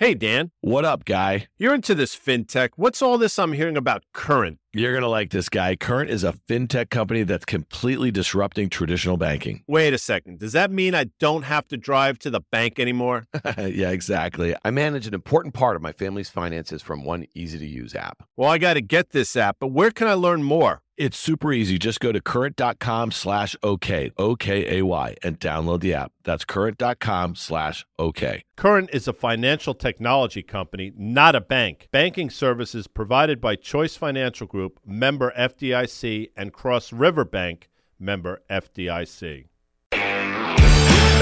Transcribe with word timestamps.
Hey, 0.00 0.14
Dan. 0.14 0.50
What 0.62 0.86
up, 0.86 1.04
guy? 1.04 1.48
You're 1.58 1.74
into 1.74 1.94
this 1.94 2.16
fintech. 2.16 2.70
What's 2.76 3.02
all 3.02 3.18
this 3.18 3.38
I'm 3.38 3.52
hearing 3.52 3.76
about 3.76 4.02
Current? 4.14 4.56
You're 4.72 4.92
going 4.92 5.02
to 5.02 5.08
like 5.08 5.30
this 5.30 5.48
guy. 5.48 5.74
Current 5.74 6.10
is 6.10 6.22
a 6.22 6.32
fintech 6.48 6.90
company 6.90 7.24
that's 7.24 7.44
completely 7.44 8.12
disrupting 8.12 8.68
traditional 8.68 9.16
banking. 9.16 9.64
Wait 9.66 9.92
a 9.92 9.98
second. 9.98 10.38
Does 10.38 10.52
that 10.52 10.70
mean 10.70 10.94
I 10.94 11.06
don't 11.18 11.42
have 11.42 11.66
to 11.68 11.76
drive 11.76 12.20
to 12.20 12.30
the 12.30 12.40
bank 12.52 12.78
anymore? 12.78 13.26
yeah, 13.58 13.90
exactly. 13.90 14.54
I 14.64 14.70
manage 14.70 15.08
an 15.08 15.14
important 15.14 15.54
part 15.54 15.74
of 15.74 15.82
my 15.82 15.90
family's 15.90 16.28
finances 16.28 16.82
from 16.82 17.04
one 17.04 17.26
easy 17.34 17.58
to 17.58 17.66
use 17.66 17.96
app. 17.96 18.22
Well, 18.36 18.48
I 18.48 18.58
got 18.58 18.74
to 18.74 18.80
get 18.80 19.10
this 19.10 19.34
app, 19.34 19.56
but 19.58 19.72
where 19.72 19.90
can 19.90 20.06
I 20.06 20.14
learn 20.14 20.44
more? 20.44 20.82
It's 21.00 21.16
super 21.16 21.50
easy. 21.50 21.78
Just 21.78 21.98
go 21.98 22.12
to 22.12 22.20
current.com 22.20 23.10
slash 23.12 23.56
OK, 23.62 24.10
O-K-A-Y, 24.18 24.66
A 24.68 24.82
Y 24.82 25.16
and 25.22 25.40
download 25.40 25.80
the 25.80 25.94
app. 25.94 26.12
That's 26.24 26.44
current.com 26.44 27.36
slash 27.36 27.86
OK. 27.98 28.44
Current 28.54 28.90
is 28.92 29.08
a 29.08 29.14
financial 29.14 29.72
technology 29.72 30.42
company, 30.42 30.92
not 30.94 31.34
a 31.34 31.40
bank. 31.40 31.88
Banking 31.90 32.28
services 32.28 32.86
provided 32.86 33.40
by 33.40 33.56
Choice 33.56 33.96
Financial 33.96 34.46
Group, 34.46 34.59
member 34.84 35.32
FDIC, 35.36 36.30
and 36.36 36.52
Cross 36.52 36.92
River 36.92 37.24
Bank, 37.24 37.70
member 37.98 38.42
FDIC. 38.50 39.46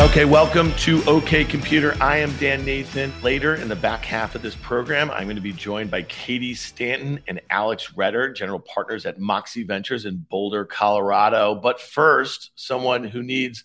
Okay, 0.00 0.24
welcome 0.24 0.72
to 0.76 1.02
OK 1.08 1.44
Computer. 1.44 1.96
I 2.00 2.18
am 2.18 2.34
Dan 2.36 2.64
Nathan. 2.64 3.12
Later 3.20 3.56
in 3.56 3.66
the 3.66 3.74
back 3.74 4.04
half 4.04 4.36
of 4.36 4.42
this 4.42 4.54
program, 4.54 5.10
I'm 5.10 5.24
going 5.24 5.34
to 5.34 5.42
be 5.42 5.52
joined 5.52 5.90
by 5.90 6.02
Katie 6.02 6.54
Stanton 6.54 7.18
and 7.26 7.40
Alex 7.50 7.88
Roetter, 7.96 8.32
general 8.32 8.60
partners 8.60 9.06
at 9.06 9.18
Moxxie 9.18 9.66
Ventures 9.66 10.04
in 10.04 10.24
Boulder, 10.30 10.64
Colorado. 10.64 11.56
But 11.56 11.80
first, 11.80 12.52
someone 12.54 13.02
who 13.02 13.24
needs, 13.24 13.64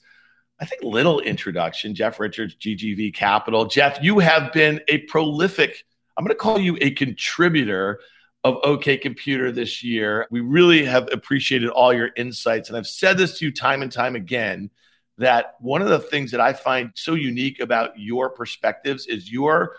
I 0.60 0.66
think, 0.66 0.82
little 0.82 1.20
introduction 1.20 1.94
Jeff 1.94 2.20
Richards, 2.20 2.56
GGV 2.56 3.14
Capital. 3.14 3.66
Jeff, 3.66 4.00
you 4.02 4.18
have 4.18 4.52
been 4.54 4.82
a 4.88 4.98
prolific, 5.02 5.86
I'm 6.18 6.26
going 6.26 6.36
to 6.36 6.36
call 6.36 6.60
you 6.60 6.80
a 6.82 6.90
contributor 6.92 8.00
of 8.44 8.58
OK 8.64 8.98
Computer 8.98 9.52
this 9.52 9.84
year. 9.84 10.28
We 10.30 10.42
really 10.42 10.86
have 10.86 11.08
appreciated 11.12 11.70
all 11.70 11.94
your 11.94 12.10
insights. 12.16 12.70
And 12.70 12.78
I've 12.78 12.88
said 12.88 13.18
this 13.18 13.40
to 13.40 13.46
you 13.46 13.54
time 13.54 13.82
and 13.82 13.92
time 13.92 14.16
again 14.16 14.70
that 15.18 15.56
one 15.60 15.82
of 15.82 15.90
the 15.90 16.00
things 16.00 16.32
that 16.32 16.42
I 16.42 16.54
find 16.54 16.92
so 16.96 17.14
unique 17.14 17.60
about 17.60 17.98
your 17.98 18.30
perspectives 18.30 19.06
is 19.08 19.32
your 19.32 19.76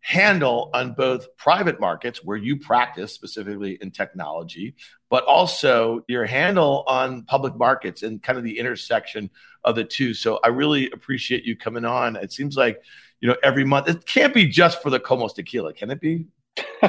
handle 0.00 0.70
on 0.72 0.94
both 0.94 1.36
private 1.36 1.78
markets 1.80 2.24
where 2.24 2.36
you 2.36 2.56
practice 2.56 3.12
specifically 3.12 3.78
in 3.80 3.90
technology, 3.90 4.74
but 5.10 5.24
also 5.24 6.04
your 6.08 6.24
handle 6.24 6.84
on 6.86 7.22
public 7.24 7.54
markets 7.56 8.02
and 8.02 8.22
kind 8.22 8.38
of 8.38 8.44
the 8.44 8.58
intersection 8.58 9.28
of 9.64 9.74
the 9.74 9.84
two. 9.84 10.14
So 10.14 10.40
I 10.42 10.48
really 10.48 10.90
appreciate 10.90 11.44
you 11.44 11.56
coming 11.56 11.84
on. 11.84 12.16
It 12.16 12.32
seems 12.32 12.56
like, 12.56 12.80
you 13.20 13.28
know, 13.28 13.36
every 13.42 13.64
month, 13.64 13.88
it 13.88 14.06
can't 14.06 14.32
be 14.32 14.46
just 14.46 14.80
for 14.82 14.90
the 14.90 15.00
Komos 15.00 15.34
tequila, 15.34 15.72
can 15.74 15.90
it 15.90 16.00
be? 16.00 16.26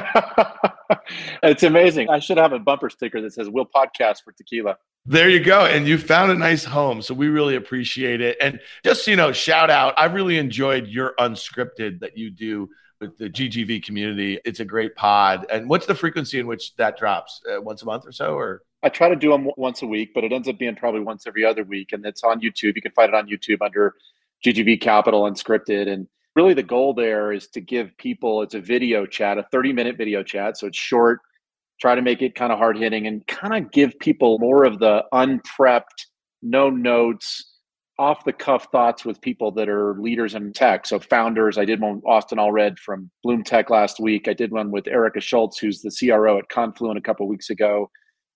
it's 1.42 1.62
amazing. 1.62 2.08
I 2.08 2.18
should 2.18 2.38
have 2.38 2.52
a 2.52 2.58
bumper 2.58 2.90
sticker 2.90 3.20
that 3.20 3.32
says, 3.32 3.48
We'll 3.48 3.66
podcast 3.66 4.22
for 4.24 4.32
tequila. 4.32 4.76
There 5.06 5.30
you 5.30 5.40
go. 5.40 5.64
And 5.64 5.86
you 5.86 5.96
found 5.96 6.30
a 6.30 6.34
nice 6.34 6.64
home. 6.64 7.00
So 7.02 7.14
we 7.14 7.28
really 7.28 7.56
appreciate 7.56 8.20
it. 8.20 8.36
And 8.40 8.60
just, 8.84 9.06
you 9.06 9.16
know, 9.16 9.32
shout 9.32 9.70
out, 9.70 9.94
I've 9.96 10.12
really 10.12 10.36
enjoyed 10.36 10.86
your 10.88 11.14
unscripted 11.18 12.00
that 12.00 12.18
you 12.18 12.30
do 12.30 12.68
with 13.00 13.16
the 13.16 13.30
GGV 13.30 13.82
community. 13.82 14.38
It's 14.44 14.60
a 14.60 14.64
great 14.64 14.94
pod. 14.94 15.46
And 15.50 15.68
what's 15.68 15.86
the 15.86 15.94
frequency 15.94 16.38
in 16.38 16.46
which 16.46 16.76
that 16.76 16.98
drops? 16.98 17.40
Uh, 17.50 17.62
once 17.62 17.80
a 17.82 17.86
month 17.86 18.06
or 18.06 18.12
so? 18.12 18.34
Or 18.34 18.62
I 18.82 18.90
try 18.90 19.08
to 19.08 19.16
do 19.16 19.30
them 19.30 19.48
once 19.56 19.80
a 19.82 19.86
week, 19.86 20.12
but 20.14 20.22
it 20.22 20.32
ends 20.32 20.48
up 20.48 20.58
being 20.58 20.76
probably 20.76 21.00
once 21.00 21.26
every 21.26 21.44
other 21.44 21.64
week. 21.64 21.92
And 21.92 22.04
it's 22.04 22.22
on 22.22 22.40
YouTube. 22.40 22.76
You 22.76 22.82
can 22.82 22.92
find 22.92 23.08
it 23.08 23.14
on 23.14 23.26
YouTube 23.26 23.62
under 23.62 23.94
GGV 24.44 24.82
Capital 24.82 25.22
Unscripted. 25.22 25.88
And 25.88 26.08
really 26.36 26.54
the 26.54 26.62
goal 26.62 26.94
there 26.94 27.32
is 27.32 27.48
to 27.48 27.60
give 27.60 27.96
people, 27.98 28.42
it's 28.42 28.54
a 28.54 28.60
video 28.60 29.06
chat, 29.06 29.38
a 29.38 29.46
30 29.50 29.72
minute 29.72 29.96
video 29.96 30.22
chat. 30.22 30.56
So 30.56 30.66
it's 30.66 30.78
short 30.78 31.20
try 31.80 31.94
to 31.94 32.02
make 32.02 32.22
it 32.22 32.34
kind 32.34 32.52
of 32.52 32.58
hard 32.58 32.76
hitting 32.76 33.06
and 33.06 33.26
kind 33.26 33.54
of 33.54 33.72
give 33.72 33.98
people 33.98 34.38
more 34.38 34.64
of 34.64 34.78
the 34.78 35.02
unprepped, 35.12 36.06
no 36.42 36.68
notes, 36.68 37.46
off 37.98 38.24
the 38.24 38.32
cuff 38.32 38.68
thoughts 38.72 39.04
with 39.04 39.20
people 39.20 39.50
that 39.52 39.68
are 39.68 39.94
leaders 40.00 40.34
in 40.34 40.52
tech. 40.52 40.86
So 40.86 40.98
founders, 40.98 41.58
I 41.58 41.66
did 41.66 41.80
one 41.80 41.96
with 41.96 42.06
Austin 42.06 42.38
Allred 42.38 42.78
from 42.78 43.10
BloomTech 43.24 43.68
last 43.68 44.00
week. 44.00 44.26
I 44.26 44.32
did 44.32 44.52
one 44.52 44.70
with 44.70 44.88
Erica 44.88 45.20
Schultz, 45.20 45.58
who's 45.58 45.82
the 45.82 45.90
CRO 45.90 46.38
at 46.38 46.48
Confluent 46.48 46.98
a 46.98 47.02
couple 47.02 47.28
weeks 47.28 47.50
ago. 47.50 47.90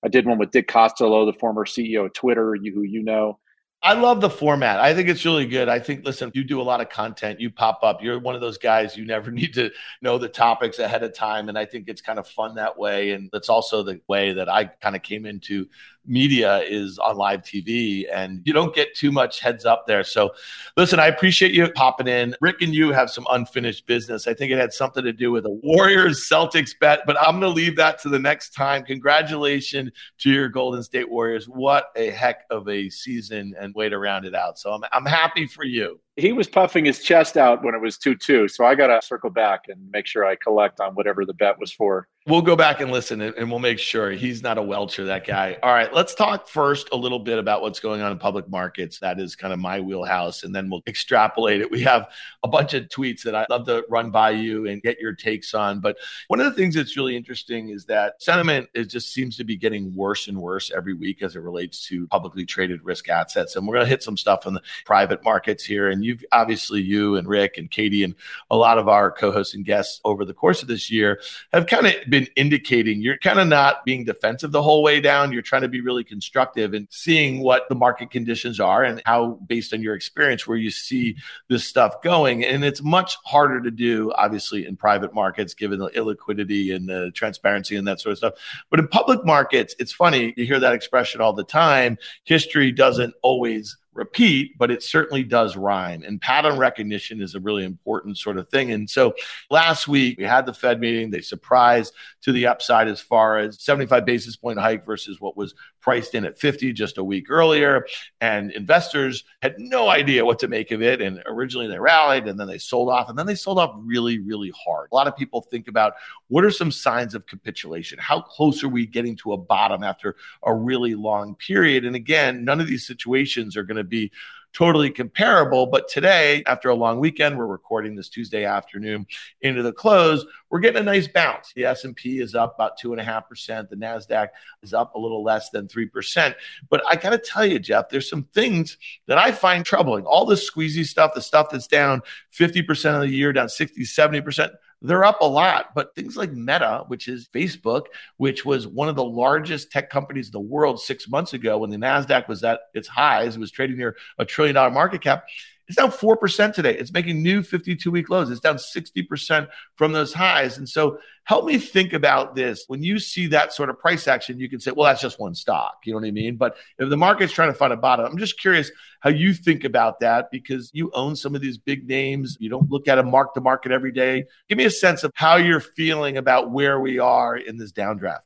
I 0.05 0.09
did 0.09 0.27
one 0.27 0.39
with 0.39 0.51
Dick 0.51 0.69
Costolo, 0.69 1.25
the 1.25 1.39
former 1.39 1.65
CEO 1.65 2.05
of 2.05 2.13
Twitter, 2.13 2.55
you, 2.61 2.75
who 2.75 2.83
you 2.83 3.03
know. 3.03 3.39
I 3.85 3.93
love 3.93 4.23
the 4.23 4.31
format. 4.31 4.81
I 4.81 4.95
think 4.95 5.11
it's 5.11 5.27
really 5.27 5.45
good. 5.45 5.69
I 5.69 5.79
think, 5.79 6.07
listen, 6.07 6.31
you 6.33 6.43
do 6.43 6.59
a 6.59 6.63
lot 6.65 6.81
of 6.81 6.89
content, 6.89 7.39
you 7.39 7.51
pop 7.51 7.81
up. 7.83 8.03
You're 8.03 8.19
one 8.19 8.35
of 8.35 8.41
those 8.41 8.57
guys 8.57 8.97
you 8.97 9.05
never 9.05 9.31
need 9.31 9.53
to 9.55 9.71
know 10.01 10.17
the 10.17 10.29
topics 10.29 10.79
ahead 10.79 11.03
of 11.03 11.15
time. 11.15 11.51
And 11.51 11.59
I 11.59 11.67
think 11.67 11.91
it's 11.91 12.01
kind 12.01 12.19
of 12.19 12.27
fun 12.27 12.55
that 12.55 12.79
way. 12.79 13.11
And 13.11 13.29
that's 13.31 13.51
also 13.51 13.83
the 13.83 14.01
way 14.09 14.33
that 14.33 14.49
I 14.49 14.65
kind 14.65 14.97
of 14.97 15.03
came 15.03 15.27
into 15.27 15.69
media 16.07 16.59
is 16.59 16.99
on 16.99 17.17
live 17.17 17.43
TV 17.43 18.05
and 18.13 18.43
you 18.45 18.53
don't 18.53 18.75
get 18.75 18.95
too 18.95 19.11
much 19.11 19.41
heads 19.41 19.65
up 19.65 19.87
there. 19.87 20.05
So 20.05 20.35
listen, 20.77 21.01
I 21.01 21.07
appreciate 21.07 21.53
you 21.53 21.71
popping 21.73 22.09
in. 22.09 22.35
Rick 22.41 22.63
and 22.63 22.75
you 22.75 22.93
have 22.93 23.11
some 23.11 23.27
unfinished 23.31 23.87
business. 23.87 24.27
I 24.27 24.35
think 24.35 24.53
it 24.53 24.59
had 24.59 24.73
something 24.73 25.03
to 25.05 25.13
do 25.13 25.31
with 25.31 25.47
a 25.47 25.51
Warriors 25.51 26.29
Celtics 26.31 26.79
bet, 26.79 27.01
but 27.07 27.17
I'm 27.21 27.41
going 27.41 27.43
to 27.43 27.49
leave 27.49 27.77
that 27.77 28.01
to 28.03 28.09
the 28.09 28.19
next 28.19 28.51
time. 28.51 28.85
Congratulations 28.85 29.91
to 30.19 30.31
your 30.31 30.49
Golden 30.49 30.83
State 30.83 31.11
Warriors. 31.11 31.49
What 31.49 31.87
a 31.97 32.11
heck 32.11 32.45
of 32.51 32.69
a 32.69 32.91
season 32.91 33.55
and 33.59 33.75
way 33.75 33.89
to 33.89 33.99
round 33.99 34.25
it 34.25 34.35
out. 34.35 34.59
So 34.59 34.73
I'm, 34.73 34.83
I'm 34.93 35.07
happy 35.07 35.47
for 35.47 35.65
you 35.65 36.01
he 36.17 36.33
was 36.33 36.49
puffing 36.49 36.85
his 36.85 37.03
chest 37.03 37.37
out 37.37 37.65
when 37.65 37.75
it 37.75 37.81
was 37.81 37.99
2 37.99 38.15
2. 38.15 38.49
So 38.49 38.65
I 38.65 38.75
got 38.75 38.89
to 38.89 39.05
circle 39.05 39.31
back 39.31 39.65
and 39.69 39.91
make 39.91 40.07
sure 40.07 40.25
I 40.25 40.37
collect 40.37 40.81
on 40.81 40.95
whatever 40.95 41.25
the 41.25 41.35
bet 41.35 41.59
was 41.59 41.73
for. 41.73 42.09
We'll 42.27 42.41
go 42.41 42.57
back 42.57 42.81
and 42.81 42.91
listen 42.91 43.21
and 43.21 43.51
we'll 43.51 43.61
make 43.61 43.79
sure 43.79 44.11
he's 44.11 44.43
not 44.43 44.57
a 44.57 44.63
welcher, 44.63 45.05
that 45.05 45.27
guy. 45.27 45.59
All 45.63 45.75
right, 45.75 45.93
let's 45.93 46.15
talk 46.15 46.49
first 46.49 46.89
a 46.91 46.97
little 46.97 47.19
bit 47.19 47.39
about 47.39 47.61
what's 47.61 47.81
going 47.81 48.01
on 48.01 48.13
in 48.13 48.19
public 48.19 48.49
markets. 48.49 48.99
That 49.01 49.21
is 49.21 49.37
kind 49.37 49.53
of 49.53 49.59
my 49.59 49.79
wheelhouse. 49.79 50.43
And 50.43 50.55
then 50.55 50.71
we'll 50.71 50.81
extrapolate 50.87 51.61
it. 51.61 51.71
We 51.71 51.83
have 51.83 52.09
a 52.43 52.49
bunch 52.49 52.73
of 52.73 52.85
tweets 52.85 53.25
that 53.25 53.35
I'd 53.35 53.51
love 53.51 53.67
to 53.67 53.85
run 53.91 54.11
by 54.11 54.31
you 54.31 54.67
and 54.67 54.81
get 54.81 54.99
your 54.99 55.13
takes 55.13 55.53
on. 55.53 55.81
But 55.81 55.99
one 56.29 56.41
of 56.41 56.47
the 56.47 56.53
things 56.53 56.77
that's 56.77 56.97
really 56.97 57.15
interesting 57.15 57.69
is 57.69 57.85
that 57.87 58.23
sentiment 58.23 58.71
it 58.73 58.85
just 58.85 59.13
seems 59.13 59.37
to 59.37 59.45
be 59.45 59.57
getting 59.57 59.95
worse 59.95 60.27
and 60.27 60.39
worse 60.39 60.71
every 60.75 60.95
week 60.95 61.23
as 61.23 61.37
it 61.37 61.41
relates 61.41 61.87
to 61.89 62.07
publicly 62.07 62.47
traded 62.47 62.83
risk 62.85 63.11
assets. 63.11 63.55
And 63.55 63.67
we're 63.67 63.75
going 63.75 63.85
to 63.85 63.91
hit 63.91 64.03
some 64.03 64.17
stuff 64.17 64.47
in 64.47 64.55
the 64.55 64.63
private 64.87 65.23
markets 65.25 65.63
here. 65.63 65.91
And 65.91 66.03
you've 66.05 66.25
obviously 66.33 66.81
you 66.81 67.17
and 67.17 67.29
Rick 67.29 67.59
and 67.59 67.71
Katie 67.71 68.05
and 68.05 68.15
a 68.51 68.57
lot 68.57 68.79
of 68.79 68.89
our 68.89 69.11
co-hosts 69.11 69.55
and 69.55 69.65
guests 69.65 70.01
over 70.05 70.25
the 70.25 70.35
course 70.35 70.63
of 70.63 70.69
this 70.69 70.91
year 70.91 71.21
have 71.53 71.67
kind 71.67 71.87
of 71.87 71.95
been 72.09 72.29
indicating 72.37 73.01
you're 73.01 73.19
kind 73.19 73.41
of 73.41 73.49
not 73.49 73.85
being 73.85 74.05
defensive 74.05 74.53
the 74.53 74.63
whole 74.63 74.83
way 74.83 75.01
down. 75.01 75.33
You're 75.33 75.43
trying 75.43 75.63
to 75.63 75.69
be 75.69 75.81
really 75.81 76.05
constructive 76.05 76.75
and 76.75 76.87
seeing 76.91 77.41
what 77.41 77.69
the 77.69 77.75
market 77.75 78.11
conditions 78.11 78.61
are 78.61 78.85
and 78.85 79.03
how, 79.07 79.39
based 79.47 79.73
on 79.73 79.83
your 79.83 79.95
experience, 79.95 80.47
where 80.47 80.57
you 80.57 80.71
see 80.71 81.17
this 81.49 81.65
stuff 81.65 82.03
going. 82.03 82.45
And 82.45 82.65
it's 82.65 82.83
much 82.83 83.17
harder 83.25 83.61
to 83.61 83.71
do, 83.71 84.13
obviously, 84.17 84.67
in 84.67 84.77
private 84.77 85.15
markets, 85.15 85.55
given 85.55 85.79
the 85.79 85.91
illiquidity 85.91 86.75
and 86.75 86.89
the 86.89 87.11
transparency 87.15 87.77
and 87.77 87.87
that 87.87 88.01
sort 88.01 88.13
of 88.13 88.19
stuff. 88.19 88.35
But 88.71 88.81
in 88.81 88.89
public 88.89 89.25
markets, 89.25 89.75
it's 89.79 89.93
funny, 89.93 90.35
you 90.37 90.47
hear 90.47 90.61
that 90.61 90.75
expression 90.75 91.21
all 91.21 91.33
the 91.33 91.45
time. 91.45 91.99
History 92.25 92.73
doesn't 92.73 93.15
always 93.23 93.77
repeat, 93.95 94.59
but 94.59 94.71
it 94.71 94.83
certainly 94.83 95.23
does 95.23 95.57
rhyme. 95.57 96.03
And 96.03 96.21
pattern 96.21 96.59
recognition 96.59 97.23
is 97.23 97.35
a 97.35 97.41
really 97.41 97.65
important 97.65 98.19
sort 98.19 98.37
of 98.37 98.49
thing. 98.49 98.73
And 98.73 98.89
so 98.89 99.15
last 99.51 99.89
week 99.89 100.19
we 100.19 100.25
had 100.25 100.47
the 100.47 100.53
Fed 100.53 100.81
meeting. 100.81 101.11
They 101.11 101.21
surprised 101.21 101.95
to 102.23 102.33
the 102.33 102.47
upside 102.47 102.89
as 102.89 103.01
far 103.01 103.39
as 103.39 103.63
75 103.63 104.05
basis 104.05 104.37
point 104.37 104.59
hike 104.59 104.85
versus 104.85 105.21
what 105.21 105.37
was 105.37 105.55
priced 105.81 106.15
in 106.15 106.25
at 106.25 106.39
50 106.39 106.73
just 106.73 106.99
a 106.99 107.05
week 107.05 107.31
earlier. 107.31 107.87
And 108.21 108.51
investors 108.53 109.23
had 109.43 109.55
no 109.59 109.89
idea 109.89 110.25
what 110.25 110.39
to 110.41 110.49
make 110.49 110.71
of 110.71 110.83
it. 110.83 111.01
And 111.01 111.23
originally 111.27 111.69
they 111.69 111.79
rallied 111.79 112.27
and 112.27 112.41
then 112.41 112.49
they 112.49 112.59
sold 112.59 112.89
off 112.89 113.09
and 113.09 113.19
then 113.19 113.27
they 113.27 113.35
sold 113.35 113.59
off 113.59 113.75
really, 113.77 114.19
really 114.19 114.53
hard. 114.57 114.89
A 114.91 114.95
lot 114.95 115.07
of 115.07 115.17
people 115.17 115.43
think 115.43 115.69
about 115.69 115.93
what 116.29 116.45
are 116.45 116.51
some 116.51 116.73
signs 116.73 117.15
of 117.15 117.27
capitulation? 117.27 117.99
How 118.01 118.21
close 118.21 118.65
are 118.65 118.69
we 118.69 118.87
getting 118.87 119.15
to 119.17 119.35
a 119.35 119.37
bottom 119.37 119.83
after 119.85 120.17
a 120.43 120.55
really 120.55 120.95
long 120.95 121.35
period? 121.37 121.85
And 121.85 121.95
again, 121.95 122.45
none 122.45 122.61
of 122.61 122.67
these 122.67 122.87
situations 122.87 123.57
are 123.57 123.63
going 123.63 123.77
to 123.77 123.84
be 123.89 124.13
totally 124.55 124.89
comparable. 124.89 125.67
But 125.67 125.89
today, 125.89 126.43
after 126.47 126.71
a 126.71 126.75
long 126.75 127.01
weekend, 127.01 127.37
we're 127.37 127.47
recording 127.47 127.97
this 127.97 128.09
Tuesday 128.09 128.45
afternoon 128.45 129.07
into 129.43 129.63
the 129.63 129.73
close. 129.73 130.25
We're 130.49 130.61
getting 130.61 130.81
a 130.81 130.85
nice 130.85 131.09
bounce. 131.09 131.53
The 131.55 131.65
S 131.65 131.85
and 131.85 131.95
P 131.95 132.21
is 132.21 132.35
up 132.35 132.55
about 132.55 132.79
two 132.79 132.93
and 132.93 133.01
a 133.01 133.05
half 133.05 133.29
percent. 133.29 133.69
The 133.69 133.77
Nasdaq 133.77 134.29
is 134.63 134.73
up 134.73 134.95
a 134.95 134.99
little 134.99 135.23
less 135.23 135.51
than 135.51 135.69
three 135.69 135.87
percent. 135.87 136.37
But 136.71 136.83
I 136.89 136.97
got 136.97 137.11
to 137.11 137.19
tell 137.19 137.45
you, 137.45 137.59
Jeff, 137.59 137.89
there's 137.89 138.09
some 138.09 138.25
things 138.33 138.79
that 139.07 139.19
I 139.19 139.33
find 139.33 139.67
troubling. 139.67 140.07
All 140.07 140.25
this 140.25 140.49
squeezy 140.49 140.87
stuff, 140.87 141.15
the 141.15 141.21
stuff 141.21 141.51
that's 141.51 141.67
down 141.67 142.03
50% 142.33 142.95
of 142.95 143.01
the 143.03 143.09
year, 143.09 143.33
down 143.33 143.49
60, 143.49 143.85
70 143.85 144.21
percent 144.21 144.53
they're 144.83 145.05
up 145.05 145.21
a 145.21 145.27
lot. 145.27 145.75
But 145.75 145.95
things 145.95 146.17
like 146.17 146.33
Meta, 146.33 146.85
which 146.89 147.09
is 147.09 147.29
Facebook, 147.29 147.87
which 148.17 148.45
was 148.45 148.67
one 148.67 148.89
of 148.89 148.97
the 148.97 149.05
largest 149.05 149.71
tech 149.71 149.91
companies 149.91 150.27
in 150.29 150.33
the 150.33 150.41
world 150.41 150.81
six 150.81 151.09
months 151.09 151.33
ago 151.33 151.59
when 151.59 151.71
the 151.71 151.77
NASDAQ 151.77 152.29
was 152.29 152.45
at 152.45 152.61
its 152.75 152.89
highs, 152.89 153.37
it 153.37 153.41
was 153.41 153.51
trading 153.51 153.77
near 153.77 153.97
a 154.19 154.25
trillion 154.25 154.55
dollar 154.55 154.71
market 154.71 155.01
cap. 155.03 155.25
It's 155.67 155.77
down 155.77 155.91
4% 155.91 156.53
today. 156.53 156.77
It's 156.77 156.93
making 156.93 157.23
new 157.23 157.43
52 157.43 157.91
week 157.91 158.11
lows. 158.11 158.31
It's 158.31 158.41
down 158.41 158.57
60% 158.57 159.49
from 159.77 159.93
those 159.93 160.13
highs. 160.13 160.59
And 160.59 160.69
so 160.69 160.99
help 161.25 161.47
me 161.47 161.59
think 161.59 161.95
about 161.95 162.35
this. 162.35 162.65
When 162.67 162.83
you 162.83 162.99
see 162.99 163.29
that 163.29 163.53
sort 163.53 163.71
of 163.71 163.79
price 163.79 164.07
action, 164.07 164.39
you 164.39 164.51
can 164.51 164.61
say, 164.61 164.73
well, 164.73 164.87
that's 164.87 165.01
just 165.01 165.19
one 165.19 165.35
stock. 165.35 165.79
You 165.85 165.93
know 165.93 166.01
what 166.01 166.07
I 166.07 166.11
mean? 166.11 166.37
But 166.37 166.57
if 166.79 166.91
the 166.91 166.97
market's 166.97 167.33
trying 167.33 167.51
to 167.51 167.59
find 167.59 167.73
a 167.73 167.79
bottom, 167.79 168.05
I'm 168.05 168.19
just 168.19 168.39
curious 168.39 168.71
how 169.01 169.11
you 169.11 169.33
think 169.33 169.65
about 169.65 170.01
that 170.01 170.31
because 170.31 170.71
you 170.75 170.91
own 170.93 171.17
some 171.17 171.35
of 171.35 171.41
these 171.41 171.57
big 171.57 171.89
names. 171.89 172.37
You 172.41 172.51
don't 172.51 172.71
look 172.71 172.87
at 172.87 172.99
a 172.99 173.03
mark 173.03 173.33
to 173.35 173.41
market 173.41 173.73
every 173.73 173.93
day. 173.93 174.25
Give 174.49 174.59
me 174.59 174.65
a 174.65 174.71
sense 174.71 175.03
of 175.03 175.13
how 175.15 175.37
you're 175.37 175.61
feeling 175.61 176.19
about 176.19 176.51
where 176.51 176.79
we 176.79 176.99
are 176.99 177.37
in 177.37 177.57
this 177.57 177.73
downdraft. 177.73 178.21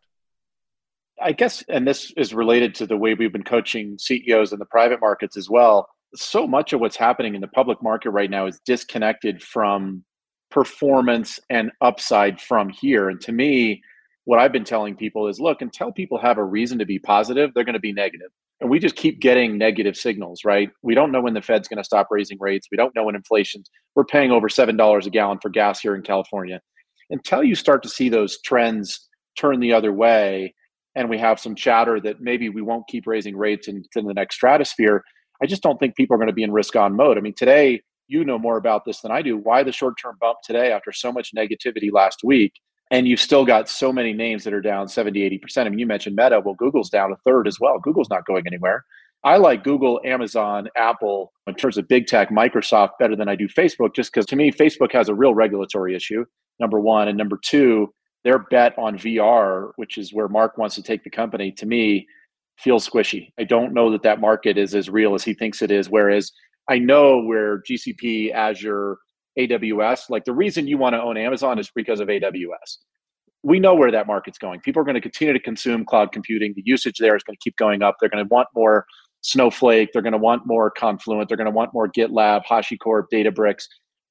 I 1.20 1.32
guess, 1.32 1.64
and 1.68 1.86
this 1.86 2.12
is 2.16 2.32
related 2.32 2.76
to 2.76 2.86
the 2.86 2.96
way 2.96 3.14
we've 3.14 3.32
been 3.32 3.42
coaching 3.42 3.98
CEOs 3.98 4.52
in 4.52 4.58
the 4.58 4.64
private 4.64 5.00
markets 5.00 5.36
as 5.36 5.50
well. 5.50 5.88
So 6.14 6.46
much 6.46 6.72
of 6.72 6.80
what's 6.80 6.96
happening 6.96 7.34
in 7.34 7.40
the 7.40 7.48
public 7.48 7.82
market 7.82 8.10
right 8.10 8.30
now 8.30 8.46
is 8.46 8.60
disconnected 8.64 9.42
from 9.42 10.04
performance 10.50 11.38
and 11.50 11.70
upside 11.80 12.40
from 12.40 12.70
here. 12.70 13.08
And 13.10 13.20
to 13.22 13.32
me, 13.32 13.82
what 14.24 14.38
I've 14.38 14.52
been 14.52 14.64
telling 14.64 14.96
people 14.96 15.28
is 15.28 15.40
look, 15.40 15.62
until 15.62 15.92
people 15.92 16.18
have 16.18 16.38
a 16.38 16.44
reason 16.44 16.78
to 16.78 16.86
be 16.86 16.98
positive, 16.98 17.50
they're 17.54 17.64
going 17.64 17.74
to 17.74 17.80
be 17.80 17.92
negative. 17.92 18.28
And 18.60 18.68
we 18.68 18.78
just 18.78 18.96
keep 18.96 19.20
getting 19.20 19.56
negative 19.56 19.96
signals, 19.96 20.44
right? 20.44 20.70
We 20.82 20.94
don't 20.94 21.12
know 21.12 21.20
when 21.20 21.34
the 21.34 21.42
Fed's 21.42 21.68
going 21.68 21.78
to 21.78 21.84
stop 21.84 22.08
raising 22.10 22.38
rates. 22.40 22.66
We 22.70 22.76
don't 22.76 22.94
know 22.94 23.04
when 23.04 23.14
inflation's, 23.14 23.70
we're 23.94 24.04
paying 24.04 24.32
over 24.32 24.48
$7 24.48 25.06
a 25.06 25.10
gallon 25.10 25.38
for 25.40 25.48
gas 25.48 25.80
here 25.80 25.94
in 25.94 26.02
California. 26.02 26.60
Until 27.10 27.44
you 27.44 27.54
start 27.54 27.82
to 27.84 27.88
see 27.88 28.08
those 28.08 28.40
trends 28.42 29.08
turn 29.38 29.60
the 29.60 29.72
other 29.72 29.92
way, 29.92 30.54
and 30.96 31.08
we 31.08 31.18
have 31.18 31.38
some 31.38 31.54
chatter 31.54 32.00
that 32.00 32.20
maybe 32.20 32.48
we 32.48 32.60
won't 32.60 32.88
keep 32.88 33.06
raising 33.06 33.36
rates 33.36 33.68
into 33.68 33.86
the 33.94 34.12
next 34.12 34.34
stratosphere, 34.34 35.04
I 35.42 35.46
just 35.46 35.62
don't 35.62 35.78
think 35.78 35.96
people 35.96 36.14
are 36.14 36.18
going 36.18 36.28
to 36.28 36.32
be 36.32 36.42
in 36.42 36.52
risk 36.52 36.76
on 36.76 36.96
mode. 36.96 37.18
I 37.18 37.20
mean, 37.20 37.34
today, 37.34 37.82
you 38.08 38.24
know 38.24 38.38
more 38.38 38.56
about 38.56 38.84
this 38.84 39.00
than 39.00 39.12
I 39.12 39.22
do. 39.22 39.36
Why 39.36 39.62
the 39.62 39.72
short 39.72 39.94
term 40.00 40.16
bump 40.20 40.38
today 40.42 40.72
after 40.72 40.92
so 40.92 41.12
much 41.12 41.34
negativity 41.34 41.92
last 41.92 42.20
week? 42.24 42.52
And 42.90 43.06
you've 43.06 43.20
still 43.20 43.44
got 43.44 43.68
so 43.68 43.92
many 43.92 44.14
names 44.14 44.44
that 44.44 44.54
are 44.54 44.62
down 44.62 44.88
70, 44.88 45.38
80%. 45.40 45.58
I 45.58 45.68
mean, 45.68 45.78
you 45.78 45.86
mentioned 45.86 46.16
Meta. 46.16 46.40
Well, 46.40 46.54
Google's 46.54 46.88
down 46.88 47.12
a 47.12 47.16
third 47.16 47.46
as 47.46 47.60
well. 47.60 47.78
Google's 47.78 48.08
not 48.08 48.24
going 48.24 48.46
anywhere. 48.46 48.84
I 49.24 49.36
like 49.36 49.64
Google, 49.64 50.00
Amazon, 50.04 50.68
Apple, 50.76 51.32
in 51.46 51.54
terms 51.54 51.76
of 51.76 51.88
big 51.88 52.06
tech, 52.06 52.30
Microsoft 52.30 52.90
better 52.98 53.16
than 53.16 53.28
I 53.28 53.34
do 53.34 53.48
Facebook, 53.48 53.94
just 53.94 54.12
because 54.12 54.26
to 54.26 54.36
me, 54.36 54.50
Facebook 54.50 54.92
has 54.92 55.08
a 55.08 55.14
real 55.14 55.34
regulatory 55.34 55.94
issue, 55.94 56.24
number 56.60 56.80
one. 56.80 57.08
And 57.08 57.18
number 57.18 57.38
two, 57.44 57.92
their 58.24 58.38
bet 58.38 58.78
on 58.78 58.96
VR, 58.96 59.72
which 59.76 59.98
is 59.98 60.14
where 60.14 60.28
Mark 60.28 60.56
wants 60.56 60.76
to 60.76 60.82
take 60.82 61.04
the 61.04 61.10
company, 61.10 61.50
to 61.52 61.66
me 61.66 62.06
feels 62.58 62.88
squishy. 62.88 63.32
I 63.38 63.44
don't 63.44 63.72
know 63.72 63.90
that 63.92 64.02
that 64.02 64.20
market 64.20 64.58
is 64.58 64.74
as 64.74 64.90
real 64.90 65.14
as 65.14 65.24
he 65.24 65.34
thinks 65.34 65.62
it 65.62 65.70
is. 65.70 65.88
Whereas 65.88 66.32
I 66.68 66.78
know 66.78 67.22
where 67.22 67.62
GCP, 67.62 68.32
Azure, 68.32 68.98
AWS, 69.38 70.10
like 70.10 70.24
the 70.24 70.32
reason 70.32 70.66
you 70.66 70.76
want 70.76 70.94
to 70.94 71.02
own 71.02 71.16
Amazon 71.16 71.58
is 71.58 71.70
because 71.74 72.00
of 72.00 72.08
AWS. 72.08 72.78
We 73.44 73.60
know 73.60 73.74
where 73.74 73.92
that 73.92 74.08
market's 74.08 74.38
going. 74.38 74.60
People 74.60 74.82
are 74.82 74.84
going 74.84 74.96
to 74.96 75.00
continue 75.00 75.32
to 75.32 75.40
consume 75.40 75.84
cloud 75.84 76.10
computing. 76.10 76.52
The 76.56 76.62
usage 76.64 76.98
there 76.98 77.14
is 77.14 77.22
going 77.22 77.36
to 77.36 77.40
keep 77.42 77.56
going 77.56 77.82
up. 77.82 77.96
They're 78.00 78.08
going 78.08 78.24
to 78.24 78.28
want 78.28 78.48
more 78.54 78.84
Snowflake. 79.20 79.90
They're 79.92 80.02
going 80.02 80.12
to 80.12 80.18
want 80.18 80.42
more 80.44 80.70
Confluent. 80.70 81.28
They're 81.28 81.36
going 81.36 81.46
to 81.46 81.52
want 81.52 81.72
more 81.72 81.88
GitLab, 81.88 82.44
HashiCorp, 82.46 83.04
Databricks. 83.12 83.64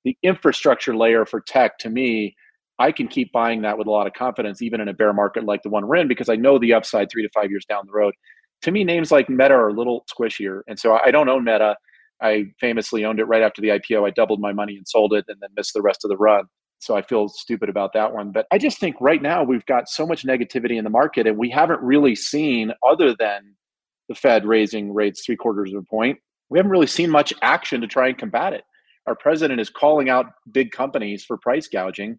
The 0.05 0.17
infrastructure 0.23 0.95
layer 0.95 1.25
for 1.25 1.41
tech, 1.41 1.77
to 1.79 1.89
me, 1.89 2.35
I 2.79 2.91
can 2.91 3.07
keep 3.07 3.31
buying 3.31 3.63
that 3.63 3.77
with 3.77 3.87
a 3.87 3.91
lot 3.91 4.07
of 4.07 4.13
confidence, 4.13 4.61
even 4.61 4.79
in 4.79 4.87
a 4.87 4.93
bear 4.93 5.11
market 5.11 5.43
like 5.43 5.63
the 5.63 5.69
one 5.69 5.87
we're 5.87 5.95
in, 5.97 6.07
because 6.07 6.29
I 6.29 6.35
know 6.35 6.59
the 6.59 6.73
upside 6.73 7.09
three 7.11 7.23
to 7.23 7.29
five 7.33 7.49
years 7.49 7.65
down 7.65 7.85
the 7.85 7.91
road. 7.91 8.13
To 8.63 8.71
me, 8.71 8.83
names 8.83 9.11
like 9.11 9.29
Meta 9.29 9.53
are 9.53 9.69
a 9.69 9.73
little 9.73 10.05
squishier. 10.11 10.61
And 10.67 10.79
so 10.79 10.97
I 11.03 11.11
don't 11.11 11.29
own 11.29 11.43
Meta. 11.43 11.77
I 12.21 12.45
famously 12.59 13.05
owned 13.05 13.19
it 13.19 13.25
right 13.25 13.41
after 13.43 13.61
the 13.61 13.69
IPO. 13.69 14.05
I 14.07 14.11
doubled 14.11 14.41
my 14.41 14.51
money 14.51 14.75
and 14.75 14.87
sold 14.87 15.13
it 15.13 15.25
and 15.27 15.37
then 15.39 15.49
missed 15.55 15.73
the 15.73 15.81
rest 15.81 16.03
of 16.03 16.09
the 16.09 16.17
run. 16.17 16.45
So 16.79 16.95
I 16.95 17.01
feel 17.01 17.27
stupid 17.27 17.69
about 17.69 17.93
that 17.93 18.13
one. 18.13 18.31
But 18.31 18.47
I 18.51 18.57
just 18.57 18.79
think 18.79 18.95
right 18.99 19.21
now 19.21 19.43
we've 19.43 19.65
got 19.65 19.89
so 19.89 20.05
much 20.05 20.25
negativity 20.25 20.77
in 20.77 20.83
the 20.83 20.89
market 20.89 21.27
and 21.27 21.37
we 21.37 21.49
haven't 21.49 21.81
really 21.81 22.15
seen, 22.15 22.71
other 22.87 23.15
than 23.17 23.55
the 24.09 24.15
Fed 24.15 24.45
raising 24.45 24.93
rates 24.93 25.23
three 25.25 25.35
quarters 25.35 25.73
of 25.73 25.79
a 25.79 25.85
point, 25.85 26.19
we 26.49 26.57
haven't 26.57 26.71
really 26.71 26.87
seen 26.87 27.09
much 27.09 27.33
action 27.41 27.81
to 27.81 27.87
try 27.87 28.07
and 28.07 28.17
combat 28.17 28.53
it. 28.53 28.63
Our 29.05 29.15
president 29.15 29.59
is 29.59 29.69
calling 29.69 30.09
out 30.09 30.27
big 30.51 30.71
companies 30.71 31.23
for 31.23 31.37
price 31.37 31.67
gouging 31.67 32.17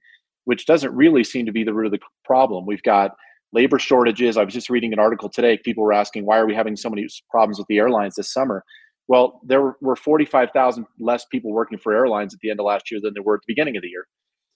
which 0.49 0.65
doesn't 0.65 0.95
really 0.95 1.23
seem 1.23 1.45
to 1.45 1.53
be 1.53 1.63
the 1.63 1.75
root 1.75 1.85
of 1.85 1.93
the 1.93 1.99
problem. 2.25 2.65
We've 2.65 2.83
got 2.83 3.15
labor 3.53 3.79
shortages. 3.79 4.37
I 4.37 4.45
was 4.45 4.55
just 4.55 4.71
reading 4.71 4.93
an 4.93 4.99
article 4.99 5.29
today. 5.29 5.59
People 5.59 5.85
were 5.85 5.93
asking, 5.93 6.27
why 6.27 6.39
are 6.39 6.47
we 6.47 6.55
having 6.55 6.77
so 6.77 6.91
many 6.91 7.07
problems 7.31 7.59
with 7.59 7.67
the 7.69 7.79
airlines 7.79 8.15
this 8.17 8.33
summer? 8.33 8.65
Well, 9.09 9.41
there 9.43 9.75
were 9.81 9.97
45,000 9.97 10.87
less 11.01 11.25
people 11.25 11.53
working 11.53 11.79
for 11.79 11.95
airlines 11.95 12.35
at 12.35 12.41
the 12.41 12.51
end 12.51 12.61
of 12.61 12.67
last 12.67 12.91
year 12.91 13.01
than 13.03 13.15
there 13.15 13.23
were 13.23 13.37
at 13.37 13.41
the 13.41 13.53
beginning 13.53 13.77
of 13.77 13.83
the 13.83 13.89
year. 13.89 14.07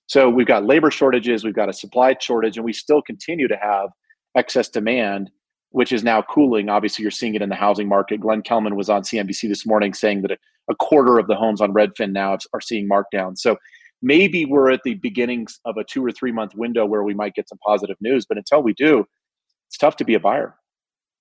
So 0.07 0.29
we've 0.29 0.47
got 0.47 0.67
labor 0.67 0.91
shortages, 0.91 1.43
we've 1.43 1.55
got 1.55 1.71
a 1.71 1.73
supply 1.73 2.15
shortage, 2.21 2.57
and 2.59 2.65
we 2.65 2.75
still 2.75 3.01
continue 3.01 3.49
to 3.49 3.57
have 3.57 3.89
excess 4.37 4.69
demand, 4.69 5.31
which 5.71 5.91
is 5.91 6.05
now 6.05 6.21
cooling. 6.21 6.69
Obviously, 6.69 7.03
you're 7.03 7.11
seeing 7.11 7.35
it 7.35 7.41
in 7.41 7.49
the 7.49 7.55
housing 7.55 7.89
market. 7.89 8.21
Glenn 8.21 8.43
Kelman 8.43 8.77
was 8.77 8.91
on 8.91 9.03
CNBC 9.03 9.49
this 9.49 9.65
morning 9.65 9.95
saying 9.95 10.21
that 10.23 10.33
a, 10.33 10.37
a 10.71 10.75
quarter 10.75 11.19
of 11.19 11.29
the 11.29 11.35
homes 11.35 11.63
on 11.63 11.73
Redfin 11.73 12.13
now 12.13 12.37
are 12.53 12.61
seeing 12.61 12.87
markdowns. 12.87 13.39
So 13.39 13.57
maybe 14.03 14.45
we're 14.45 14.71
at 14.71 14.83
the 14.85 14.95
beginnings 14.95 15.61
of 15.65 15.77
a 15.77 15.85
two 15.85 16.05
or 16.05 16.13
three 16.13 16.33
month 16.33 16.55
window 16.55 16.85
where 16.85 17.03
we 17.03 17.15
might 17.15 17.35
get 17.35 17.49
some 17.49 17.59
positive 17.65 17.97
news. 18.01 18.27
But 18.27 18.37
until 18.37 18.63
we 18.63 18.75
do, 18.75 19.07
it's 19.69 19.79
tough 19.79 19.97
to 19.97 20.05
be 20.05 20.15
a 20.15 20.21
buyer. 20.21 20.55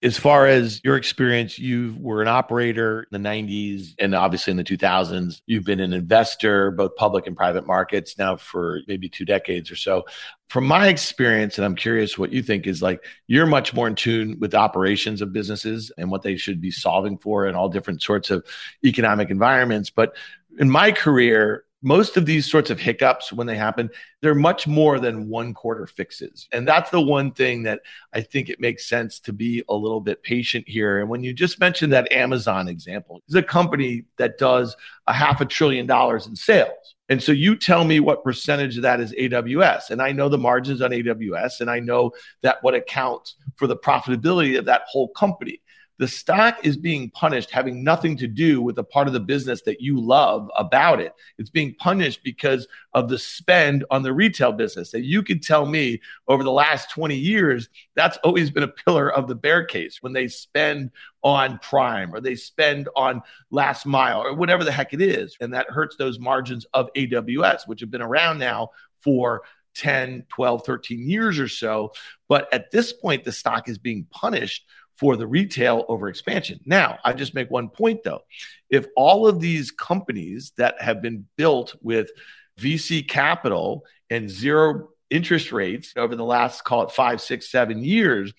As 0.04 0.18
far 0.18 0.48
as 0.48 0.82
your 0.84 0.98
experience, 0.98 1.60
you 1.60 1.96
were 2.00 2.24
an 2.24 2.28
operator 2.28 3.06
in 3.12 3.22
the 3.22 3.30
90s 3.30 3.94
and 4.00 4.16
obviously 4.16 4.50
in 4.50 4.58
the 4.58 4.64
2000s. 4.64 5.42
You've 5.46 5.64
been 5.64 5.80
an 5.80 5.94
investor, 5.94 6.72
both 6.72 6.96
public 6.96 7.28
and 7.28 7.38
private 7.38 7.68
markets, 7.68 8.18
now 8.18 8.36
for 8.36 8.80
maybe 8.88 9.08
two 9.08 9.26
decades 9.26 9.70
or 9.70 9.76
so. 9.76 10.06
From 10.50 10.66
my 10.66 10.88
experience, 10.88 11.60
and 11.60 11.66
I'm 11.66 11.76
curious 11.76 12.18
what 12.18 12.34
you 12.34 12.42
think 12.42 12.66
is 12.66 12.82
like, 12.82 13.06
you're 13.28 13.46
much 13.46 13.76
more 13.76 13.88
in 13.88 13.94
tune 13.94 14.40
with 14.40 14.56
operations 14.56 15.22
of 15.22 15.34
businesses 15.34 15.92
and 16.00 16.10
what 16.10 16.24
they 16.24 16.36
should 16.36 16.60
be 16.60 16.72
solving 16.72 17.20
for 17.20 17.46
in 17.46 17.54
all 17.54 17.70
different 17.70 18.02
sorts 18.02 18.32
of 18.32 18.44
economic 18.84 19.30
environments. 19.30 19.92
But 19.92 20.16
in 20.58 20.68
my 20.68 20.92
career, 20.92 21.64
most 21.82 22.18
of 22.18 22.26
these 22.26 22.50
sorts 22.50 22.70
of 22.70 22.80
hiccups 22.80 23.34
when 23.34 23.48
they 23.48 23.58
happen 23.58 23.90
they're 24.22 24.36
much 24.36 24.68
more 24.68 25.00
than 25.00 25.28
one 25.28 25.52
quarter 25.54 25.88
fixes. 25.88 26.48
And 26.52 26.68
that's 26.68 26.92
the 26.92 27.02
one 27.02 27.32
thing 27.32 27.64
that 27.64 27.82
i 28.14 28.22
think 28.22 28.50
it 28.50 28.60
makes 28.60 28.88
sense 28.88 29.20
to 29.22 29.34
be 29.34 29.64
a 29.70 29.76
little 29.76 30.02
bit 30.02 30.24
patient 30.24 30.68
here. 30.68 31.00
And 31.00 31.10
when 31.10 31.24
you 31.24 31.34
just 31.34 31.60
mentioned 31.60 31.94
that 31.94 32.12
amazon 32.12 32.68
example 32.68 33.22
is 33.28 33.36
a 33.36 33.44
company 33.44 34.06
that 34.18 34.38
does 34.38 34.76
a 35.08 35.14
half 35.14 35.42
a 35.42 35.46
trillion 35.46 35.88
dollars 35.88 36.28
in 36.28 36.36
sales. 36.36 36.96
And 37.10 37.22
so 37.22 37.34
you 37.34 37.58
tell 37.58 37.84
me 37.84 38.00
what 38.00 38.24
percentage 38.24 38.78
of 38.78 38.84
that 38.84 39.00
is 39.00 39.14
aws 39.14 39.90
and 39.90 40.02
i 40.02 40.12
know 40.12 40.30
the 40.30 40.38
margins 40.38 40.82
on 40.82 40.92
aws 40.92 41.62
and 41.62 41.70
i 41.70 41.80
know 41.80 42.12
that 42.42 42.58
what 42.62 42.76
accounts 42.76 43.36
for 43.56 43.68
the 43.68 43.76
profitability 43.76 44.58
of 44.58 44.66
that 44.66 44.84
whole 44.88 45.10
company 45.10 45.62
the 46.02 46.08
stock 46.08 46.58
is 46.66 46.78
being 46.78 47.12
punished 47.12 47.52
having 47.52 47.84
nothing 47.84 48.18
to 48.18 48.26
do 48.28 48.60
with 48.60 48.76
the 48.76 48.84
part 48.84 49.06
of 49.06 49.14
the 49.14 49.20
business 49.20 49.62
that 49.62 49.82
you 49.82 50.02
love 50.02 50.50
about 50.58 51.00
it. 51.00 51.14
It's 51.38 51.52
being 51.52 51.76
punished 51.76 52.24
because 52.24 52.68
of 52.96 53.08
the 53.08 53.20
spend 53.20 53.86
on 53.92 54.02
the 54.02 54.12
retail 54.12 54.52
business. 54.52 54.90
That 54.90 55.04
you 55.04 55.22
could 55.22 55.44
tell 55.44 55.68
me 55.68 56.02
over 56.28 56.44
the 56.44 56.52
last 56.52 56.90
20 56.90 57.16
years, 57.16 57.70
that's 57.96 58.18
always 58.24 58.50
been 58.50 58.64
a 58.64 58.68
pillar 58.68 59.14
of 59.14 59.28
the 59.28 59.36
bear 59.36 59.64
case 59.64 60.00
when 60.02 60.12
they 60.12 60.28
spend 60.28 60.90
on 61.24 61.60
prime 61.60 62.16
or 62.16 62.20
they 62.20 62.34
spend 62.34 62.90
on 62.96 63.22
last 63.52 63.86
mile 63.86 64.24
or 64.24 64.34
whatever 64.34 64.64
the 64.64 64.72
heck 64.72 64.96
it 64.96 65.02
is. 65.04 65.38
And 65.40 65.54
that 65.54 65.70
hurts 65.70 65.98
those 65.98 66.18
margins 66.18 66.66
of 66.74 66.90
AWS, 66.98 67.68
which 67.68 67.80
have 67.80 67.92
been 67.92 68.02
around 68.02 68.40
now 68.40 68.72
for 69.02 69.44
10, 69.76 70.26
12, 70.30 70.66
13 70.66 71.08
years 71.08 71.40
or 71.40 71.48
so. 71.48 71.92
But 72.28 72.52
at 72.52 72.72
this 72.72 72.92
point, 72.92 73.24
the 73.24 73.32
stock 73.32 73.70
is 73.70 73.78
being 73.78 74.08
punished 74.10 74.66
for 75.02 75.18
the 75.18 75.26
retail 75.26 75.84
over 75.88 76.10
expansion. 76.10 76.60
Now, 76.64 77.00
I 77.04 77.14
just 77.14 77.34
make 77.34 77.50
one 77.50 77.70
point 77.70 78.04
though. 78.04 78.22
If 78.70 78.86
all 78.96 79.28
of 79.28 79.40
these 79.40 79.72
companies 79.72 80.54
that 80.58 80.80
have 80.80 81.02
been 81.02 81.26
built 81.38 81.76
with 81.82 82.12
VC 82.60 83.08
capital 83.08 83.84
and 84.12 84.30
zero 84.30 84.90
interest 85.10 85.52
rates 85.52 85.94
over 85.98 86.16
the 86.16 86.24
last, 86.24 86.64
call 86.64 86.84
it 86.84 86.92
five, 86.92 87.20
six, 87.20 87.50
seven 87.50 87.84
years, 87.84 88.32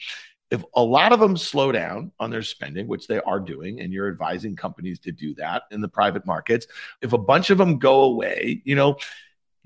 if 0.52 0.62
a 0.76 0.83
lot 0.85 1.12
of 1.12 1.19
them 1.19 1.37
slow 1.37 1.73
down 1.73 2.12
on 2.21 2.31
their 2.31 2.42
spending, 2.42 2.87
which 2.87 3.09
they 3.09 3.19
are 3.19 3.40
doing, 3.40 3.81
and 3.81 3.92
you're 3.92 4.09
advising 4.09 4.54
companies 4.54 5.00
to 5.00 5.11
do 5.11 5.35
that 5.35 5.64
in 5.73 5.81
the 5.81 5.88
private 5.88 6.25
markets, 6.26 6.69
if 7.00 7.12
a 7.12 7.19
bunch 7.19 7.50
of 7.50 7.59
them 7.59 7.81
go 7.81 8.04
away, 8.04 8.62
you 8.64 8.76
know, 8.76 8.97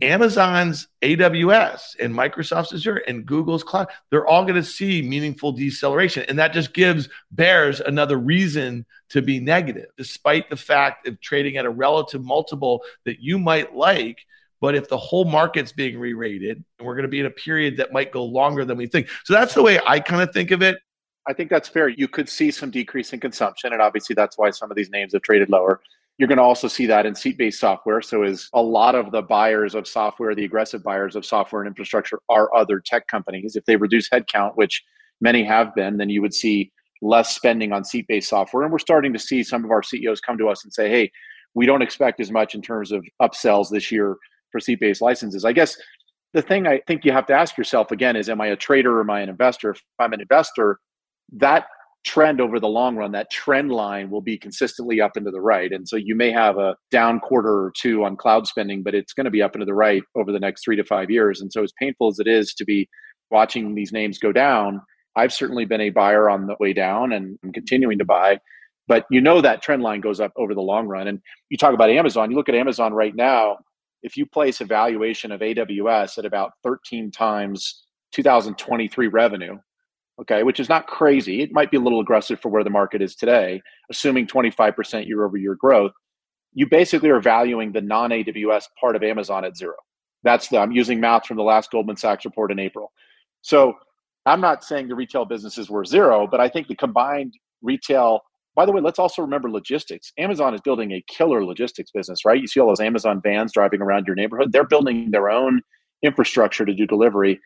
Amazon's 0.02 0.88
AWS 1.02 1.96
and 2.00 2.12
Microsoft's 2.12 2.74
Azure 2.74 3.02
and 3.08 3.24
Google's 3.24 3.62
cloud, 3.62 3.88
they're 4.10 4.26
all 4.26 4.42
going 4.42 4.56
to 4.56 4.62
see 4.62 5.00
meaningful 5.00 5.52
deceleration. 5.52 6.24
And 6.28 6.38
that 6.38 6.52
just 6.52 6.74
gives 6.74 7.08
bears 7.30 7.80
another 7.80 8.18
reason 8.18 8.84
to 9.10 9.22
be 9.22 9.40
negative, 9.40 9.86
despite 9.96 10.50
the 10.50 10.56
fact 10.56 11.08
of 11.08 11.20
trading 11.20 11.56
at 11.56 11.64
a 11.64 11.70
relative 11.70 12.22
multiple 12.22 12.82
that 13.04 13.20
you 13.20 13.38
might 13.38 13.74
like. 13.74 14.18
But 14.60 14.74
if 14.74 14.88
the 14.88 14.98
whole 14.98 15.24
market's 15.24 15.72
being 15.72 15.98
re 15.98 16.12
rated, 16.12 16.62
and 16.78 16.86
we're 16.86 16.94
going 16.94 17.02
to 17.02 17.08
be 17.08 17.20
in 17.20 17.26
a 17.26 17.30
period 17.30 17.78
that 17.78 17.92
might 17.92 18.12
go 18.12 18.24
longer 18.24 18.64
than 18.64 18.76
we 18.76 18.86
think. 18.86 19.08
So 19.24 19.34
that's 19.34 19.54
the 19.54 19.62
way 19.62 19.80
I 19.86 20.00
kind 20.00 20.22
of 20.22 20.32
think 20.32 20.50
of 20.50 20.62
it. 20.62 20.78
I 21.26 21.32
think 21.32 21.50
that's 21.50 21.68
fair. 21.68 21.88
You 21.88 22.08
could 22.08 22.28
see 22.28 22.50
some 22.50 22.70
decrease 22.70 23.12
in 23.12 23.20
consumption. 23.20 23.72
And 23.72 23.82
obviously, 23.82 24.14
that's 24.14 24.38
why 24.38 24.50
some 24.50 24.70
of 24.70 24.76
these 24.76 24.90
names 24.90 25.12
have 25.12 25.22
traded 25.22 25.50
lower. 25.50 25.80
You're 26.18 26.28
going 26.28 26.38
to 26.38 26.44
also 26.44 26.68
see 26.68 26.86
that 26.86 27.04
in 27.04 27.14
seat 27.14 27.36
based 27.36 27.60
software. 27.60 28.00
So, 28.00 28.22
is 28.22 28.48
a 28.54 28.62
lot 28.62 28.94
of 28.94 29.12
the 29.12 29.22
buyers 29.22 29.74
of 29.74 29.86
software, 29.86 30.34
the 30.34 30.44
aggressive 30.44 30.82
buyers 30.82 31.14
of 31.14 31.26
software 31.26 31.62
and 31.62 31.68
infrastructure, 31.68 32.20
are 32.28 32.54
other 32.54 32.80
tech 32.80 33.06
companies. 33.06 33.56
If 33.56 33.64
they 33.66 33.76
reduce 33.76 34.08
headcount, 34.08 34.52
which 34.54 34.82
many 35.20 35.44
have 35.44 35.74
been, 35.74 35.98
then 35.98 36.08
you 36.08 36.22
would 36.22 36.34
see 36.34 36.72
less 37.02 37.34
spending 37.34 37.72
on 37.72 37.84
seat 37.84 38.06
based 38.08 38.30
software. 38.30 38.62
And 38.62 38.72
we're 38.72 38.78
starting 38.78 39.12
to 39.12 39.18
see 39.18 39.42
some 39.42 39.64
of 39.64 39.70
our 39.70 39.82
CEOs 39.82 40.20
come 40.20 40.38
to 40.38 40.48
us 40.48 40.64
and 40.64 40.72
say, 40.72 40.88
hey, 40.88 41.10
we 41.54 41.66
don't 41.66 41.82
expect 41.82 42.20
as 42.20 42.30
much 42.30 42.54
in 42.54 42.62
terms 42.62 42.92
of 42.92 43.04
upsells 43.20 43.70
this 43.70 43.90
year 43.92 44.16
for 44.50 44.60
seat 44.60 44.80
based 44.80 45.02
licenses. 45.02 45.44
I 45.44 45.52
guess 45.52 45.76
the 46.32 46.42
thing 46.42 46.66
I 46.66 46.80
think 46.86 47.04
you 47.04 47.12
have 47.12 47.26
to 47.26 47.34
ask 47.34 47.56
yourself 47.56 47.90
again 47.90 48.16
is, 48.16 48.28
am 48.28 48.40
I 48.40 48.48
a 48.48 48.56
trader 48.56 48.98
or 48.98 49.00
am 49.00 49.10
I 49.10 49.20
an 49.20 49.28
investor? 49.28 49.70
If 49.70 49.82
I'm 49.98 50.12
an 50.12 50.20
investor, 50.20 50.78
that 51.32 51.66
trend 52.06 52.40
over 52.40 52.60
the 52.60 52.68
long 52.68 52.96
run, 52.96 53.12
that 53.12 53.30
trend 53.30 53.72
line 53.72 54.08
will 54.08 54.20
be 54.20 54.38
consistently 54.38 55.00
up 55.00 55.16
into 55.16 55.32
the 55.32 55.40
right. 55.40 55.72
And 55.72 55.86
so 55.86 55.96
you 55.96 56.14
may 56.14 56.30
have 56.30 56.56
a 56.56 56.76
down 56.90 57.18
quarter 57.18 57.52
or 57.52 57.72
two 57.76 58.04
on 58.04 58.16
cloud 58.16 58.46
spending, 58.46 58.82
but 58.82 58.94
it's 58.94 59.12
going 59.12 59.24
to 59.24 59.30
be 59.30 59.42
up 59.42 59.54
into 59.54 59.66
the 59.66 59.74
right 59.74 60.02
over 60.14 60.30
the 60.30 60.38
next 60.38 60.64
three 60.64 60.76
to 60.76 60.84
five 60.84 61.10
years. 61.10 61.40
And 61.40 61.52
so, 61.52 61.62
as 61.62 61.72
painful 61.78 62.08
as 62.08 62.20
it 62.20 62.28
is 62.28 62.54
to 62.54 62.64
be 62.64 62.88
watching 63.30 63.74
these 63.74 63.92
names 63.92 64.18
go 64.18 64.32
down, 64.32 64.80
I've 65.16 65.32
certainly 65.32 65.64
been 65.64 65.80
a 65.80 65.90
buyer 65.90 66.30
on 66.30 66.46
the 66.46 66.56
way 66.60 66.72
down 66.72 67.12
and 67.12 67.38
I'm 67.42 67.52
continuing 67.52 67.98
to 67.98 68.04
buy. 68.04 68.38
But 68.86 69.04
you 69.10 69.20
know 69.20 69.40
that 69.40 69.62
trend 69.62 69.82
line 69.82 70.00
goes 70.00 70.20
up 70.20 70.32
over 70.36 70.54
the 70.54 70.62
long 70.62 70.86
run. 70.86 71.08
And 71.08 71.20
you 71.50 71.58
talk 71.58 71.74
about 71.74 71.90
Amazon, 71.90 72.30
you 72.30 72.36
look 72.36 72.48
at 72.48 72.54
Amazon 72.54 72.94
right 72.94 73.16
now, 73.16 73.58
if 74.02 74.16
you 74.16 74.26
place 74.26 74.60
a 74.60 74.64
valuation 74.64 75.32
of 75.32 75.40
AWS 75.40 76.18
at 76.18 76.24
about 76.24 76.52
13 76.62 77.10
times 77.10 77.82
2023 78.12 79.08
revenue, 79.08 79.58
okay, 80.20 80.42
which 80.42 80.60
is 80.60 80.68
not 80.68 80.86
crazy. 80.86 81.42
It 81.42 81.52
might 81.52 81.70
be 81.70 81.76
a 81.76 81.80
little 81.80 82.00
aggressive 82.00 82.40
for 82.40 82.48
where 82.48 82.64
the 82.64 82.70
market 82.70 83.02
is 83.02 83.14
today, 83.14 83.60
assuming 83.90 84.26
25% 84.26 85.06
year 85.06 85.24
over 85.24 85.36
year 85.36 85.54
growth. 85.54 85.92
You 86.54 86.66
basically 86.68 87.10
are 87.10 87.20
valuing 87.20 87.72
the 87.72 87.82
non 87.82 88.10
AWS 88.10 88.64
part 88.80 88.96
of 88.96 89.02
Amazon 89.02 89.44
at 89.44 89.56
zero. 89.56 89.74
That's 90.22 90.48
the, 90.48 90.58
I'm 90.58 90.72
using 90.72 91.00
math 91.00 91.26
from 91.26 91.36
the 91.36 91.42
last 91.42 91.70
Goldman 91.70 91.96
Sachs 91.96 92.24
report 92.24 92.50
in 92.50 92.58
April. 92.58 92.92
So 93.42 93.74
I'm 94.24 94.40
not 94.40 94.64
saying 94.64 94.88
the 94.88 94.94
retail 94.94 95.24
businesses 95.24 95.70
were 95.70 95.84
zero, 95.84 96.26
but 96.26 96.40
I 96.40 96.48
think 96.48 96.66
the 96.66 96.74
combined 96.74 97.34
retail, 97.62 98.20
by 98.54 98.64
the 98.64 98.72
way, 98.72 98.80
let's 98.80 98.98
also 98.98 99.22
remember 99.22 99.50
logistics. 99.50 100.12
Amazon 100.18 100.54
is 100.54 100.60
building 100.62 100.92
a 100.92 101.04
killer 101.08 101.44
logistics 101.44 101.90
business, 101.90 102.24
right? 102.24 102.40
You 102.40 102.46
see 102.46 102.58
all 102.58 102.68
those 102.68 102.80
Amazon 102.80 103.20
vans 103.22 103.52
driving 103.52 103.82
around 103.82 104.06
your 104.06 104.16
neighborhood. 104.16 104.50
They're 104.50 104.64
building 104.64 105.10
their 105.10 105.28
own 105.28 105.60
infrastructure 106.02 106.64
to 106.64 106.74
do 106.74 106.86
delivery 106.86 107.38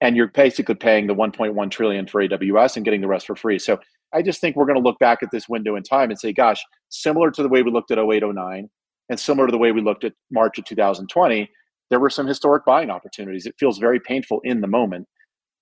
and 0.00 0.16
you're 0.16 0.28
basically 0.28 0.74
paying 0.74 1.06
the 1.06 1.14
1.1 1.14 1.70
trillion 1.70 2.06
for 2.06 2.22
AWS 2.26 2.76
and 2.76 2.84
getting 2.84 3.00
the 3.00 3.08
rest 3.08 3.26
for 3.26 3.36
free. 3.36 3.58
So 3.58 3.78
I 4.12 4.22
just 4.22 4.40
think 4.40 4.56
we're 4.56 4.66
going 4.66 4.80
to 4.80 4.82
look 4.82 4.98
back 4.98 5.22
at 5.22 5.30
this 5.30 5.48
window 5.48 5.76
in 5.76 5.82
time 5.82 6.10
and 6.10 6.18
say, 6.18 6.32
gosh, 6.32 6.62
similar 6.88 7.30
to 7.32 7.42
the 7.42 7.48
way 7.48 7.62
we 7.62 7.70
looked 7.70 7.90
at 7.90 7.98
0809 7.98 8.68
and 9.08 9.20
similar 9.20 9.46
to 9.46 9.52
the 9.52 9.58
way 9.58 9.72
we 9.72 9.80
looked 9.80 10.04
at 10.04 10.12
March 10.30 10.58
of 10.58 10.64
2020, 10.64 11.50
there 11.90 12.00
were 12.00 12.10
some 12.10 12.26
historic 12.26 12.64
buying 12.64 12.90
opportunities. 12.90 13.46
It 13.46 13.54
feels 13.58 13.78
very 13.78 14.00
painful 14.00 14.40
in 14.44 14.60
the 14.60 14.66
moment, 14.66 15.06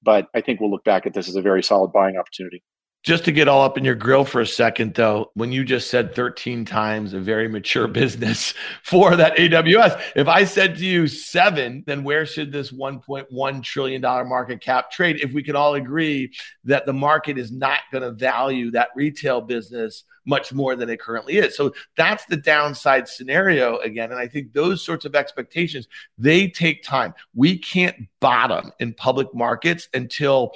but 0.02 0.28
I 0.34 0.40
think 0.40 0.60
we'll 0.60 0.70
look 0.70 0.84
back 0.84 1.06
at 1.06 1.14
this 1.14 1.28
as 1.28 1.36
a 1.36 1.42
very 1.42 1.62
solid 1.62 1.92
buying 1.92 2.16
opportunity. 2.16 2.62
Just 3.02 3.24
to 3.24 3.32
get 3.32 3.48
all 3.48 3.62
up 3.62 3.76
in 3.76 3.84
your 3.84 3.96
grill 3.96 4.24
for 4.24 4.40
a 4.40 4.46
second, 4.46 4.94
though, 4.94 5.32
when 5.34 5.50
you 5.50 5.64
just 5.64 5.90
said 5.90 6.14
13 6.14 6.64
times 6.64 7.14
a 7.14 7.20
very 7.20 7.48
mature 7.48 7.88
business 7.88 8.54
for 8.84 9.16
that 9.16 9.36
AWS, 9.36 10.00
if 10.14 10.28
I 10.28 10.44
said 10.44 10.76
to 10.76 10.84
you 10.84 11.08
seven, 11.08 11.82
then 11.86 12.04
where 12.04 12.24
should 12.24 12.52
this 12.52 12.70
$1.1 12.70 13.62
trillion 13.64 14.00
market 14.00 14.60
cap 14.60 14.90
trade? 14.92 15.20
If 15.20 15.32
we 15.32 15.42
can 15.42 15.56
all 15.56 15.74
agree 15.74 16.32
that 16.64 16.86
the 16.86 16.92
market 16.92 17.38
is 17.38 17.50
not 17.50 17.80
going 17.90 18.02
to 18.02 18.12
value 18.12 18.70
that 18.70 18.90
retail 18.94 19.40
business 19.40 20.04
much 20.24 20.52
more 20.52 20.76
than 20.76 20.88
it 20.88 21.00
currently 21.00 21.38
is. 21.38 21.56
So 21.56 21.72
that's 21.96 22.24
the 22.26 22.36
downside 22.36 23.08
scenario 23.08 23.78
again. 23.78 24.12
And 24.12 24.20
I 24.20 24.28
think 24.28 24.52
those 24.52 24.84
sorts 24.84 25.04
of 25.04 25.14
expectations, 25.14 25.88
they 26.18 26.48
take 26.48 26.82
time. 26.82 27.14
We 27.34 27.58
can't 27.58 27.96
bottom 28.20 28.70
in 28.78 28.94
public 28.94 29.34
markets 29.34 29.88
until 29.92 30.52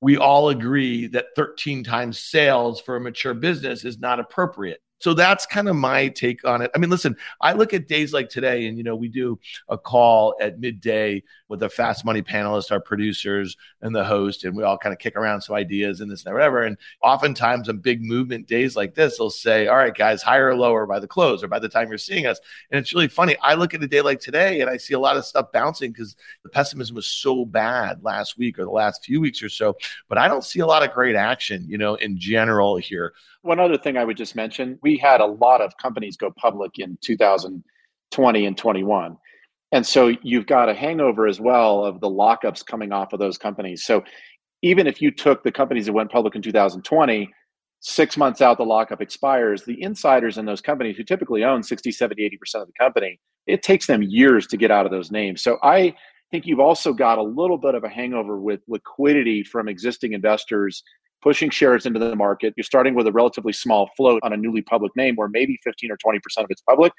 we 0.00 0.16
all 0.16 0.48
agree 0.48 1.06
that 1.08 1.26
13 1.36 1.84
times 1.84 2.18
sales 2.18 2.80
for 2.80 2.96
a 2.96 3.00
mature 3.00 3.34
business 3.34 3.84
is 3.84 3.98
not 3.98 4.20
appropriate. 4.20 4.80
So 5.00 5.14
that's 5.14 5.46
kind 5.46 5.68
of 5.68 5.76
my 5.76 6.08
take 6.08 6.46
on 6.46 6.62
it. 6.62 6.70
I 6.74 6.78
mean, 6.78 6.90
listen, 6.90 7.16
I 7.40 7.54
look 7.54 7.72
at 7.72 7.88
days 7.88 8.12
like 8.12 8.28
today, 8.28 8.66
and 8.66 8.76
you 8.76 8.84
know, 8.84 8.94
we 8.94 9.08
do 9.08 9.40
a 9.68 9.78
call 9.78 10.34
at 10.40 10.60
midday 10.60 11.22
with 11.48 11.60
the 11.60 11.70
fast 11.70 12.04
money 12.04 12.22
panelists, 12.22 12.70
our 12.70 12.80
producers, 12.80 13.56
and 13.80 13.94
the 13.94 14.04
host, 14.04 14.44
and 14.44 14.54
we 14.54 14.62
all 14.62 14.76
kind 14.76 14.92
of 14.92 14.98
kick 14.98 15.16
around 15.16 15.40
some 15.40 15.56
ideas 15.56 16.00
and 16.00 16.10
this 16.10 16.20
and 16.20 16.30
that, 16.30 16.34
whatever. 16.34 16.64
And 16.64 16.76
oftentimes 17.02 17.68
on 17.70 17.78
big 17.78 18.02
movement 18.02 18.46
days 18.46 18.76
like 18.76 18.94
this, 18.94 19.16
they'll 19.16 19.30
say, 19.30 19.68
All 19.68 19.76
right, 19.76 19.94
guys, 19.94 20.22
higher 20.22 20.48
or 20.48 20.56
lower 20.56 20.86
by 20.86 21.00
the 21.00 21.08
close 21.08 21.42
or 21.42 21.48
by 21.48 21.58
the 21.58 21.68
time 21.68 21.88
you're 21.88 21.98
seeing 21.98 22.26
us. 22.26 22.38
And 22.70 22.78
it's 22.78 22.92
really 22.92 23.08
funny. 23.08 23.36
I 23.42 23.54
look 23.54 23.72
at 23.72 23.82
a 23.82 23.88
day 23.88 24.02
like 24.02 24.20
today 24.20 24.60
and 24.60 24.68
I 24.68 24.76
see 24.76 24.92
a 24.92 24.98
lot 24.98 25.16
of 25.16 25.24
stuff 25.24 25.50
bouncing 25.50 25.92
because 25.92 26.14
the 26.42 26.50
pessimism 26.50 26.94
was 26.94 27.06
so 27.06 27.46
bad 27.46 28.04
last 28.04 28.36
week 28.36 28.58
or 28.58 28.64
the 28.64 28.70
last 28.70 29.02
few 29.04 29.20
weeks 29.20 29.42
or 29.42 29.48
so. 29.48 29.76
But 30.08 30.18
I 30.18 30.28
don't 30.28 30.44
see 30.44 30.60
a 30.60 30.66
lot 30.66 30.82
of 30.82 30.92
great 30.92 31.16
action, 31.16 31.64
you 31.66 31.78
know, 31.78 31.94
in 31.94 32.18
general 32.18 32.76
here. 32.76 33.14
One 33.42 33.58
other 33.58 33.78
thing 33.78 33.96
I 33.96 34.04
would 34.04 34.16
just 34.16 34.36
mention 34.36 34.78
we 34.82 34.98
had 34.98 35.20
a 35.20 35.26
lot 35.26 35.60
of 35.60 35.76
companies 35.78 36.16
go 36.16 36.30
public 36.30 36.78
in 36.78 36.98
2020 37.02 38.46
and 38.46 38.58
21. 38.58 39.16
And 39.72 39.86
so 39.86 40.14
you've 40.22 40.46
got 40.46 40.68
a 40.68 40.74
hangover 40.74 41.26
as 41.26 41.40
well 41.40 41.84
of 41.84 42.00
the 42.00 42.10
lockups 42.10 42.64
coming 42.66 42.92
off 42.92 43.12
of 43.12 43.20
those 43.20 43.38
companies. 43.38 43.84
So 43.84 44.04
even 44.62 44.86
if 44.86 45.00
you 45.00 45.10
took 45.10 45.42
the 45.42 45.52
companies 45.52 45.86
that 45.86 45.92
went 45.92 46.10
public 46.10 46.34
in 46.34 46.42
2020, 46.42 47.32
six 47.80 48.16
months 48.16 48.42
out 48.42 48.58
the 48.58 48.64
lockup 48.64 49.00
expires, 49.00 49.64
the 49.64 49.80
insiders 49.82 50.36
in 50.36 50.44
those 50.44 50.60
companies 50.60 50.96
who 50.96 51.04
typically 51.04 51.44
own 51.44 51.62
60, 51.62 51.90
70, 51.90 52.38
80% 52.54 52.60
of 52.60 52.66
the 52.66 52.72
company, 52.78 53.18
it 53.46 53.62
takes 53.62 53.86
them 53.86 54.02
years 54.02 54.46
to 54.48 54.56
get 54.56 54.70
out 54.70 54.84
of 54.84 54.92
those 54.92 55.10
names. 55.10 55.42
So 55.42 55.58
I 55.62 55.94
think 56.30 56.46
you've 56.46 56.60
also 56.60 56.92
got 56.92 57.18
a 57.18 57.22
little 57.22 57.56
bit 57.56 57.74
of 57.74 57.84
a 57.84 57.88
hangover 57.88 58.38
with 58.38 58.60
liquidity 58.68 59.42
from 59.42 59.68
existing 59.68 60.12
investors 60.12 60.82
pushing 61.22 61.50
shares 61.50 61.86
into 61.86 61.98
the 61.98 62.16
market. 62.16 62.54
You're 62.56 62.64
starting 62.64 62.94
with 62.94 63.06
a 63.06 63.12
relatively 63.12 63.52
small 63.52 63.90
float 63.96 64.20
on 64.22 64.32
a 64.32 64.36
newly 64.36 64.62
public 64.62 64.94
name 64.96 65.16
where 65.16 65.28
maybe 65.28 65.58
15 65.64 65.90
or 65.90 65.96
20% 65.96 66.18
of 66.38 66.46
it's 66.50 66.62
public. 66.62 66.92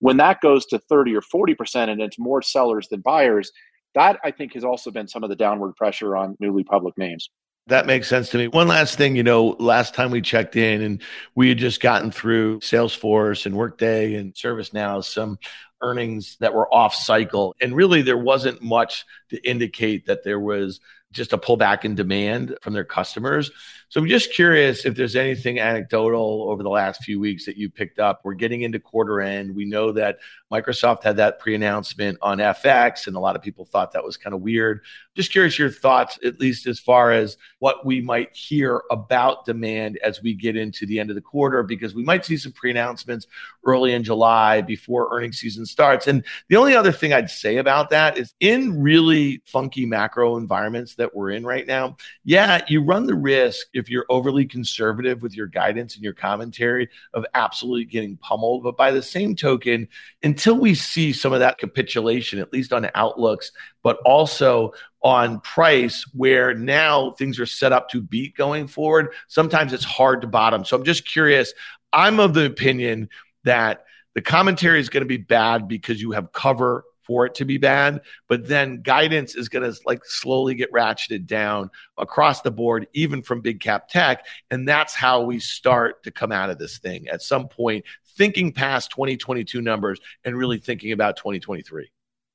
When 0.00 0.16
that 0.18 0.40
goes 0.40 0.64
to 0.66 0.78
30 0.78 1.14
or 1.16 1.22
40% 1.22 1.88
and 1.88 2.00
it's 2.00 2.18
more 2.18 2.40
sellers 2.40 2.88
than 2.88 3.00
buyers, 3.00 3.50
that 3.94 4.18
I 4.22 4.30
think 4.30 4.54
has 4.54 4.64
also 4.64 4.90
been 4.90 5.08
some 5.08 5.24
of 5.24 5.30
the 5.30 5.36
downward 5.36 5.74
pressure 5.74 6.16
on 6.16 6.36
newly 6.40 6.64
public 6.64 6.96
names. 6.96 7.30
That 7.66 7.86
makes 7.86 8.08
sense 8.08 8.30
to 8.30 8.38
me. 8.38 8.48
One 8.48 8.66
last 8.68 8.96
thing, 8.96 9.14
you 9.14 9.22
know, 9.22 9.48
last 9.58 9.92
time 9.92 10.10
we 10.10 10.22
checked 10.22 10.56
in 10.56 10.80
and 10.80 11.02
we 11.34 11.50
had 11.50 11.58
just 11.58 11.82
gotten 11.82 12.10
through 12.10 12.60
Salesforce 12.60 13.44
and 13.44 13.54
Workday 13.54 14.14
and 14.14 14.32
ServiceNow, 14.32 15.04
some 15.04 15.38
earnings 15.82 16.38
that 16.40 16.54
were 16.54 16.72
off 16.72 16.94
cycle. 16.94 17.54
And 17.60 17.76
really, 17.76 18.00
there 18.00 18.16
wasn't 18.16 18.62
much 18.62 19.04
to 19.30 19.48
indicate 19.48 20.06
that 20.06 20.24
there 20.24 20.40
was 20.40 20.80
just 21.12 21.32
a 21.32 21.38
pullback 21.38 21.84
in 21.84 21.94
demand 21.94 22.56
from 22.60 22.74
their 22.74 22.84
customers. 22.84 23.50
So 23.90 24.00
I'm 24.00 24.08
just 24.08 24.34
curious 24.34 24.84
if 24.84 24.94
there's 24.94 25.16
anything 25.16 25.58
anecdotal 25.58 26.50
over 26.50 26.62
the 26.62 26.68
last 26.68 27.02
few 27.02 27.18
weeks 27.18 27.46
that 27.46 27.56
you 27.56 27.70
picked 27.70 27.98
up. 27.98 28.20
We're 28.22 28.34
getting 28.34 28.60
into 28.60 28.78
quarter 28.78 29.22
end. 29.22 29.54
We 29.54 29.64
know 29.64 29.92
that 29.92 30.18
Microsoft 30.52 31.02
had 31.04 31.16
that 31.16 31.38
pre 31.38 31.54
announcement 31.54 32.18
on 32.20 32.36
FX, 32.36 33.06
and 33.06 33.16
a 33.16 33.20
lot 33.20 33.36
of 33.36 33.40
people 33.40 33.64
thought 33.64 33.92
that 33.92 34.04
was 34.04 34.18
kind 34.18 34.34
of 34.34 34.42
weird. 34.42 34.82
Just 35.14 35.32
curious 35.32 35.58
your 35.58 35.70
thoughts, 35.70 36.18
at 36.22 36.38
least 36.38 36.66
as 36.66 36.78
far 36.78 37.12
as 37.12 37.38
what 37.60 37.86
we 37.86 38.02
might 38.02 38.36
hear 38.36 38.82
about 38.90 39.46
demand 39.46 39.98
as 40.04 40.22
we 40.22 40.34
get 40.34 40.56
into 40.56 40.84
the 40.84 41.00
end 41.00 41.08
of 41.08 41.16
the 41.16 41.22
quarter, 41.22 41.62
because 41.62 41.94
we 41.94 42.04
might 42.04 42.26
see 42.26 42.36
some 42.36 42.52
pre 42.52 42.70
announcements 42.70 43.26
early 43.68 43.92
in 43.92 44.02
July 44.02 44.62
before 44.62 45.14
earnings 45.14 45.38
season 45.38 45.66
starts. 45.66 46.06
And 46.06 46.24
the 46.48 46.56
only 46.56 46.74
other 46.74 46.90
thing 46.90 47.12
I'd 47.12 47.28
say 47.28 47.58
about 47.58 47.90
that 47.90 48.16
is 48.16 48.32
in 48.40 48.80
really 48.80 49.42
funky 49.44 49.84
macro 49.84 50.38
environments 50.38 50.94
that 50.94 51.14
we're 51.14 51.30
in 51.30 51.44
right 51.44 51.66
now, 51.66 51.96
yeah, 52.24 52.62
you 52.66 52.82
run 52.82 53.06
the 53.06 53.14
risk 53.14 53.66
if 53.74 53.90
you're 53.90 54.06
overly 54.08 54.46
conservative 54.46 55.22
with 55.22 55.36
your 55.36 55.46
guidance 55.46 55.94
and 55.94 56.02
your 56.02 56.14
commentary 56.14 56.88
of 57.12 57.26
absolutely 57.34 57.84
getting 57.84 58.16
pummeled. 58.16 58.62
But 58.62 58.78
by 58.78 58.90
the 58.90 59.02
same 59.02 59.36
token, 59.36 59.86
until 60.22 60.58
we 60.58 60.74
see 60.74 61.12
some 61.12 61.34
of 61.34 61.40
that 61.40 61.58
capitulation, 61.58 62.38
at 62.38 62.52
least 62.52 62.72
on 62.72 62.88
outlooks, 62.94 63.52
but 63.82 63.98
also 64.04 64.72
on 65.02 65.40
price, 65.40 66.04
where 66.14 66.54
now 66.54 67.12
things 67.12 67.38
are 67.38 67.46
set 67.46 67.72
up 67.72 67.88
to 67.90 68.00
beat 68.00 68.34
going 68.34 68.66
forward, 68.66 69.12
sometimes 69.28 69.72
it's 69.72 69.84
hard 69.84 70.20
to 70.22 70.26
bottom. 70.26 70.64
So 70.64 70.76
I'm 70.76 70.84
just 70.84 71.06
curious. 71.06 71.52
I'm 71.92 72.20
of 72.20 72.34
the 72.34 72.44
opinion 72.46 73.08
that 73.48 73.84
the 74.14 74.22
commentary 74.22 74.80
is 74.80 74.88
going 74.88 75.02
to 75.02 75.08
be 75.08 75.16
bad 75.16 75.68
because 75.68 76.00
you 76.00 76.12
have 76.12 76.32
cover 76.32 76.84
for 77.08 77.24
it 77.24 77.34
to 77.36 77.44
be 77.44 77.56
bad. 77.56 78.02
But 78.28 78.46
then 78.46 78.82
guidance 78.82 79.34
is 79.34 79.48
going 79.48 79.70
to 79.70 79.80
like 79.86 80.04
slowly 80.04 80.54
get 80.54 80.72
ratcheted 80.72 81.26
down 81.26 81.70
across 81.96 82.42
the 82.42 82.50
board, 82.50 82.86
even 82.92 83.22
from 83.22 83.40
big 83.40 83.60
cap 83.60 83.88
tech. 83.88 84.26
And 84.50 84.68
that's 84.68 84.94
how 84.94 85.22
we 85.22 85.40
start 85.40 86.02
to 86.04 86.10
come 86.10 86.30
out 86.30 86.50
of 86.50 86.58
this 86.58 86.78
thing 86.78 87.08
at 87.08 87.22
some 87.22 87.48
point, 87.48 87.84
thinking 88.16 88.52
past 88.52 88.90
2022 88.90 89.62
numbers 89.62 89.98
and 90.24 90.36
really 90.36 90.58
thinking 90.58 90.92
about 90.92 91.16
2023. 91.16 91.90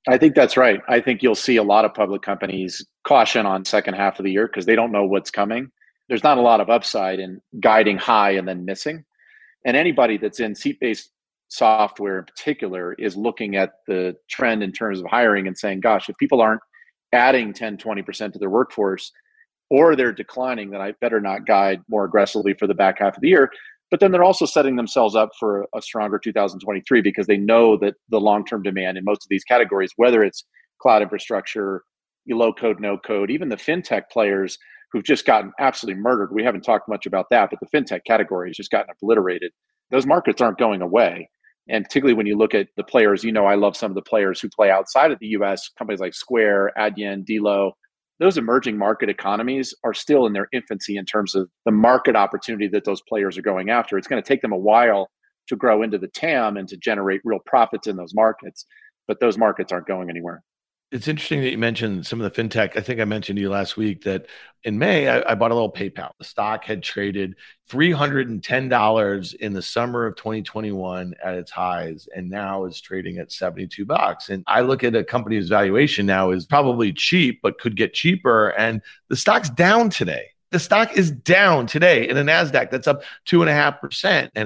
I 0.07 0.17
think 0.17 0.35
that's 0.35 0.57
right. 0.57 0.81
I 0.89 0.99
think 0.99 1.23
you'll 1.23 1.35
see 1.35 1.57
a 1.57 1.63
lot 1.63 1.85
of 1.85 1.93
public 1.93 2.23
companies 2.23 2.85
caution 3.03 3.45
on 3.45 3.63
second 3.63 3.93
half 3.93 4.19
of 4.19 4.25
the 4.25 4.31
year 4.31 4.47
because 4.47 4.65
they 4.65 4.75
don't 4.75 4.91
know 4.91 5.05
what's 5.05 5.31
coming. 5.31 5.71
There's 6.09 6.23
not 6.23 6.37
a 6.37 6.41
lot 6.41 6.59
of 6.59 6.69
upside 6.69 7.19
in 7.19 7.41
guiding 7.59 7.97
high 7.97 8.31
and 8.31 8.47
then 8.47 8.65
missing. 8.65 9.05
And 9.65 9.77
anybody 9.77 10.17
that's 10.17 10.39
in 10.39 10.55
seat 10.55 10.79
based 10.79 11.11
software 11.47 12.19
in 12.19 12.25
particular 12.25 12.93
is 12.93 13.15
looking 13.15 13.55
at 13.55 13.73
the 13.87 14.15
trend 14.29 14.63
in 14.63 14.71
terms 14.71 14.99
of 14.99 15.05
hiring 15.05 15.47
and 15.47 15.57
saying, 15.57 15.79
gosh, 15.79 16.09
if 16.09 16.17
people 16.17 16.41
aren't 16.41 16.61
adding 17.13 17.53
10, 17.53 17.77
20% 17.77 18.33
to 18.33 18.39
their 18.39 18.49
workforce 18.49 19.11
or 19.69 19.95
they're 19.95 20.11
declining, 20.11 20.71
then 20.71 20.81
I 20.81 20.93
better 20.99 21.21
not 21.21 21.45
guide 21.45 21.81
more 21.87 22.05
aggressively 22.05 22.53
for 22.53 22.67
the 22.67 22.73
back 22.73 22.99
half 22.99 23.15
of 23.15 23.21
the 23.21 23.29
year. 23.29 23.49
But 23.91 23.99
then 23.99 24.11
they're 24.11 24.23
also 24.23 24.47
setting 24.47 24.75
themselves 24.75 25.15
up 25.15 25.29
for 25.39 25.67
a 25.75 25.81
stronger 25.81 26.17
2023 26.17 27.01
because 27.01 27.27
they 27.27 27.37
know 27.37 27.77
that 27.77 27.93
the 28.09 28.19
long 28.19 28.43
term 28.43 28.63
demand 28.63 28.97
in 28.97 29.03
most 29.03 29.23
of 29.23 29.29
these 29.29 29.43
categories, 29.43 29.93
whether 29.95 30.23
it's 30.23 30.45
cloud 30.81 31.03
infrastructure, 31.03 31.83
low 32.27 32.51
code, 32.51 32.79
no 32.79 32.97
code, 32.97 33.29
even 33.29 33.49
the 33.49 33.55
fintech 33.55 34.09
players 34.11 34.57
who've 34.93 35.03
just 35.03 35.25
gotten 35.25 35.51
absolutely 35.59 35.99
murdered. 35.99 36.29
We 36.31 36.43
haven't 36.43 36.61
talked 36.61 36.87
much 36.87 37.07
about 37.07 37.25
that, 37.31 37.49
but 37.49 37.59
the 37.59 37.77
fintech 37.77 38.05
category 38.05 38.49
has 38.49 38.57
just 38.57 38.71
gotten 38.71 38.91
obliterated. 38.91 39.51
Those 39.89 40.05
markets 40.05 40.39
aren't 40.39 40.59
going 40.59 40.81
away. 40.81 41.29
And 41.67 41.83
particularly 41.83 42.13
when 42.13 42.27
you 42.27 42.37
look 42.37 42.53
at 42.53 42.67
the 42.77 42.83
players, 42.83 43.23
you 43.23 43.31
know, 43.31 43.45
I 43.45 43.55
love 43.55 43.75
some 43.75 43.89
of 43.91 43.95
the 43.95 44.01
players 44.01 44.39
who 44.39 44.49
play 44.49 44.69
outside 44.69 45.11
of 45.11 45.19
the 45.19 45.27
US, 45.27 45.69
companies 45.77 45.99
like 45.99 46.13
Square, 46.13 46.71
Adyen, 46.77 47.25
dLocal. 47.25 47.71
Those 48.19 48.37
emerging 48.37 48.77
market 48.77 49.09
economies 49.09 49.73
are 49.83 49.93
still 49.93 50.27
in 50.27 50.33
their 50.33 50.47
infancy 50.53 50.97
in 50.97 51.05
terms 51.05 51.33
of 51.33 51.49
the 51.65 51.71
market 51.71 52.15
opportunity 52.15 52.67
that 52.67 52.85
those 52.85 53.01
players 53.09 53.37
are 53.37 53.41
going 53.41 53.69
after. 53.69 53.97
It's 53.97 54.07
going 54.07 54.21
to 54.21 54.27
take 54.27 54.41
them 54.41 54.51
a 54.51 54.57
while 54.57 55.09
to 55.47 55.55
grow 55.55 55.81
into 55.81 55.97
the 55.97 56.07
TAM 56.07 56.55
and 56.55 56.67
to 56.69 56.77
generate 56.77 57.21
real 57.23 57.39
profits 57.45 57.87
in 57.87 57.97
those 57.97 58.13
markets, 58.13 58.65
but 59.07 59.19
those 59.19 59.37
markets 59.37 59.71
aren't 59.73 59.87
going 59.87 60.09
anywhere 60.09 60.43
it's 60.93 61.07
interesting 61.07 61.41
that 61.41 61.49
you 61.49 61.57
mentioned 61.57 62.05
some 62.05 62.21
of 62.21 62.31
the 62.31 62.41
fintech. 62.41 62.77
I 62.77 62.81
think 62.81 63.01
I 63.01 63.05
mentioned 63.05 63.37
to 63.37 63.41
you 63.41 63.49
last 63.49 63.77
week 63.77 64.03
that 64.03 64.27
in 64.63 64.77
May, 64.77 65.09
I, 65.09 65.31
I 65.31 65.33
bought 65.33 65.49
a 65.49 65.55
little 65.55 65.71
PayPal. 65.71 66.11
The 66.19 66.23
stock 66.23 66.65
had 66.65 66.83
traded 66.83 67.35
$310 67.67 69.35
in 69.35 69.53
the 69.53 69.61
summer 69.63 70.05
of 70.05 70.15
2021 70.15 71.15
at 71.23 71.33
its 71.33 71.49
highs 71.49 72.07
and 72.15 72.29
now 72.29 72.65
is 72.65 72.79
trading 72.79 73.17
at 73.17 73.31
72 73.31 73.83
bucks. 73.85 74.29
And 74.29 74.43
I 74.45 74.61
look 74.61 74.83
at 74.83 74.95
a 74.95 75.03
company's 75.03 75.49
valuation 75.49 76.05
now 76.05 76.29
is 76.29 76.45
probably 76.45 76.93
cheap, 76.93 77.39
but 77.41 77.57
could 77.57 77.75
get 77.75 77.95
cheaper. 77.95 78.49
And 78.49 78.79
the 79.09 79.17
stock's 79.17 79.49
down 79.49 79.89
today 79.89 80.32
the 80.53 80.59
stock 80.59 80.95
is 80.95 81.09
down 81.09 81.65
today 81.65 82.07
in 82.07 82.15
the 82.15 82.21
NASDAQ. 82.21 82.69
That's 82.69 82.87
up 82.87 83.03
two 83.25 83.41
and 83.41 83.49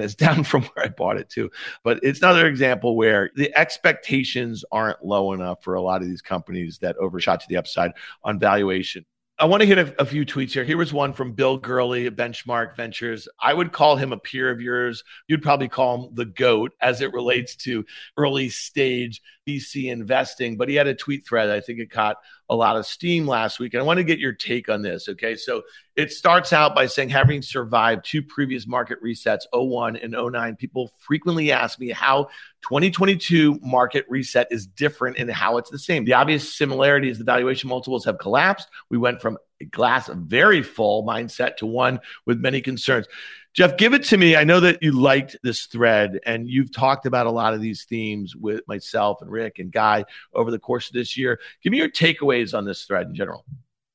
it's 0.04 0.16
down 0.16 0.46
from 0.46 0.64
where 0.64 0.86
I 0.86 0.88
bought 0.88 1.18
it 1.18 1.30
to. 1.32 1.52
But 1.84 2.00
it's 2.02 2.20
another 2.20 2.48
example 2.48 2.96
where 2.96 3.30
the 3.36 3.56
expectations 3.56 4.64
aren't 4.72 5.04
low 5.04 5.34
enough 5.34 5.64
for 5.64 5.76
a 5.76 5.82
lot 5.82 6.02
of 6.02 6.08
these 6.08 6.22
companies 6.22 6.78
that 6.80 6.96
overshot 6.96 7.42
to 7.42 7.48
the 7.50 7.58
upside 7.58 7.92
on 8.24 8.40
valuation. 8.40 9.06
I 9.40 9.46
want 9.46 9.62
to 9.62 9.68
hit 9.68 9.78
a, 9.78 10.02
a, 10.02 10.06
few 10.06 10.26
tweets 10.26 10.54
here. 10.54 10.64
Here 10.64 10.78
was 10.78 10.92
one 10.92 11.14
from 11.14 11.34
Bill 11.34 11.58
Gurley 11.58 12.10
Benchmark 12.10 12.76
Ventures. 12.76 13.28
I 13.40 13.54
would 13.54 13.72
call 13.72 13.96
him 13.96 14.12
a 14.12 14.18
peer 14.18 14.50
of 14.50 14.62
yours. 14.62 15.04
You'd 15.28 15.44
probably 15.44 15.68
call 15.68 16.08
him 16.08 16.16
the 16.16 16.26
GOAT 16.26 16.72
as 16.82 17.02
it 17.02 17.14
relates 17.14 17.56
to 17.58 17.86
early 18.18 18.50
stage 18.50 19.22
VC 19.48 19.92
investing. 19.92 20.58
But 20.58 20.70
he 20.70 20.76
had 20.76 20.88
a 20.88 20.96
tweet 20.96 21.28
thread. 21.28 21.52
I 21.52 21.60
think 21.60 21.80
it 21.80 21.92
caught 21.92 22.18
a 22.50 22.56
lot 22.56 22.78
of 22.78 22.86
steam 22.86 23.28
last 23.28 23.60
week. 23.60 23.74
And 23.74 23.82
I 23.82 23.86
want 23.86 23.98
to 23.98 24.04
get 24.04 24.20
your 24.20 24.34
take 24.34 24.70
on 24.70 24.82
this. 24.82 25.10
Okay. 25.10 25.36
So 25.36 25.64
it 25.96 26.12
starts 26.12 26.54
out 26.54 26.76
by 26.76 26.86
saying, 26.86 27.10
having 27.10 27.42
survived 27.42 28.06
two 28.06 28.22
previous 28.22 28.68
market 28.68 29.04
resets, 29.04 29.42
01 29.52 29.98
and 29.98 30.14
09, 30.14 30.56
people 30.56 30.92
frequently 31.00 31.52
ask 31.52 31.80
me 31.80 31.90
how 31.90 32.26
2022 32.64 33.60
market 33.62 34.06
reset 34.08 34.48
is 34.52 34.66
different 34.68 35.18
and 35.18 35.30
how 35.30 35.58
it's 35.58 35.70
the 35.70 35.80
same. 35.80 36.06
The 36.06 36.14
obvious 36.14 36.56
similarity 36.56 37.10
is 37.10 37.18
the 37.18 37.24
valuation 37.24 37.70
multiples 37.70 38.06
have 38.06 38.18
collapsed. 38.20 38.68
We 38.90 38.98
went 38.98 39.22
from 39.22 39.38
glass 39.72 40.10
very 40.14 40.62
full 40.62 41.06
mindset 41.06 41.58
to 41.58 41.66
one 41.66 42.00
with 42.26 42.40
many 42.40 42.62
concerns. 42.62 43.08
Jeff, 43.54 43.76
give 43.78 43.94
it 43.94 44.04
to 44.04 44.18
me. 44.18 44.36
I 44.36 44.44
know 44.44 44.60
that 44.60 44.84
you 44.84 44.92
liked 44.92 45.36
this 45.42 45.66
thread 45.66 46.20
and 46.26 46.48
you've 46.48 46.72
talked 46.72 47.08
about 47.08 47.26
a 47.26 47.32
lot 47.32 47.56
of 47.56 47.62
these 47.62 47.86
themes 47.86 48.36
with 48.36 48.62
myself 48.68 49.20
and 49.22 49.32
Rick 49.32 49.58
and 49.58 49.72
Guy 49.72 50.06
over 50.34 50.52
the 50.52 50.60
course 50.60 50.88
of 50.88 50.94
this 50.94 51.18
year. 51.18 51.40
Give 51.64 51.72
me 51.72 51.80
your 51.80 51.90
takeaways 51.90 52.56
on 52.56 52.66
this 52.66 52.84
thread 52.84 53.08
in 53.08 53.16
general. 53.16 53.46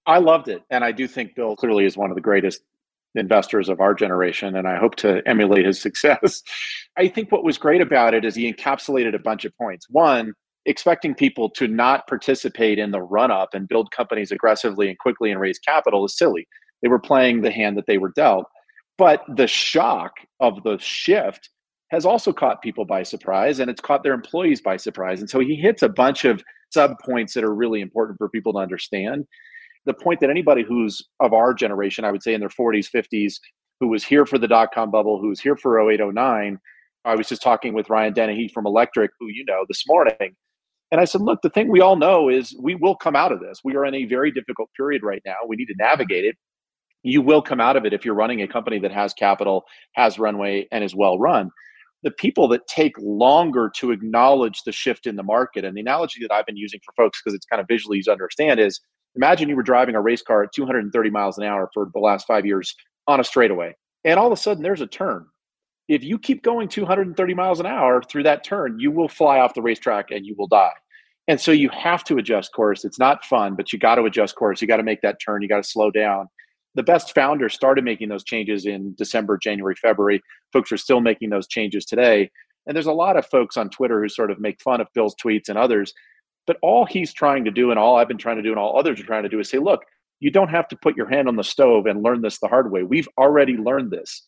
I 0.05 0.19
loved 0.19 0.49
it. 0.49 0.63
And 0.71 0.85
I 0.85 0.91
do 0.91 1.07
think 1.07 1.37
Bill 1.37 1.55
clearly 1.55 1.85
is 1.85 1.97
one 1.97 2.11
of 2.11 2.17
the 2.17 2.21
greatest 2.21 2.63
investors 3.15 3.69
of 3.69 3.81
our 3.81 3.95
generation, 3.95 4.57
and 4.57 4.67
I 4.67 4.77
hope 4.77 4.97
to 4.97 5.23
emulate 5.27 5.67
his 5.67 5.81
success. 5.83 6.43
I 6.97 7.09
think 7.09 7.31
what 7.31 7.45
was 7.45 7.59
great 7.59 7.81
about 7.81 8.15
it 8.15 8.25
is 8.25 8.35
he 8.35 8.53
encapsulated 8.53 9.15
a 9.15 9.19
bunch 9.19 9.45
of 9.45 9.57
points. 9.57 9.87
One, 9.89 10.35
expecting 10.67 11.15
people 11.15 11.51
to 11.51 11.67
not 11.67 12.07
participate 12.07 12.79
in 12.79 12.91
the 12.91 13.03
run 13.03 13.31
up 13.31 13.51
and 13.55 13.69
build 13.69 13.91
companies 13.91 14.31
aggressively 14.31 14.89
and 14.89 14.99
quickly 14.99 15.31
and 15.31 15.41
raise 15.41 15.59
capital 15.59 16.05
is 16.05 16.17
silly. 16.17 16.47
They 16.83 16.89
were 16.89 16.99
playing 16.99 17.43
the 17.43 17.51
hand 17.51 17.77
that 17.79 17.87
they 17.87 17.99
were 17.99 18.13
dealt. 18.15 18.47
But 18.99 19.23
the 19.37 19.47
shock 19.47 20.13
of 20.41 20.63
the 20.63 20.79
shift 20.79 21.49
has 21.91 22.07
also 22.07 22.33
caught 22.33 22.63
people 22.63 22.85
by 22.85 23.03
surprise 23.03 23.59
and 23.59 23.71
it's 23.71 23.81
caught 23.81 24.03
their 24.03 24.15
employees 24.15 24.61
by 24.61 24.77
surprise. 24.77 25.21
And 25.21 25.29
so 25.29 25.41
he 25.41 25.57
hits 25.57 25.83
a 25.83 25.89
bunch 25.89 26.25
of 26.25 26.43
sub 26.71 26.99
points 27.05 27.35
that 27.35 27.45
are 27.45 27.55
really 27.55 27.81
important 27.81 28.19
for 28.19 28.29
people 28.29 28.53
to 28.55 28.59
understand. 28.59 29.27
The 29.85 29.95
point 29.95 30.21
that 30.21 30.31
anybody 30.31 30.63
who's 30.63 31.03
of 31.21 31.33
our 31.33 31.53
generation, 31.53 32.05
I 32.05 32.13
would 32.13 32.23
say 32.23 32.35
in 32.35 32.41
their 32.41 32.49
40s, 32.49 32.89
50s, 32.95 33.35
who 33.81 33.89
was 33.89 34.05
here 34.05 34.25
for 34.25 34.39
the 34.39 34.47
dot 34.47 34.69
com 34.73 34.91
bubble, 34.91 35.21
who 35.21 35.29
was 35.29 35.41
here 35.41 35.57
for 35.57 35.81
0809, 35.91 36.59
I 37.05 37.17
was 37.17 37.29
just 37.29 37.43
talking 37.43 37.75
with 37.75 37.91
Ryan 37.91 38.15
Denehy 38.15 38.51
from 38.53 38.65
Electric, 38.65 39.11
who 39.19 39.27
you 39.27 39.45
know, 39.45 39.65
this 39.69 39.83
morning. 39.89 40.37
And 40.93 41.01
I 41.01 41.07
said, 41.07 41.23
look, 41.23 41.41
the 41.43 41.51
thing 41.51 41.71
we 41.71 41.81
all 41.81 41.97
know 41.97 42.29
is 42.31 42.57
we 42.63 42.77
will 42.77 42.97
come 42.97 43.17
out 43.17 43.33
of 43.33 43.41
this. 43.41 43.61
We 43.65 43.77
are 43.77 43.87
in 43.87 43.97
a 43.97 44.07
very 44.07 44.31
difficult 44.31 44.71
period 44.77 45.03
right 45.03 45.23
now. 45.27 45.37
We 45.49 45.57
need 45.57 45.67
to 45.67 45.77
navigate 45.79 46.27
it 46.27 46.37
you 47.03 47.23
will 47.23 47.43
come 47.43 47.61
out 47.61 47.77
of 47.77 47.85
it 47.85 47.93
if 47.93 48.05
you're 48.05 48.15
running 48.15 48.43
a 48.43 48.49
company 48.49 48.79
that 48.81 48.93
has 48.93 49.15
capital, 49.15 49.65
has 49.95 50.19
runway, 50.19 50.69
and 50.73 50.85
is 50.85 50.95
well 50.95 51.19
run. 51.19 51.51
The 52.03 52.13
people 52.13 52.49
that 52.49 52.67
take 52.67 52.95
longer 53.01 53.71
to 53.77 53.93
acknowledge 53.93 54.63
the 54.65 54.73
shift 54.73 55.07
in 55.07 55.17
the 55.17 55.23
market, 55.23 55.65
and 55.65 55.77
the 55.77 55.81
analogy 55.81 56.21
that 56.23 56.33
I've 56.33 56.47
been 56.47 56.57
using 56.57 56.81
for 56.85 56.93
folks 56.97 57.21
because 57.23 57.35
it's 57.35 57.47
kind 57.47 57.61
of 57.61 57.69
visually 57.69 57.99
easy 57.99 58.07
to 58.07 58.13
understand 58.13 58.61
is 58.61 58.81
imagine 59.17 59.49
you 59.49 59.57
were 59.57 59.65
driving 59.65 59.95
a 59.95 60.03
race 60.03 60.23
car 60.23 60.45
at 60.45 60.53
230 60.55 61.11
miles 61.11 61.39
an 61.39 61.45
hour 61.45 61.71
for 61.75 61.91
the 61.93 62.01
last 62.01 62.27
five 62.27 62.47
years 62.47 62.75
on 63.09 63.21
a 63.21 63.25
straightaway, 63.25 63.75
and 64.05 64.19
all 64.19 64.27
of 64.27 64.33
a 64.33 64.37
sudden 64.37 64.63
there's 64.63 64.81
a 64.81 64.87
turn. 64.87 65.27
If 65.89 66.05
you 66.05 66.19
keep 66.19 66.43
going 66.43 66.69
230 66.69 67.35
miles 67.35 67.61
an 67.61 67.67
hour 67.67 68.03
through 68.03 68.25
that 68.25 68.45
turn, 68.45 68.79
you 68.79 68.91
will 68.91 69.09
fly 69.09 69.41
off 69.41 69.55
the 69.55 69.63
racetrack 69.63 70.11
and 70.11 70.25
you 70.25 70.35
will 70.39 70.47
die. 70.47 70.73
And 71.29 71.41
so 71.41 71.53
you 71.53 71.69
have 71.71 72.03
to 72.05 72.19
adjust 72.19 72.53
course. 72.53 72.85
It's 72.85 72.99
not 72.99 73.25
fun, 73.25 73.55
but 73.55 73.73
you 73.73 73.79
got 73.79 73.95
to 73.97 74.05
adjust 74.05 74.35
course. 74.35 74.61
You 74.61 74.69
got 74.69 74.79
to 74.79 74.83
make 74.83 75.03
that 75.03 75.19
turn. 75.25 75.43
You 75.43 75.49
got 75.49 75.63
to 75.63 75.69
slow 75.69 75.91
down 75.91 76.29
the 76.75 76.83
best 76.83 77.15
founders 77.15 77.55
started 77.55 77.85
making 77.85 78.09
those 78.09 78.25
changes 78.25 78.67
in 78.67 78.95
December, 78.97 79.39
January, 79.39 79.75
February. 79.75 80.23
Folks 80.53 80.73
are 80.73 80.79
still 80.79 81.01
making 81.01 81.31
those 81.31 81.47
changes 81.47 81.85
today. 81.85 82.31
And 82.67 82.75
there's 82.75 82.87
a 82.87 82.93
lot 82.93 83.17
of 83.17 83.27
folks 83.27 83.57
on 83.57 83.71
Twitter 83.71 84.01
who 84.01 84.09
sort 84.09 84.31
of 84.31 84.41
make 84.41 84.61
fun 84.61 84.81
of 84.81 84.89
Bill's 84.95 85.17
tweets 85.23 85.49
and 85.49 85.59
others. 85.59 85.93
But 86.47 86.57
all 86.63 86.87
he's 86.87 87.13
trying 87.13 87.45
to 87.45 87.51
do, 87.51 87.71
and 87.71 87.79
all 87.79 87.97
I've 87.97 88.09
been 88.09 88.19
trying 88.19 88.37
to 88.37 88.43
do, 88.43 88.51
and 88.51 88.59
all 88.59 88.79
others 88.79 89.01
are 89.01 89.05
trying 89.05 89.23
to 89.25 89.29
do, 89.29 89.41
is 89.41 89.51
say, 89.51 89.59
look, 89.59 89.83
you 90.21 90.31
don't 90.31 90.49
have 90.49 90.69
to 90.69 90.77
put 90.77 90.97
your 90.97 91.09
hand 91.09 91.29
on 91.29 91.37
the 91.37 91.45
stove 91.45 91.87
and 91.87 92.03
learn 92.03 92.23
this 92.23 92.39
the 92.39 92.49
hard 92.49 92.71
way. 92.71 92.83
We've 92.83 93.09
already 93.19 93.57
learned 93.57 93.91
this. 93.91 94.25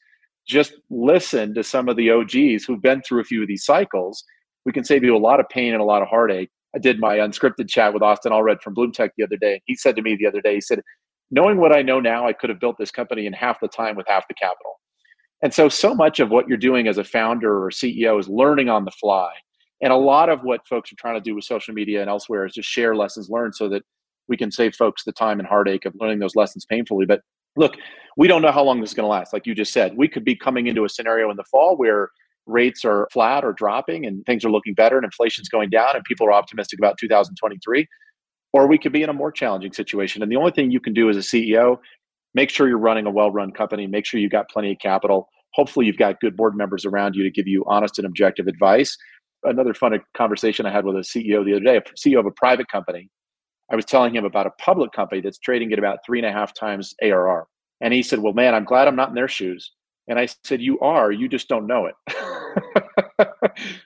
Just 0.46 0.74
listen 0.90 1.54
to 1.54 1.64
some 1.64 1.88
of 1.88 1.96
the 1.96 2.10
OGs 2.10 2.64
who've 2.64 2.82
been 2.82 3.00
through 3.02 3.20
a 3.20 3.24
few 3.24 3.42
of 3.42 3.48
these 3.48 3.64
cycles. 3.64 4.22
We 4.66 4.72
can 4.72 4.84
save 4.84 5.02
you 5.02 5.16
a 5.16 5.18
lot 5.18 5.40
of 5.40 5.48
pain 5.48 5.72
and 5.72 5.80
a 5.80 5.86
lot 5.86 6.02
of 6.02 6.08
heartache. 6.08 6.50
I 6.74 6.78
did 6.78 6.98
my 6.98 7.18
unscripted 7.18 7.68
chat 7.68 7.94
with 7.94 8.02
Austin 8.02 8.32
Allred 8.32 8.60
from 8.60 8.74
BloomTech 8.74 9.10
the 9.16 9.24
other 9.24 9.36
day. 9.36 9.62
He 9.66 9.76
said 9.76 9.96
to 9.96 10.02
me 10.02 10.16
the 10.16 10.26
other 10.26 10.40
day, 10.40 10.54
he 10.54 10.60
said, 10.60 10.82
knowing 11.30 11.58
what 11.58 11.74
I 11.74 11.82
know 11.82 12.00
now, 12.00 12.26
I 12.26 12.32
could 12.32 12.50
have 12.50 12.60
built 12.60 12.76
this 12.78 12.90
company 12.90 13.26
in 13.26 13.32
half 13.32 13.60
the 13.60 13.68
time 13.68 13.96
with 13.96 14.06
half 14.08 14.26
the 14.28 14.34
capital. 14.34 14.80
And 15.42 15.52
so, 15.52 15.68
so 15.68 15.94
much 15.94 16.20
of 16.20 16.30
what 16.30 16.48
you're 16.48 16.58
doing 16.58 16.88
as 16.88 16.98
a 16.98 17.04
founder 17.04 17.64
or 17.64 17.70
CEO 17.70 18.18
is 18.18 18.28
learning 18.28 18.68
on 18.68 18.84
the 18.84 18.90
fly. 18.92 19.32
And 19.82 19.92
a 19.92 19.96
lot 19.96 20.28
of 20.28 20.40
what 20.42 20.66
folks 20.66 20.92
are 20.92 20.96
trying 20.96 21.14
to 21.14 21.20
do 21.20 21.34
with 21.34 21.44
social 21.44 21.74
media 21.74 22.00
and 22.00 22.08
elsewhere 22.08 22.46
is 22.46 22.54
just 22.54 22.68
share 22.68 22.96
lessons 22.96 23.28
learned 23.28 23.54
so 23.54 23.68
that 23.68 23.82
we 24.28 24.36
can 24.36 24.50
save 24.50 24.74
folks 24.74 25.04
the 25.04 25.12
time 25.12 25.38
and 25.38 25.48
heartache 25.48 25.84
of 25.84 25.94
learning 26.00 26.18
those 26.18 26.34
lessons 26.34 26.64
painfully. 26.64 27.04
But 27.04 27.20
look, 27.56 27.74
we 28.16 28.26
don't 28.26 28.42
know 28.42 28.52
how 28.52 28.64
long 28.64 28.80
this 28.80 28.90
is 28.90 28.94
going 28.94 29.04
to 29.04 29.10
last. 29.10 29.32
Like 29.32 29.46
you 29.46 29.54
just 29.54 29.72
said, 29.72 29.96
we 29.96 30.08
could 30.08 30.24
be 30.24 30.34
coming 30.34 30.66
into 30.66 30.84
a 30.84 30.88
scenario 30.88 31.30
in 31.30 31.36
the 31.36 31.44
fall 31.44 31.76
where 31.76 32.08
rates 32.46 32.84
are 32.84 33.08
flat 33.12 33.44
or 33.44 33.52
dropping 33.52 34.04
and 34.06 34.24
things 34.26 34.44
are 34.44 34.50
looking 34.50 34.74
better 34.74 34.96
and 34.96 35.04
inflation's 35.04 35.48
going 35.48 35.70
down 35.70 35.94
and 35.94 36.04
people 36.04 36.26
are 36.26 36.32
optimistic 36.32 36.78
about 36.78 36.98
2023 36.98 37.86
or 38.54 38.68
we 38.68 38.78
could 38.78 38.92
be 38.92 39.02
in 39.02 39.10
a 39.10 39.12
more 39.12 39.32
challenging 39.32 39.72
situation. 39.72 40.22
And 40.22 40.30
the 40.30 40.36
only 40.36 40.52
thing 40.52 40.70
you 40.70 40.78
can 40.78 40.94
do 40.94 41.10
as 41.10 41.16
a 41.16 41.20
CEO, 41.20 41.78
make 42.34 42.50
sure 42.50 42.68
you're 42.68 42.78
running 42.78 43.04
a 43.04 43.10
well 43.10 43.32
run 43.32 43.50
company, 43.50 43.88
make 43.88 44.06
sure 44.06 44.20
you've 44.20 44.30
got 44.30 44.48
plenty 44.48 44.70
of 44.70 44.78
capital. 44.78 45.28
Hopefully, 45.54 45.86
you've 45.86 45.98
got 45.98 46.20
good 46.20 46.36
board 46.36 46.56
members 46.56 46.84
around 46.84 47.16
you 47.16 47.24
to 47.24 47.30
give 47.30 47.48
you 47.48 47.64
honest 47.66 47.98
and 47.98 48.06
objective 48.06 48.46
advice. 48.46 48.96
Another 49.42 49.74
fun 49.74 49.98
conversation 50.16 50.66
I 50.66 50.72
had 50.72 50.84
with 50.84 50.96
a 50.96 51.00
CEO 51.00 51.44
the 51.44 51.54
other 51.54 51.64
day, 51.64 51.76
a 51.76 51.82
CEO 51.98 52.20
of 52.20 52.26
a 52.26 52.30
private 52.30 52.68
company. 52.68 53.10
I 53.72 53.76
was 53.76 53.84
telling 53.84 54.14
him 54.14 54.24
about 54.24 54.46
a 54.46 54.50
public 54.50 54.92
company 54.92 55.20
that's 55.20 55.38
trading 55.38 55.72
at 55.72 55.78
about 55.78 55.98
three 56.06 56.20
and 56.20 56.26
a 56.26 56.32
half 56.32 56.54
times 56.54 56.94
ARR. 57.02 57.46
And 57.80 57.92
he 57.92 58.04
said, 58.04 58.20
Well, 58.20 58.34
man, 58.34 58.54
I'm 58.54 58.64
glad 58.64 58.86
I'm 58.86 58.96
not 58.96 59.08
in 59.08 59.16
their 59.16 59.28
shoes. 59.28 59.72
And 60.08 60.18
I 60.18 60.28
said, 60.44 60.60
You 60.60 60.78
are, 60.80 61.10
you 61.10 61.28
just 61.28 61.48
don't 61.48 61.66
know 61.66 61.86
it. 61.86 61.94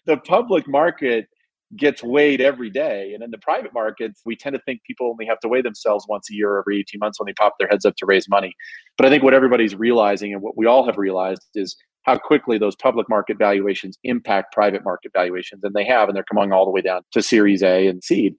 the 0.07 0.16
public 0.16 0.66
market 0.68 1.28
gets 1.76 2.02
weighed 2.02 2.40
every 2.40 2.70
day. 2.70 3.12
And 3.14 3.22
in 3.22 3.31
the 3.31 3.38
private 3.38 3.74
markets, 3.74 4.22
we 4.24 4.37
tend 4.37 4.54
to 4.54 4.62
think 4.62 4.83
people 4.85 5.09
only 5.09 5.26
have 5.26 5.38
to 5.40 5.48
weigh 5.48 5.62
themselves 5.62 6.07
once 6.09 6.31
a 6.31 6.35
year 6.35 6.52
or 6.52 6.59
every 6.61 6.81
18 6.81 6.98
months 6.98 7.20
when 7.20 7.26
they 7.26 7.35
pop 7.35 7.54
their 7.59 7.68
heads 7.68 7.85
up 7.85 7.96
to 7.96 8.07
raise 8.07 8.28
money. 8.28 8.54
But 8.96 9.07
I 9.07 9.11
think 9.11 9.22
what 9.22 9.35
everybody's 9.35 9.74
realizing 9.74 10.33
and 10.33 10.42
what 10.42 10.57
we 10.57 10.66
all 10.66 10.87
have 10.87 10.96
realized 10.96 11.42
is 11.54 11.76
how 12.04 12.16
quickly 12.16 12.57
those 12.57 12.74
public 12.74 13.09
market 13.11 13.37
valuations 13.37 13.98
impact 14.02 14.54
private 14.54 14.83
market 14.83 15.12
valuations. 15.14 15.62
And 15.62 15.74
they 15.74 15.85
have, 15.85 16.09
and 16.09 16.16
they're 16.16 16.24
coming 16.24 16.52
all 16.52 16.64
the 16.64 16.70
way 16.70 16.81
down 16.81 17.02
to 17.12 17.22
Series 17.22 17.62
A 17.62 17.87
and 17.87 18.02
seed. 18.02 18.35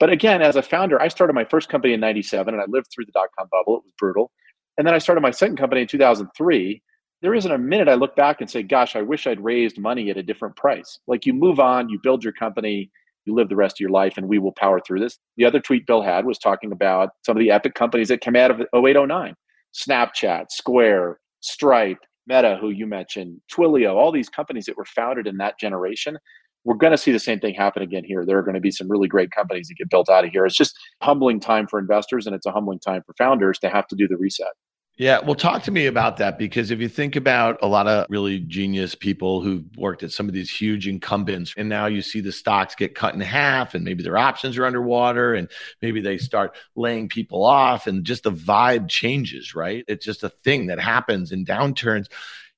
But 0.00 0.10
again, 0.10 0.42
as 0.42 0.56
a 0.56 0.62
founder, 0.62 1.00
I 1.00 1.06
started 1.06 1.34
my 1.34 1.44
first 1.44 1.68
company 1.68 1.94
in 1.94 2.00
97 2.00 2.52
and 2.52 2.60
I 2.60 2.66
lived 2.66 2.88
through 2.92 3.04
the 3.04 3.12
dot 3.12 3.28
com 3.38 3.46
bubble. 3.52 3.76
It 3.76 3.84
was 3.84 3.92
brutal. 3.96 4.32
And 4.76 4.84
then 4.84 4.94
I 4.94 4.98
started 4.98 5.20
my 5.20 5.30
second 5.30 5.56
company 5.56 5.82
in 5.82 5.86
2003. 5.86 6.82
There 7.22 7.34
isn't 7.34 7.52
a 7.52 7.58
minute 7.58 7.88
I 7.88 7.94
look 7.94 8.16
back 8.16 8.40
and 8.40 8.50
say, 8.50 8.64
gosh, 8.64 8.96
I 8.96 9.02
wish 9.02 9.28
I'd 9.28 9.42
raised 9.42 9.78
money 9.78 10.10
at 10.10 10.16
a 10.16 10.24
different 10.24 10.56
price. 10.56 10.98
Like 11.06 11.24
you 11.24 11.32
move 11.32 11.60
on, 11.60 11.88
you 11.88 12.00
build 12.02 12.24
your 12.24 12.32
company, 12.32 12.90
you 13.26 13.34
live 13.34 13.48
the 13.48 13.54
rest 13.54 13.76
of 13.76 13.80
your 13.80 13.90
life, 13.90 14.14
and 14.16 14.28
we 14.28 14.40
will 14.40 14.52
power 14.52 14.80
through 14.80 14.98
this. 14.98 15.18
The 15.36 15.44
other 15.44 15.60
tweet 15.60 15.86
Bill 15.86 16.02
had 16.02 16.26
was 16.26 16.36
talking 16.36 16.72
about 16.72 17.10
some 17.24 17.36
of 17.36 17.40
the 17.40 17.52
epic 17.52 17.74
companies 17.74 18.08
that 18.08 18.22
came 18.22 18.34
out 18.34 18.50
of 18.50 18.60
0809 18.74 19.34
Snapchat, 19.72 20.46
Square, 20.50 21.20
Stripe, 21.40 22.00
Meta, 22.26 22.58
who 22.60 22.70
you 22.70 22.86
mentioned, 22.88 23.40
Twilio, 23.52 23.94
all 23.94 24.10
these 24.10 24.28
companies 24.28 24.66
that 24.66 24.76
were 24.76 24.84
founded 24.84 25.28
in 25.28 25.36
that 25.36 25.60
generation. 25.60 26.18
We're 26.64 26.74
going 26.74 26.92
to 26.92 26.98
see 26.98 27.12
the 27.12 27.20
same 27.20 27.38
thing 27.38 27.54
happen 27.54 27.82
again 27.82 28.04
here. 28.04 28.26
There 28.26 28.38
are 28.38 28.42
going 28.42 28.54
to 28.54 28.60
be 28.60 28.70
some 28.70 28.90
really 28.90 29.08
great 29.08 29.30
companies 29.30 29.68
that 29.68 29.76
get 29.76 29.90
built 29.90 30.08
out 30.08 30.24
of 30.24 30.30
here. 30.30 30.44
It's 30.44 30.56
just 30.56 30.76
humbling 31.02 31.40
time 31.40 31.66
for 31.68 31.78
investors 31.78 32.26
and 32.26 32.34
it's 32.34 32.46
a 32.46 32.52
humbling 32.52 32.80
time 32.80 33.02
for 33.06 33.14
founders 33.16 33.58
to 33.60 33.68
have 33.68 33.86
to 33.88 33.96
do 33.96 34.06
the 34.06 34.16
reset. 34.16 34.52
Yeah, 34.98 35.20
well, 35.24 35.34
talk 35.34 35.62
to 35.64 35.70
me 35.70 35.86
about 35.86 36.18
that 36.18 36.38
because 36.38 36.70
if 36.70 36.78
you 36.78 36.88
think 36.88 37.16
about 37.16 37.58
a 37.62 37.66
lot 37.66 37.88
of 37.88 38.06
really 38.10 38.40
genius 38.40 38.94
people 38.94 39.40
who've 39.40 39.64
worked 39.76 40.02
at 40.02 40.12
some 40.12 40.28
of 40.28 40.34
these 40.34 40.50
huge 40.50 40.86
incumbents, 40.86 41.54
and 41.56 41.66
now 41.68 41.86
you 41.86 42.02
see 42.02 42.20
the 42.20 42.30
stocks 42.30 42.74
get 42.74 42.94
cut 42.94 43.14
in 43.14 43.20
half, 43.20 43.74
and 43.74 43.84
maybe 43.84 44.02
their 44.02 44.18
options 44.18 44.58
are 44.58 44.66
underwater, 44.66 45.34
and 45.34 45.48
maybe 45.80 46.02
they 46.02 46.18
start 46.18 46.54
laying 46.76 47.08
people 47.08 47.42
off, 47.42 47.86
and 47.86 48.04
just 48.04 48.24
the 48.24 48.32
vibe 48.32 48.86
changes, 48.88 49.54
right? 49.54 49.82
It's 49.88 50.04
just 50.04 50.24
a 50.24 50.28
thing 50.28 50.66
that 50.66 50.78
happens 50.78 51.32
in 51.32 51.46
downturns 51.46 52.08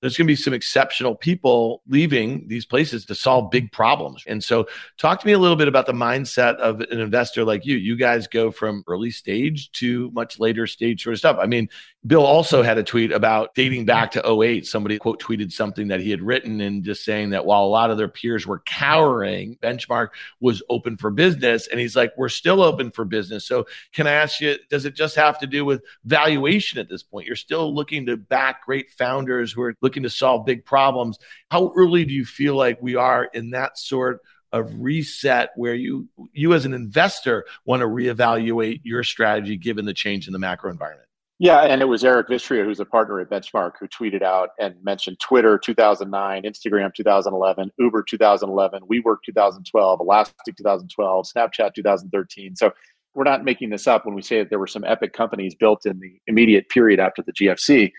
there's 0.04 0.18
going 0.18 0.26
to 0.26 0.30
be 0.32 0.36
some 0.36 0.52
exceptional 0.52 1.14
people 1.14 1.80
leaving 1.88 2.46
these 2.46 2.66
places 2.66 3.06
to 3.06 3.14
solve 3.14 3.50
big 3.50 3.72
problems. 3.72 4.22
And 4.26 4.44
so, 4.44 4.66
talk 4.98 5.18
to 5.20 5.26
me 5.26 5.32
a 5.32 5.38
little 5.38 5.56
bit 5.56 5.66
about 5.66 5.86
the 5.86 5.94
mindset 5.94 6.56
of 6.56 6.82
an 6.82 7.00
investor 7.00 7.42
like 7.42 7.64
you. 7.64 7.78
You 7.78 7.96
guys 7.96 8.26
go 8.26 8.50
from 8.50 8.84
early 8.86 9.10
stage 9.10 9.72
to 9.72 10.10
much 10.10 10.38
later 10.38 10.66
stage 10.66 11.02
sort 11.02 11.14
of 11.14 11.20
stuff. 11.20 11.38
I 11.40 11.46
mean, 11.46 11.70
Bill 12.06 12.24
also 12.24 12.62
had 12.62 12.76
a 12.76 12.82
tweet 12.82 13.12
about 13.12 13.54
dating 13.54 13.86
back 13.86 14.10
to 14.10 14.42
08. 14.42 14.66
Somebody 14.66 14.98
quote 14.98 15.22
tweeted 15.22 15.50
something 15.52 15.88
that 15.88 16.00
he 16.00 16.10
had 16.10 16.20
written 16.20 16.60
and 16.60 16.84
just 16.84 17.02
saying 17.02 17.30
that 17.30 17.46
while 17.46 17.64
a 17.64 17.66
lot 17.66 17.90
of 17.90 17.96
their 17.96 18.08
peers 18.08 18.46
were 18.46 18.60
cowering, 18.66 19.56
Benchmark 19.62 20.08
was 20.38 20.62
open 20.68 20.98
for 20.98 21.10
business. 21.10 21.66
And 21.66 21.80
he's 21.80 21.96
like, 21.96 22.12
we're 22.18 22.28
still 22.28 22.62
open 22.62 22.90
for 22.90 23.06
business. 23.06 23.46
So, 23.46 23.66
can 23.92 24.06
I 24.06 24.12
ask 24.12 24.38
you, 24.42 24.56
does 24.68 24.84
it 24.84 24.94
just 24.94 25.16
have 25.16 25.38
to 25.38 25.46
do 25.46 25.64
with 25.64 25.82
valuation 26.04 26.78
at 26.78 26.90
this 26.90 27.02
point? 27.02 27.26
You're 27.26 27.36
still 27.36 27.74
looking 27.74 28.04
to 28.06 28.18
back 28.18 28.66
great 28.66 28.90
founders 28.90 29.50
who 29.50 29.62
are 29.62 29.74
looking 29.80 30.02
to 30.02 30.10
solve 30.10 30.44
big 30.44 30.66
problems. 30.66 31.18
How 31.50 31.72
early 31.74 32.04
do 32.04 32.12
you 32.12 32.26
feel 32.26 32.54
like 32.54 32.82
we 32.82 32.96
are 32.96 33.24
in 33.24 33.50
that 33.50 33.78
sort 33.78 34.20
of 34.52 34.70
reset 34.78 35.50
where 35.56 35.74
you 35.74 36.06
you 36.32 36.52
as 36.52 36.66
an 36.66 36.74
investor 36.74 37.46
want 37.64 37.80
to 37.80 37.86
reevaluate 37.86 38.82
your 38.84 39.02
strategy 39.02 39.56
given 39.56 39.86
the 39.86 39.94
change 39.94 40.26
in 40.26 40.34
the 40.34 40.38
macro 40.38 40.70
environment? 40.70 41.08
Yeah, 41.40 41.62
and 41.62 41.82
it 41.82 41.86
was 41.86 42.04
Eric 42.04 42.28
Vishria, 42.28 42.64
who's 42.64 42.78
a 42.78 42.84
partner 42.84 43.18
at 43.18 43.28
Benchmark, 43.28 43.72
who 43.80 43.88
tweeted 43.88 44.22
out 44.22 44.50
and 44.60 44.76
mentioned 44.84 45.18
Twitter 45.18 45.58
2009, 45.58 46.42
Instagram 46.44 46.94
2011, 46.94 47.72
Uber 47.78 48.04
2011, 48.08 48.82
WeWork 48.82 49.16
2012, 49.26 50.00
Elastic 50.00 50.56
2012, 50.56 51.26
Snapchat 51.36 51.74
2013. 51.74 52.54
So 52.54 52.72
we're 53.14 53.24
not 53.24 53.44
making 53.44 53.70
this 53.70 53.88
up 53.88 54.06
when 54.06 54.14
we 54.14 54.22
say 54.22 54.38
that 54.38 54.50
there 54.50 54.60
were 54.60 54.68
some 54.68 54.84
epic 54.84 55.12
companies 55.12 55.56
built 55.56 55.86
in 55.86 55.98
the 55.98 56.20
immediate 56.28 56.68
period 56.68 57.00
after 57.00 57.22
the 57.22 57.32
GFC. 57.32 57.90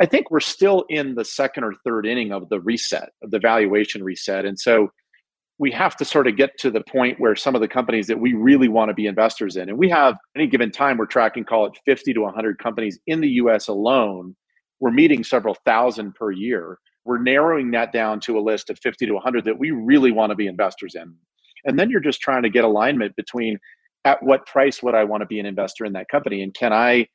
I 0.00 0.06
think 0.06 0.30
we're 0.30 0.38
still 0.38 0.84
in 0.88 1.16
the 1.16 1.24
second 1.24 1.64
or 1.64 1.74
third 1.84 2.06
inning 2.06 2.32
of 2.32 2.48
the 2.48 2.60
reset, 2.60 3.10
of 3.22 3.32
the 3.32 3.40
valuation 3.40 4.04
reset. 4.04 4.44
And 4.44 4.58
so 4.58 4.92
we 5.58 5.72
have 5.72 5.96
to 5.96 6.04
sort 6.04 6.26
of 6.26 6.36
get 6.36 6.56
to 6.58 6.70
the 6.70 6.82
point 6.82 7.18
where 7.18 7.34
some 7.34 7.54
of 7.54 7.60
the 7.60 7.68
companies 7.68 8.06
that 8.06 8.20
we 8.20 8.32
really 8.32 8.68
want 8.68 8.90
to 8.90 8.94
be 8.94 9.06
investors 9.06 9.56
in, 9.56 9.68
and 9.68 9.76
we 9.76 9.88
have 9.88 10.16
any 10.36 10.46
given 10.46 10.70
time, 10.70 10.96
we're 10.96 11.06
tracking, 11.06 11.44
call 11.44 11.66
it 11.66 11.72
50 11.84 12.14
to 12.14 12.20
100 12.20 12.58
companies 12.58 12.98
in 13.06 13.20
the 13.20 13.28
US 13.30 13.68
alone. 13.68 14.36
We're 14.80 14.92
meeting 14.92 15.24
several 15.24 15.56
thousand 15.66 16.14
per 16.14 16.30
year. 16.30 16.78
We're 17.04 17.20
narrowing 17.20 17.72
that 17.72 17.92
down 17.92 18.20
to 18.20 18.38
a 18.38 18.40
list 18.40 18.70
of 18.70 18.78
50 18.78 19.06
to 19.06 19.14
100 19.14 19.44
that 19.46 19.58
we 19.58 19.72
really 19.72 20.12
want 20.12 20.30
to 20.30 20.36
be 20.36 20.46
investors 20.46 20.94
in. 20.94 21.14
And 21.64 21.78
then 21.78 21.90
you're 21.90 22.00
just 22.00 22.20
trying 22.20 22.44
to 22.44 22.50
get 22.50 22.64
alignment 22.64 23.16
between 23.16 23.58
at 24.04 24.22
what 24.22 24.46
price 24.46 24.82
would 24.82 24.94
I 24.94 25.04
want 25.04 25.22
to 25.22 25.26
be 25.26 25.40
an 25.40 25.46
investor 25.46 25.84
in 25.84 25.92
that 25.94 26.08
company? 26.08 26.42
And 26.42 26.54
can 26.54 26.72
I 26.72 27.08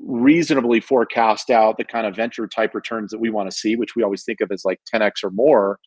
reasonably 0.00 0.80
forecast 0.80 1.50
out 1.50 1.76
the 1.78 1.84
kind 1.84 2.06
of 2.06 2.16
venture 2.16 2.48
type 2.48 2.74
returns 2.74 3.12
that 3.12 3.20
we 3.20 3.30
want 3.30 3.48
to 3.48 3.56
see, 3.56 3.76
which 3.76 3.94
we 3.94 4.02
always 4.02 4.24
think 4.24 4.40
of 4.40 4.50
as 4.50 4.64
like 4.64 4.80
10x 4.92 5.22
or 5.22 5.30
more 5.30 5.78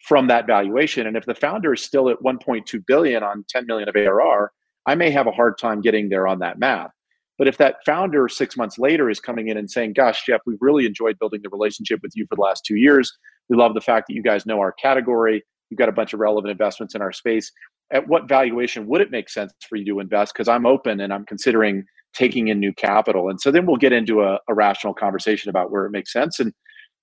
from 0.00 0.28
that 0.28 0.46
valuation. 0.46 1.06
And 1.06 1.16
if 1.16 1.26
the 1.26 1.34
founder 1.34 1.74
is 1.74 1.82
still 1.82 2.08
at 2.08 2.18
1.2 2.20 2.86
billion 2.86 3.22
on 3.22 3.44
10 3.48 3.66
million 3.66 3.88
of 3.88 3.96
ARR, 3.96 4.52
I 4.86 4.94
may 4.94 5.10
have 5.10 5.26
a 5.26 5.32
hard 5.32 5.58
time 5.58 5.80
getting 5.80 6.08
there 6.08 6.26
on 6.26 6.38
that 6.40 6.58
math. 6.58 6.90
But 7.36 7.46
if 7.48 7.58
that 7.58 7.76
founder 7.86 8.28
six 8.28 8.56
months 8.56 8.78
later 8.78 9.08
is 9.08 9.20
coming 9.20 9.48
in 9.48 9.56
and 9.56 9.70
saying, 9.70 9.92
Gosh, 9.92 10.24
Jeff, 10.26 10.40
we've 10.44 10.58
really 10.60 10.86
enjoyed 10.86 11.18
building 11.18 11.40
the 11.42 11.50
relationship 11.50 12.00
with 12.02 12.12
you 12.16 12.26
for 12.28 12.34
the 12.34 12.42
last 12.42 12.64
two 12.66 12.76
years. 12.76 13.16
We 13.48 13.56
love 13.56 13.74
the 13.74 13.80
fact 13.80 14.08
that 14.08 14.14
you 14.14 14.22
guys 14.22 14.44
know 14.44 14.58
our 14.60 14.72
category. 14.72 15.42
You've 15.70 15.78
got 15.78 15.88
a 15.88 15.92
bunch 15.92 16.12
of 16.12 16.20
relevant 16.20 16.50
investments 16.50 16.94
in 16.94 17.02
our 17.02 17.12
space. 17.12 17.52
At 17.92 18.08
what 18.08 18.28
valuation 18.28 18.86
would 18.88 19.00
it 19.00 19.10
make 19.10 19.28
sense 19.28 19.52
for 19.68 19.76
you 19.76 19.84
to 19.86 20.00
invest? 20.00 20.34
Because 20.34 20.48
I'm 20.48 20.66
open 20.66 21.00
and 21.00 21.12
I'm 21.12 21.24
considering 21.24 21.84
taking 22.14 22.48
in 22.48 22.58
new 22.58 22.72
capital. 22.72 23.28
And 23.28 23.40
so 23.40 23.50
then 23.50 23.66
we'll 23.66 23.76
get 23.76 23.92
into 23.92 24.22
a, 24.22 24.38
a 24.48 24.54
rational 24.54 24.94
conversation 24.94 25.48
about 25.48 25.70
where 25.70 25.86
it 25.86 25.90
makes 25.90 26.12
sense. 26.12 26.40
And 26.40 26.52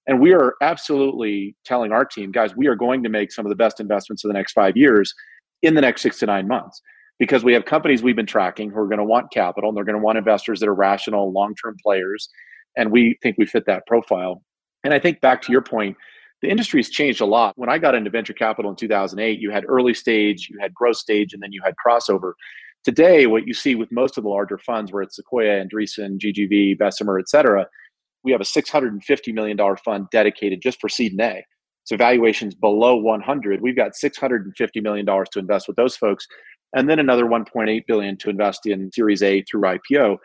and 0.08 0.20
we 0.20 0.34
are 0.34 0.56
absolutely 0.62 1.56
telling 1.66 1.92
our 1.92 2.06
team, 2.06 2.32
guys, 2.32 2.56
we 2.56 2.68
are 2.68 2.76
going 2.76 3.02
to 3.04 3.10
make 3.10 3.32
some 3.32 3.46
of 3.46 3.50
the 3.50 3.56
best 3.56 3.80
investments 3.80 4.24
of 4.24 4.30
the 4.30 4.34
next 4.34 4.54
five 4.54 4.78
years 4.78 5.14
in 5.62 5.74
the 5.74 5.82
next 5.82 6.02
six 6.02 6.20
to 6.20 6.26
nine 6.26 6.48
months 6.48 6.82
because 7.18 7.44
we 7.44 7.54
have 7.54 7.66
companies 7.66 8.04
we've 8.04 8.16
been 8.16 8.26
tracking 8.26 8.70
who 8.70 8.78
are 8.78 8.88
going 8.88 9.00
to 9.00 9.06
want 9.06 9.32
capital 9.32 9.70
and 9.70 9.78
they're 9.78 9.86
going 9.86 9.98
to 9.98 10.04
want 10.04 10.18
investors 10.18 10.60
that 10.60 10.70
are 10.70 10.76
rational, 10.76 11.32
long 11.32 11.56
term 11.56 11.76
players. 11.82 12.30
And 12.78 12.92
we 12.92 13.18
think 13.24 13.38
we 13.38 13.46
fit 13.46 13.66
that 13.68 13.88
profile. 13.88 14.44
And 14.84 14.94
I 14.94 15.00
think 15.00 15.22
back 15.22 15.42
to 15.44 15.52
your 15.52 15.62
point, 15.62 15.98
the 16.42 16.50
industry 16.50 16.80
has 16.80 16.90
changed 16.90 17.22
a 17.22 17.26
lot. 17.26 17.58
When 17.58 17.70
I 17.70 17.78
got 17.78 17.96
into 17.96 18.10
venture 18.10 18.34
capital 18.34 18.70
in 18.70 18.78
2008, 18.78 19.40
you 19.40 19.50
had 19.50 19.64
early 19.68 19.94
stage, 19.94 20.50
you 20.52 20.60
had 20.60 20.74
growth 20.74 20.98
stage, 20.98 21.34
and 21.34 21.42
then 21.42 21.52
you 21.52 21.62
had 21.64 21.74
crossover. 21.84 22.34
Today, 22.84 23.26
what 23.26 23.48
you 23.48 23.54
see 23.54 23.74
with 23.74 23.92
most 23.92 24.18
of 24.18 24.24
the 24.24 24.30
larger 24.30 24.60
funds, 24.60 24.92
where 24.92 25.02
it's 25.02 25.16
Sequoia, 25.16 25.64
Andreessen, 25.66 26.20
GGV, 26.20 26.78
Bessemer, 26.78 27.18
et 27.18 27.30
cetera, 27.30 27.66
we 28.26 28.32
have 28.32 28.42
a 28.42 28.46
$650 28.46 29.34
million 29.34 29.58
fund 29.84 30.08
dedicated 30.12 30.62
just 30.62 30.82
for 30.82 30.90
seed 30.90 31.14
and 31.14 31.22
A. 31.22 31.46
So 31.86 31.96
valuations 31.96 32.56
below 32.56 32.96
100, 32.96 33.62
we've 33.62 33.76
got 33.76 33.92
$650 33.92 34.50
million 34.82 35.06
to 35.06 35.40
invest 35.40 35.68
with 35.68 35.78
those 35.78 35.96
folks, 35.96 36.28
and 36.76 36.90
then 36.90 37.00
another 37.00 37.26
1.8 37.26 37.84
billion 37.88 38.18
to 38.18 38.30
invest 38.30 38.66
in 38.66 38.92
Series 38.92 39.22
A 39.22 39.44
through 39.44 39.62
IPO. 39.62 40.18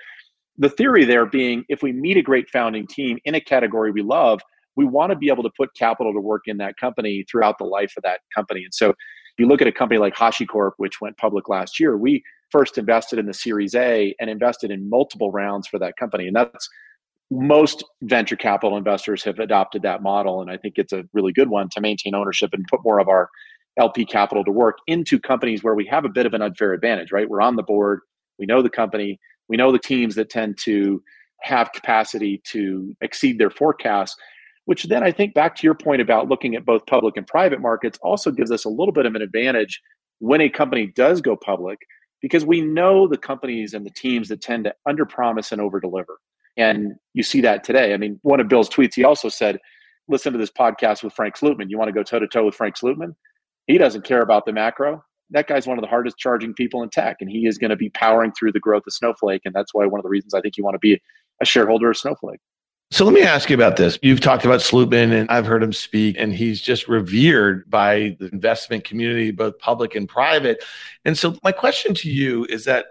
The 0.59 0.71
theory 0.71 1.05
there 1.05 1.27
being, 1.27 1.65
if 1.69 1.83
we 1.83 1.93
meet 1.93 2.17
a 2.17 2.23
great 2.23 2.49
founding 2.51 2.87
team 2.87 3.19
in 3.25 3.35
a 3.35 3.41
category 3.41 3.93
we 3.93 4.03
love, 4.03 4.41
we 4.75 4.85
want 4.85 5.11
to 5.11 5.17
be 5.17 5.29
able 5.29 5.43
to 5.43 5.51
put 5.57 5.69
capital 5.77 6.13
to 6.13 6.21
work 6.21 6.43
in 6.47 6.57
that 6.57 6.77
company 6.79 7.25
throughout 7.31 7.59
the 7.59 7.65
life 7.65 7.93
of 7.97 8.03
that 8.03 8.21
company. 8.35 8.65
And 8.65 8.75
so, 8.75 8.95
you 9.41 9.47
look 9.47 9.63
at 9.63 9.67
a 9.67 9.73
company 9.73 9.99
like 9.99 10.15
HashiCorp, 10.15 10.73
which 10.77 11.01
went 11.01 11.17
public 11.17 11.49
last 11.49 11.81
year, 11.81 11.97
we 11.97 12.23
first 12.51 12.79
invested 12.79 13.19
in 13.19 13.27
the 13.27 13.35
Series 13.35 13.75
A 13.75 14.15
and 14.21 14.29
invested 14.29 14.71
in 14.71 14.89
multiple 14.89 15.33
rounds 15.33 15.67
for 15.67 15.79
that 15.79 15.97
company. 15.97 16.27
And 16.27 16.37
that's 16.37 16.69
most 17.31 17.85
venture 18.03 18.37
capital 18.37 18.77
investors 18.77 19.23
have 19.23 19.38
adopted 19.38 19.83
that 19.83 20.03
model. 20.03 20.43
And 20.43 20.51
I 20.51 20.57
think 20.57 20.75
it's 20.77 20.93
a 20.93 21.05
really 21.12 21.33
good 21.33 21.49
one 21.49 21.69
to 21.71 21.81
maintain 21.81 22.14
ownership 22.14 22.51
and 22.53 22.66
put 22.69 22.83
more 22.85 22.99
of 22.99 23.09
our 23.09 23.31
LP 23.79 24.05
capital 24.05 24.45
to 24.45 24.51
work 24.51 24.79
into 24.87 25.19
companies 25.19 25.62
where 25.62 25.75
we 25.75 25.87
have 25.87 26.05
a 26.05 26.09
bit 26.09 26.27
of 26.27 26.35
an 26.35 26.43
unfair 26.43 26.73
advantage, 26.73 27.12
right? 27.12 27.29
We're 27.29 27.40
on 27.40 27.57
the 27.57 27.62
board, 27.62 28.01
we 28.38 28.47
know 28.47 28.62
the 28.62 28.71
company, 28.71 29.21
we 29.49 29.57
know 29.57 29.71
the 29.71 29.79
teams 29.79 30.16
that 30.16 30.29
tend 30.29 30.59
to 30.64 31.03
have 31.43 31.73
capacity 31.73 32.43
to 32.47 32.95
exceed 33.01 33.38
their 33.38 33.51
forecasts, 33.51 34.16
which 34.64 34.85
then 34.85 35.03
I 35.03 35.12
think 35.12 35.33
back 35.33 35.57
to 35.57 35.66
your 35.66 35.75
point 35.75 36.03
about 36.03 36.29
looking 36.29 36.55
at 36.57 36.66
both 36.66 36.87
public 36.87 37.16
and 37.16 37.27
private 37.27 37.61
markets 37.61 37.99
also 38.03 38.31
gives 38.31 38.51
us 38.51 38.64
a 38.64 38.69
little 38.69 38.93
bit 38.93 39.07
of 39.07 39.14
an 39.14 39.23
advantage 39.23 39.81
when 40.19 40.40
a 40.40 40.49
company 40.49 40.88
does 40.95 41.21
go 41.21 41.37
public 41.37 41.79
because 42.21 42.45
we 42.45 42.61
know 42.61 43.09
the 43.09 43.16
companies 43.16 43.73
and 43.73 43.87
the 43.87 43.90
teams 43.90 44.29
that 44.29 44.43
tend 44.43 44.64
to 44.64 44.75
underpromise 44.87 45.53
and 45.53 45.61
overdeliver. 45.61 46.16
And 46.61 46.96
you 47.14 47.23
see 47.23 47.40
that 47.40 47.64
today. 47.64 47.94
I 47.94 47.96
mean, 47.96 48.20
one 48.23 48.38
of 48.38 48.49
Bill's 48.49 48.68
tweets, 48.68 48.94
he 48.94 49.05
also 49.05 49.29
said, 49.29 49.59
listen 50.09 50.33
to 50.33 50.38
this 50.38 50.51
podcast 50.51 51.03
with 51.03 51.14
Frank 51.14 51.37
Slootman. 51.37 51.70
You 51.70 51.79
want 51.79 51.88
to 51.88 51.92
go 51.92 52.03
toe 52.03 52.18
to 52.18 52.29
toe 52.29 52.44
with 52.44 52.55
Frank 52.55 52.77
Slootman? 52.77 53.14
He 53.66 53.79
doesn't 53.79 54.05
care 54.05 54.20
about 54.20 54.44
the 54.44 54.53
macro. 54.53 55.03
That 55.31 55.46
guy's 55.46 55.66
one 55.66 55.79
of 55.79 55.83
the 55.83 55.88
hardest 55.88 56.18
charging 56.18 56.53
people 56.55 56.83
in 56.83 56.90
tech, 56.90 57.18
and 57.20 57.31
he 57.31 57.46
is 57.46 57.57
going 57.57 57.70
to 57.70 57.77
be 57.77 57.88
powering 57.90 58.33
through 58.33 58.53
the 58.53 58.61
growth 58.61 58.83
of 58.87 58.92
Snowflake. 58.92 59.42
And 59.44 59.55
that's 59.55 59.73
why 59.73 59.87
one 59.87 60.01
of 60.01 60.03
the 60.03 60.09
reasons 60.11 60.35
I 60.35 60.40
think 60.40 60.57
you 60.57 60.64
want 60.64 60.75
to 60.75 60.81
be 60.81 61.01
a 61.40 61.44
shareholder 61.44 61.90
of 61.90 61.96
Snowflake. 61.96 62.40
So 62.90 63.05
let 63.05 63.14
me 63.14 63.23
ask 63.23 63.49
you 63.49 63.55
about 63.55 63.77
this. 63.77 63.96
You've 64.03 64.20
talked 64.20 64.44
about 64.44 64.59
Slootman, 64.59 65.12
and 65.12 65.31
I've 65.31 65.46
heard 65.46 65.62
him 65.62 65.73
speak, 65.73 66.16
and 66.18 66.35
he's 66.35 66.61
just 66.61 66.88
revered 66.88 67.70
by 67.70 68.16
the 68.18 68.29
investment 68.33 68.83
community, 68.83 69.31
both 69.31 69.57
public 69.61 69.94
and 69.94 70.09
private. 70.09 70.64
And 71.05 71.16
so 71.16 71.38
my 71.44 71.53
question 71.53 71.94
to 71.94 72.11
you 72.11 72.44
is 72.46 72.64
that 72.64 72.87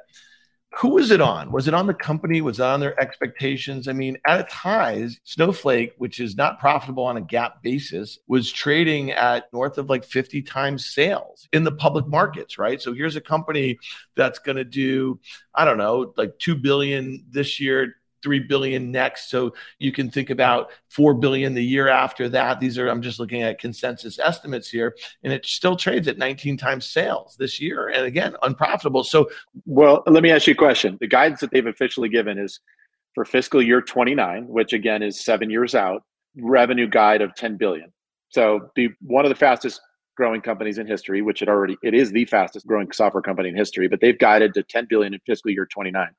who 0.77 0.89
was 0.89 1.10
it 1.10 1.19
on? 1.19 1.51
Was 1.51 1.67
it 1.67 1.73
on 1.73 1.88
the 1.88 1.93
company? 1.93 2.41
Was 2.41 2.60
it 2.60 2.63
on 2.63 2.79
their 2.79 2.99
expectations? 3.01 3.88
I 3.88 3.93
mean, 3.93 4.17
at 4.27 4.41
its 4.41 4.53
highs, 4.53 5.19
Snowflake, 5.23 5.93
which 5.97 6.19
is 6.19 6.38
not 6.38 6.60
profitable 6.60 7.05
on 7.05 7.17
a 7.17 7.21
GAAP 7.21 7.62
basis, 7.63 8.19
was 8.27 8.51
trading 8.51 9.12
at 9.12 9.51
north 9.51 9.79
of 9.79 9.89
like 9.89 10.03
50 10.03 10.43
times 10.43 10.86
sales 10.86 11.47
in 11.53 11.63
the 11.63 11.71
public 11.71 12.05
markets, 12.08 12.60
right? 12.60 12.79
So 12.79 12.93
here's 12.93 13.15
a 13.15 13.21
company 13.21 13.79
that's 14.15 14.38
going 14.38 14.58
to 14.58 14.63
do, 14.63 15.19
I 15.55 15.65
don't 15.65 15.79
know, 15.79 16.13
like 16.17 16.38
2 16.38 16.55
billion 16.55 17.25
this 17.32 17.60
year, 17.60 17.95
3 18.21 18.39
billion 18.39 18.91
next. 18.91 19.29
So 19.29 19.53
you 19.79 19.91
can 19.91 20.10
think 20.10 20.29
about 20.29 20.69
4 20.89 21.13
billion 21.13 21.53
the 21.53 21.63
year 21.63 21.88
after 21.88 22.29
that. 22.29 22.60
These 22.60 22.77
are 22.77 22.89
i'm 22.89 23.01
just 23.01 23.19
looking 23.19 23.41
at 23.41 23.60
consensus 23.60 24.19
estimates 24.19 24.69
here 24.69 24.95
and 25.23 25.34
it 25.34 25.45
still 25.45 25.75
trades 25.75 26.08
at 26.08 26.17
19 26.17 26.58
times 26.58 26.86
sales 26.86 27.36
this 27.38 27.60
year 27.60 27.89
and 27.89 28.05
again 28.05 28.36
unprofitable. 28.43 29.03
So 29.03 29.29
well 29.65 30.03
let 30.08 30.23
me 30.23 30.32
ask 30.32 30.47
you 30.47 30.53
a 30.53 30.58
question. 30.58 30.97
The 30.99 31.08
guidance 31.08 31.39
that 31.41 31.51
they've 31.51 31.65
officially 31.65 32.10
given 32.10 32.38
is 32.38 32.60
for 33.15 33.25
fiscal 33.25 33.62
year 33.62 33.82
29 33.82 34.47
which 34.47 34.73
again 34.73 35.03
is 35.03 35.23
7 35.23 35.49
years 35.49 35.75
out 35.75 36.03
revenue 36.38 36.88
guide 36.88 37.21
of 37.21 37.36
10 37.36 37.58
billion. 37.58 37.91
So 38.29 38.69
be 38.75 38.89
one 39.01 39.25
of 39.25 39.29
the 39.29 39.36
fastest 39.36 39.82
growing 40.19 40.41
companies 40.41 40.77
in 40.77 40.86
history 40.86 41.21
which 41.21 41.41
it 41.41 41.47
already 41.47 41.77
it 41.82 41.93
is 41.93 42.12
the 42.12 42.25
fastest 42.25 42.67
growing 42.67 42.91
software 42.91 43.21
company 43.21 43.47
in 43.47 43.55
history 43.55 43.88
but 43.88 44.01
they've 44.01 44.19
guided 44.19 44.53
to 44.53 44.62
10 44.62 44.86
billion 44.89 45.13
in 45.13 45.19
fiscal 45.25 45.49
year 45.49 45.65
29 45.65 46.10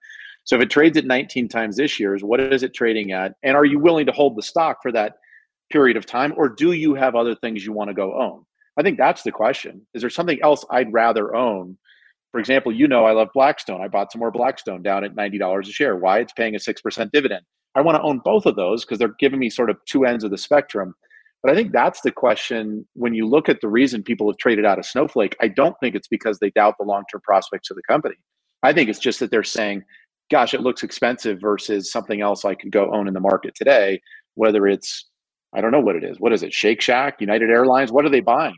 so 0.50 0.56
if 0.56 0.62
it 0.62 0.70
trades 0.70 0.96
at 0.98 1.04
19 1.04 1.46
times 1.46 1.76
this 1.76 2.00
year's, 2.00 2.24
what 2.24 2.40
is 2.40 2.64
it 2.64 2.74
trading 2.74 3.12
at? 3.12 3.34
And 3.44 3.56
are 3.56 3.64
you 3.64 3.78
willing 3.78 4.04
to 4.06 4.10
hold 4.10 4.36
the 4.36 4.42
stock 4.42 4.78
for 4.82 4.90
that 4.90 5.12
period 5.70 5.96
of 5.96 6.06
time? 6.06 6.34
Or 6.36 6.48
do 6.48 6.72
you 6.72 6.92
have 6.94 7.14
other 7.14 7.36
things 7.36 7.64
you 7.64 7.72
want 7.72 7.86
to 7.86 7.94
go 7.94 8.20
own? 8.20 8.44
I 8.76 8.82
think 8.82 8.98
that's 8.98 9.22
the 9.22 9.30
question. 9.30 9.86
Is 9.94 10.00
there 10.00 10.10
something 10.10 10.42
else 10.42 10.64
I'd 10.68 10.92
rather 10.92 11.36
own? 11.36 11.78
For 12.32 12.40
example, 12.40 12.72
you 12.72 12.88
know 12.88 13.04
I 13.04 13.12
love 13.12 13.28
Blackstone. 13.32 13.80
I 13.80 13.86
bought 13.86 14.10
some 14.10 14.18
more 14.18 14.32
Blackstone 14.32 14.82
down 14.82 15.04
at 15.04 15.14
$90 15.14 15.60
a 15.60 15.70
share. 15.70 15.94
Why? 15.94 16.18
It's 16.18 16.32
paying 16.32 16.56
a 16.56 16.58
6% 16.58 17.12
dividend. 17.12 17.44
I 17.76 17.82
want 17.82 17.94
to 17.98 18.02
own 18.02 18.20
both 18.24 18.44
of 18.44 18.56
those 18.56 18.84
because 18.84 18.98
they're 18.98 19.14
giving 19.20 19.38
me 19.38 19.50
sort 19.50 19.70
of 19.70 19.76
two 19.86 20.04
ends 20.04 20.24
of 20.24 20.32
the 20.32 20.36
spectrum. 20.36 20.96
But 21.44 21.52
I 21.52 21.54
think 21.54 21.70
that's 21.70 22.00
the 22.00 22.10
question 22.10 22.88
when 22.94 23.14
you 23.14 23.24
look 23.28 23.48
at 23.48 23.60
the 23.60 23.68
reason 23.68 24.02
people 24.02 24.28
have 24.28 24.38
traded 24.38 24.64
out 24.64 24.80
of 24.80 24.84
Snowflake. 24.84 25.36
I 25.40 25.46
don't 25.46 25.76
think 25.78 25.94
it's 25.94 26.08
because 26.08 26.40
they 26.40 26.50
doubt 26.50 26.74
the 26.80 26.86
long 26.86 27.04
term 27.08 27.20
prospects 27.20 27.70
of 27.70 27.76
the 27.76 27.84
company. 27.88 28.16
I 28.64 28.72
think 28.72 28.90
it's 28.90 28.98
just 28.98 29.20
that 29.20 29.30
they're 29.30 29.44
saying, 29.44 29.84
gosh, 30.30 30.54
it 30.54 30.62
looks 30.62 30.82
expensive 30.82 31.40
versus 31.40 31.90
something 31.90 32.20
else 32.20 32.44
I 32.44 32.54
could 32.54 32.70
go 32.70 32.92
own 32.92 33.08
in 33.08 33.14
the 33.14 33.20
market 33.20 33.54
today, 33.54 34.00
whether 34.34 34.66
it's, 34.66 35.08
I 35.52 35.60
don't 35.60 35.72
know 35.72 35.80
what 35.80 35.96
it 35.96 36.04
is. 36.04 36.20
What 36.20 36.32
is 36.32 36.42
it? 36.42 36.52
Shake 36.52 36.80
Shack, 36.80 37.20
United 37.20 37.50
Airlines? 37.50 37.90
What 37.92 38.04
are 38.04 38.10
they 38.10 38.20
buying? 38.20 38.56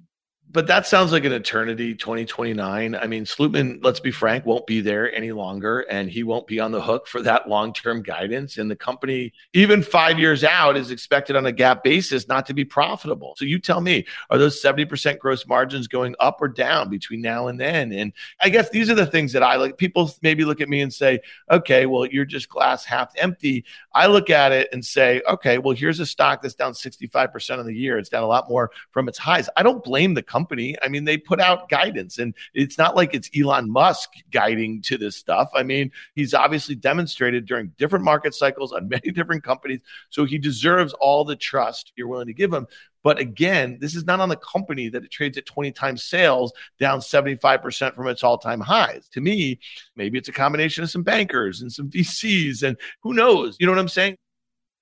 But 0.51 0.67
that 0.67 0.87
sounds 0.87 1.13
like 1.13 1.25
an 1.25 1.33
eternity 1.33 1.95
2029 1.95 2.95
i 2.95 3.07
mean 3.07 3.25
slootman 3.25 3.83
let's 3.83 4.01
be 4.01 4.11
frank 4.11 4.45
won't 4.45 4.67
be 4.67 4.81
there 4.81 5.15
any 5.15 5.33
longer 5.33 5.81
and 5.81 6.11
he 6.11 6.23
won't 6.23 6.47
be 6.47 6.59
on 6.59 6.73
the 6.73 6.81
hook 6.81 7.07
for 7.07 7.23
that 7.23 7.49
long-term 7.49 8.03
guidance. 8.03 8.57
And 8.59 8.71
the 8.71 8.77
company 8.77 9.33
even 9.53 9.83
five 9.83 10.19
years 10.19 10.45
out 10.45 10.77
is 10.77 10.91
expected 10.91 11.37
on 11.37 11.47
a 11.47 11.53
GAAP 11.53 11.83
basis 11.83 12.29
not 12.29 12.47
to 12.47 12.55
be 12.55 12.65
profitable. 12.65 13.35
So 13.37 13.45
you 13.45 13.59
tell 13.59 13.81
me 13.81 14.07
are 14.31 14.39
those 14.39 14.63
70% 14.63 15.19
gross 15.19 15.47
margins 15.47 15.89
going 15.89 16.15
up 16.21 16.39
or 16.41 16.49
down 16.49 16.89
between 16.89 17.21
now 17.21 17.49
and 17.49 17.61
then? 17.61 17.93
And 17.93 18.13
i 18.41 18.49
guess 18.49 18.71
these 18.71 18.91
are 18.91 18.95
the 18.95 19.07
things 19.07 19.33
that 19.33 19.43
i 19.43 19.57
like. 19.57 19.77
People 19.77 20.11
maybe 20.23 20.45
look 20.45 20.61
at 20.61 20.69
me 20.69 20.81
and 20.81 20.93
say 20.93 21.21
okay 21.51 21.87
well 21.87 22.07
you're 22.07 22.25
just 22.25 22.49
glass 22.49 22.85
half 22.85 23.13
empty. 23.17 23.65
I 23.95 24.07
look 24.07 24.31
at 24.31 24.53
it 24.53 24.69
and 24.73 24.85
say 24.85 25.23
okay 25.29 25.59
well 25.59 25.77
here's 25.77 26.01
a 26.01 26.07
stock 26.07 26.43
that's 26.43 26.55
down 26.55 26.73
65% 26.73 27.59
of 27.59 27.67
the 27.67 27.75
year. 27.75 27.99
It's 27.99 28.09
down 28.09 28.23
a 28.23 28.27
lot 28.27 28.49
more 28.49 28.71
from 28.91 29.09
its 29.09 29.19
highs. 29.19 29.49
I 29.57 29.63
don't 29.63 29.85
blame 29.85 30.15
the 30.15 30.23
company. 30.33 30.75
I 30.83 30.89
mean, 30.89 31.05
they 31.05 31.19
put 31.19 31.41
out 31.41 31.69
guidance, 31.69 32.19
and 32.19 32.35
it's 32.55 32.79
not 32.79 32.97
like 32.97 33.15
it's 33.15 33.31
Elon 33.39 33.71
Musk 33.71 34.11
guiding 34.31 34.81
to 34.83 34.97
this 34.97 35.17
stuff. 35.17 35.51
I 35.55 35.63
mean, 35.63 35.93
he's 36.15 36.33
obviously 36.33 36.75
demonstrated 36.75 37.45
during 37.45 37.69
different 37.77 38.05
market 38.05 38.35
cycles 38.35 38.73
on 38.73 38.89
many 38.89 39.11
different 39.11 39.45
companies. 39.45 39.83
So 40.11 40.25
he 40.25 40.39
deserves 40.39 40.95
all 40.95 41.25
the 41.25 41.37
trust 41.37 41.93
you're 41.97 42.09
willing 42.09 42.29
to 42.29 42.35
give 42.35 42.53
him. 42.53 42.67
But 43.03 43.19
again, 43.19 43.79
this 43.81 43.95
is 43.95 44.05
not 44.05 44.21
on 44.21 44.29
the 44.29 44.37
company 44.37 44.89
that 44.89 45.05
it 45.05 45.11
trades 45.11 45.37
at 45.37 45.47
20 45.47 45.73
times 45.73 46.05
sales, 46.05 46.53
down 46.79 47.01
75% 47.01 47.95
from 47.95 48.07
its 48.07 48.23
all 48.23 48.39
time 48.39 48.61
highs. 48.61 49.09
To 49.11 49.21
me, 49.21 49.59
maybe 49.97 50.19
it's 50.19 50.29
a 50.29 50.33
combination 50.33 50.85
of 50.85 50.91
some 50.91 51.03
bankers 51.03 51.61
and 51.61 51.73
some 51.73 51.91
VCs, 51.91 52.63
and 52.63 52.77
who 53.03 53.13
knows? 53.13 53.57
You 53.59 53.67
know 53.67 53.73
what 53.73 53.81
I'm 53.81 53.89
saying? 53.89 54.17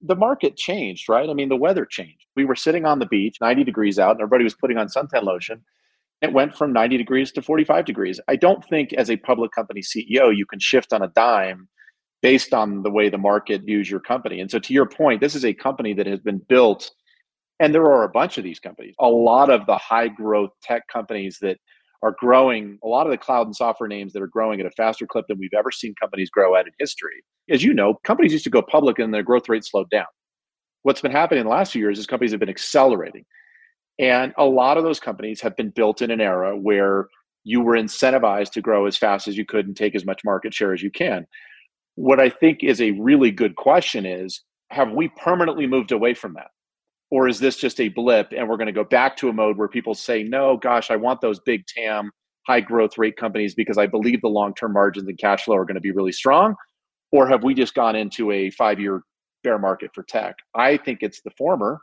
The 0.02 0.16
market 0.16 0.56
changed, 0.56 1.08
right? 1.08 1.28
I 1.28 1.34
mean, 1.34 1.48
the 1.48 1.56
weather 1.56 1.84
changed. 1.84 2.26
We 2.36 2.44
were 2.44 2.56
sitting 2.56 2.84
on 2.84 2.98
the 2.98 3.06
beach, 3.06 3.36
90 3.40 3.64
degrees 3.64 3.98
out, 3.98 4.12
and 4.12 4.20
everybody 4.20 4.44
was 4.44 4.54
putting 4.54 4.78
on 4.78 4.88
suntan 4.88 5.22
lotion. 5.22 5.62
It 6.22 6.32
went 6.32 6.54
from 6.54 6.72
90 6.72 6.96
degrees 6.98 7.32
to 7.32 7.42
45 7.42 7.84
degrees. 7.84 8.20
I 8.28 8.36
don't 8.36 8.64
think, 8.64 8.92
as 8.94 9.10
a 9.10 9.16
public 9.16 9.52
company 9.52 9.80
CEO, 9.80 10.34
you 10.34 10.46
can 10.46 10.58
shift 10.58 10.92
on 10.92 11.02
a 11.02 11.08
dime 11.08 11.68
based 12.22 12.52
on 12.52 12.82
the 12.82 12.90
way 12.90 13.08
the 13.08 13.18
market 13.18 13.62
views 13.62 13.90
your 13.90 14.00
company. 14.00 14.40
And 14.40 14.50
so, 14.50 14.58
to 14.58 14.74
your 14.74 14.86
point, 14.86 15.20
this 15.20 15.34
is 15.34 15.44
a 15.44 15.54
company 15.54 15.94
that 15.94 16.06
has 16.06 16.20
been 16.20 16.42
built, 16.48 16.90
and 17.58 17.74
there 17.74 17.84
are 17.84 18.04
a 18.04 18.10
bunch 18.10 18.38
of 18.38 18.44
these 18.44 18.60
companies. 18.60 18.94
A 19.00 19.08
lot 19.08 19.50
of 19.50 19.66
the 19.66 19.76
high 19.76 20.08
growth 20.08 20.50
tech 20.62 20.82
companies 20.88 21.38
that 21.40 21.58
are 22.02 22.16
growing, 22.18 22.78
a 22.82 22.88
lot 22.88 23.06
of 23.06 23.10
the 23.10 23.18
cloud 23.18 23.46
and 23.46 23.54
software 23.54 23.88
names 23.88 24.12
that 24.12 24.22
are 24.22 24.26
growing 24.26 24.60
at 24.60 24.66
a 24.66 24.70
faster 24.70 25.06
clip 25.06 25.26
than 25.28 25.38
we've 25.38 25.54
ever 25.56 25.70
seen 25.70 25.94
companies 26.00 26.30
grow 26.30 26.56
at 26.56 26.66
in 26.66 26.72
history. 26.78 27.22
As 27.50 27.62
you 27.62 27.74
know, 27.74 27.94
companies 28.04 28.32
used 28.32 28.44
to 28.44 28.50
go 28.50 28.62
public 28.62 28.98
and 28.98 29.12
their 29.12 29.22
growth 29.22 29.48
rate 29.48 29.64
slowed 29.64 29.90
down. 29.90 30.06
What's 30.82 31.02
been 31.02 31.10
happening 31.10 31.40
in 31.40 31.46
the 31.46 31.52
last 31.52 31.72
few 31.72 31.82
years 31.82 31.98
is 31.98 32.06
companies 32.06 32.30
have 32.30 32.40
been 32.40 32.48
accelerating. 32.48 33.24
And 33.98 34.32
a 34.38 34.44
lot 34.44 34.78
of 34.78 34.84
those 34.84 34.98
companies 34.98 35.42
have 35.42 35.56
been 35.56 35.70
built 35.70 36.00
in 36.00 36.10
an 36.10 36.22
era 36.22 36.56
where 36.56 37.08
you 37.44 37.60
were 37.60 37.74
incentivized 37.74 38.52
to 38.52 38.62
grow 38.62 38.86
as 38.86 38.96
fast 38.96 39.28
as 39.28 39.36
you 39.36 39.44
could 39.44 39.66
and 39.66 39.76
take 39.76 39.94
as 39.94 40.06
much 40.06 40.24
market 40.24 40.54
share 40.54 40.72
as 40.72 40.82
you 40.82 40.90
can. 40.90 41.26
What 41.96 42.18
I 42.18 42.30
think 42.30 42.62
is 42.62 42.80
a 42.80 42.92
really 42.92 43.30
good 43.30 43.56
question 43.56 44.06
is 44.06 44.42
have 44.70 44.92
we 44.92 45.08
permanently 45.08 45.66
moved 45.66 45.92
away 45.92 46.14
from 46.14 46.34
that? 46.34 46.48
Or 47.10 47.28
is 47.28 47.40
this 47.40 47.56
just 47.56 47.80
a 47.80 47.88
blip 47.88 48.32
and 48.36 48.48
we're 48.48 48.56
going 48.56 48.66
to 48.66 48.72
go 48.72 48.84
back 48.84 49.16
to 49.16 49.28
a 49.28 49.32
mode 49.32 49.56
where 49.56 49.68
people 49.68 49.94
say 49.94 50.22
no 50.22 50.56
gosh 50.56 50.90
i 50.90 50.96
want 50.96 51.20
those 51.20 51.40
big 51.40 51.66
tam 51.66 52.10
high 52.46 52.60
growth 52.60 52.98
rate 52.98 53.16
companies 53.16 53.54
because 53.54 53.78
i 53.78 53.86
believe 53.86 54.20
the 54.20 54.28
long 54.28 54.54
term 54.54 54.72
margins 54.72 55.08
and 55.08 55.18
cash 55.18 55.44
flow 55.44 55.56
are 55.56 55.64
going 55.64 55.74
to 55.74 55.80
be 55.80 55.90
really 55.90 56.12
strong 56.12 56.54
or 57.12 57.26
have 57.26 57.42
we 57.42 57.54
just 57.54 57.74
gone 57.74 57.96
into 57.96 58.30
a 58.30 58.50
five 58.50 58.78
year 58.78 59.02
bear 59.42 59.58
market 59.58 59.90
for 59.94 60.02
tech? 60.02 60.36
I 60.54 60.76
think 60.76 61.02
it's 61.02 61.22
the 61.22 61.30
former. 61.30 61.80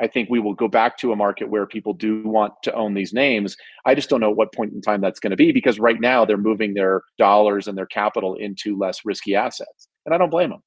I 0.00 0.06
think 0.06 0.30
we 0.30 0.38
will 0.38 0.54
go 0.54 0.68
back 0.68 0.96
to 0.98 1.10
a 1.10 1.16
market 1.16 1.48
where 1.48 1.66
people 1.66 1.92
do 1.92 2.22
want 2.22 2.52
to 2.62 2.72
own 2.74 2.94
these 2.94 3.12
names. 3.12 3.56
I 3.84 3.96
just 3.96 4.08
don't 4.08 4.20
know 4.20 4.30
at 4.30 4.36
what 4.36 4.54
point 4.54 4.72
in 4.72 4.80
time 4.80 5.00
that's 5.00 5.18
going 5.18 5.32
to 5.32 5.36
be 5.36 5.50
because 5.50 5.80
right 5.80 6.00
now 6.00 6.24
they're 6.24 6.36
moving 6.36 6.74
their 6.74 7.02
dollars 7.18 7.66
and 7.66 7.76
their 7.76 7.86
capital 7.86 8.36
into 8.36 8.78
less 8.78 9.04
risky 9.04 9.34
assets 9.34 9.88
and 10.06 10.14
i 10.14 10.18
don't 10.18 10.30
blame 10.30 10.50
them 10.50 10.62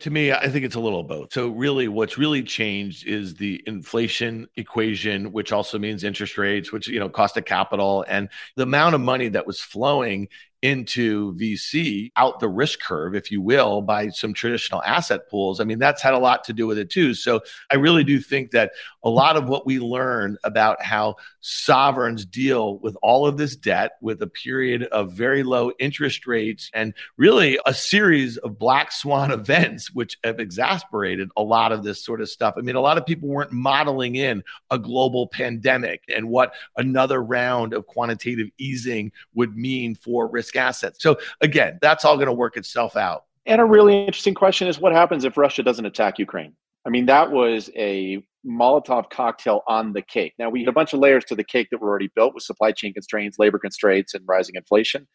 to 0.00 0.10
me, 0.10 0.32
I 0.32 0.48
think 0.48 0.64
it's 0.64 0.74
a 0.74 0.80
little 0.80 1.04
both. 1.04 1.32
So, 1.32 1.48
really, 1.48 1.88
what's 1.88 2.18
really 2.18 2.42
changed 2.42 3.06
is 3.06 3.34
the 3.34 3.62
inflation 3.66 4.48
equation, 4.56 5.32
which 5.32 5.52
also 5.52 5.78
means 5.78 6.04
interest 6.04 6.36
rates, 6.36 6.72
which, 6.72 6.88
you 6.88 6.98
know, 6.98 7.08
cost 7.08 7.36
of 7.36 7.44
capital 7.44 8.04
and 8.08 8.28
the 8.56 8.64
amount 8.64 8.96
of 8.96 9.00
money 9.00 9.28
that 9.28 9.46
was 9.46 9.60
flowing 9.60 10.28
into 10.64 11.34
VC 11.34 12.10
out 12.16 12.40
the 12.40 12.48
risk 12.48 12.80
curve, 12.80 13.14
if 13.14 13.30
you 13.30 13.42
will, 13.42 13.82
by 13.82 14.08
some 14.08 14.32
traditional 14.32 14.82
asset 14.82 15.28
pools. 15.28 15.60
I 15.60 15.64
mean, 15.64 15.78
that's 15.78 16.00
had 16.00 16.14
a 16.14 16.18
lot 16.18 16.42
to 16.44 16.54
do 16.54 16.66
with 16.66 16.78
it 16.78 16.88
too. 16.88 17.12
So 17.12 17.40
I 17.70 17.76
really 17.76 18.02
do 18.02 18.18
think 18.18 18.50
that 18.52 18.72
a 19.02 19.10
lot 19.10 19.36
of 19.36 19.46
what 19.46 19.66
we 19.66 19.78
learn 19.78 20.38
about 20.42 20.82
how 20.82 21.16
sovereigns 21.46 22.24
deal 22.24 22.78
with 22.78 22.96
all 23.02 23.26
of 23.26 23.36
this 23.36 23.56
debt 23.56 23.92
with 24.00 24.22
a 24.22 24.26
period 24.26 24.84
of 24.84 25.12
very 25.12 25.42
low 25.42 25.72
interest 25.78 26.26
rates 26.26 26.70
and 26.72 26.94
really 27.18 27.58
a 27.66 27.74
series 27.74 28.36
of 28.38 28.58
black 28.58 28.92
swan 28.92 29.30
events, 29.32 29.92
which 29.92 30.16
have 30.24 30.40
exasperated 30.40 31.30
a 31.36 31.42
lot 31.42 31.72
of 31.72 31.82
this 31.82 32.04
sort 32.04 32.20
of 32.20 32.28
stuff. 32.28 32.54
I 32.56 32.60
mean, 32.60 32.76
a 32.76 32.80
lot 32.80 32.96
of 32.96 33.04
people 33.04 33.28
weren't 33.28 33.52
modeling 33.52 34.14
in 34.14 34.42
a 34.70 34.78
global 34.78 35.26
pandemic 35.26 36.02
and 36.08 36.28
what 36.28 36.54
another 36.76 37.22
round 37.22 37.74
of 37.74 37.86
quantitative 37.86 38.48
easing 38.56 39.12
would 39.34 39.56
mean 39.56 39.94
for 39.94 40.28
risk 40.28 40.44
risk 40.44 40.56
assets. 40.56 41.02
So 41.02 41.18
again, 41.40 41.78
that's 41.80 42.04
all 42.04 42.16
going 42.16 42.26
to 42.26 42.32
work 42.32 42.56
itself 42.56 42.96
out. 42.96 43.24
And 43.46 43.60
a 43.60 43.64
really 43.64 44.06
interesting 44.06 44.34
question 44.34 44.68
is 44.68 44.78
what 44.78 44.92
happens 44.92 45.24
if 45.24 45.36
Russia 45.36 45.62
doesn't 45.62 45.84
attack 45.84 46.18
Ukraine? 46.18 46.54
I 46.86 46.90
mean, 46.90 47.06
that 47.06 47.30
was 47.30 47.70
a 47.76 48.22
Molotov 48.46 49.10
cocktail 49.10 49.62
on 49.68 49.92
the 49.92 50.02
cake. 50.02 50.34
Now, 50.38 50.50
we 50.50 50.60
had 50.60 50.68
a 50.68 50.72
bunch 50.72 50.92
of 50.92 51.00
layers 51.00 51.24
to 51.26 51.34
the 51.34 51.44
cake 51.44 51.68
that 51.70 51.80
were 51.80 51.88
already 51.88 52.10
built 52.14 52.34
with 52.34 52.42
supply 52.42 52.72
chain 52.72 52.92
constraints, 52.92 53.38
labor 53.38 53.58
constraints, 53.58 54.14
and 54.14 54.24
rising 54.26 54.54
inflation. 54.56 55.06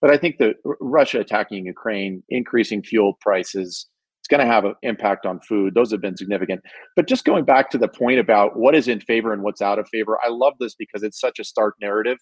But 0.00 0.10
I 0.10 0.18
think 0.18 0.38
that 0.38 0.56
Russia 0.80 1.20
attacking 1.20 1.66
Ukraine, 1.66 2.22
increasing 2.28 2.82
fuel 2.82 3.14
prices, 3.20 3.86
it's 4.20 4.28
going 4.28 4.40
to 4.40 4.52
have 4.52 4.64
an 4.64 4.74
impact 4.82 5.24
on 5.26 5.40
food. 5.40 5.74
Those 5.74 5.90
have 5.90 6.00
been 6.00 6.16
significant. 6.16 6.60
But 6.94 7.08
just 7.08 7.24
going 7.24 7.44
back 7.44 7.70
to 7.70 7.78
the 7.78 7.88
point 7.88 8.18
about 8.18 8.58
what 8.58 8.74
is 8.74 8.88
in 8.88 9.00
favor 9.00 9.32
and 9.32 9.42
what's 9.42 9.62
out 9.62 9.78
of 9.78 9.88
favor, 9.88 10.18
I 10.24 10.28
love 10.28 10.54
this 10.60 10.74
because 10.74 11.02
it's 11.02 11.20
such 11.20 11.38
a 11.38 11.44
stark 11.44 11.74
narrative 11.80 12.18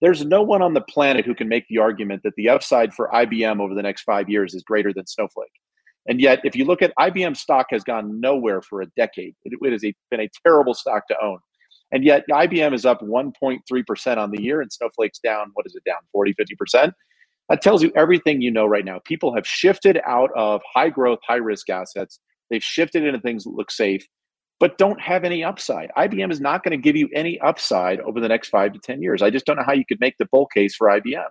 there's 0.00 0.24
no 0.24 0.42
one 0.42 0.62
on 0.62 0.74
the 0.74 0.80
planet 0.80 1.24
who 1.24 1.34
can 1.34 1.48
make 1.48 1.66
the 1.68 1.78
argument 1.78 2.22
that 2.22 2.34
the 2.36 2.48
upside 2.48 2.94
for 2.94 3.10
IBM 3.12 3.60
over 3.60 3.74
the 3.74 3.82
next 3.82 4.02
five 4.02 4.28
years 4.28 4.54
is 4.54 4.62
greater 4.62 4.92
than 4.92 5.06
Snowflake. 5.06 5.50
And 6.08 6.20
yet, 6.20 6.40
if 6.42 6.56
you 6.56 6.64
look 6.64 6.80
at 6.80 6.92
IBM 6.98 7.36
stock 7.36 7.66
has 7.70 7.84
gone 7.84 8.18
nowhere 8.18 8.62
for 8.62 8.80
a 8.80 8.86
decade. 8.96 9.34
It, 9.44 9.58
it 9.60 9.72
has 9.72 9.84
a, 9.84 9.94
been 10.10 10.20
a 10.20 10.28
terrible 10.44 10.74
stock 10.74 11.06
to 11.08 11.16
own. 11.22 11.38
And 11.92 12.02
yet, 12.02 12.24
IBM 12.30 12.74
is 12.74 12.84
up 12.86 13.00
1.3% 13.00 14.16
on 14.16 14.30
the 14.30 14.42
year, 14.42 14.60
and 14.60 14.72
Snowflake's 14.72 15.18
down, 15.18 15.50
what 15.54 15.66
is 15.66 15.74
it, 15.74 15.84
down 15.84 15.98
40, 16.12 16.34
50%? 16.34 16.92
That 17.48 17.62
tells 17.62 17.82
you 17.82 17.92
everything 17.96 18.42
you 18.42 18.50
know 18.50 18.66
right 18.66 18.84
now. 18.84 19.00
People 19.04 19.34
have 19.34 19.46
shifted 19.46 20.00
out 20.06 20.30
of 20.36 20.60
high 20.74 20.90
growth, 20.90 21.18
high 21.26 21.36
risk 21.36 21.70
assets. 21.70 22.20
They've 22.50 22.62
shifted 22.62 23.04
into 23.04 23.20
things 23.20 23.44
that 23.44 23.50
look 23.50 23.70
safe, 23.70 24.06
but 24.60 24.76
don't 24.76 25.00
have 25.00 25.24
any 25.24 25.44
upside. 25.44 25.90
IBM 25.96 26.30
is 26.30 26.40
not 26.40 26.62
going 26.62 26.72
to 26.72 26.82
give 26.82 26.96
you 26.96 27.08
any 27.14 27.38
upside 27.40 28.00
over 28.00 28.20
the 28.20 28.28
next 28.28 28.48
five 28.48 28.72
to 28.74 28.78
10 28.78 29.02
years. 29.02 29.22
I 29.22 29.30
just 29.30 29.46
don't 29.46 29.56
know 29.56 29.64
how 29.64 29.72
you 29.72 29.84
could 29.86 30.00
make 30.00 30.16
the 30.18 30.26
bull 30.30 30.46
case 30.46 30.74
for 30.74 30.88
IBM. 30.88 31.28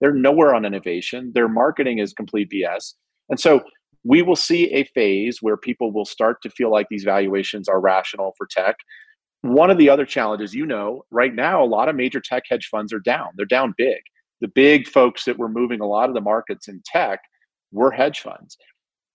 They're 0.00 0.14
nowhere 0.14 0.54
on 0.54 0.64
innovation. 0.64 1.30
Their 1.34 1.48
marketing 1.48 1.98
is 1.98 2.12
complete 2.12 2.50
BS. 2.50 2.94
And 3.28 3.38
so 3.38 3.62
we 4.04 4.22
will 4.22 4.36
see 4.36 4.70
a 4.72 4.84
phase 4.84 5.38
where 5.40 5.56
people 5.56 5.92
will 5.92 6.04
start 6.04 6.40
to 6.42 6.50
feel 6.50 6.70
like 6.70 6.86
these 6.90 7.04
valuations 7.04 7.68
are 7.68 7.80
rational 7.80 8.34
for 8.36 8.46
tech. 8.50 8.76
One 9.42 9.70
of 9.70 9.78
the 9.78 9.88
other 9.88 10.04
challenges, 10.04 10.54
you 10.54 10.66
know, 10.66 11.02
right 11.10 11.34
now, 11.34 11.62
a 11.62 11.66
lot 11.66 11.88
of 11.88 11.96
major 11.96 12.20
tech 12.20 12.44
hedge 12.48 12.68
funds 12.70 12.92
are 12.92 13.00
down. 13.00 13.28
They're 13.36 13.46
down 13.46 13.74
big. 13.76 14.00
The 14.40 14.48
big 14.48 14.86
folks 14.88 15.24
that 15.24 15.38
were 15.38 15.48
moving 15.48 15.80
a 15.80 15.86
lot 15.86 16.08
of 16.08 16.14
the 16.14 16.20
markets 16.20 16.68
in 16.68 16.82
tech 16.84 17.20
were 17.72 17.90
hedge 17.90 18.20
funds. 18.20 18.56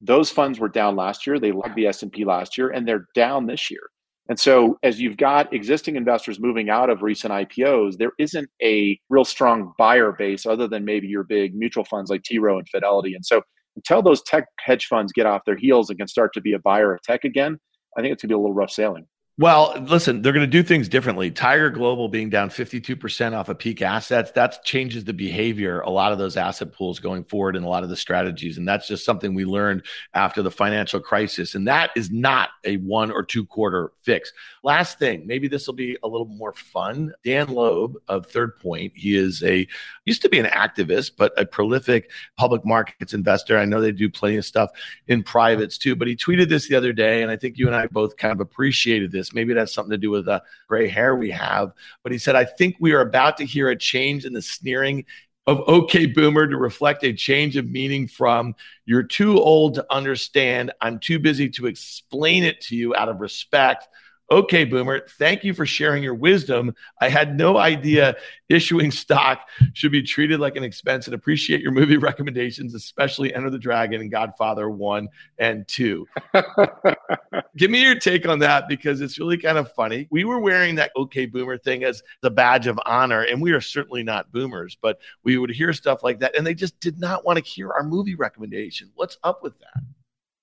Those 0.01 0.29
funds 0.29 0.59
were 0.59 0.69
down 0.69 0.95
last 0.95 1.25
year. 1.25 1.39
They 1.39 1.51
lagged 1.51 1.75
the 1.75 1.87
S&P 1.87 2.25
last 2.25 2.57
year 2.57 2.69
and 2.69 2.87
they're 2.87 3.07
down 3.15 3.47
this 3.47 3.71
year. 3.71 3.81
And 4.27 4.39
so, 4.39 4.79
as 4.81 4.99
you've 4.99 5.17
got 5.17 5.53
existing 5.53 5.95
investors 5.95 6.39
moving 6.39 6.69
out 6.69 6.89
of 6.89 7.03
recent 7.03 7.31
IPOs, 7.31 7.97
there 7.97 8.13
isn't 8.17 8.49
a 8.61 8.99
real 9.09 9.25
strong 9.25 9.73
buyer 9.77 10.11
base 10.11 10.47
other 10.47 10.67
than 10.67 10.83
maybe 10.83 11.07
your 11.07 11.23
big 11.23 11.53
mutual 11.53 11.85
funds 11.85 12.09
like 12.09 12.23
T. 12.23 12.39
Rowe 12.39 12.57
and 12.57 12.67
Fidelity. 12.67 13.13
And 13.13 13.23
so, 13.23 13.43
until 13.75 14.01
those 14.01 14.21
tech 14.23 14.47
hedge 14.59 14.85
funds 14.85 15.11
get 15.11 15.25
off 15.25 15.45
their 15.45 15.57
heels 15.57 15.89
and 15.89 15.99
can 15.99 16.07
start 16.07 16.33
to 16.33 16.41
be 16.41 16.53
a 16.53 16.59
buyer 16.59 16.93
of 16.93 17.01
tech 17.01 17.23
again, 17.23 17.59
I 17.97 18.01
think 18.01 18.13
it's 18.13 18.23
going 18.23 18.29
to 18.29 18.33
be 18.33 18.35
a 18.35 18.39
little 18.39 18.53
rough 18.53 18.71
sailing. 18.71 19.07
Well, 19.37 19.75
listen, 19.81 20.21
they're 20.21 20.31
going 20.31 20.45
to 20.45 20.47
do 20.47 20.63
things 20.63 20.87
differently. 20.87 21.29
Tiger 21.29 21.69
Global 21.69 22.07
being 22.07 22.29
down 22.29 22.49
52% 22.49 23.33
off 23.33 23.49
of 23.49 23.59
peak 23.59 23.81
assets, 23.81 24.31
that 24.31 24.63
changes 24.63 25.03
the 25.03 25.11
behavior, 25.11 25.81
a 25.81 25.89
lot 25.89 26.13
of 26.13 26.17
those 26.17 26.37
asset 26.37 26.71
pools 26.71 26.99
going 26.99 27.25
forward 27.25 27.57
and 27.57 27.65
a 27.65 27.67
lot 27.67 27.83
of 27.83 27.89
the 27.89 27.97
strategies. 27.97 28.57
And 28.57 28.65
that's 28.65 28.87
just 28.87 29.03
something 29.03 29.33
we 29.33 29.43
learned 29.43 29.83
after 30.13 30.41
the 30.41 30.51
financial 30.51 31.01
crisis. 31.01 31.53
And 31.53 31.67
that 31.67 31.91
is 31.97 32.09
not 32.09 32.51
a 32.63 32.77
one 32.77 33.11
or 33.11 33.25
two 33.25 33.45
quarter 33.45 33.91
fix. 34.03 34.31
Last 34.63 34.99
thing, 34.99 35.27
maybe 35.27 35.49
this 35.49 35.67
will 35.67 35.73
be 35.73 35.97
a 36.01 36.07
little 36.07 36.27
more 36.27 36.53
fun. 36.53 37.11
Dan 37.25 37.49
Loeb 37.49 37.97
of 38.07 38.27
Third 38.27 38.57
Point, 38.61 38.93
he 38.95 39.17
is 39.17 39.43
a, 39.43 39.67
used 40.05 40.21
to 40.21 40.29
be 40.29 40.39
an 40.39 40.45
activist, 40.45 41.11
but 41.17 41.33
a 41.37 41.45
prolific 41.45 42.09
public 42.37 42.65
markets 42.65 43.13
investor. 43.13 43.57
I 43.57 43.65
know 43.65 43.81
they 43.81 43.91
do 43.91 44.09
plenty 44.09 44.37
of 44.37 44.45
stuff 44.45 44.69
in 45.09 45.23
privates 45.23 45.77
too, 45.77 45.97
but 45.97 46.07
he 46.07 46.15
tweeted 46.15 46.47
this 46.47 46.69
the 46.69 46.75
other 46.75 46.93
day. 46.93 47.21
And 47.21 47.29
I 47.29 47.35
think 47.35 47.57
you 47.57 47.67
and 47.67 47.75
I 47.75 47.87
both 47.87 48.15
kind 48.15 48.31
of 48.31 48.39
appreciated 48.39 49.11
this 49.11 49.24
this. 49.25 49.33
Maybe 49.33 49.51
it 49.51 49.57
has 49.57 49.73
something 49.73 49.91
to 49.91 49.97
do 49.97 50.11
with 50.11 50.25
the 50.25 50.43
gray 50.67 50.87
hair 50.87 51.15
we 51.15 51.31
have. 51.31 51.73
But 52.03 52.11
he 52.11 52.17
said, 52.17 52.35
I 52.35 52.45
think 52.45 52.75
we 52.79 52.93
are 52.93 53.01
about 53.01 53.37
to 53.37 53.45
hear 53.45 53.69
a 53.69 53.75
change 53.75 54.25
in 54.25 54.33
the 54.33 54.41
sneering 54.41 55.05
of 55.47 55.61
OK 55.67 56.07
Boomer 56.07 56.47
to 56.47 56.57
reflect 56.57 57.03
a 57.03 57.13
change 57.13 57.55
of 57.55 57.69
meaning 57.69 58.07
from 58.07 58.55
you're 58.85 59.03
too 59.03 59.39
old 59.39 59.75
to 59.75 59.85
understand. 59.91 60.71
I'm 60.81 60.99
too 60.99 61.19
busy 61.19 61.49
to 61.49 61.67
explain 61.67 62.43
it 62.43 62.61
to 62.61 62.75
you 62.75 62.95
out 62.95 63.09
of 63.09 63.19
respect 63.19 63.87
Okay, 64.31 64.65
Boomer, 64.65 65.05
thank 65.19 65.43
you 65.43 65.53
for 65.53 65.67
sharing 65.67 66.01
your 66.01 66.15
wisdom. 66.15 66.73
I 66.99 67.09
had 67.09 67.37
no 67.37 67.57
idea 67.57 68.15
issuing 68.49 68.89
stock 68.89 69.47
should 69.73 69.91
be 69.91 70.01
treated 70.01 70.39
like 70.39 70.55
an 70.55 70.63
expense 70.63 71.05
and 71.05 71.13
appreciate 71.13 71.61
your 71.61 71.71
movie 71.71 71.97
recommendations, 71.97 72.73
especially 72.73 73.33
Enter 73.35 73.51
the 73.51 73.59
Dragon 73.59 74.01
and 74.01 74.09
Godfather 74.09 74.67
1 74.67 75.07
and 75.37 75.67
2. 75.67 76.07
Give 77.57 77.69
me 77.69 77.83
your 77.83 77.99
take 77.99 78.27
on 78.27 78.39
that 78.39 78.67
because 78.67 78.99
it's 78.99 79.19
really 79.19 79.37
kind 79.37 79.59
of 79.59 79.71
funny. 79.73 80.07
We 80.09 80.23
were 80.23 80.39
wearing 80.39 80.73
that 80.75 80.91
OK 80.95 81.27
Boomer 81.27 81.59
thing 81.59 81.83
as 81.83 82.01
the 82.21 82.31
badge 82.31 82.65
of 82.65 82.79
honor, 82.85 83.21
and 83.21 83.39
we 83.39 83.51
are 83.51 83.61
certainly 83.61 84.01
not 84.01 84.31
boomers, 84.31 84.75
but 84.81 84.99
we 85.23 85.37
would 85.37 85.51
hear 85.51 85.71
stuff 85.71 86.01
like 86.03 86.19
that, 86.19 86.35
and 86.35 86.45
they 86.45 86.55
just 86.55 86.79
did 86.79 86.99
not 86.99 87.25
want 87.25 87.37
to 87.37 87.45
hear 87.45 87.71
our 87.71 87.83
movie 87.83 88.15
recommendation. 88.15 88.89
What's 88.95 89.19
up 89.23 89.43
with 89.43 89.53
that? 89.59 89.83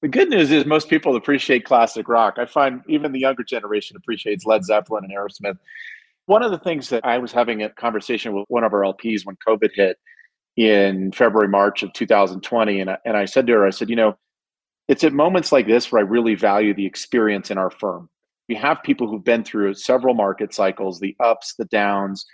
The 0.03 0.09
good 0.09 0.31
news 0.31 0.51
is 0.51 0.67
most 0.67 0.91
people 0.91 1.15
appreciate 1.15 1.65
classic 1.65 2.09
rock. 2.09 2.35
I 2.37 2.45
find 2.45 2.83
even 2.89 3.13
the 3.13 3.21
younger 3.21 3.45
generation 3.45 3.97
appreciates 3.97 4.45
Led 4.45 4.65
Zeppelin 4.65 5.05
and 5.05 5.13
Aerosmith. 5.17 5.59
One 6.27 6.43
of 6.43 6.51
the 6.51 6.59
things 6.59 6.89
that 6.89 7.05
I 7.07 7.19
was 7.19 7.31
having 7.31 7.63
a 7.63 7.71
conversation 7.71 8.33
with 8.33 8.45
one 8.49 8.65
of 8.65 8.73
our 8.73 8.81
LPs 8.81 9.25
when 9.25 9.37
COVID 9.47 9.71
hit 9.73 9.99
in 10.57 11.13
February, 11.13 11.49
March 11.49 11.85
of 11.85 11.93
2020, 11.93 12.81
and 12.81 12.91
I, 12.91 12.99
and 13.05 13.17
I 13.17 13.27
said 13.27 13.47
to 13.47 13.53
her, 13.53 13.67
I 13.67 13.71
said, 13.71 13.89
you 13.89 13.97
know, 13.97 14.17
it's 14.89 15.05
at 15.05 15.13
moments 15.13 15.53
like 15.53 15.69
this 15.69 15.93
where 15.93 16.01
I 16.01 16.05
really 16.05 16.35
value 16.35 16.75
the 16.75 16.85
experience 16.85 17.53
in 17.53 17.57
our 17.57 17.71
firm. 17.71 18.11
We 18.49 18.57
have 18.57 18.83
people 18.83 19.09
who've 19.09 19.25
been 19.25 19.45
through 19.45 19.75
several 19.75 20.15
market 20.15 20.53
cycles, 20.53 20.99
the 20.99 21.15
ups, 21.21 21.55
the 21.55 21.65
downs, 21.67 22.27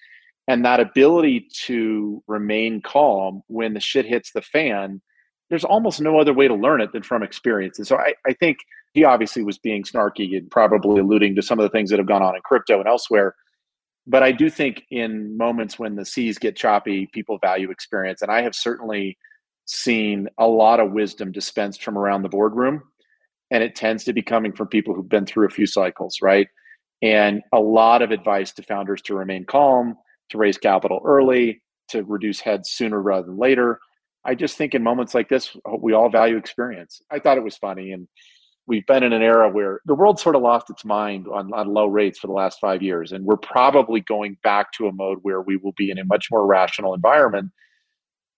and 0.49 0.65
that 0.65 0.81
ability 0.81 1.49
to 1.67 2.23
remain 2.27 2.81
calm 2.81 3.43
when 3.47 3.75
the 3.75 3.81
shit 3.81 4.07
hits 4.07 4.33
the 4.33 4.41
fan 4.41 5.03
there's 5.51 5.65
almost 5.65 6.01
no 6.01 6.19
other 6.19 6.33
way 6.33 6.49
to 6.49 6.55
learn 6.55 6.81
it 6.81 6.93
than 6.93 7.03
from 7.03 7.23
experience. 7.23 7.79
And 7.79 7.87
so 7.87 7.97
I, 7.97 8.15
I 8.27 8.33
think 8.35 8.59
he 8.93 9.05
obviously 9.05 9.43
was 9.43 9.59
being 9.59 9.83
snarky 9.83 10.37
and 10.37 10.51
probably 10.51 11.01
alluding 11.01 11.35
to 11.37 11.43
some 11.43 11.59
of 11.59 11.63
the 11.63 11.71
things 11.71 11.91
that 11.91 11.99
have 11.99 12.09
gone 12.09 12.23
on 12.23 12.35
in 12.35 12.43
crypto 12.43 12.79
and 12.79 12.89
elsewhere. 12.89 13.35
But 14.07 14.23
I 14.23 14.33
do 14.33 14.49
think 14.49 14.85
in 14.91 15.37
moments 15.37 15.79
when 15.79 15.97
the 15.97 16.05
seas 16.05 16.39
get 16.39 16.57
choppy, 16.57 17.09
people 17.13 17.39
value 17.39 17.71
experience. 17.71 18.23
And 18.23 18.31
I 18.31 18.43
have 18.43 18.55
certainly 18.55 19.19
seen 19.67 20.29
a 20.39 20.47
lot 20.47 20.81
of 20.81 20.93
wisdom 20.93 21.31
dispensed 21.31 21.83
from 21.83 21.99
around 21.99 22.23
the 22.23 22.29
boardroom. 22.29 22.83
And 23.51 23.63
it 23.63 23.75
tends 23.75 24.05
to 24.05 24.13
be 24.13 24.23
coming 24.23 24.53
from 24.53 24.69
people 24.69 24.95
who've 24.95 25.09
been 25.09 25.27
through 25.27 25.47
a 25.47 25.51
few 25.51 25.67
cycles, 25.67 26.19
right? 26.23 26.49
And 27.03 27.43
a 27.53 27.61
lot 27.61 28.03
of 28.03 28.11
advice 28.11 28.53
to 28.55 28.63
founders 28.63 29.01
to 29.03 29.15
remain 29.15 29.45
calm, 29.45 29.97
to 30.31 30.39
raise 30.39 30.59
capital 30.59 31.01
early, 31.05 31.63
to 31.89 32.03
reduce 32.03 32.41
heads 32.41 32.71
sooner 32.71 33.01
rather 33.01 33.27
than 33.27 33.39
later 33.39 33.79
I 34.29 34.35
just 34.35 34.59
think 34.59 34.75
in 34.75 34.83
moments 34.83 35.15
like 35.15 35.31
this, 35.31 35.57
we 35.81 35.95
all 35.95 36.11
value 36.11 36.37
experience. 36.37 37.01
I 37.11 37.19
thought 37.19 37.39
it 37.39 37.43
was 37.43 37.57
funny. 37.57 37.93
And 37.93 38.07
we've 38.67 38.85
been 38.85 39.03
in 39.03 39.15
an 39.15 39.23
era 39.23 39.49
where 39.49 39.81
the 39.87 39.95
world 39.95 40.21
sort 40.21 40.37
of 40.37 40.43
lost 40.43 40.69
its 40.69 40.85
mind 40.85 41.27
on, 41.27 41.51
on 41.55 41.73
low 41.73 41.87
rates 41.87 42.19
for 42.19 42.27
the 42.27 42.35
last 42.35 42.61
five 42.61 42.83
years. 42.83 43.11
And 43.11 43.25
we're 43.25 43.39
probably 43.39 44.03
going 44.03 44.37
back 44.45 44.73
to 44.73 44.87
a 44.87 44.93
mode 44.93 45.21
where 45.23 45.41
we 45.41 45.57
will 45.57 45.73
be 45.79 45.91
in 45.91 45.97
a 45.97 46.05
much 46.05 46.27
more 46.31 46.47
rational 46.47 46.93
environment. 46.93 47.53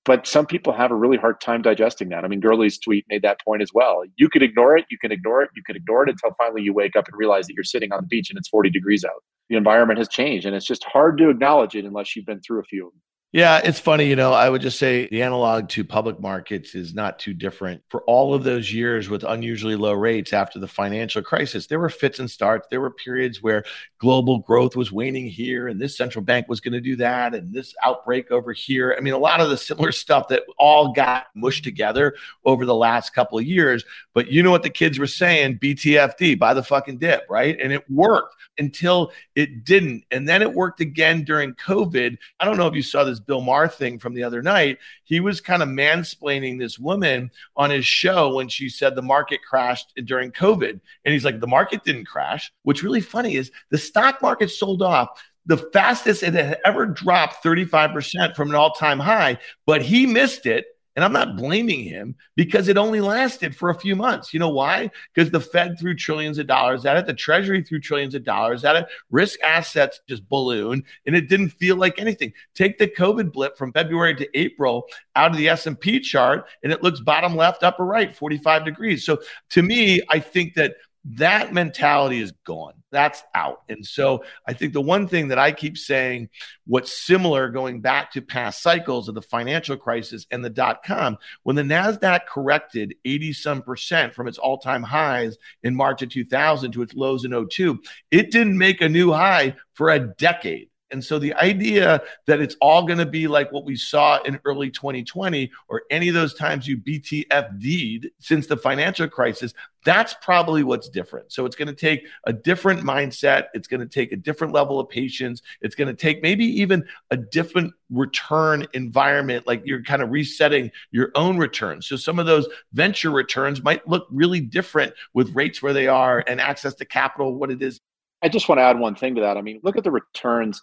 But 0.04 0.28
some 0.28 0.46
people 0.46 0.72
have 0.72 0.92
a 0.92 0.94
really 0.94 1.16
hard 1.16 1.40
time 1.40 1.60
digesting 1.60 2.08
that. 2.10 2.24
I 2.24 2.28
mean, 2.28 2.38
Gurley's 2.38 2.78
tweet 2.78 3.04
made 3.08 3.22
that 3.22 3.40
point 3.44 3.60
as 3.60 3.72
well. 3.74 4.04
You 4.14 4.28
could 4.28 4.44
ignore 4.44 4.76
it, 4.76 4.86
you 4.92 4.96
can 4.96 5.10
ignore 5.10 5.42
it, 5.42 5.50
you 5.56 5.62
can 5.66 5.74
ignore 5.74 6.04
it 6.04 6.10
until 6.10 6.36
finally 6.38 6.62
you 6.62 6.72
wake 6.72 6.94
up 6.94 7.08
and 7.08 7.18
realize 7.18 7.48
that 7.48 7.54
you're 7.54 7.64
sitting 7.64 7.92
on 7.92 8.02
the 8.02 8.06
beach 8.06 8.30
and 8.30 8.38
it's 8.38 8.48
40 8.48 8.70
degrees 8.70 9.04
out. 9.04 9.24
The 9.48 9.56
environment 9.56 9.98
has 9.98 10.08
changed 10.08 10.46
and 10.46 10.54
it's 10.54 10.66
just 10.66 10.84
hard 10.84 11.18
to 11.18 11.30
acknowledge 11.30 11.74
it 11.74 11.84
unless 11.84 12.14
you've 12.14 12.26
been 12.26 12.40
through 12.40 12.60
a 12.60 12.64
few. 12.64 12.92
Yeah, 13.32 13.60
it's 13.62 13.78
funny. 13.78 14.06
You 14.06 14.16
know, 14.16 14.32
I 14.32 14.50
would 14.50 14.60
just 14.60 14.76
say 14.76 15.06
the 15.06 15.22
analog 15.22 15.68
to 15.68 15.84
public 15.84 16.18
markets 16.18 16.74
is 16.74 16.94
not 16.94 17.20
too 17.20 17.32
different. 17.32 17.80
For 17.88 18.02
all 18.02 18.34
of 18.34 18.42
those 18.42 18.74
years 18.74 19.08
with 19.08 19.22
unusually 19.22 19.76
low 19.76 19.92
rates 19.92 20.32
after 20.32 20.58
the 20.58 20.66
financial 20.66 21.22
crisis, 21.22 21.68
there 21.68 21.78
were 21.78 21.90
fits 21.90 22.18
and 22.18 22.28
starts. 22.28 22.66
There 22.68 22.80
were 22.80 22.90
periods 22.90 23.40
where 23.40 23.62
global 23.98 24.40
growth 24.40 24.74
was 24.74 24.90
waning 24.90 25.28
here 25.28 25.68
and 25.68 25.80
this 25.80 25.96
central 25.96 26.24
bank 26.24 26.48
was 26.48 26.58
going 26.58 26.72
to 26.72 26.80
do 26.80 26.96
that 26.96 27.32
and 27.36 27.54
this 27.54 27.72
outbreak 27.84 28.32
over 28.32 28.52
here. 28.52 28.96
I 28.98 29.00
mean, 29.00 29.14
a 29.14 29.18
lot 29.18 29.40
of 29.40 29.48
the 29.48 29.56
similar 29.56 29.92
stuff 29.92 30.26
that 30.28 30.42
all 30.58 30.92
got 30.92 31.26
mushed 31.36 31.62
together 31.62 32.16
over 32.44 32.66
the 32.66 32.74
last 32.74 33.14
couple 33.14 33.38
of 33.38 33.44
years. 33.44 33.84
But 34.12 34.26
you 34.32 34.42
know 34.42 34.50
what 34.50 34.64
the 34.64 34.70
kids 34.70 34.98
were 34.98 35.06
saying? 35.06 35.60
BTFD, 35.60 36.36
buy 36.36 36.52
the 36.52 36.64
fucking 36.64 36.98
dip, 36.98 37.26
right? 37.30 37.56
And 37.60 37.72
it 37.72 37.88
worked 37.88 38.34
until 38.58 39.12
it 39.36 39.64
didn't. 39.64 40.04
And 40.10 40.28
then 40.28 40.42
it 40.42 40.52
worked 40.52 40.80
again 40.80 41.22
during 41.22 41.54
COVID. 41.54 42.16
I 42.40 42.44
don't 42.44 42.56
know 42.56 42.66
if 42.66 42.74
you 42.74 42.82
saw 42.82 43.04
this 43.04 43.19
Bill 43.26 43.40
Maher 43.40 43.68
thing 43.68 43.98
from 43.98 44.14
the 44.14 44.22
other 44.22 44.42
night. 44.42 44.78
He 45.04 45.20
was 45.20 45.40
kind 45.40 45.62
of 45.62 45.68
mansplaining 45.68 46.58
this 46.58 46.78
woman 46.78 47.30
on 47.56 47.70
his 47.70 47.86
show 47.86 48.34
when 48.34 48.48
she 48.48 48.68
said 48.68 48.94
the 48.94 49.02
market 49.02 49.40
crashed 49.48 49.92
during 50.04 50.32
COVID. 50.32 50.80
And 51.04 51.12
he's 51.12 51.24
like, 51.24 51.40
the 51.40 51.46
market 51.46 51.84
didn't 51.84 52.06
crash. 52.06 52.52
What's 52.62 52.82
really 52.82 53.00
funny 53.00 53.36
is 53.36 53.50
the 53.70 53.78
stock 53.78 54.22
market 54.22 54.50
sold 54.50 54.82
off 54.82 55.22
the 55.46 55.56
fastest 55.56 56.22
it 56.22 56.34
had 56.34 56.58
ever 56.64 56.86
dropped 56.86 57.42
35% 57.42 58.36
from 58.36 58.50
an 58.50 58.54
all 58.54 58.72
time 58.72 58.98
high, 58.98 59.38
but 59.66 59.82
he 59.82 60.06
missed 60.06 60.46
it 60.46 60.66
and 61.00 61.06
I'm 61.06 61.14
not 61.14 61.34
blaming 61.34 61.82
him 61.82 62.14
because 62.36 62.68
it 62.68 62.76
only 62.76 63.00
lasted 63.00 63.56
for 63.56 63.70
a 63.70 63.74
few 63.74 63.96
months. 63.96 64.34
You 64.34 64.40
know 64.40 64.50
why? 64.50 64.90
Because 65.14 65.30
the 65.30 65.40
Fed 65.40 65.78
threw 65.80 65.94
trillions 65.94 66.36
of 66.36 66.46
dollars 66.46 66.84
at 66.84 66.98
it, 66.98 67.06
the 67.06 67.14
Treasury 67.14 67.62
threw 67.62 67.80
trillions 67.80 68.14
of 68.14 68.22
dollars 68.22 68.66
at 68.66 68.76
it, 68.76 68.86
risk 69.10 69.40
assets 69.42 69.98
just 70.06 70.28
ballooned, 70.28 70.84
and 71.06 71.16
it 71.16 71.26
didn't 71.26 71.48
feel 71.52 71.76
like 71.76 71.98
anything. 71.98 72.34
Take 72.54 72.76
the 72.76 72.86
COVID 72.86 73.32
blip 73.32 73.56
from 73.56 73.72
February 73.72 74.14
to 74.16 74.38
April 74.38 74.88
out 75.16 75.30
of 75.30 75.38
the 75.38 75.48
S&P 75.48 76.00
chart, 76.00 76.46
and 76.62 76.70
it 76.70 76.82
looks 76.82 77.00
bottom 77.00 77.34
left, 77.34 77.62
upper 77.62 77.86
right, 77.86 78.14
45 78.14 78.66
degrees. 78.66 79.02
So 79.02 79.22
to 79.52 79.62
me, 79.62 80.02
I 80.10 80.18
think 80.18 80.52
that 80.56 80.74
that 81.04 81.52
mentality 81.52 82.20
is 82.20 82.32
gone. 82.44 82.74
That's 82.90 83.22
out. 83.34 83.62
And 83.68 83.86
so 83.86 84.24
I 84.46 84.52
think 84.52 84.72
the 84.72 84.80
one 84.80 85.06
thing 85.06 85.28
that 85.28 85.38
I 85.38 85.52
keep 85.52 85.78
saying, 85.78 86.28
what's 86.66 86.92
similar 86.92 87.48
going 87.48 87.80
back 87.80 88.12
to 88.12 88.22
past 88.22 88.62
cycles 88.62 89.08
of 89.08 89.14
the 89.14 89.22
financial 89.22 89.76
crisis 89.76 90.26
and 90.30 90.44
the 90.44 90.50
dot 90.50 90.82
com, 90.82 91.16
when 91.44 91.56
the 91.56 91.62
NASDAQ 91.62 92.26
corrected 92.26 92.94
80 93.04 93.32
some 93.32 93.62
percent 93.62 94.14
from 94.14 94.28
its 94.28 94.38
all 94.38 94.58
time 94.58 94.82
highs 94.82 95.38
in 95.62 95.74
March 95.74 96.02
of 96.02 96.08
2000 96.08 96.72
to 96.72 96.82
its 96.82 96.94
lows 96.94 97.24
in 97.24 97.48
02, 97.48 97.80
it 98.10 98.30
didn't 98.30 98.58
make 98.58 98.80
a 98.80 98.88
new 98.88 99.12
high 99.12 99.54
for 99.74 99.90
a 99.90 100.00
decade. 100.00 100.69
And 100.90 101.04
so 101.04 101.18
the 101.18 101.34
idea 101.34 102.02
that 102.26 102.40
it's 102.40 102.56
all 102.60 102.84
going 102.86 102.98
to 102.98 103.06
be 103.06 103.28
like 103.28 103.52
what 103.52 103.64
we 103.64 103.76
saw 103.76 104.20
in 104.22 104.40
early 104.44 104.70
2020 104.70 105.50
or 105.68 105.82
any 105.90 106.08
of 106.08 106.14
those 106.14 106.34
times 106.34 106.66
you 106.66 106.76
BTFD'd 106.78 108.10
since 108.18 108.46
the 108.46 108.56
financial 108.56 109.08
crisis, 109.08 109.54
that's 109.84 110.14
probably 110.20 110.62
what's 110.62 110.88
different. 110.88 111.32
So 111.32 111.46
it's 111.46 111.56
going 111.56 111.68
to 111.68 111.74
take 111.74 112.06
a 112.26 112.32
different 112.32 112.80
mindset. 112.80 113.46
It's 113.54 113.68
going 113.68 113.80
to 113.80 113.86
take 113.86 114.12
a 114.12 114.16
different 114.16 114.52
level 114.52 114.78
of 114.78 114.88
patience. 114.88 115.42
It's 115.62 115.74
going 115.74 115.88
to 115.88 115.94
take 115.94 116.22
maybe 116.22 116.44
even 116.44 116.84
a 117.10 117.16
different 117.16 117.72
return 117.90 118.66
environment. 118.74 119.46
Like 119.46 119.62
you're 119.64 119.82
kind 119.82 120.02
of 120.02 120.10
resetting 120.10 120.70
your 120.90 121.10
own 121.14 121.38
returns. 121.38 121.86
So 121.86 121.96
some 121.96 122.18
of 122.18 122.26
those 122.26 122.48
venture 122.72 123.10
returns 123.10 123.62
might 123.62 123.86
look 123.88 124.06
really 124.10 124.40
different 124.40 124.92
with 125.14 125.34
rates 125.34 125.62
where 125.62 125.72
they 125.72 125.86
are 125.86 126.24
and 126.26 126.40
access 126.40 126.74
to 126.74 126.84
capital, 126.84 127.34
what 127.36 127.50
it 127.50 127.62
is. 127.62 127.80
I 128.22 128.28
just 128.28 128.48
want 128.48 128.58
to 128.58 128.62
add 128.62 128.78
one 128.78 128.94
thing 128.94 129.14
to 129.14 129.22
that. 129.22 129.38
I 129.38 129.40
mean, 129.40 129.60
look 129.62 129.78
at 129.78 129.84
the 129.84 129.90
returns. 129.90 130.60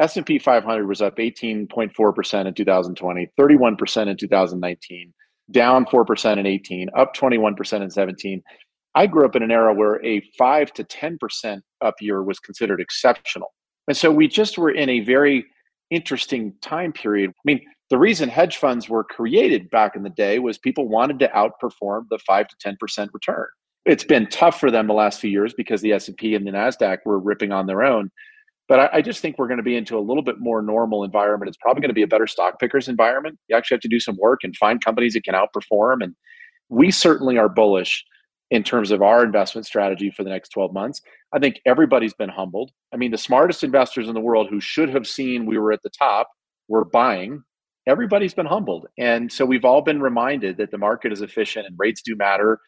S&P 0.00 0.38
500 0.38 0.86
was 0.86 1.02
up 1.02 1.16
18.4% 1.16 2.46
in 2.46 2.54
2020, 2.54 3.30
31% 3.38 4.06
in 4.06 4.16
2019 4.16 5.12
down 5.50 5.84
4% 5.86 6.38
in 6.38 6.46
18, 6.46 6.90
up 6.96 7.14
21% 7.14 7.82
in 7.82 7.90
17. 7.90 8.42
I 8.94 9.06
grew 9.06 9.24
up 9.24 9.36
in 9.36 9.42
an 9.42 9.50
era 9.50 9.72
where 9.74 10.04
a 10.04 10.20
5 10.36 10.72
to 10.74 10.84
10% 10.84 11.60
up 11.80 11.94
year 12.00 12.22
was 12.22 12.38
considered 12.38 12.80
exceptional. 12.80 13.52
And 13.86 13.96
so 13.96 14.10
we 14.10 14.28
just 14.28 14.58
were 14.58 14.70
in 14.70 14.88
a 14.88 15.00
very 15.00 15.46
interesting 15.90 16.52
time 16.60 16.92
period. 16.92 17.30
I 17.30 17.42
mean, 17.44 17.62
the 17.90 17.98
reason 17.98 18.28
hedge 18.28 18.58
funds 18.58 18.88
were 18.88 19.04
created 19.04 19.70
back 19.70 19.96
in 19.96 20.02
the 20.02 20.10
day 20.10 20.38
was 20.38 20.58
people 20.58 20.88
wanted 20.88 21.18
to 21.20 21.28
outperform 21.28 22.06
the 22.10 22.18
5 22.26 22.48
to 22.48 22.56
10% 22.56 23.08
return. 23.12 23.46
It's 23.86 24.04
been 24.04 24.26
tough 24.26 24.60
for 24.60 24.70
them 24.70 24.86
the 24.86 24.92
last 24.92 25.20
few 25.20 25.30
years 25.30 25.54
because 25.54 25.80
the 25.80 25.92
S&P 25.92 26.34
and 26.34 26.46
the 26.46 26.50
Nasdaq 26.50 26.98
were 27.06 27.18
ripping 27.18 27.52
on 27.52 27.66
their 27.66 27.82
own. 27.82 28.10
But 28.68 28.80
I, 28.80 28.98
I 28.98 29.02
just 29.02 29.20
think 29.20 29.38
we're 29.38 29.48
going 29.48 29.58
to 29.58 29.62
be 29.62 29.76
into 29.76 29.98
a 29.98 30.00
little 30.00 30.22
bit 30.22 30.38
more 30.38 30.60
normal 30.62 31.02
environment. 31.02 31.48
It's 31.48 31.58
probably 31.58 31.80
going 31.80 31.90
to 31.90 31.94
be 31.94 32.02
a 32.02 32.08
better 32.08 32.26
stock 32.26 32.60
pickers 32.60 32.88
environment. 32.88 33.38
You 33.48 33.56
actually 33.56 33.76
have 33.76 33.82
to 33.82 33.88
do 33.88 34.00
some 34.00 34.16
work 34.20 34.40
and 34.42 34.54
find 34.56 34.84
companies 34.84 35.14
that 35.14 35.24
can 35.24 35.34
outperform. 35.34 36.02
And 36.02 36.14
we 36.68 36.90
certainly 36.90 37.38
are 37.38 37.48
bullish 37.48 38.04
in 38.50 38.62
terms 38.62 38.90
of 38.90 39.02
our 39.02 39.24
investment 39.24 39.66
strategy 39.66 40.10
for 40.10 40.24
the 40.24 40.30
next 40.30 40.50
12 40.50 40.72
months. 40.72 41.00
I 41.32 41.38
think 41.38 41.60
everybody's 41.66 42.14
been 42.14 42.28
humbled. 42.28 42.70
I 42.92 42.96
mean, 42.96 43.10
the 43.10 43.18
smartest 43.18 43.62
investors 43.62 44.08
in 44.08 44.14
the 44.14 44.20
world 44.20 44.48
who 44.48 44.60
should 44.60 44.88
have 44.90 45.06
seen 45.06 45.46
we 45.46 45.58
were 45.58 45.72
at 45.72 45.82
the 45.82 45.90
top 45.90 46.28
were 46.68 46.84
buying. 46.84 47.42
Everybody's 47.86 48.34
been 48.34 48.46
humbled. 48.46 48.86
And 48.98 49.30
so 49.32 49.44
we've 49.44 49.64
all 49.64 49.82
been 49.82 50.00
reminded 50.00 50.58
that 50.58 50.70
the 50.70 50.78
market 50.78 51.12
is 51.12 51.22
efficient 51.22 51.66
and 51.66 51.74
rates 51.78 52.02
do 52.02 52.16
matter. 52.16 52.60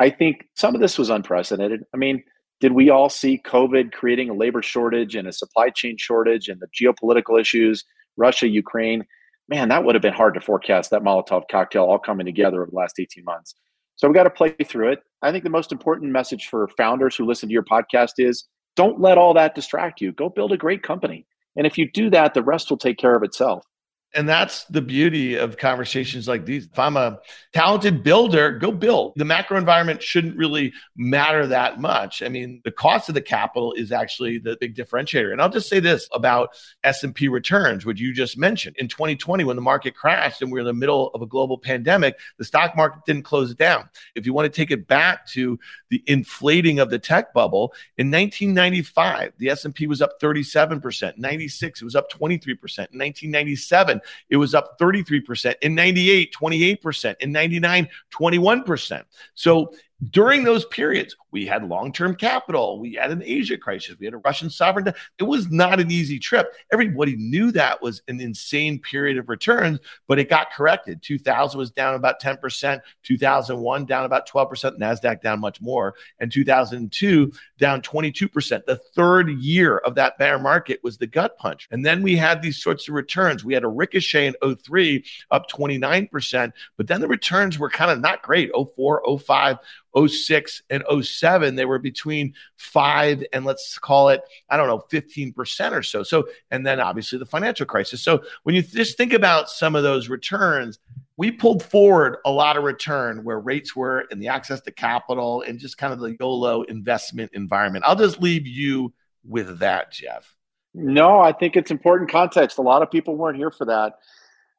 I 0.00 0.10
think 0.10 0.48
some 0.54 0.74
of 0.74 0.80
this 0.80 0.98
was 0.98 1.10
unprecedented. 1.10 1.82
I 1.94 1.96
mean, 1.96 2.22
did 2.62 2.74
we 2.74 2.90
all 2.90 3.10
see 3.10 3.42
COVID 3.44 3.90
creating 3.92 4.30
a 4.30 4.34
labor 4.34 4.62
shortage 4.62 5.16
and 5.16 5.26
a 5.26 5.32
supply 5.32 5.68
chain 5.70 5.96
shortage 5.98 6.48
and 6.48 6.60
the 6.60 6.68
geopolitical 6.68 7.38
issues, 7.40 7.84
Russia, 8.16 8.46
Ukraine? 8.46 9.04
Man, 9.48 9.68
that 9.70 9.82
would 9.82 9.96
have 9.96 10.02
been 10.02 10.12
hard 10.12 10.34
to 10.34 10.40
forecast 10.40 10.92
that 10.92 11.02
Molotov 11.02 11.42
cocktail 11.50 11.82
all 11.82 11.98
coming 11.98 12.24
together 12.24 12.62
over 12.62 12.70
the 12.70 12.76
last 12.76 13.00
18 13.00 13.24
months. 13.24 13.56
So 13.96 14.06
we've 14.06 14.14
got 14.14 14.22
to 14.22 14.30
play 14.30 14.54
through 14.64 14.92
it. 14.92 15.00
I 15.22 15.32
think 15.32 15.42
the 15.42 15.50
most 15.50 15.72
important 15.72 16.12
message 16.12 16.46
for 16.46 16.68
founders 16.76 17.16
who 17.16 17.26
listen 17.26 17.48
to 17.48 17.52
your 17.52 17.64
podcast 17.64 18.12
is 18.18 18.46
don't 18.76 19.00
let 19.00 19.18
all 19.18 19.34
that 19.34 19.56
distract 19.56 20.00
you. 20.00 20.12
Go 20.12 20.28
build 20.28 20.52
a 20.52 20.56
great 20.56 20.84
company. 20.84 21.26
And 21.56 21.66
if 21.66 21.76
you 21.76 21.90
do 21.90 22.10
that, 22.10 22.32
the 22.32 22.44
rest 22.44 22.70
will 22.70 22.78
take 22.78 22.96
care 22.96 23.16
of 23.16 23.24
itself. 23.24 23.66
And 24.14 24.28
that's 24.28 24.64
the 24.64 24.82
beauty 24.82 25.36
of 25.36 25.56
conversations 25.56 26.28
like 26.28 26.44
these. 26.44 26.66
If 26.66 26.78
I'm 26.78 26.98
a 26.98 27.18
talented 27.54 28.02
builder, 28.02 28.50
go 28.50 28.70
build. 28.70 29.14
The 29.16 29.24
macro 29.24 29.56
environment 29.56 30.02
shouldn't 30.02 30.36
really 30.36 30.74
matter 30.96 31.46
that 31.46 31.80
much. 31.80 32.22
I 32.22 32.28
mean, 32.28 32.60
the 32.64 32.72
cost 32.72 33.08
of 33.08 33.14
the 33.14 33.22
capital 33.22 33.72
is 33.72 33.90
actually 33.90 34.36
the 34.36 34.58
big 34.60 34.76
differentiator. 34.76 35.32
And 35.32 35.40
I'll 35.40 35.48
just 35.48 35.68
say 35.68 35.80
this 35.80 36.08
about 36.12 36.50
S&P 36.84 37.28
returns, 37.28 37.86
which 37.86 38.00
you 38.00 38.12
just 38.12 38.36
mentioned. 38.36 38.76
In 38.76 38.86
2020 38.86 39.44
when 39.44 39.56
the 39.56 39.62
market 39.62 39.94
crashed 39.94 40.42
and 40.42 40.52
we 40.52 40.56
were 40.56 40.60
in 40.60 40.66
the 40.66 40.74
middle 40.74 41.08
of 41.14 41.22
a 41.22 41.26
global 41.26 41.56
pandemic, 41.56 42.18
the 42.36 42.44
stock 42.44 42.76
market 42.76 43.00
didn't 43.06 43.24
close 43.24 43.54
down. 43.54 43.88
If 44.14 44.26
you 44.26 44.34
want 44.34 44.52
to 44.52 44.54
take 44.54 44.70
it 44.70 44.86
back 44.86 45.26
to 45.28 45.58
the 45.88 46.02
inflating 46.06 46.80
of 46.80 46.90
the 46.90 46.98
tech 46.98 47.32
bubble, 47.32 47.72
in 47.96 48.10
1995, 48.10 49.32
the 49.38 49.48
S&P 49.48 49.86
was 49.86 50.02
up 50.02 50.20
37%, 50.20 51.16
96 51.16 51.80
it 51.80 51.84
was 51.84 51.96
up 51.96 52.12
23%, 52.12 52.42
in 52.42 52.98
1997 52.98 54.01
it 54.28 54.36
was 54.36 54.54
up 54.54 54.78
33%. 54.78 55.54
In 55.62 55.74
98, 55.74 56.34
28%. 56.34 57.14
In 57.20 57.32
99, 57.32 57.88
21%. 58.12 59.02
So 59.34 59.72
during 60.10 60.42
those 60.42 60.64
periods, 60.66 61.16
we 61.30 61.46
had 61.46 61.68
long 61.68 61.92
term 61.92 62.16
capital. 62.16 62.80
We 62.80 62.94
had 62.94 63.10
an 63.10 63.22
Asia 63.24 63.56
crisis. 63.56 63.96
We 63.98 64.06
had 64.06 64.14
a 64.14 64.18
Russian 64.18 64.50
sovereign 64.50 64.84
debt. 64.84 64.96
It 65.18 65.24
was 65.24 65.50
not 65.50 65.80
an 65.80 65.90
easy 65.90 66.18
trip. 66.18 66.52
Everybody 66.72 67.16
knew 67.16 67.52
that 67.52 67.80
was 67.80 68.02
an 68.08 68.20
insane 68.20 68.80
period 68.80 69.16
of 69.16 69.28
returns, 69.28 69.78
but 70.08 70.18
it 70.18 70.28
got 70.28 70.52
corrected. 70.52 71.02
2000 71.02 71.56
was 71.58 71.70
down 71.70 71.94
about 71.94 72.20
10%, 72.20 72.80
2001 73.02 73.84
down 73.86 74.04
about 74.04 74.28
12%, 74.28 74.78
NASDAQ 74.78 75.20
down 75.22 75.40
much 75.40 75.60
more, 75.60 75.94
and 76.18 76.32
2002 76.32 77.32
down 77.58 77.80
22%. 77.80 78.64
The 78.66 78.76
third 78.94 79.30
year 79.30 79.78
of 79.78 79.94
that 79.94 80.18
bear 80.18 80.38
market 80.38 80.80
was 80.82 80.98
the 80.98 81.06
gut 81.06 81.38
punch. 81.38 81.68
And 81.70 81.86
then 81.86 82.02
we 82.02 82.16
had 82.16 82.42
these 82.42 82.60
sorts 82.60 82.88
of 82.88 82.94
returns. 82.94 83.44
We 83.44 83.54
had 83.54 83.64
a 83.64 83.68
ricochet 83.68 84.26
in 84.26 84.56
03 84.56 85.04
up 85.30 85.48
29%, 85.48 86.52
but 86.76 86.88
then 86.88 87.00
the 87.00 87.08
returns 87.08 87.58
were 87.58 87.70
kind 87.70 87.90
of 87.90 88.00
not 88.00 88.22
great 88.22 88.50
04, 88.52 89.18
05 89.18 89.58
06 89.96 90.62
and 90.70 90.82
07 91.02 91.54
they 91.54 91.64
were 91.64 91.78
between 91.78 92.34
5 92.56 93.24
and 93.32 93.44
let's 93.44 93.78
call 93.78 94.08
it 94.08 94.22
i 94.48 94.56
don't 94.56 94.66
know 94.66 94.84
15% 94.90 95.72
or 95.72 95.82
so 95.82 96.02
so 96.02 96.24
and 96.50 96.66
then 96.66 96.80
obviously 96.80 97.18
the 97.18 97.26
financial 97.26 97.66
crisis 97.66 98.02
so 98.02 98.22
when 98.44 98.54
you 98.54 98.62
just 98.62 98.96
think 98.96 99.12
about 99.12 99.48
some 99.48 99.74
of 99.74 99.82
those 99.82 100.08
returns 100.08 100.78
we 101.16 101.30
pulled 101.30 101.62
forward 101.62 102.16
a 102.24 102.30
lot 102.30 102.56
of 102.56 102.64
return 102.64 103.22
where 103.24 103.38
rates 103.38 103.76
were 103.76 104.06
and 104.10 104.20
the 104.20 104.28
access 104.28 104.60
to 104.62 104.72
capital 104.72 105.42
and 105.42 105.58
just 105.58 105.78
kind 105.78 105.92
of 105.92 106.00
the 106.00 106.16
YOLO 106.18 106.62
investment 106.62 107.30
environment. 107.34 107.84
I'll 107.86 107.96
just 107.96 108.20
leave 108.20 108.46
you 108.46 108.92
with 109.24 109.58
that, 109.58 109.92
Jeff. 109.92 110.34
No, 110.74 111.20
I 111.20 111.32
think 111.32 111.56
it's 111.56 111.70
important 111.70 112.10
context. 112.10 112.58
A 112.58 112.62
lot 112.62 112.82
of 112.82 112.90
people 112.90 113.14
weren't 113.14 113.36
here 113.36 113.50
for 113.50 113.66
that. 113.66 113.98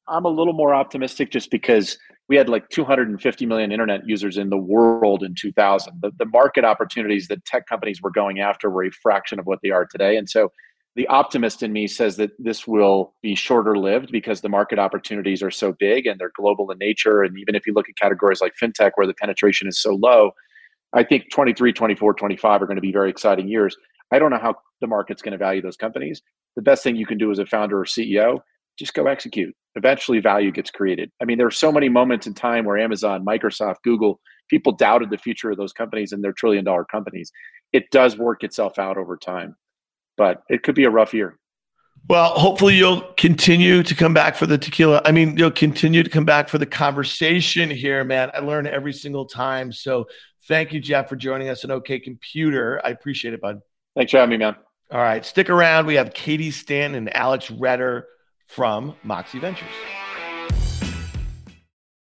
I'm 0.08 0.26
a 0.26 0.30
little 0.30 0.54
more 0.54 0.76
optimistic 0.76 1.32
just 1.32 1.50
because 1.50 1.98
we 2.30 2.38
had 2.38 2.50
like 2.50 2.70
250 2.70 3.46
million 3.46 3.72
internet 3.72 4.08
users 4.08 4.38
in 4.38 4.50
the 4.50 4.58
world 4.58 5.24
in 5.24 5.36
2000. 5.36 6.02
The, 6.02 6.12
the 6.18 6.26
market 6.26 6.64
opportunities 6.64 7.28
that 7.28 7.44
tech 7.46 7.68
companies 7.68 8.02
were 8.02 8.12
going 8.12 8.40
after 8.40 8.70
were 8.70 8.86
a 8.86 8.92
fraction 8.92 9.40
of 9.40 9.46
what 9.46 9.60
they 9.62 9.72
are 9.72 9.86
today. 9.86 10.16
And 10.16 10.30
so 10.30 10.50
the 10.96 11.08
optimist 11.08 11.64
in 11.64 11.74
me 11.74 11.88
says 11.88 12.18
that 12.18 12.32
this 12.40 12.68
will 12.68 13.14
be 13.22 13.36
shorter 13.36 13.78
lived 13.78 14.12
because 14.12 14.42
the 14.42 14.50
market 14.50 14.80
opportunities 14.80 15.42
are 15.42 15.52
so 15.52 15.74
big 15.74 16.06
and 16.06 16.20
they're 16.20 16.32
global 16.36 16.70
in 16.72 16.78
nature. 16.78 17.24
And 17.24 17.38
even 17.38 17.56
if 17.56 17.68
you 17.68 17.74
look 17.74 17.90
at 17.90 17.98
categories 17.98 18.42
like 18.42 18.54
fintech 18.62 18.92
where 18.96 19.08
the 19.08 19.16
penetration 19.16 19.68
is 19.68 19.82
so 19.82 19.96
low, 19.96 20.32
I 20.94 21.04
think 21.04 21.32
23, 21.32 21.74
24, 21.74 22.14
25 22.14 22.62
are 22.62 22.66
going 22.66 22.76
to 22.76 22.82
be 22.82 22.92
very 22.92 23.10
exciting 23.10 23.48
years. 23.48 23.76
I 24.12 24.20
don't 24.20 24.30
know 24.30 24.40
how 24.40 24.56
the 24.80 24.88
market's 24.88 25.24
going 25.24 25.32
to 25.32 25.38
value 25.38 25.62
those 25.62 25.78
companies. 25.78 26.22
The 26.56 26.62
best 26.62 26.84
thing 26.84 26.96
you 26.96 27.08
can 27.08 27.18
do 27.18 27.32
as 27.32 27.40
a 27.40 27.46
founder 27.48 27.82
or 27.82 27.86
CEO, 27.86 28.38
just 28.78 28.94
go 28.94 29.08
execute 29.08 29.56
eventually 29.76 30.20
value 30.20 30.52
gets 30.52 30.70
created. 30.72 31.12
I 31.22 31.26
mean, 31.26 31.38
there 31.38 31.48
are 31.48 31.52
so 31.52 31.72
many 31.72 31.90
moments 31.90 32.28
in 32.28 32.34
time 32.34 32.66
where 32.66 32.78
Amazon, 32.78 33.26
Microsoft, 33.26 33.78
Google, 33.84 34.20
people 34.50 34.72
doubted 34.74 35.10
the 35.10 35.18
future 35.18 35.52
of 35.52 35.58
those 35.58 35.74
companies 35.74 36.12
and 36.12 36.24
their 36.24 36.34
trillion 36.34 36.64
dollar 36.64 36.86
companies. 36.86 37.32
It 37.72 37.90
does 37.92 38.18
work 38.18 38.44
itself 38.44 38.78
out 38.78 38.98
over 38.98 39.18
time, 39.18 39.56
but 40.18 40.44
it 40.50 40.64
could 40.64 40.76
be 40.76 40.84
a 40.84 40.90
rough 40.90 41.14
year. 41.14 41.40
Well, 42.10 42.32
hopefully 42.32 42.76
you'll 42.76 43.02
continue 43.16 43.82
to 43.82 43.96
come 43.96 44.14
back 44.14 44.36
for 44.36 44.46
the 44.46 44.58
tequila. 44.58 45.02
I 45.06 45.12
mean, 45.12 45.38
you'll 45.38 45.52
continue 45.52 46.04
to 46.04 46.10
come 46.10 46.26
back 46.26 46.50
for 46.50 46.58
the 46.58 46.66
conversation 46.66 47.70
here, 47.70 48.04
man. 48.04 48.30
I 48.34 48.40
learn 48.40 48.68
every 48.68 48.92
single 48.92 49.26
time. 49.26 49.72
So 49.72 50.08
thank 50.48 50.74
you, 50.74 50.82
Jeff, 50.82 51.08
for 51.08 51.16
joining 51.16 51.48
us 51.48 51.64
on 51.64 51.72
OK 51.72 52.00
Computer. 52.00 52.82
I 52.84 52.90
appreciate 52.90 53.34
it, 53.34 53.42
bud. 53.42 53.62
Thanks 53.96 54.12
for 54.12 54.18
having 54.18 54.32
me, 54.32 54.38
man. 54.38 54.56
All 54.92 55.00
right. 55.00 55.26
Stick 55.26 55.50
around. 55.50 55.86
We 55.86 55.96
have 55.96 56.14
Katie 56.14 56.52
Stanton 56.52 56.96
and 56.96 57.16
Alex 57.16 57.50
Roetter 57.50 58.04
from 58.48 58.96
Moxxie 59.06 59.42
Ventures. 59.42 60.03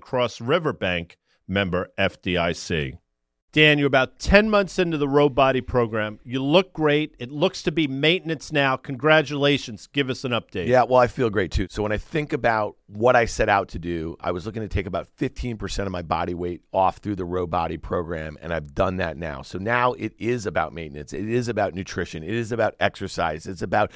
Cross 0.00 0.40
River 0.40 0.72
Bank, 0.72 1.16
member 1.46 1.88
FDIC. 1.98 2.98
Dan, 3.50 3.78
you're 3.78 3.86
about 3.86 4.18
10 4.18 4.50
months 4.50 4.78
into 4.78 4.98
the 4.98 5.08
Ro 5.08 5.30
Body 5.30 5.62
program. 5.62 6.20
You 6.22 6.42
look 6.44 6.74
great. 6.74 7.14
It 7.18 7.32
looks 7.32 7.62
to 7.62 7.72
be 7.72 7.88
maintenance 7.88 8.52
now. 8.52 8.76
Congratulations. 8.76 9.86
Give 9.86 10.10
us 10.10 10.22
an 10.24 10.32
update. 10.32 10.66
Yeah, 10.66 10.82
well, 10.82 11.00
I 11.00 11.06
feel 11.06 11.30
great 11.30 11.50
too. 11.50 11.66
So 11.70 11.82
when 11.82 11.90
I 11.90 11.96
think 11.96 12.34
about 12.34 12.76
what 12.88 13.16
I 13.16 13.24
set 13.24 13.48
out 13.48 13.68
to 13.70 13.78
do, 13.78 14.18
I 14.20 14.32
was 14.32 14.44
looking 14.44 14.60
to 14.60 14.68
take 14.68 14.84
about 14.84 15.08
15% 15.16 15.86
of 15.86 15.90
my 15.90 16.02
body 16.02 16.34
weight 16.34 16.60
off 16.74 16.98
through 16.98 17.16
the 17.16 17.24
Ro 17.24 17.46
Body 17.46 17.78
program, 17.78 18.36
and 18.42 18.52
I've 18.52 18.74
done 18.74 18.98
that 18.98 19.16
now. 19.16 19.40
So 19.40 19.56
now 19.56 19.94
it 19.94 20.12
is 20.18 20.44
about 20.44 20.74
maintenance. 20.74 21.14
It 21.14 21.26
is 21.26 21.48
about 21.48 21.72
nutrition. 21.72 22.22
It 22.22 22.34
is 22.34 22.52
about 22.52 22.74
exercise. 22.80 23.46
It's 23.46 23.62
about 23.62 23.92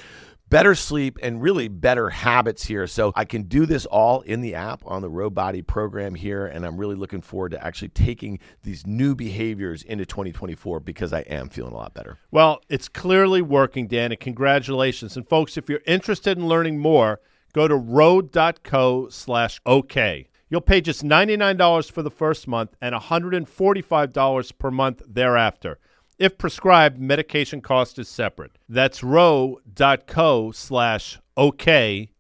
better 0.53 0.75
sleep 0.75 1.19
and 1.23 1.41
really 1.41 1.67
better 1.67 2.11
habits 2.11 2.67
here. 2.67 2.87
So 2.87 3.11
I 3.17 3.25
can 3.25 3.45
do 3.45 3.65
this 3.65 3.87
all 3.87 4.21
in 4.21 4.43
the 4.43 4.55
app 4.55 4.83
on 4.85 5.01
the 5.01 5.09
Ro 5.09 5.31
Body 5.31 5.63
program 5.63 6.15
here. 6.15 6.47
And 6.47 6.67
I'm 6.67 6.77
really 6.77 6.95
looking 6.95 7.23
forward 7.23 7.53
to 7.53 7.65
actually 7.65 7.89
taking 7.89 8.39
these 8.63 8.87
new 8.87 9.15
behaviors 9.15 9.83
into 9.83 10.05
2024 10.05 10.81
because 10.81 11.15
I 11.15 11.21
am 11.21 11.49
feeling 11.49 11.73
a 11.73 11.77
lot 11.77 11.95
better. 11.95 12.19
Well, 12.31 12.61
it's 12.69 12.87
clearly 12.87 13.41
working, 13.41 13.87
Dan, 13.87 14.13
and 14.13 14.21
congratulations. 14.21 15.17
And 15.17 15.27
folks, 15.27 15.57
if 15.57 15.71
you're 15.71 15.81
interested 15.87 16.37
in 16.37 16.47
learning 16.47 16.79
more, 16.79 17.21
go 17.55 17.67
to 17.67 17.75
ro.co 17.75 19.09
slash 19.09 19.59
OK. 19.65 20.29
You'll 20.51 20.61
pay 20.61 20.83
just 20.83 21.03
$99 21.03 21.91
for 21.91 22.03
the 22.03 22.11
first 22.11 22.47
month 22.47 22.77
and 22.79 22.95
$145 22.95 24.59
per 24.59 24.71
month 24.71 25.03
thereafter. 25.09 25.79
If 26.23 26.39
prescribed, 26.39 27.01
medication 27.01 27.61
cost 27.61 27.99
is 27.99 28.09
separate. 28.09 28.53
That's 28.69 29.03
ro.co 29.03 30.53
slash 30.53 31.19
OKAY. 31.37 32.11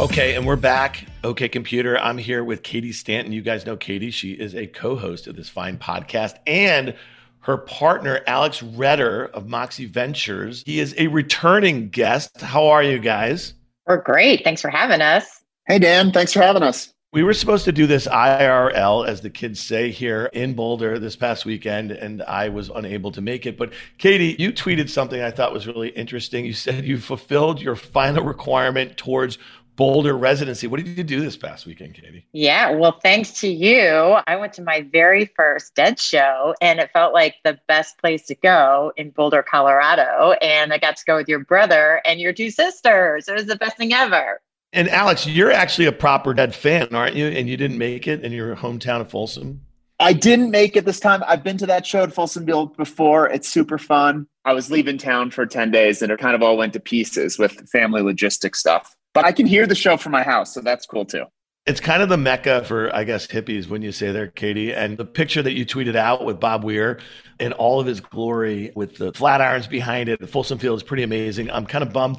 Okay, 0.00 0.34
and 0.34 0.46
we're 0.46 0.56
back. 0.56 1.04
Okay, 1.22 1.46
computer. 1.50 1.98
I'm 1.98 2.16
here 2.16 2.42
with 2.42 2.62
Katie 2.62 2.90
Stanton. 2.90 3.34
You 3.34 3.42
guys 3.42 3.66
know 3.66 3.76
Katie. 3.76 4.10
She 4.10 4.32
is 4.32 4.54
a 4.54 4.66
co 4.66 4.96
host 4.96 5.26
of 5.26 5.36
this 5.36 5.50
fine 5.50 5.76
podcast 5.76 6.38
and 6.46 6.96
her 7.40 7.58
partner, 7.58 8.22
Alex 8.26 8.62
Roetter 8.62 9.30
of 9.32 9.44
Moxxie 9.44 9.90
Ventures. 9.90 10.62
He 10.64 10.80
is 10.80 10.94
a 10.96 11.08
returning 11.08 11.90
guest. 11.90 12.40
How 12.40 12.68
are 12.68 12.82
you 12.82 12.98
guys? 12.98 13.52
We're 13.86 14.00
great. 14.00 14.42
Thanks 14.42 14.62
for 14.62 14.70
having 14.70 15.02
us. 15.02 15.42
Hey, 15.66 15.78
Dan. 15.78 16.12
Thanks 16.12 16.32
for 16.32 16.40
having 16.40 16.62
us. 16.62 16.93
We 17.14 17.22
were 17.22 17.32
supposed 17.32 17.64
to 17.66 17.70
do 17.70 17.86
this 17.86 18.08
IRL, 18.08 19.06
as 19.06 19.20
the 19.20 19.30
kids 19.30 19.60
say 19.60 19.92
here 19.92 20.28
in 20.32 20.54
Boulder 20.54 20.98
this 20.98 21.14
past 21.14 21.44
weekend, 21.44 21.92
and 21.92 22.24
I 22.24 22.48
was 22.48 22.72
unable 22.74 23.12
to 23.12 23.20
make 23.20 23.46
it. 23.46 23.56
But 23.56 23.72
Katie, 23.98 24.34
you 24.36 24.52
tweeted 24.52 24.90
something 24.90 25.22
I 25.22 25.30
thought 25.30 25.52
was 25.52 25.68
really 25.68 25.90
interesting. 25.90 26.44
You 26.44 26.52
said 26.52 26.84
you 26.84 26.98
fulfilled 26.98 27.62
your 27.62 27.76
final 27.76 28.24
requirement 28.24 28.96
towards 28.96 29.38
Boulder 29.76 30.16
residency. 30.16 30.66
What 30.66 30.84
did 30.84 30.98
you 30.98 31.04
do 31.04 31.20
this 31.20 31.36
past 31.36 31.66
weekend, 31.66 31.94
Katie? 31.94 32.26
Yeah, 32.32 32.72
well, 32.72 32.98
thanks 33.00 33.40
to 33.42 33.48
you, 33.48 34.16
I 34.26 34.34
went 34.34 34.52
to 34.54 34.62
my 34.62 34.80
very 34.80 35.26
first 35.36 35.76
Dead 35.76 36.00
show, 36.00 36.56
and 36.60 36.80
it 36.80 36.90
felt 36.92 37.14
like 37.14 37.36
the 37.44 37.60
best 37.68 37.96
place 37.98 38.26
to 38.26 38.34
go 38.34 38.92
in 38.96 39.10
Boulder, 39.10 39.44
Colorado. 39.44 40.32
And 40.42 40.72
I 40.72 40.78
got 40.78 40.96
to 40.96 41.04
go 41.04 41.14
with 41.14 41.28
your 41.28 41.44
brother 41.44 42.02
and 42.04 42.18
your 42.18 42.32
two 42.32 42.50
sisters. 42.50 43.28
It 43.28 43.34
was 43.34 43.46
the 43.46 43.54
best 43.54 43.76
thing 43.76 43.92
ever. 43.92 44.40
And 44.74 44.88
Alex, 44.88 45.24
you're 45.24 45.52
actually 45.52 45.86
a 45.86 45.92
proper 45.92 46.34
Dead 46.34 46.52
fan, 46.52 46.88
aren't 46.92 47.14
you? 47.14 47.26
And 47.28 47.48
you 47.48 47.56
didn't 47.56 47.78
make 47.78 48.08
it 48.08 48.24
in 48.24 48.32
your 48.32 48.56
hometown 48.56 49.00
of 49.00 49.08
Folsom. 49.08 49.60
I 50.00 50.12
didn't 50.12 50.50
make 50.50 50.76
it 50.76 50.84
this 50.84 50.98
time. 50.98 51.22
I've 51.26 51.44
been 51.44 51.56
to 51.58 51.66
that 51.66 51.86
show 51.86 52.02
at 52.02 52.10
Folsomville 52.10 52.76
before. 52.76 53.28
It's 53.28 53.48
super 53.48 53.78
fun. 53.78 54.26
I 54.44 54.52
was 54.52 54.72
leaving 54.72 54.98
town 54.98 55.30
for 55.30 55.46
10 55.46 55.70
days 55.70 56.02
and 56.02 56.10
it 56.10 56.18
kind 56.18 56.34
of 56.34 56.42
all 56.42 56.56
went 56.56 56.72
to 56.72 56.80
pieces 56.80 57.38
with 57.38 57.68
family 57.70 58.02
logistic 58.02 58.56
stuff. 58.56 58.96
But 59.14 59.24
I 59.24 59.30
can 59.30 59.46
hear 59.46 59.64
the 59.68 59.76
show 59.76 59.96
from 59.96 60.10
my 60.10 60.24
house, 60.24 60.52
so 60.52 60.60
that's 60.60 60.86
cool 60.86 61.04
too. 61.04 61.26
It's 61.66 61.80
kind 61.80 62.02
of 62.02 62.10
the 62.10 62.18
mecca 62.18 62.62
for, 62.64 62.94
I 62.94 63.04
guess, 63.04 63.26
hippies 63.26 63.68
when 63.68 63.80
you 63.80 63.90
say 63.90 64.12
there, 64.12 64.26
Katie. 64.26 64.74
And 64.74 64.98
the 64.98 65.06
picture 65.06 65.42
that 65.42 65.54
you 65.54 65.64
tweeted 65.64 65.96
out 65.96 66.26
with 66.26 66.38
Bob 66.38 66.62
Weir 66.62 67.00
in 67.40 67.54
all 67.54 67.80
of 67.80 67.86
his 67.86 68.00
glory 68.00 68.70
with 68.76 68.96
the 68.96 69.12
Flatirons 69.12 69.66
behind 69.66 70.10
it, 70.10 70.20
the 70.20 70.26
Folsom 70.26 70.58
Field 70.58 70.76
is 70.78 70.82
pretty 70.82 71.04
amazing. 71.04 71.50
I'm 71.50 71.64
kind 71.64 71.82
of 71.82 71.90
bummed 71.90 72.18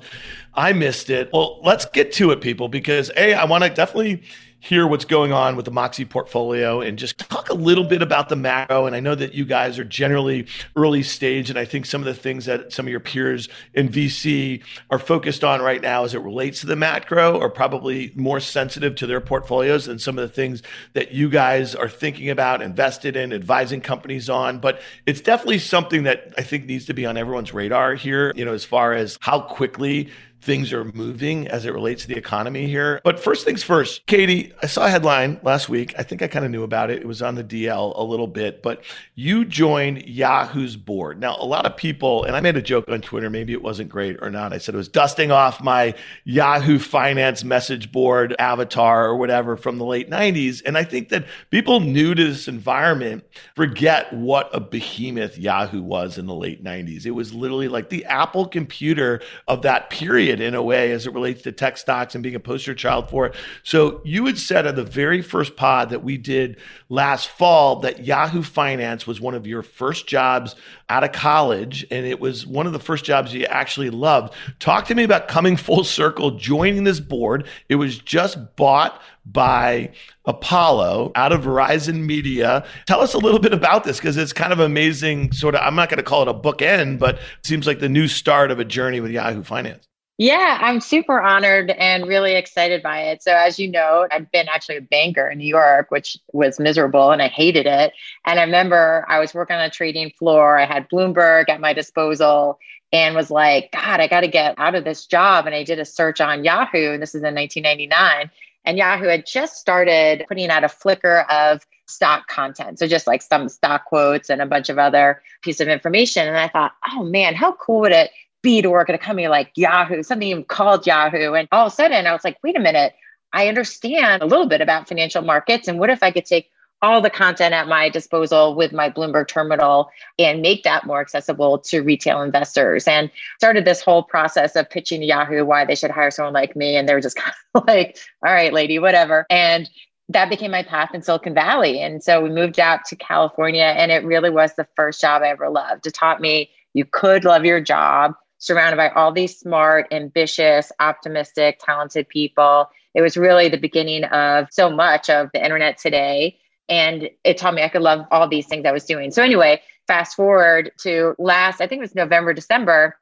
I 0.56 0.74
missed 0.74 1.10
it. 1.10 1.30
Well, 1.34 1.60
let's 1.62 1.86
get 1.86 2.12
to 2.14 2.32
it, 2.32 2.42
people, 2.42 2.70
because 2.70 3.12
A, 3.18 3.34
I 3.34 3.46
want 3.46 3.64
to 3.64 3.70
definitely 3.70 4.24
hear 4.60 4.88
what's 4.88 5.06
going 5.06 5.32
on 5.32 5.56
with 5.56 5.66
the 5.66 5.72
Moxxie 5.72 6.10
portfolio 6.10 6.82
and 6.82 6.98
just 6.98 7.20
talk 7.20 7.50
a 7.50 7.54
little 7.54 7.84
bit 7.84 8.02
about 8.02 8.30
the 8.30 8.36
macro. 8.36 8.88
And 8.88 8.96
I 8.96 9.00
know 9.00 9.14
that 9.14 9.34
you 9.34 9.46
guys 9.46 9.78
are 9.78 9.84
generally 9.84 10.48
early 10.76 11.04
stage. 11.04 11.50
And 11.52 11.60
I 11.60 11.66
think 11.66 11.86
some 11.86 12.02
of 12.02 12.06
the 12.06 12.16
things 12.16 12.46
that 12.46 12.74
some 12.74 12.88
of 12.88 12.90
your 12.90 13.00
peers 13.00 13.48
in 13.74 13.90
VC 13.90 14.64
are 14.90 14.98
focused 14.98 15.44
on 15.44 15.62
right 15.62 15.82
now 15.82 16.04
as 16.04 16.16
it 16.16 16.22
relates 16.22 16.62
to 16.62 16.68
the 16.68 16.76
macro 16.76 17.40
are 17.40 17.50
probably 17.50 18.12
more 18.16 18.40
sensitive 18.40 18.96
to 18.96 19.08
their 19.08 19.22
portfolios 19.22 19.86
than 19.86 20.00
some 20.00 20.18
of 20.18 20.28
the 20.28 20.34
things 20.34 20.64
that 20.94 21.12
you 21.12 21.30
guys 21.30 21.76
are 21.76 21.90
thinking 21.90 22.30
about, 22.30 22.62
invested 22.62 23.16
in, 23.16 23.34
advising 23.34 23.82
companies 23.82 24.30
on. 24.30 24.60
But 24.60 24.82
it's 25.06 25.22
definitely 25.22 25.60
something 25.60 26.04
that 26.04 26.34
I 26.38 26.42
think 26.42 26.66
needs 26.66 26.86
to 26.86 26.94
be 26.94 27.06
on 27.06 27.18
everyone's 27.18 27.54
radar 27.54 27.94
here, 27.94 28.34
you 28.36 28.46
know, 28.46 28.54
as 28.54 28.66
far 28.66 28.94
as 28.94 29.18
how 29.22 29.42
quickly 29.42 30.10
things 30.46 30.72
are 30.72 30.86
moving 30.86 31.48
as 31.48 31.66
it 31.66 31.74
relates 31.74 32.04
to 32.04 32.08
the 32.08 32.16
economy 32.16 32.68
here. 32.68 33.02
But 33.04 33.20
first 33.20 33.44
things 33.46 33.64
first, 33.64 34.06
Katie, 34.06 34.54
I 34.62 34.68
saw 34.68 34.86
a 34.86 34.90
headline 34.90 35.40
last 35.42 35.70
week. 35.70 35.96
I 35.98 36.04
think 36.04 36.22
I 36.22 36.28
kind 36.28 36.46
of 36.46 36.52
knew 36.52 36.62
about 36.62 36.92
it. 36.92 37.02
It 37.02 37.08
was 37.08 37.24
on 37.24 37.34
the 37.34 37.44
DL 37.44 37.98
a 37.98 38.04
little 38.04 38.28
bit, 38.28 38.62
but 38.62 38.84
you 39.16 39.44
joined 39.44 40.08
Yahoo's 40.08 40.76
board. 40.76 41.20
Now, 41.20 41.36
a 41.40 41.46
lot 41.46 41.66
of 41.66 41.76
people, 41.76 42.24
and 42.26 42.36
I 42.36 42.42
made 42.42 42.56
a 42.56 42.62
joke 42.62 42.86
on 42.88 43.02
Twitter, 43.02 43.30
maybe 43.30 43.54
it 43.54 43.64
wasn't 43.64 43.90
great 43.90 44.18
or 44.22 44.30
not. 44.30 44.54
I 44.54 44.60
said 44.60 44.76
it 44.76 44.78
was 44.78 44.88
dusting 44.88 45.32
off 45.32 45.64
my 45.64 45.96
Yahoo 46.26 46.78
finance 46.78 47.44
message 47.44 47.92
board 47.92 48.36
avatar 48.38 49.08
or 49.08 49.18
whatever 49.18 49.58
from 49.58 49.80
the 49.80 49.86
late 49.86 50.12
90s. 50.12 50.62
And 50.64 50.78
I 50.78 50.84
think 50.84 51.10
that 51.10 51.26
people 51.50 51.80
new 51.80 52.14
to 52.14 52.24
this 52.24 52.48
environment 52.48 53.24
forget 53.56 54.14
what 54.14 54.52
a 54.54 54.60
behemoth 54.60 55.40
Yahoo 55.40 55.82
was 55.82 56.20
in 56.20 56.28
the 56.28 56.36
late 56.36 56.64
90s. 56.64 57.08
It 57.08 57.12
was 57.12 57.34
literally 57.34 57.68
like 57.68 57.90
the 57.90 58.06
Apple 58.06 58.46
computer 58.48 59.22
of 59.48 59.64
that 59.64 59.90
period 59.90 60.35
in 60.42 60.56
a 60.56 60.62
way 60.62 60.92
as 60.92 61.08
it 61.08 61.14
relates 61.14 61.42
to 61.44 61.52
tech 61.52 61.78
stocks 61.78 62.16
and 62.16 62.24
being 62.24 62.36
a 62.36 62.40
poster 62.40 62.74
child 62.74 63.10
for 63.10 63.26
it. 63.26 63.36
So 63.64 64.02
you 64.04 64.26
had 64.26 64.38
said 64.38 64.68
on 64.68 64.76
the 64.76 64.84
very 64.84 65.22
first 65.22 65.56
pod 65.56 65.90
that 65.90 66.04
we 66.04 66.18
did 66.18 66.58
last 66.90 67.30
fall 67.30 67.78
that 67.82 68.06
Yahoo 68.06 68.44
Finance 68.44 69.08
was 69.08 69.20
one 69.22 69.36
of 69.36 69.48
your 69.48 69.62
first 69.62 70.08
jobs 70.08 70.56
out 70.90 71.04
of 71.04 71.12
college, 71.12 71.86
and 71.90 72.06
it 72.06 72.20
was 72.20 72.46
one 72.46 72.68
of 72.68 72.74
the 72.74 72.80
first 72.80 73.06
jobs 73.06 73.34
you 73.34 73.46
actually 73.46 73.90
loved. 73.90 74.34
Talk 74.60 74.86
to 74.86 74.96
me 74.96 75.04
about 75.04 75.28
coming 75.28 75.58
full 75.58 75.84
circle, 75.84 76.32
joining 76.32 76.84
this 76.84 77.00
board. 77.00 77.48
It 77.70 77.76
was 77.76 77.98
just 77.98 78.56
bought 78.56 79.02
by 79.26 79.92
Apollo 80.26 81.12
out 81.16 81.32
of 81.32 81.44
Verizon 81.44 82.06
Media. 82.06 82.64
Tell 82.86 83.02
us 83.02 83.14
a 83.14 83.18
little 83.18 83.40
bit 83.40 83.54
about 83.54 83.84
this 83.84 83.98
because 83.98 84.18
it's 84.18 84.34
kind 84.34 84.54
of 84.54 84.60
amazing. 84.60 85.32
Sort 85.32 85.56
of, 85.56 85.62
I'm 85.62 85.76
not 85.76 85.90
going 85.90 85.98
to 85.98 86.04
call 86.04 86.22
it 86.22 86.28
a 86.28 86.34
bookend, 86.34 87.00
but 87.00 87.16
it 87.16 87.22
seems 87.44 87.66
like 87.66 87.80
the 87.80 87.90
new 87.90 88.08
start 88.08 88.52
of 88.52 88.60
a 88.60 88.66
journey 88.66 89.00
with 89.00 89.12
Yahoo 89.12 89.44
Finance. 89.44 89.88
Yeah, 90.18 90.60
I'm 90.62 90.80
super 90.80 91.20
honored 91.20 91.72
and 91.72 92.08
really 92.08 92.36
excited 92.36 92.82
by 92.82 93.02
it. 93.02 93.22
So, 93.22 93.34
as 93.34 93.60
you 93.60 93.70
know, 93.70 94.08
I've 94.10 94.32
been 94.32 94.48
actually 94.48 94.78
a 94.78 94.82
banker 94.82 95.30
in 95.30 95.40
New 95.40 95.48
York, 95.48 95.92
which 95.92 96.18
was 96.32 96.58
miserable 96.58 97.12
and 97.12 97.22
I 97.22 97.28
hated 97.28 97.66
it. 97.66 97.92
And 98.26 98.40
I 98.40 98.44
remember 98.44 99.06
I 99.10 99.20
was 99.20 99.34
working 99.34 99.58
on 99.58 99.64
a 99.64 99.70
trading 99.70 100.12
floor. 100.18 100.58
I 100.58 100.66
had 100.66 100.90
Bloomberg 100.90 101.50
at 101.50 101.60
my 101.60 101.74
disposal 101.74 102.60
and 102.94 103.14
was 103.14 103.30
like, 103.30 103.72
God, 103.74 104.00
I 104.00 104.08
got 104.08 104.22
to 104.22 104.30
get 104.30 104.56
out 104.58 104.74
of 104.74 104.86
this 104.86 105.06
job. 105.06 105.48
And 105.48 105.56
I 105.56 105.64
did 105.64 105.80
a 105.80 105.86
search 105.86 106.22
on 106.22 106.46
Yahoo, 106.46 106.94
and 106.94 107.02
this 107.02 107.14
is 107.14 107.24
in 107.24 107.36
1999. 107.36 108.32
And 108.64 108.78
Yahoo 108.78 109.08
had 109.08 109.26
just 109.26 109.58
started 109.58 110.24
putting 110.30 110.50
out 110.50 110.64
a 110.64 110.70
flicker 110.70 111.26
of 111.30 111.68
stock 111.88 112.28
content. 112.30 112.80
So, 112.80 112.88
just 112.88 113.06
like 113.06 113.22
some 113.22 113.50
stock 113.50 113.84
quotes 113.84 114.30
and 114.30 114.42
a 114.42 114.46
bunch 114.46 114.70
of 114.70 114.80
other 114.80 115.22
piece 115.42 115.60
of 115.60 115.68
information. 115.68 116.26
And 116.26 116.38
I 116.38 116.48
thought, 116.48 116.72
oh 116.90 117.04
man, 117.04 117.36
how 117.36 117.52
cool 117.52 117.82
would 117.82 117.92
it 117.92 118.12
to 118.46 118.70
work 118.70 118.90
at 118.90 118.96
a 118.96 119.00
company 119.00 119.28
like 119.28 119.52
Yahoo, 119.56 120.04
something 120.04 120.28
even 120.28 120.44
called 120.44 120.86
Yahoo. 120.86 121.34
And 121.34 121.48
all 121.52 121.68
of 121.68 121.74
a 121.74 121.76
sudden 121.76 122.06
I 122.06 122.14
was 122.14 122.24
like, 122.24 122.38
wait 122.44 122.58
a 122.58 122.60
minute, 122.60 122.94
I 123.34 123.48
understand 123.48 124.22
a 124.22 124.26
little 124.26 124.48
bit 124.48 124.62
about 124.62 124.88
financial 124.88 125.22
markets. 125.22 125.68
And 125.68 125.80
what 125.80 125.90
if 125.90 126.02
I 126.04 126.12
could 126.12 126.26
take 126.26 126.50
all 126.82 127.02
the 127.02 127.10
content 127.10 127.54
at 127.54 127.68
my 127.68 127.90
disposal 127.90 128.56
with 128.56 128.72
my 128.72 128.90
Bloomberg 128.90 129.28
terminal 129.28 129.90
and 130.20 130.42
make 130.42 130.64
that 130.64 130.86
more 130.86 131.02
accessible 131.02 131.58
to 131.60 131.82
retail 131.82 132.22
investors. 132.22 132.88
And 132.88 133.10
started 133.40 133.66
this 133.66 133.82
whole 133.82 134.04
process 134.04 134.56
of 134.56 134.70
pitching 134.70 135.02
Yahoo 135.02 135.46
why 135.46 135.66
they 135.66 135.76
should 135.76 135.92
hire 135.92 136.12
someone 136.12 136.34
like 136.34 136.56
me. 136.56 136.76
And 136.76 136.88
they 136.88 136.94
were 136.94 137.02
just 137.02 137.16
kind 137.18 137.34
of 137.56 137.64
like, 137.68 137.98
all 138.26 138.34
right, 138.34 138.54
lady, 138.54 138.78
whatever. 138.78 139.26
And 139.30 139.70
that 140.10 140.30
became 140.30 140.52
my 140.52 140.64
path 140.64 140.94
in 140.94 141.02
Silicon 141.02 141.34
Valley. 141.34 141.82
And 141.82 142.04
so 142.04 142.22
we 142.22 142.30
moved 142.30 142.60
out 142.60 142.86
to 142.86 142.96
California, 142.96 143.64
and 143.64 143.92
it 143.92 144.06
really 144.06 144.30
was 144.30 144.54
the 144.54 144.68
first 144.76 145.02
job 145.02 145.24
I 145.24 145.30
ever 145.30 145.50
loved. 145.50 145.88
It 145.88 145.96
taught 145.96 146.22
me 146.22 146.52
you 146.74 146.86
could 146.86 147.26
love 147.26 147.46
your 147.46 147.62
job 147.62 148.14
surrounded 148.46 148.78
by 148.78 148.90
all 148.90 149.12
these 149.12 149.38
smart, 149.38 149.88
ambitious, 149.92 150.72
optimistic, 150.80 151.60
talented 151.64 152.08
people. 152.08 152.70
It 152.94 153.02
was 153.02 153.18
really 153.18 153.50
the 153.50 153.58
beginning 153.58 154.06
of 154.06 154.48
so 154.52 154.70
much 154.70 155.10
of 155.10 155.30
the 155.34 155.44
internet 155.44 155.78
today. 155.78 156.38
And 156.70 157.10
it 157.24 157.38
taught 157.38 157.54
me 157.54 157.64
I 157.64 157.70
could 157.70 157.82
love 157.82 158.06
all 158.12 158.28
these 158.28 158.48
things 158.48 158.66
I 158.66 158.72
was 158.72 158.86
doing. 158.86 159.12
So, 159.12 159.22
anyway, 159.22 159.62
fast 159.88 160.16
forward 160.16 160.72
to 160.80 161.16
last, 161.20 161.62
I 161.62 161.68
think 161.68 161.80
it 161.80 161.84
was 161.84 161.96
November, 161.96 162.34
December. 162.34 162.98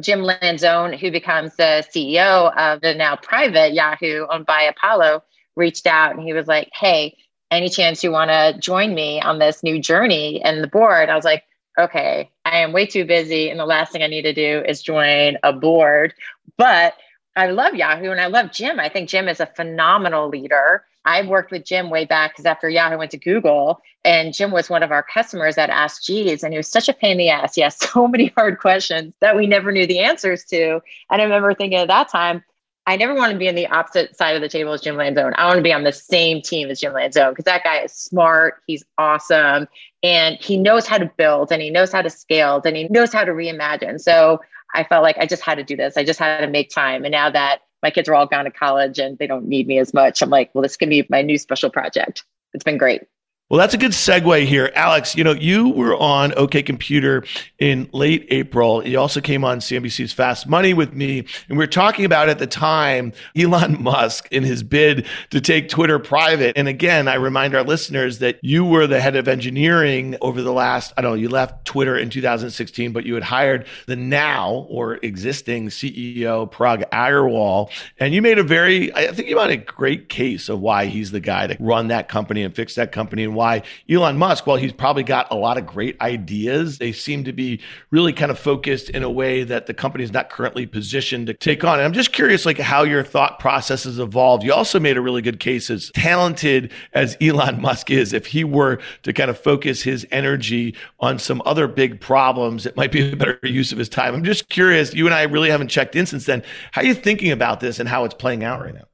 Jim 0.00 0.20
Lanzone, 0.20 0.98
who 0.98 1.10
becomes 1.10 1.56
the 1.56 1.82
CEO 1.94 2.54
of 2.56 2.82
the 2.82 2.94
now 2.94 3.16
private 3.16 3.72
Yahoo 3.72 4.26
owned 4.30 4.44
by 4.44 4.62
Apollo, 4.62 5.24
reached 5.56 5.86
out 5.86 6.14
and 6.14 6.22
he 6.22 6.34
was 6.34 6.46
like, 6.46 6.68
Hey, 6.74 7.16
any 7.50 7.68
chance 7.68 8.02
you 8.02 8.10
want 8.10 8.30
to 8.30 8.58
join 8.58 8.94
me 8.94 9.20
on 9.20 9.38
this 9.38 9.62
new 9.62 9.80
journey 9.80 10.42
and 10.42 10.62
the 10.62 10.68
board 10.68 11.08
i 11.08 11.14
was 11.14 11.24
like 11.24 11.44
okay 11.78 12.30
i 12.46 12.58
am 12.58 12.72
way 12.72 12.86
too 12.86 13.04
busy 13.04 13.50
and 13.50 13.60
the 13.60 13.66
last 13.66 13.92
thing 13.92 14.02
i 14.02 14.06
need 14.06 14.22
to 14.22 14.32
do 14.32 14.62
is 14.66 14.82
join 14.82 15.36
a 15.42 15.52
board 15.52 16.14
but 16.56 16.94
i 17.36 17.46
love 17.48 17.74
yahoo 17.74 18.10
and 18.10 18.20
i 18.20 18.26
love 18.26 18.52
jim 18.52 18.80
i 18.80 18.88
think 18.88 19.08
jim 19.08 19.28
is 19.28 19.40
a 19.40 19.46
phenomenal 19.46 20.28
leader 20.28 20.84
I 21.06 21.22
worked 21.22 21.52
with 21.52 21.64
Jim 21.64 21.88
way 21.88 22.04
back 22.04 22.32
because 22.32 22.46
after 22.46 22.68
Yahoo 22.68 22.98
went 22.98 23.12
to 23.12 23.16
Google, 23.16 23.80
and 24.04 24.34
Jim 24.34 24.50
was 24.50 24.68
one 24.68 24.82
of 24.82 24.90
our 24.90 25.04
customers 25.04 25.56
at 25.56 25.70
Ask 25.70 26.02
Jeeves, 26.02 26.42
and 26.42 26.52
he 26.52 26.58
was 26.58 26.68
such 26.68 26.88
a 26.88 26.92
pain 26.92 27.12
in 27.12 27.18
the 27.18 27.30
ass. 27.30 27.54
He 27.54 27.62
asked 27.62 27.88
so 27.92 28.08
many 28.08 28.32
hard 28.36 28.58
questions 28.58 29.14
that 29.20 29.36
we 29.36 29.46
never 29.46 29.70
knew 29.70 29.86
the 29.86 30.00
answers 30.00 30.44
to. 30.46 30.80
And 31.08 31.22
I 31.22 31.24
remember 31.24 31.54
thinking 31.54 31.78
at 31.78 31.88
that 31.88 32.08
time, 32.08 32.42
I 32.88 32.96
never 32.96 33.14
want 33.14 33.32
to 33.32 33.38
be 33.38 33.48
on 33.48 33.56
the 33.56 33.66
opposite 33.66 34.16
side 34.16 34.36
of 34.36 34.42
the 34.42 34.48
table 34.48 34.72
as 34.72 34.80
Jim 34.80 34.94
Lanzone. 34.94 35.32
I 35.36 35.46
want 35.46 35.56
to 35.56 35.62
be 35.62 35.72
on 35.72 35.82
the 35.82 35.92
same 35.92 36.40
team 36.40 36.70
as 36.70 36.80
Jim 36.80 36.92
Lanzone 36.92 37.30
because 37.30 37.44
that 37.44 37.64
guy 37.64 37.80
is 37.80 37.92
smart, 37.92 38.62
he's 38.68 38.84
awesome, 38.96 39.66
and 40.04 40.36
he 40.40 40.56
knows 40.56 40.86
how 40.86 40.96
to 40.96 41.10
build 41.16 41.50
and 41.50 41.60
he 41.60 41.68
knows 41.68 41.90
how 41.90 42.00
to 42.00 42.10
scale 42.10 42.62
and 42.64 42.76
he 42.76 42.86
knows 42.88 43.12
how 43.12 43.24
to 43.24 43.32
reimagine. 43.32 44.00
So 44.00 44.40
I 44.72 44.84
felt 44.84 45.02
like 45.02 45.18
I 45.18 45.26
just 45.26 45.42
had 45.42 45.56
to 45.56 45.64
do 45.64 45.74
this. 45.74 45.96
I 45.96 46.04
just 46.04 46.20
had 46.20 46.40
to 46.40 46.46
make 46.46 46.70
time. 46.70 47.04
And 47.04 47.10
now 47.10 47.28
that 47.28 47.62
my 47.82 47.90
kids 47.90 48.08
are 48.08 48.14
all 48.14 48.26
gone 48.26 48.44
to 48.44 48.52
college 48.52 49.00
and 49.00 49.18
they 49.18 49.26
don't 49.26 49.48
need 49.48 49.66
me 49.66 49.78
as 49.78 49.92
much, 49.92 50.22
I'm 50.22 50.30
like, 50.30 50.50
well, 50.54 50.62
this 50.62 50.76
can 50.76 50.88
be 50.88 51.04
my 51.10 51.22
new 51.22 51.38
special 51.38 51.70
project. 51.70 52.24
It's 52.54 52.64
been 52.64 52.78
great. 52.78 53.02
Well, 53.48 53.60
that's 53.60 53.74
a 53.74 53.78
good 53.78 53.92
segue 53.92 54.44
here. 54.44 54.72
Alex, 54.74 55.14
you 55.14 55.22
know, 55.22 55.30
you 55.30 55.68
were 55.68 55.94
on 55.94 56.34
OK 56.36 56.64
Computer 56.64 57.24
in 57.60 57.88
late 57.92 58.26
April. 58.30 58.84
You 58.84 58.98
also 58.98 59.20
came 59.20 59.44
on 59.44 59.60
CNBC's 59.60 60.12
Fast 60.12 60.48
Money 60.48 60.74
with 60.74 60.94
me. 60.94 61.20
And 61.20 61.50
we 61.50 61.58
were 61.58 61.68
talking 61.68 62.04
about 62.04 62.28
at 62.28 62.40
the 62.40 62.48
time 62.48 63.12
Elon 63.36 63.80
Musk 63.84 64.26
in 64.32 64.42
his 64.42 64.64
bid 64.64 65.06
to 65.30 65.40
take 65.40 65.68
Twitter 65.68 66.00
private. 66.00 66.58
And 66.58 66.66
again, 66.66 67.06
I 67.06 67.14
remind 67.14 67.54
our 67.54 67.62
listeners 67.62 68.18
that 68.18 68.40
you 68.42 68.64
were 68.64 68.88
the 68.88 69.00
head 69.00 69.14
of 69.14 69.28
engineering 69.28 70.16
over 70.20 70.42
the 70.42 70.52
last, 70.52 70.92
I 70.96 71.02
don't 71.02 71.12
know, 71.12 71.16
you 71.16 71.28
left 71.28 71.64
Twitter 71.64 71.96
in 71.96 72.10
2016, 72.10 72.92
but 72.92 73.06
you 73.06 73.14
had 73.14 73.22
hired 73.22 73.68
the 73.86 73.94
now 73.94 74.66
or 74.68 74.94
existing 75.04 75.68
CEO, 75.68 76.50
Parag 76.50 76.82
Agrawal. 76.90 77.70
And 77.98 78.12
you 78.12 78.22
made 78.22 78.40
a 78.40 78.42
very, 78.42 78.92
I 78.92 79.12
think 79.12 79.28
you 79.28 79.36
made 79.36 79.50
a 79.50 79.56
great 79.56 80.08
case 80.08 80.48
of 80.48 80.58
why 80.58 80.86
he's 80.86 81.12
the 81.12 81.20
guy 81.20 81.46
to 81.46 81.56
run 81.60 81.86
that 81.88 82.08
company 82.08 82.42
and 82.42 82.52
fix 82.52 82.74
that 82.74 82.90
company 82.90 83.35
why 83.36 83.62
Elon 83.88 84.18
Musk, 84.18 84.46
while 84.46 84.56
he's 84.56 84.72
probably 84.72 85.04
got 85.04 85.30
a 85.30 85.36
lot 85.36 85.58
of 85.58 85.66
great 85.66 86.00
ideas, 86.00 86.78
they 86.78 86.92
seem 86.92 87.24
to 87.24 87.32
be 87.32 87.60
really 87.90 88.12
kind 88.12 88.30
of 88.30 88.38
focused 88.38 88.90
in 88.90 89.02
a 89.02 89.10
way 89.10 89.44
that 89.44 89.66
the 89.66 89.74
company 89.74 90.02
is 90.02 90.12
not 90.12 90.30
currently 90.30 90.66
positioned 90.66 91.28
to 91.28 91.34
take 91.34 91.62
on. 91.62 91.78
And 91.78 91.82
I'm 91.82 91.92
just 91.92 92.12
curious, 92.12 92.44
like 92.46 92.58
how 92.58 92.82
your 92.82 93.04
thought 93.04 93.38
process 93.38 93.84
has 93.84 93.98
evolved. 93.98 94.42
You 94.42 94.52
also 94.52 94.80
made 94.80 94.96
a 94.96 95.00
really 95.00 95.22
good 95.22 95.38
case 95.38 95.70
as 95.70 95.90
talented 95.94 96.72
as 96.92 97.16
Elon 97.20 97.60
Musk 97.60 97.90
is, 97.90 98.12
if 98.12 98.26
he 98.26 98.42
were 98.42 98.80
to 99.02 99.12
kind 99.12 99.30
of 99.30 99.38
focus 99.38 99.82
his 99.82 100.06
energy 100.10 100.74
on 101.00 101.18
some 101.18 101.42
other 101.44 101.68
big 101.68 102.00
problems, 102.00 102.66
it 102.66 102.76
might 102.76 102.90
be 102.90 103.12
a 103.12 103.16
better 103.16 103.38
use 103.42 103.72
of 103.72 103.78
his 103.78 103.88
time. 103.88 104.14
I'm 104.14 104.24
just 104.24 104.48
curious. 104.48 104.94
You 104.94 105.06
and 105.06 105.14
I 105.14 105.22
really 105.24 105.50
haven't 105.50 105.68
checked 105.68 105.94
in 105.94 106.06
since 106.06 106.26
then. 106.26 106.42
How 106.72 106.80
are 106.82 106.84
you 106.84 106.94
thinking 106.94 107.30
about 107.30 107.60
this 107.60 107.78
and 107.78 107.88
how 107.88 108.04
it's 108.04 108.14
playing 108.14 108.44
out 108.44 108.60
right 108.60 108.74
now? 108.74 108.86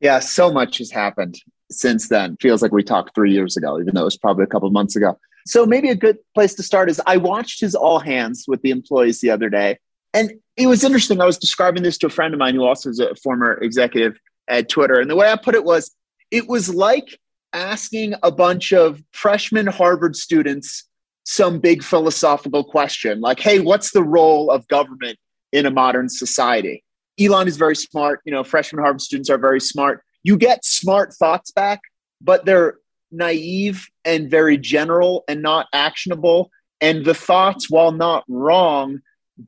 Yeah, 0.00 0.20
so 0.20 0.50
much 0.50 0.78
has 0.78 0.90
happened 0.90 1.38
since 1.70 2.08
then. 2.08 2.36
Feels 2.40 2.62
like 2.62 2.72
we 2.72 2.82
talked 2.82 3.14
three 3.14 3.32
years 3.32 3.56
ago, 3.56 3.80
even 3.80 3.94
though 3.94 4.02
it 4.02 4.04
was 4.04 4.16
probably 4.16 4.44
a 4.44 4.48
couple 4.48 4.70
months 4.70 4.96
ago. 4.96 5.18
So 5.46 5.64
maybe 5.64 5.88
a 5.88 5.94
good 5.94 6.18
place 6.34 6.54
to 6.54 6.62
start 6.62 6.90
is 6.90 7.00
I 7.06 7.16
watched 7.16 7.60
his 7.60 7.74
all 7.74 7.98
hands 7.98 8.44
with 8.46 8.62
the 8.62 8.70
employees 8.70 9.20
the 9.20 9.30
other 9.30 9.48
day. 9.48 9.78
And 10.12 10.32
it 10.56 10.66
was 10.66 10.84
interesting. 10.84 11.20
I 11.20 11.26
was 11.26 11.38
describing 11.38 11.82
this 11.82 11.96
to 11.98 12.06
a 12.06 12.10
friend 12.10 12.34
of 12.34 12.38
mine 12.38 12.54
who 12.54 12.64
also 12.64 12.90
is 12.90 12.98
a 12.98 13.14
former 13.16 13.54
executive 13.62 14.18
at 14.48 14.68
Twitter. 14.68 15.00
And 15.00 15.08
the 15.08 15.16
way 15.16 15.30
I 15.30 15.36
put 15.36 15.54
it 15.54 15.64
was 15.64 15.94
it 16.30 16.48
was 16.48 16.72
like 16.72 17.18
asking 17.52 18.14
a 18.22 18.30
bunch 18.30 18.72
of 18.72 19.02
freshman 19.12 19.66
Harvard 19.66 20.16
students 20.16 20.84
some 21.24 21.58
big 21.58 21.82
philosophical 21.82 22.64
question 22.64 23.20
like, 23.20 23.40
hey, 23.40 23.60
what's 23.60 23.92
the 23.92 24.02
role 24.02 24.50
of 24.50 24.66
government 24.68 25.18
in 25.52 25.66
a 25.66 25.70
modern 25.70 26.08
society? 26.08 26.84
Elon 27.20 27.46
is 27.46 27.56
very 27.56 27.76
smart. 27.76 28.20
You 28.24 28.32
know, 28.32 28.42
freshman 28.42 28.82
Harvard 28.82 29.00
students 29.00 29.30
are 29.30 29.38
very 29.38 29.60
smart 29.60 30.02
you 30.22 30.36
get 30.36 30.64
smart 30.64 31.14
thoughts 31.14 31.50
back, 31.50 31.80
but 32.20 32.44
they're 32.44 32.76
naive 33.10 33.88
and 34.04 34.30
very 34.30 34.56
general 34.56 35.24
and 35.28 35.42
not 35.42 35.66
actionable. 35.72 36.50
And 36.80 37.04
the 37.04 37.14
thoughts, 37.14 37.68
while 37.70 37.92
not 37.92 38.24
wrong, 38.28 39.00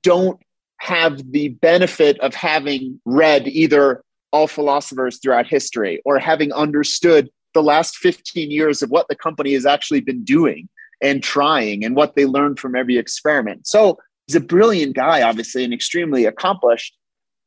don't 0.03 0.41
have 0.79 1.33
the 1.33 1.49
benefit 1.49 2.19
of 2.21 2.35
having 2.35 3.01
read 3.05 3.47
either 3.47 4.03
all 4.33 4.49
philosophers 4.49 5.19
throughout 5.19 5.47
history 5.47 6.03
or 6.05 6.19
having 6.19 6.53
understood 6.53 7.31
the 7.55 7.63
last 7.63 7.97
15 7.97 8.51
years 8.51 8.83
of 8.83 8.91
what 8.91 9.07
the 9.09 9.15
company 9.15 9.53
has 9.53 9.67
actually 9.67 10.01
been 10.01 10.25
doing 10.25 10.69
and 11.03 11.23
trying 11.23 11.85
and 11.85 11.95
what 11.95 12.17
they 12.17 12.25
learned 12.25 12.59
from 12.59 12.75
every 12.75 12.97
experiment. 12.97 13.67
So 13.67 13.99
he's 14.27 14.37
a 14.37 14.41
brilliant 14.41 14.97
guy, 14.97 15.23
obviously, 15.23 15.65
and 15.65 15.75
extremely 15.75 16.25
accomplished. 16.25 16.97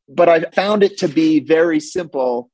But 0.08 0.28
I 0.28 0.40
found 0.52 0.82
it 0.82 0.96
to 0.98 1.08
be 1.08 1.40
very 1.40 1.80
simple 1.80 2.50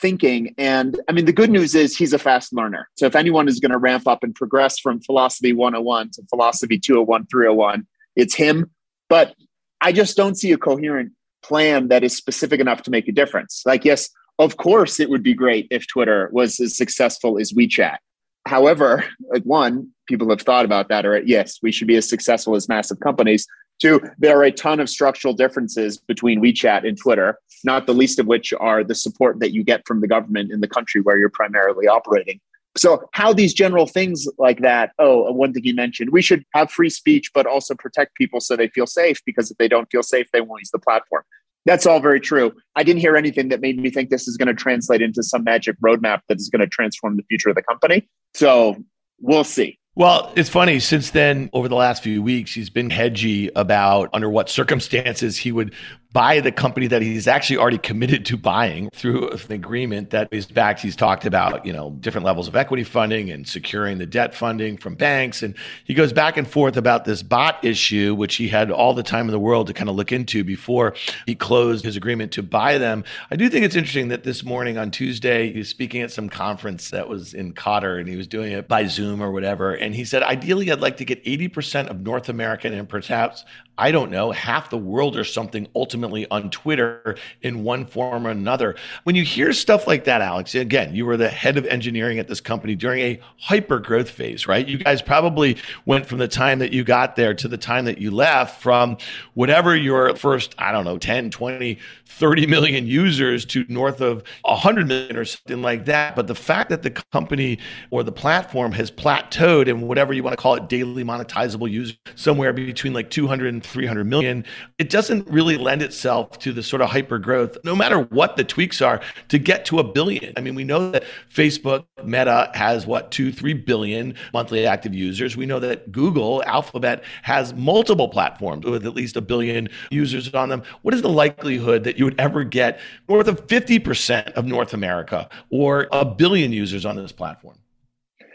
thinking. 0.00 0.54
And 0.58 1.00
I 1.08 1.12
mean, 1.12 1.24
the 1.24 1.32
good 1.32 1.50
news 1.50 1.74
is 1.74 1.96
he's 1.96 2.12
a 2.12 2.18
fast 2.18 2.52
learner. 2.52 2.88
So 2.96 3.06
if 3.06 3.16
anyone 3.16 3.48
is 3.48 3.60
going 3.60 3.72
to 3.72 3.78
ramp 3.78 4.06
up 4.06 4.22
and 4.22 4.34
progress 4.34 4.78
from 4.78 5.00
philosophy 5.00 5.52
101 5.52 6.10
to 6.12 6.22
philosophy 6.28 6.78
201, 6.78 7.26
301, 7.26 7.86
it's 8.16 8.34
him. 8.34 8.70
But 9.08 9.34
I 9.80 9.92
just 9.92 10.16
don't 10.16 10.36
see 10.36 10.52
a 10.52 10.58
coherent 10.58 11.12
plan 11.42 11.88
that 11.88 12.02
is 12.02 12.16
specific 12.16 12.60
enough 12.60 12.82
to 12.82 12.90
make 12.90 13.06
a 13.06 13.12
difference. 13.12 13.62
Like, 13.66 13.84
yes, 13.84 14.08
of 14.38 14.56
course, 14.56 14.98
it 14.98 15.10
would 15.10 15.22
be 15.22 15.34
great 15.34 15.68
if 15.70 15.86
Twitter 15.86 16.28
was 16.32 16.58
as 16.58 16.76
successful 16.76 17.38
as 17.38 17.52
WeChat. 17.52 17.98
However, 18.46 19.04
like 19.30 19.42
one, 19.44 19.90
people 20.06 20.28
have 20.30 20.42
thought 20.42 20.64
about 20.64 20.88
that, 20.88 21.06
or 21.06 21.18
yes, 21.20 21.58
we 21.62 21.72
should 21.72 21.86
be 21.86 21.96
as 21.96 22.08
successful 22.08 22.56
as 22.56 22.68
massive 22.68 23.00
companies. 23.00 23.46
Two, 23.80 24.00
there 24.18 24.38
are 24.38 24.44
a 24.44 24.52
ton 24.52 24.80
of 24.80 24.88
structural 24.88 25.34
differences 25.34 25.98
between 25.98 26.40
WeChat 26.40 26.86
and 26.86 26.96
Twitter, 26.96 27.38
not 27.64 27.86
the 27.86 27.94
least 27.94 28.18
of 28.18 28.26
which 28.26 28.52
are 28.60 28.84
the 28.84 28.94
support 28.94 29.40
that 29.40 29.52
you 29.52 29.64
get 29.64 29.86
from 29.86 30.00
the 30.00 30.08
government 30.08 30.52
in 30.52 30.60
the 30.60 30.68
country 30.68 31.00
where 31.00 31.18
you're 31.18 31.28
primarily 31.28 31.86
operating. 31.86 32.40
So, 32.76 33.08
how 33.12 33.32
these 33.32 33.54
general 33.54 33.86
things 33.86 34.26
like 34.38 34.60
that, 34.60 34.90
oh, 34.98 35.30
one 35.32 35.52
thing 35.52 35.64
you 35.64 35.74
mentioned, 35.74 36.10
we 36.10 36.22
should 36.22 36.44
have 36.54 36.72
free 36.72 36.90
speech, 36.90 37.30
but 37.32 37.46
also 37.46 37.74
protect 37.74 38.16
people 38.16 38.40
so 38.40 38.56
they 38.56 38.68
feel 38.68 38.86
safe 38.86 39.20
because 39.24 39.50
if 39.50 39.58
they 39.58 39.68
don't 39.68 39.88
feel 39.90 40.02
safe, 40.02 40.26
they 40.32 40.40
won't 40.40 40.60
use 40.60 40.70
the 40.72 40.80
platform. 40.80 41.22
That's 41.66 41.86
all 41.86 42.00
very 42.00 42.20
true. 42.20 42.52
I 42.74 42.82
didn't 42.82 43.00
hear 43.00 43.16
anything 43.16 43.48
that 43.48 43.60
made 43.60 43.78
me 43.78 43.90
think 43.90 44.10
this 44.10 44.26
is 44.26 44.36
going 44.36 44.48
to 44.48 44.54
translate 44.54 45.02
into 45.02 45.22
some 45.22 45.44
magic 45.44 45.76
roadmap 45.80 46.20
that 46.28 46.38
is 46.38 46.50
going 46.50 46.60
to 46.60 46.66
transform 46.66 47.16
the 47.16 47.22
future 47.22 47.48
of 47.48 47.54
the 47.54 47.62
company. 47.62 48.08
So, 48.34 48.76
we'll 49.20 49.44
see. 49.44 49.78
Well, 49.96 50.32
it's 50.34 50.48
funny. 50.48 50.80
Since 50.80 51.10
then, 51.10 51.50
over 51.52 51.68
the 51.68 51.76
last 51.76 52.02
few 52.02 52.20
weeks, 52.20 52.52
he's 52.52 52.68
been 52.68 52.90
hedgy 52.90 53.50
about 53.54 54.10
under 54.12 54.28
what 54.28 54.48
circumstances 54.48 55.36
he 55.36 55.52
would 55.52 55.72
buy 56.14 56.38
the 56.38 56.52
company 56.52 56.86
that 56.86 57.02
he's 57.02 57.26
actually 57.26 57.56
already 57.56 57.76
committed 57.76 58.24
to 58.24 58.36
buying 58.36 58.88
through 58.94 59.28
an 59.30 59.52
agreement 59.52 60.10
that 60.10 60.28
is 60.30 60.46
backed. 60.46 60.80
He's 60.80 60.94
talked 60.94 61.26
about, 61.26 61.66
you 61.66 61.72
know, 61.72 61.90
different 61.90 62.24
levels 62.24 62.46
of 62.46 62.54
equity 62.54 62.84
funding 62.84 63.30
and 63.30 63.46
securing 63.46 63.98
the 63.98 64.06
debt 64.06 64.32
funding 64.32 64.76
from 64.76 64.94
banks. 64.94 65.42
And 65.42 65.56
he 65.84 65.92
goes 65.92 66.12
back 66.12 66.36
and 66.36 66.46
forth 66.46 66.76
about 66.76 67.04
this 67.04 67.24
bot 67.24 67.64
issue, 67.64 68.14
which 68.14 68.36
he 68.36 68.46
had 68.46 68.70
all 68.70 68.94
the 68.94 69.02
time 69.02 69.26
in 69.26 69.32
the 69.32 69.40
world 69.40 69.66
to 69.66 69.74
kind 69.74 69.90
of 69.90 69.96
look 69.96 70.12
into 70.12 70.44
before 70.44 70.94
he 71.26 71.34
closed 71.34 71.84
his 71.84 71.96
agreement 71.96 72.30
to 72.32 72.44
buy 72.44 72.78
them. 72.78 73.02
I 73.32 73.34
do 73.34 73.50
think 73.50 73.64
it's 73.64 73.76
interesting 73.76 74.06
that 74.08 74.22
this 74.22 74.44
morning 74.44 74.78
on 74.78 74.92
Tuesday, 74.92 75.50
he 75.50 75.58
was 75.58 75.68
speaking 75.68 76.00
at 76.02 76.12
some 76.12 76.28
conference 76.28 76.90
that 76.90 77.08
was 77.08 77.34
in 77.34 77.54
Qatar 77.54 77.98
and 77.98 78.08
he 78.08 78.14
was 78.14 78.28
doing 78.28 78.52
it 78.52 78.68
by 78.68 78.86
Zoom 78.86 79.20
or 79.20 79.32
whatever. 79.32 79.72
And 79.72 79.92
he 79.96 80.04
said, 80.04 80.22
ideally, 80.22 80.70
I'd 80.70 80.80
like 80.80 80.98
to 80.98 81.04
get 81.04 81.24
80% 81.24 81.88
of 81.88 82.02
North 82.02 82.28
American 82.28 82.72
and 82.72 82.88
perhaps 82.88 83.44
I 83.76 83.90
don't 83.90 84.10
know, 84.10 84.30
half 84.30 84.70
the 84.70 84.78
world 84.78 85.16
or 85.16 85.24
something 85.24 85.66
ultimately 85.74 86.26
on 86.30 86.50
Twitter 86.50 87.16
in 87.42 87.64
one 87.64 87.86
form 87.86 88.26
or 88.26 88.30
another. 88.30 88.76
When 89.02 89.16
you 89.16 89.24
hear 89.24 89.52
stuff 89.52 89.86
like 89.86 90.04
that, 90.04 90.20
Alex, 90.22 90.54
again, 90.54 90.94
you 90.94 91.04
were 91.04 91.16
the 91.16 91.28
head 91.28 91.56
of 91.56 91.66
engineering 91.66 92.18
at 92.18 92.28
this 92.28 92.40
company 92.40 92.76
during 92.76 93.00
a 93.00 93.20
hyper 93.38 93.80
growth 93.80 94.10
phase, 94.10 94.46
right? 94.46 94.66
You 94.66 94.78
guys 94.78 95.02
probably 95.02 95.56
went 95.86 96.06
from 96.06 96.18
the 96.18 96.28
time 96.28 96.60
that 96.60 96.72
you 96.72 96.84
got 96.84 97.16
there 97.16 97.34
to 97.34 97.48
the 97.48 97.58
time 97.58 97.84
that 97.86 97.98
you 97.98 98.12
left 98.12 98.62
from 98.62 98.96
whatever 99.34 99.74
your 99.74 100.14
first, 100.14 100.54
I 100.58 100.70
don't 100.70 100.84
know, 100.84 100.98
10, 100.98 101.30
20, 101.30 101.78
30 102.06 102.46
million 102.46 102.86
users 102.86 103.44
to 103.46 103.64
north 103.68 104.00
of 104.00 104.22
100 104.44 104.86
million 104.86 105.16
or 105.16 105.24
something 105.24 105.62
like 105.62 105.86
that. 105.86 106.14
But 106.14 106.28
the 106.28 106.34
fact 106.36 106.70
that 106.70 106.82
the 106.82 106.90
company 106.90 107.58
or 107.90 108.04
the 108.04 108.12
platform 108.12 108.70
has 108.72 108.90
plateaued 108.90 109.68
and 109.68 109.88
whatever 109.88 110.12
you 110.12 110.22
want 110.22 110.36
to 110.36 110.40
call 110.40 110.54
it, 110.54 110.68
daily 110.68 111.02
monetizable 111.02 111.68
users, 111.68 111.98
somewhere 112.14 112.52
between 112.52 112.92
like 112.92 113.10
200 113.10 113.52
and 113.52 113.63
300 113.64 114.04
million, 114.04 114.44
it 114.78 114.90
doesn't 114.90 115.28
really 115.28 115.56
lend 115.56 115.82
itself 115.82 116.38
to 116.40 116.52
the 116.52 116.62
sort 116.62 116.82
of 116.82 116.90
hyper 116.90 117.18
growth, 117.18 117.56
no 117.64 117.74
matter 117.74 118.00
what 118.00 118.36
the 118.36 118.44
tweaks 118.44 118.80
are, 118.80 119.00
to 119.28 119.38
get 119.38 119.64
to 119.66 119.78
a 119.78 119.84
billion. 119.84 120.32
I 120.36 120.40
mean, 120.40 120.54
we 120.54 120.64
know 120.64 120.90
that 120.90 121.04
Facebook, 121.32 121.84
Meta 122.04 122.50
has 122.54 122.86
what, 122.86 123.10
two, 123.10 123.32
three 123.32 123.54
billion 123.54 124.14
monthly 124.32 124.66
active 124.66 124.94
users. 124.94 125.36
We 125.36 125.46
know 125.46 125.60
that 125.60 125.92
Google, 125.92 126.42
Alphabet, 126.44 127.04
has 127.22 127.54
multiple 127.54 128.08
platforms 128.08 128.64
with 128.64 128.86
at 128.86 128.94
least 128.94 129.16
a 129.16 129.20
billion 129.20 129.68
users 129.90 130.32
on 130.34 130.48
them. 130.48 130.62
What 130.82 130.94
is 130.94 131.02
the 131.02 131.08
likelihood 131.08 131.84
that 131.84 131.98
you 131.98 132.04
would 132.04 132.18
ever 132.20 132.44
get 132.44 132.80
north 133.08 133.28
of 133.28 133.46
50% 133.46 134.32
of 134.32 134.44
North 134.44 134.74
America 134.74 135.28
or 135.50 135.88
a 135.92 136.04
billion 136.04 136.52
users 136.52 136.84
on 136.84 136.96
this 136.96 137.12
platform? 137.12 137.58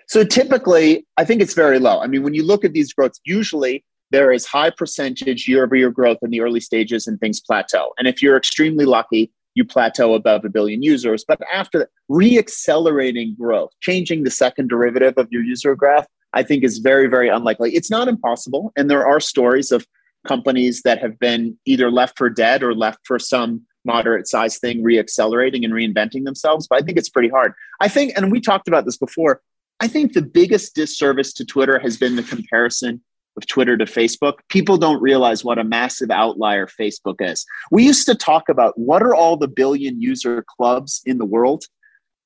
So 0.09 0.23
typically, 0.23 1.05
I 1.17 1.25
think 1.25 1.39
it's 1.39 1.53
very 1.53 1.77
low. 1.77 2.01
I 2.01 2.07
mean, 2.07 2.23
when 2.23 2.33
you 2.33 2.43
look 2.43 2.65
at 2.65 2.73
these 2.73 2.91
growths, 2.91 3.21
usually 3.25 3.83
there 4.11 4.31
is 4.31 4.45
high 4.45 4.69
percentage 4.69 5.47
year 5.47 5.63
over 5.63 5.75
year 5.75 5.91
growth 5.91 6.17
in 6.21 6.29
the 6.29 6.41
early 6.41 6.59
stages 6.59 7.07
and 7.07 7.19
things 7.19 7.39
plateau. 7.39 7.93
And 7.97 8.07
if 8.07 8.21
you're 8.21 8.37
extremely 8.37 8.85
lucky, 8.85 9.31
you 9.55 9.65
plateau 9.65 10.13
above 10.13 10.45
a 10.45 10.49
billion 10.49 10.83
users. 10.83 11.25
But 11.27 11.39
after 11.53 11.89
re-accelerating 12.07 13.35
growth, 13.39 13.71
changing 13.81 14.23
the 14.23 14.31
second 14.31 14.69
derivative 14.69 15.15
of 15.17 15.27
your 15.31 15.43
user 15.43 15.75
graph, 15.75 16.07
I 16.33 16.43
think 16.43 16.63
is 16.63 16.77
very, 16.77 17.07
very 17.07 17.29
unlikely. 17.29 17.75
It's 17.75 17.91
not 17.91 18.07
impossible. 18.07 18.71
And 18.75 18.89
there 18.89 19.07
are 19.07 19.19
stories 19.19 19.71
of 19.71 19.85
companies 20.27 20.81
that 20.83 20.99
have 20.99 21.17
been 21.19 21.57
either 21.65 21.89
left 21.89 22.17
for 22.17 22.29
dead 22.29 22.61
or 22.63 22.75
left 22.75 22.99
for 23.05 23.19
some 23.19 23.65
moderate 23.85 24.27
size 24.27 24.59
thing 24.59 24.83
re-accelerating 24.83 25.63
and 25.63 25.73
reinventing 25.73 26.25
themselves. 26.25 26.67
But 26.67 26.81
I 26.81 26.85
think 26.85 26.97
it's 26.97 27.09
pretty 27.09 27.29
hard. 27.29 27.53
I 27.79 27.87
think, 27.87 28.13
and 28.15 28.31
we 28.31 28.41
talked 28.41 28.67
about 28.67 28.85
this 28.85 28.97
before, 28.97 29.41
I 29.79 29.87
think 29.87 30.13
the 30.13 30.21
biggest 30.21 30.75
disservice 30.75 31.33
to 31.33 31.45
Twitter 31.45 31.79
has 31.79 31.97
been 31.97 32.15
the 32.15 32.23
comparison 32.23 33.01
of 33.37 33.47
Twitter 33.47 33.77
to 33.77 33.85
Facebook, 33.85 34.35
people 34.49 34.77
don't 34.77 35.01
realize 35.01 35.43
what 35.43 35.59
a 35.59 35.63
massive 35.63 36.11
outlier 36.11 36.67
Facebook 36.67 37.15
is. 37.19 37.45
We 37.71 37.85
used 37.85 38.05
to 38.07 38.15
talk 38.15 38.49
about 38.49 38.77
what 38.77 39.01
are 39.01 39.15
all 39.15 39.37
the 39.37 39.47
billion 39.47 40.01
user 40.01 40.43
clubs 40.57 41.01
in 41.05 41.17
the 41.17 41.25
world. 41.25 41.63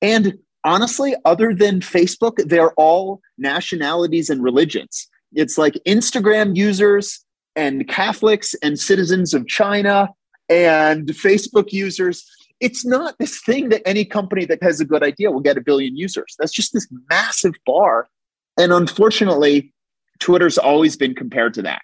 And 0.02 0.38
honestly, 0.64 1.14
other 1.24 1.54
than 1.54 1.80
Facebook, 1.80 2.36
they're 2.48 2.72
all 2.72 3.20
nationalities 3.38 4.30
and 4.30 4.42
religions. 4.42 5.08
It's 5.34 5.58
like 5.58 5.74
Instagram 5.86 6.56
users 6.56 7.24
and 7.56 7.86
Catholics 7.88 8.54
and 8.62 8.78
citizens 8.78 9.34
of 9.34 9.46
China 9.46 10.08
and 10.48 11.08
Facebook 11.08 11.72
users. 11.72 12.24
It's 12.60 12.84
not 12.84 13.16
this 13.18 13.40
thing 13.42 13.68
that 13.70 13.86
any 13.86 14.04
company 14.04 14.44
that 14.46 14.62
has 14.62 14.80
a 14.80 14.84
good 14.84 15.02
idea 15.02 15.30
will 15.30 15.40
get 15.40 15.58
a 15.58 15.60
billion 15.60 15.96
users. 15.96 16.34
That's 16.38 16.52
just 16.52 16.72
this 16.72 16.88
massive 17.10 17.54
bar. 17.66 18.08
And 18.56 18.72
unfortunately, 18.72 19.72
Twitter's 20.20 20.58
always 20.58 20.96
been 20.96 21.14
compared 21.14 21.54
to 21.54 21.62
that. 21.62 21.82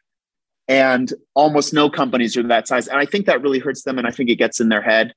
And 0.68 1.12
almost 1.34 1.74
no 1.74 1.90
companies 1.90 2.36
are 2.36 2.42
that 2.44 2.68
size. 2.68 2.86
And 2.86 2.98
I 2.98 3.04
think 3.04 3.26
that 3.26 3.42
really 3.42 3.58
hurts 3.58 3.82
them. 3.82 3.98
And 3.98 4.06
I 4.06 4.10
think 4.10 4.30
it 4.30 4.36
gets 4.36 4.60
in 4.60 4.68
their 4.68 4.82
head. 4.82 5.14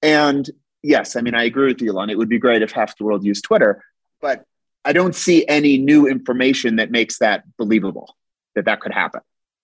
And 0.00 0.48
yes, 0.82 1.16
I 1.16 1.20
mean, 1.22 1.34
I 1.34 1.44
agree 1.44 1.72
with 1.72 1.82
Elon. 1.82 2.10
It 2.10 2.18
would 2.18 2.28
be 2.28 2.38
great 2.38 2.62
if 2.62 2.72
half 2.72 2.96
the 2.96 3.04
world 3.04 3.24
used 3.24 3.44
Twitter, 3.44 3.84
but 4.20 4.44
I 4.84 4.92
don't 4.92 5.14
see 5.14 5.46
any 5.46 5.78
new 5.78 6.06
information 6.06 6.76
that 6.76 6.90
makes 6.90 7.18
that 7.18 7.44
believable 7.56 8.16
that 8.54 8.64
that 8.66 8.80
could 8.80 8.92
happen 8.92 9.22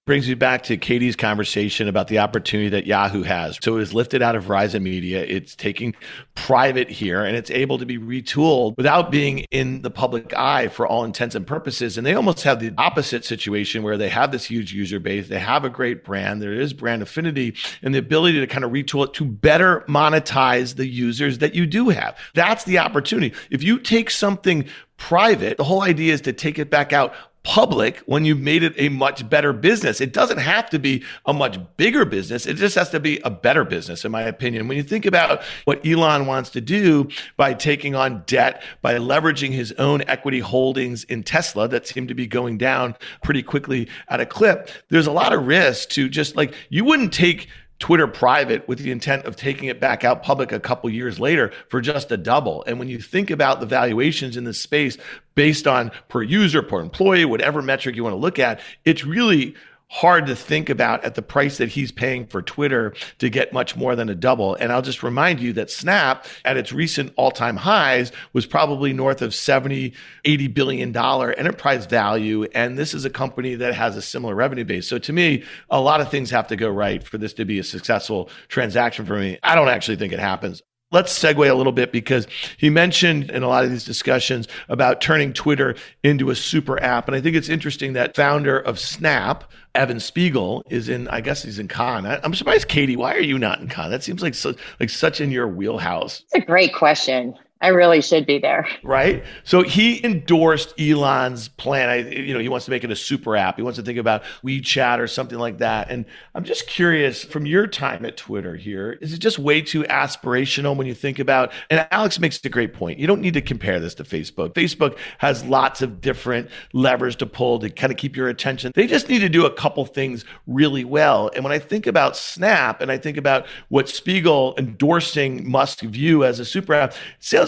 brings 0.09 0.26
me 0.26 0.32
back 0.32 0.62
to 0.62 0.78
Katie's 0.78 1.16
conversation 1.16 1.86
about 1.86 2.09
the 2.09 2.18
opportunity 2.18 2.70
that 2.70 2.86
Yahoo 2.86 3.24
has. 3.24 3.59
So 3.61 3.74
it 3.74 3.80
was 3.80 3.92
lifted 3.92 4.22
out 4.22 4.36
of 4.36 4.46
Verizon 4.46 4.80
Media. 4.80 5.22
It's 5.22 5.54
taking 5.54 5.94
private 6.34 6.88
here 6.88 7.22
and 7.26 7.36
it's 7.36 7.50
able 7.50 7.76
to 7.76 7.84
be 7.84 7.98
retooled 7.98 8.74
without 8.78 9.11
being 9.11 9.40
in 9.50 9.82
the 9.82 9.90
public 9.90 10.32
eye 10.32 10.68
for 10.68 10.86
all 10.86 11.04
intents 11.04 11.34
and 11.34 11.46
purposes. 11.46 11.98
And 11.98 12.06
they 12.06 12.14
almost 12.14 12.42
have 12.44 12.59
the 12.59 12.72
opposite 12.78 13.26
situation 13.26 13.82
where 13.82 13.98
they 13.98 14.09
have 14.09 14.32
this 14.32 14.46
huge 14.46 14.72
user 14.72 14.98
base. 14.98 15.28
They 15.28 15.38
have 15.38 15.66
a 15.66 15.68
great 15.68 16.04
brand. 16.04 16.40
There 16.40 16.54
is 16.54 16.72
brand 16.72 17.02
affinity 17.02 17.54
and 17.82 17.94
the 17.94 17.98
ability 17.98 18.40
to 18.40 18.46
kind 18.46 18.64
of 18.64 18.70
retool 18.70 19.04
it 19.04 19.12
to 19.12 19.26
better 19.26 19.84
monetize 19.90 20.76
the 20.76 20.86
users 20.86 21.36
that 21.36 21.54
you 21.54 21.66
do 21.66 21.90
have. 21.90 22.16
That's 22.32 22.64
the 22.64 22.78
opportunity. 22.78 23.36
If 23.50 23.62
you 23.62 23.78
take 23.78 24.09
something 24.09 24.64
private, 24.96 25.56
the 25.56 25.64
whole 25.64 25.82
idea 25.82 26.12
is 26.12 26.20
to 26.22 26.32
take 26.32 26.59
it 26.59 26.70
back 26.70 26.92
out 26.92 27.14
public 27.45 27.99
when 28.01 28.24
you've 28.24 28.41
made 28.41 28.62
it 28.62 28.74
a 28.76 28.89
much 28.89 29.28
better 29.28 29.53
business. 29.53 30.01
It 30.01 30.12
doesn't 30.12 30.39
have 30.39 30.68
to 30.70 30.78
be 30.78 31.05
a 31.24 31.32
much 31.32 31.59
bigger 31.76 32.05
business. 32.05 32.47
It 32.47 32.55
just 32.55 32.74
has 32.74 32.91
to 32.91 33.01
be 33.01 33.20
a 33.24 33.30
better 33.30 33.64
business, 33.64 34.05
in 34.05 34.12
my 34.12 34.22
opinion. 34.22 34.68
When 34.68 34.76
you 34.76 34.82
think 34.82 35.07
about 35.07 35.43
what 35.64 35.84
Elon 35.86 36.26
wants 36.26 36.51
to 36.51 36.61
do 36.61 37.09
by 37.36 37.55
taking 37.55 37.95
on 37.95 38.22
debt, 38.26 38.62
by 38.82 38.95
leveraging 38.95 39.53
his 39.53 39.72
own 39.72 40.03
equity 40.09 40.41
holdings 40.41 41.05
in 41.05 41.22
Tesla 41.22 41.68
that 41.68 41.86
seem 41.86 42.07
to 42.07 42.14
be 42.14 42.26
going 42.26 42.59
down 42.59 42.95
pretty 43.22 43.43
quickly 43.43 43.89
at 44.09 44.20
a 44.20 44.26
clip, 44.26 44.70
there's 44.91 45.07
a 45.07 45.12
lot 45.12 45.32
of 45.32 45.47
risk 45.47 45.91
to 45.91 46.09
just 46.09 46.36
like, 46.36 46.55
you 46.68 46.84
wouldn't 46.84 47.12
take 47.12 47.49
Twitter 47.79 48.07
private 48.07 48.66
with 48.66 48.81
the 48.81 48.91
intent 48.91 49.24
of 49.24 49.37
taking 49.37 49.68
it 49.68 49.81
back 49.81 50.03
out 50.05 50.22
public 50.22 50.51
a 50.51 50.61
couple 50.61 50.91
years 50.91 51.20
later 51.20 51.53
for 51.68 51.81
just 51.81 52.11
a 52.11 52.16
double. 52.16 52.64
And 52.66 52.79
when 52.79 52.89
you 52.89 53.01
think 53.01 53.31
about 53.31 53.61
the 53.61 53.66
valuations 53.66 54.37
in 54.37 54.45
this 54.45 54.61
space 54.61 54.97
based 55.35 55.66
on 55.68 55.93
per 56.09 56.22
user, 56.22 56.62
per 56.62 56.81
employee, 56.81 57.24
whatever 57.24 57.62
metric 57.62 57.95
you 57.95 58.03
want 58.03 58.14
to 58.14 58.18
look 58.18 58.39
at, 58.39 58.61
it's 58.85 59.05
really 59.05 59.55
hard 59.91 60.26
to 60.26 60.36
think 60.36 60.68
about 60.68 61.03
at 61.05 61.14
the 61.14 61.22
price 61.22 61.59
that 61.59 61.70
he's 61.70 61.91
paying 61.91 62.26
for 62.26 62.43
Twitter 62.43 62.95
to 63.18 63.30
get 63.30 63.53
much 63.53 63.74
more 63.74 63.97
than 63.97 64.09
a 64.09 64.14
double. 64.14 64.55
And 64.55 64.70
I'll 64.70 64.82
just 64.82 65.03
remind 65.03 65.41
you 65.41 65.53
that 65.55 65.70
Snap 65.70 66.26
at 66.45 66.57
its 66.57 66.72
recent 66.72 67.12
all-time 67.16 67.57
highs 67.57 68.12
was 68.32 68.47
probably 68.47 68.93
north 68.93 69.22
of 69.22 69.34
70, 69.34 69.95
80 70.24 70.49
billion 70.49 70.93
dollar 70.93 71.32
enterprise 71.32 71.86
value. 71.86 72.45
And 72.55 72.78
this 72.78 72.93
is 72.93 73.05
a 73.05 73.11
company 73.11 73.55
that 73.55 73.74
has 73.74 73.97
a 73.97 74.03
similar 74.03 74.34
revenue 74.34 74.64
base. 74.64 74.86
So 74.86 74.99
to 74.99 75.12
me, 75.12 75.45
a 75.70 75.80
lot 75.80 76.01
of 76.01 76.11
things 76.11 76.30
have 76.30 76.49
to 76.49 76.57
go 76.57 76.68
right 76.68 77.03
for 77.03 77.16
this 77.16 77.32
to 77.34 77.45
be 77.45 77.59
a 77.59 77.64
successful 77.64 78.28
transaction 78.49 79.07
for 79.07 79.18
me. 79.18 79.39
I 79.43 79.55
don't 79.55 79.68
actually 79.68 79.97
think 79.97 80.12
it 80.12 80.18
happens. 80.18 80.62
Let's 80.91 81.16
segue 81.18 81.51
a 81.51 81.55
little 81.55 81.72
bit 81.72 81.93
because 81.93 82.26
he 82.57 82.70
mentioned 82.70 83.30
in 83.30 83.43
a 83.43 83.49
lot 83.49 83.62
of 83.62 83.70
these 83.70 83.84
discussions 83.84 84.49
about 84.70 85.03
turning 85.03 85.34
Twitter 85.34 85.74
into 86.03 86.30
a 86.30 86.34
super 86.34 86.82
app. 86.82 87.09
And 87.09 87.14
I 87.14 87.20
think 87.20 87.36
it's 87.36 87.51
interesting 87.51 87.93
that 87.93 88.16
founder 88.16 88.59
of 88.59 88.78
Snap, 88.78 89.45
Evan 89.74 90.01
Spiegel, 90.01 90.64
is 90.70 90.89
in, 90.89 91.07
I 91.09 91.20
guess 91.20 91.43
he's 91.43 91.59
in 91.59 91.68
Cannes. 91.68 92.20
I'm 92.24 92.34
surprised, 92.34 92.68
Katie, 92.68 92.97
why 92.97 93.14
are 93.14 93.20
you 93.20 93.39
not 93.39 93.61
in 93.61 93.68
Cannes? 93.68 93.91
That 93.91 94.03
seems 94.03 94.22
like, 94.22 94.34
so, 94.34 94.55
like 94.80 94.89
such 94.89 95.20
in 95.20 95.30
your 95.30 95.47
wheelhouse. 95.47 96.22
It's 96.32 96.43
a 96.43 96.47
great 96.47 96.74
question. 96.74 97.39
I 97.61 97.68
really 97.68 98.00
should 98.00 98.24
be 98.24 98.38
there. 98.38 98.68
Right. 98.84 99.24
So 99.42 99.62
he 99.62 100.04
endorsed 100.04 100.78
Elon's 100.78 101.48
plan. 101.48 101.88
I, 101.88 101.96
you 101.96 102.32
know, 102.32 102.38
he 102.38 102.48
wants 102.48 102.66
to 102.66 102.70
make 102.70 102.84
it 102.84 102.90
a 102.90 102.96
super 102.96 103.36
app. 103.36 103.56
He 103.56 103.62
wants 103.62 103.78
to 103.78 103.84
think 103.84 103.98
about 103.98 104.22
WeChat 104.44 105.00
or 105.00 105.09
something 105.09 105.38
like 105.38 105.59
that. 105.59 105.90
And 105.90 106.04
I'm 106.36 106.44
just 106.44 106.68
curious 106.68 107.24
from 107.24 107.46
your 107.46 107.66
time 107.66 108.04
at 108.04 108.16
Twitter 108.16 108.54
here, 108.54 108.92
is 109.00 109.12
it 109.12 109.18
just 109.18 109.40
way 109.40 109.61
too 109.61 109.82
aspirational 109.84 110.76
when 110.76 110.86
you 110.86 110.94
think 110.94 111.18
about, 111.18 111.50
and 111.68 111.84
Alex 111.90 112.20
makes 112.20 112.44
a 112.44 112.48
great 112.48 112.74
point. 112.74 112.98
You 113.00 113.09
don't 113.09 113.20
need 113.20 113.34
to 113.34 113.42
compare 113.42 113.80
this 113.80 113.94
to 113.96 114.04
Facebook. 114.04 114.54
Facebook 114.54 114.96
has 115.18 115.44
lots 115.44 115.82
of 115.82 116.00
different 116.00 116.48
levers 116.72 117.16
to 117.16 117.26
pull 117.26 117.59
to 117.59 117.70
kind 117.70 117.92
of 117.92 117.96
keep 117.96 118.16
your 118.16 118.28
attention. 118.28 118.70
They 118.74 118.86
just 118.86 119.09
need 119.09 119.20
to 119.20 119.28
do 119.28 119.46
a 119.46 119.52
couple 119.52 119.84
things 119.84 120.24
really 120.46 120.84
well. 120.84 121.30
And 121.34 121.42
when 121.42 121.52
I 121.52 121.59
think 121.59 121.88
about 121.88 122.16
Snap 122.16 122.80
and 122.80 122.92
I 122.92 122.98
think 122.98 123.16
about 123.16 123.46
what 123.68 123.88
Spiegel 123.88 124.54
endorsing 124.59 125.50
Musk 125.50 125.80
view 125.80 126.24
as 126.24 126.38
a 126.38 126.44
super 126.44 126.74
app, 126.74 126.94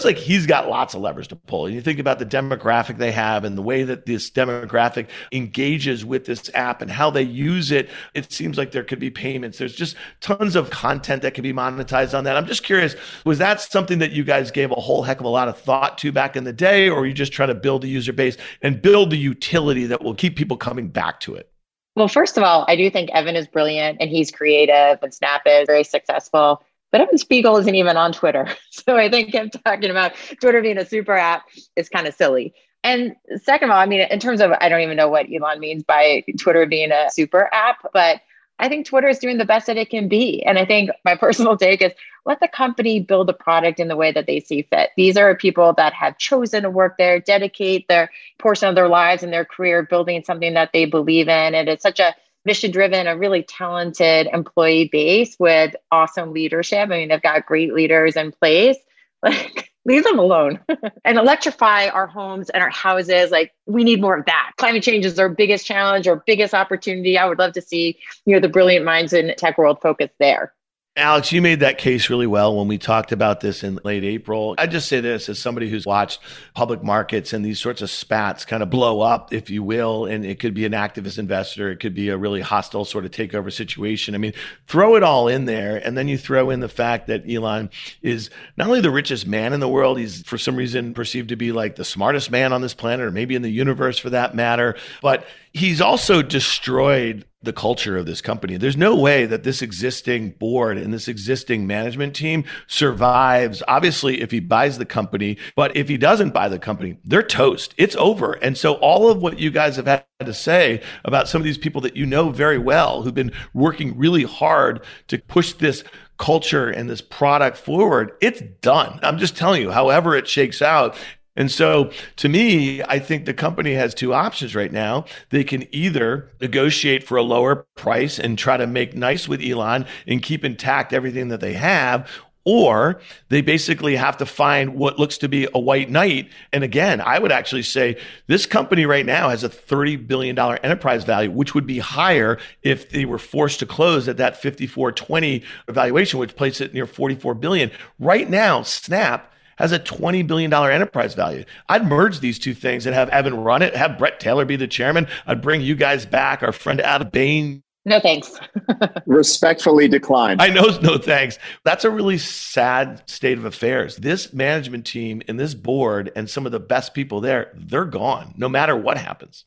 feels 0.01 0.15
like 0.15 0.23
he's 0.23 0.45
got 0.45 0.69
lots 0.69 0.93
of 0.93 1.01
levers 1.01 1.27
to 1.27 1.35
pull. 1.35 1.69
You 1.69 1.81
think 1.81 1.99
about 1.99 2.19
the 2.19 2.25
demographic 2.25 2.97
they 2.97 3.11
have 3.11 3.43
and 3.43 3.57
the 3.57 3.61
way 3.61 3.83
that 3.83 4.05
this 4.05 4.29
demographic 4.29 5.07
engages 5.31 6.03
with 6.03 6.25
this 6.25 6.49
app 6.55 6.81
and 6.81 6.89
how 6.89 7.11
they 7.11 7.21
use 7.21 7.71
it. 7.71 7.89
It 8.13 8.31
seems 8.31 8.57
like 8.57 8.71
there 8.71 8.83
could 8.83 8.99
be 8.99 9.11
payments. 9.11 9.57
There's 9.57 9.75
just 9.75 9.95
tons 10.19 10.55
of 10.55 10.69
content 10.69 11.21
that 11.21 11.33
can 11.33 11.43
be 11.43 11.53
monetized 11.53 12.17
on 12.17 12.23
that. 12.23 12.35
I'm 12.35 12.47
just 12.47 12.63
curious, 12.63 12.95
was 13.25 13.37
that 13.37 13.61
something 13.61 13.99
that 13.99 14.11
you 14.11 14.23
guys 14.23 14.49
gave 14.49 14.71
a 14.71 14.75
whole 14.75 15.03
heck 15.03 15.19
of 15.19 15.25
a 15.25 15.29
lot 15.29 15.47
of 15.47 15.57
thought 15.57 15.97
to 15.99 16.11
back 16.11 16.35
in 16.35 16.43
the 16.43 16.53
day, 16.53 16.89
or 16.89 17.05
you 17.05 17.13
just 17.13 17.33
trying 17.33 17.49
to 17.49 17.55
build 17.55 17.83
a 17.83 17.87
user 17.87 18.13
base 18.13 18.37
and 18.61 18.81
build 18.81 19.11
the 19.11 19.17
utility 19.17 19.85
that 19.85 20.01
will 20.01 20.15
keep 20.15 20.35
people 20.35 20.57
coming 20.57 20.87
back 20.87 21.19
to 21.21 21.35
it? 21.35 21.51
Well, 21.95 22.07
first 22.07 22.37
of 22.37 22.43
all, 22.43 22.65
I 22.69 22.75
do 22.77 22.89
think 22.89 23.11
Evan 23.11 23.35
is 23.35 23.47
brilliant 23.47 23.97
and 23.99 24.09
he's 24.09 24.31
creative 24.31 24.99
and 25.03 25.13
Snap 25.13 25.41
is 25.45 25.65
very 25.67 25.83
successful. 25.83 26.63
But 26.91 27.01
Evan 27.01 27.17
Spiegel 27.17 27.57
isn't 27.57 27.75
even 27.75 27.97
on 27.97 28.13
Twitter. 28.13 28.47
So 28.71 28.97
I 28.97 29.09
think 29.09 29.31
him 29.31 29.49
talking 29.49 29.91
about 29.91 30.13
Twitter 30.41 30.61
being 30.61 30.79
a 30.79 30.85
super 30.85 31.15
app 31.15 31.43
is 31.75 31.87
kind 31.87 32.07
of 32.07 32.15
silly. 32.15 32.53
And 32.83 33.15
second 33.43 33.69
of 33.69 33.75
all, 33.75 33.79
I 33.79 33.85
mean, 33.85 33.99
in 33.99 34.19
terms 34.19 34.41
of, 34.41 34.51
I 34.59 34.69
don't 34.69 34.81
even 34.81 34.97
know 34.97 35.07
what 35.07 35.27
Elon 35.31 35.59
means 35.59 35.83
by 35.83 36.23
Twitter 36.39 36.65
being 36.65 36.91
a 36.91 37.09
super 37.11 37.47
app, 37.53 37.77
but 37.93 38.21
I 38.57 38.69
think 38.69 38.85
Twitter 38.85 39.07
is 39.07 39.19
doing 39.19 39.37
the 39.37 39.45
best 39.45 39.67
that 39.67 39.77
it 39.77 39.89
can 39.89 40.07
be. 40.07 40.43
And 40.43 40.57
I 40.57 40.65
think 40.65 40.89
my 41.03 41.15
personal 41.19 41.57
take 41.57 41.81
is 41.81 41.91
let 42.25 42.39
the 42.39 42.47
company 42.47 42.99
build 42.99 43.29
a 43.29 43.33
product 43.33 43.79
in 43.79 43.87
the 43.87 43.95
way 43.95 44.11
that 44.11 44.27
they 44.27 44.39
see 44.39 44.61
fit. 44.63 44.91
These 44.95 45.17
are 45.17 45.35
people 45.35 45.73
that 45.73 45.93
have 45.93 46.17
chosen 46.17 46.63
to 46.63 46.69
work 46.69 46.95
there, 46.97 47.19
dedicate 47.19 47.87
their 47.87 48.09
portion 48.39 48.69
of 48.69 48.75
their 48.75 48.87
lives 48.87 49.23
and 49.23 49.33
their 49.33 49.45
career 49.45 49.83
building 49.83 50.23
something 50.23 50.53
that 50.53 50.71
they 50.73 50.85
believe 50.85 51.27
in. 51.27 51.55
And 51.55 51.67
it's 51.67 51.83
such 51.83 51.99
a 51.99 52.15
mission 52.45 52.71
driven, 52.71 53.07
a 53.07 53.17
really 53.17 53.43
talented 53.43 54.27
employee 54.33 54.89
base 54.91 55.35
with 55.39 55.75
awesome 55.91 56.33
leadership. 56.33 56.79
I 56.79 56.85
mean, 56.85 57.09
they've 57.09 57.21
got 57.21 57.45
great 57.45 57.73
leaders 57.73 58.15
in 58.15 58.31
place. 58.31 58.77
Like, 59.23 59.71
leave 59.85 60.03
them 60.03 60.17
alone 60.17 60.59
and 61.05 61.19
electrify 61.19 61.87
our 61.89 62.07
homes 62.07 62.49
and 62.49 62.63
our 62.63 62.71
houses. 62.71 63.29
Like, 63.29 63.51
we 63.67 63.83
need 63.83 64.01
more 64.01 64.17
of 64.17 64.25
that. 64.25 64.53
Climate 64.57 64.81
change 64.81 65.05
is 65.05 65.19
our 65.19 65.29
biggest 65.29 65.63
challenge 65.63 66.07
our 66.07 66.23
biggest 66.25 66.55
opportunity. 66.55 67.19
I 67.19 67.27
would 67.27 67.37
love 67.37 67.53
to 67.53 67.61
see, 67.61 67.99
you 68.25 68.33
know, 68.33 68.39
the 68.39 68.49
brilliant 68.49 68.83
minds 68.83 69.13
in 69.13 69.31
tech 69.37 69.59
world 69.59 69.79
focus 69.79 70.09
there. 70.19 70.53
Alex, 70.97 71.31
you 71.31 71.41
made 71.41 71.61
that 71.61 71.77
case 71.77 72.09
really 72.09 72.27
well 72.27 72.53
when 72.53 72.67
we 72.67 72.77
talked 72.77 73.13
about 73.13 73.39
this 73.39 73.63
in 73.63 73.79
late 73.85 74.03
April. 74.03 74.55
I 74.57 74.67
just 74.67 74.89
say 74.89 74.99
this 74.99 75.29
as 75.29 75.39
somebody 75.39 75.69
who's 75.69 75.85
watched 75.85 76.19
public 76.53 76.83
markets 76.83 77.31
and 77.31 77.45
these 77.45 77.61
sorts 77.61 77.81
of 77.81 77.89
spats 77.89 78.43
kind 78.43 78.61
of 78.61 78.69
blow 78.69 78.99
up, 78.99 79.33
if 79.33 79.49
you 79.49 79.63
will, 79.63 80.05
and 80.05 80.25
it 80.25 80.41
could 80.41 80.53
be 80.53 80.65
an 80.65 80.73
activist 80.73 81.17
investor, 81.17 81.71
it 81.71 81.79
could 81.79 81.95
be 81.95 82.09
a 82.09 82.17
really 82.17 82.41
hostile 82.41 82.83
sort 82.83 83.05
of 83.05 83.11
takeover 83.11 83.53
situation. 83.53 84.15
I 84.15 84.17
mean, 84.17 84.33
throw 84.67 84.97
it 84.97 85.01
all 85.01 85.29
in 85.29 85.45
there, 85.45 85.77
and 85.77 85.97
then 85.97 86.09
you 86.09 86.17
throw 86.17 86.49
in 86.49 86.59
the 86.59 86.67
fact 86.67 87.07
that 87.07 87.23
Elon 87.25 87.69
is 88.01 88.29
not 88.57 88.67
only 88.67 88.81
the 88.81 88.91
richest 88.91 89.25
man 89.25 89.53
in 89.53 89.61
the 89.61 89.69
world, 89.69 89.97
he's 89.97 90.23
for 90.23 90.37
some 90.37 90.57
reason 90.57 90.93
perceived 90.93 91.29
to 91.29 91.37
be 91.37 91.53
like 91.53 91.77
the 91.77 91.85
smartest 91.85 92.29
man 92.29 92.51
on 92.51 92.61
this 92.61 92.73
planet, 92.73 93.05
or 93.05 93.11
maybe 93.11 93.33
in 93.33 93.43
the 93.43 93.49
universe 93.49 93.97
for 93.97 94.09
that 94.09 94.35
matter, 94.35 94.75
but 95.01 95.25
he's 95.53 95.79
also 95.79 96.21
destroyed 96.21 97.25
the 97.43 97.53
culture 97.53 97.97
of 97.97 98.05
this 98.05 98.21
company. 98.21 98.57
There's 98.57 98.77
no 98.77 98.95
way 98.95 99.25
that 99.25 99.43
this 99.43 99.61
existing 99.61 100.31
board 100.31 100.77
and 100.77 100.93
this 100.93 101.07
existing 101.07 101.65
management 101.65 102.15
team 102.15 102.43
survives. 102.67 103.63
Obviously, 103.67 104.21
if 104.21 104.31
he 104.31 104.39
buys 104.39 104.77
the 104.77 104.85
company, 104.85 105.37
but 105.55 105.75
if 105.75 105.89
he 105.89 105.97
doesn't 105.97 106.33
buy 106.33 106.47
the 106.49 106.59
company, 106.59 106.97
they're 107.03 107.23
toast. 107.23 107.73
It's 107.77 107.95
over. 107.95 108.33
And 108.33 108.57
so 108.57 108.75
all 108.75 109.09
of 109.09 109.21
what 109.21 109.39
you 109.39 109.49
guys 109.49 109.75
have 109.77 109.87
had 109.87 110.05
to 110.19 110.33
say 110.33 110.81
about 111.03 111.27
some 111.27 111.41
of 111.41 111.45
these 111.45 111.57
people 111.57 111.81
that 111.81 111.95
you 111.95 112.05
know 112.05 112.29
very 112.29 112.59
well 112.59 113.01
who've 113.01 113.13
been 113.13 113.33
working 113.53 113.97
really 113.97 114.23
hard 114.23 114.83
to 115.07 115.17
push 115.17 115.53
this 115.53 115.83
culture 116.19 116.69
and 116.69 116.87
this 116.87 117.01
product 117.01 117.57
forward, 117.57 118.11
it's 118.21 118.41
done. 118.61 118.99
I'm 119.01 119.17
just 119.17 119.35
telling 119.35 119.63
you, 119.63 119.71
however 119.71 120.15
it 120.15 120.27
shakes 120.27 120.61
out, 120.61 120.95
and 121.41 121.49
so 121.49 121.89
to 122.17 122.29
me, 122.29 122.83
I 122.83 122.99
think 122.99 123.25
the 123.25 123.33
company 123.33 123.73
has 123.73 123.95
two 123.95 124.13
options 124.13 124.53
right 124.53 124.71
now. 124.71 125.05
They 125.31 125.43
can 125.43 125.67
either 125.73 126.29
negotiate 126.39 127.03
for 127.03 127.17
a 127.17 127.23
lower 127.23 127.65
price 127.75 128.19
and 128.19 128.37
try 128.37 128.57
to 128.57 128.67
make 128.67 128.93
nice 128.93 129.27
with 129.27 129.41
Elon 129.41 129.87
and 130.05 130.21
keep 130.21 130.45
intact 130.45 130.93
everything 130.93 131.29
that 131.29 131.39
they 131.39 131.53
have, 131.53 132.07
or 132.43 133.01
they 133.29 133.41
basically 133.41 133.95
have 133.95 134.17
to 134.17 134.25
find 134.27 134.75
what 134.75 134.99
looks 134.99 135.17
to 135.17 135.27
be 135.27 135.47
a 135.51 135.59
white 135.59 135.89
knight. 135.89 136.29
And 136.53 136.63
again, 136.63 137.01
I 137.01 137.17
would 137.17 137.31
actually 137.31 137.63
say 137.63 137.97
this 138.27 138.45
company 138.45 138.85
right 138.85 139.05
now 139.05 139.29
has 139.29 139.43
a 139.43 139.49
$30 139.49 140.07
billion 140.07 140.37
enterprise 140.37 141.03
value, 141.05 141.31
which 141.31 141.55
would 141.55 141.65
be 141.65 141.79
higher 141.79 142.37
if 142.61 142.91
they 142.91 143.05
were 143.05 143.17
forced 143.17 143.57
to 143.61 143.65
close 143.65 144.07
at 144.07 144.17
that 144.17 144.35
5420 144.35 145.43
valuation, 145.69 146.19
which 146.19 146.35
places 146.35 146.61
it 146.61 146.73
near 146.75 146.85
44 146.85 147.33
billion. 147.33 147.71
Right 147.97 148.29
now, 148.29 148.61
Snap 148.61 149.30
has 149.57 149.71
a 149.71 149.79
$20 149.79 150.25
billion 150.25 150.53
enterprise 150.53 151.13
value. 151.13 151.45
I'd 151.69 151.85
merge 151.85 152.19
these 152.19 152.39
two 152.39 152.53
things 152.53 152.85
and 152.85 152.95
have 152.95 153.09
Evan 153.09 153.35
run 153.35 153.61
it, 153.61 153.75
have 153.75 153.97
Bret 153.97 154.19
Taylor 154.19 154.45
be 154.45 154.55
the 154.55 154.67
chairman. 154.67 155.07
I'd 155.25 155.41
bring 155.41 155.61
you 155.61 155.75
guys 155.75 156.05
back, 156.05 156.43
our 156.43 156.51
friend 156.51 156.81
Adam 156.81 157.09
Bain. 157.09 157.63
No 157.83 157.99
thanks. 157.99 158.39
Respectfully 159.07 159.87
declined. 159.87 160.41
I 160.41 160.49
know, 160.49 160.77
no 160.81 160.97
thanks. 160.97 161.39
That's 161.63 161.83
a 161.83 161.89
really 161.89 162.19
sad 162.19 163.01
state 163.07 163.37
of 163.37 163.45
affairs. 163.45 163.97
This 163.97 164.33
management 164.33 164.85
team 164.85 165.21
and 165.27 165.39
this 165.39 165.55
board 165.55 166.11
and 166.15 166.29
some 166.29 166.45
of 166.45 166.51
the 166.51 166.59
best 166.59 166.93
people 166.93 167.21
there, 167.21 167.51
they're 167.55 167.85
gone 167.85 168.35
no 168.37 168.47
matter 168.47 168.75
what 168.75 168.97
happens. 168.97 169.45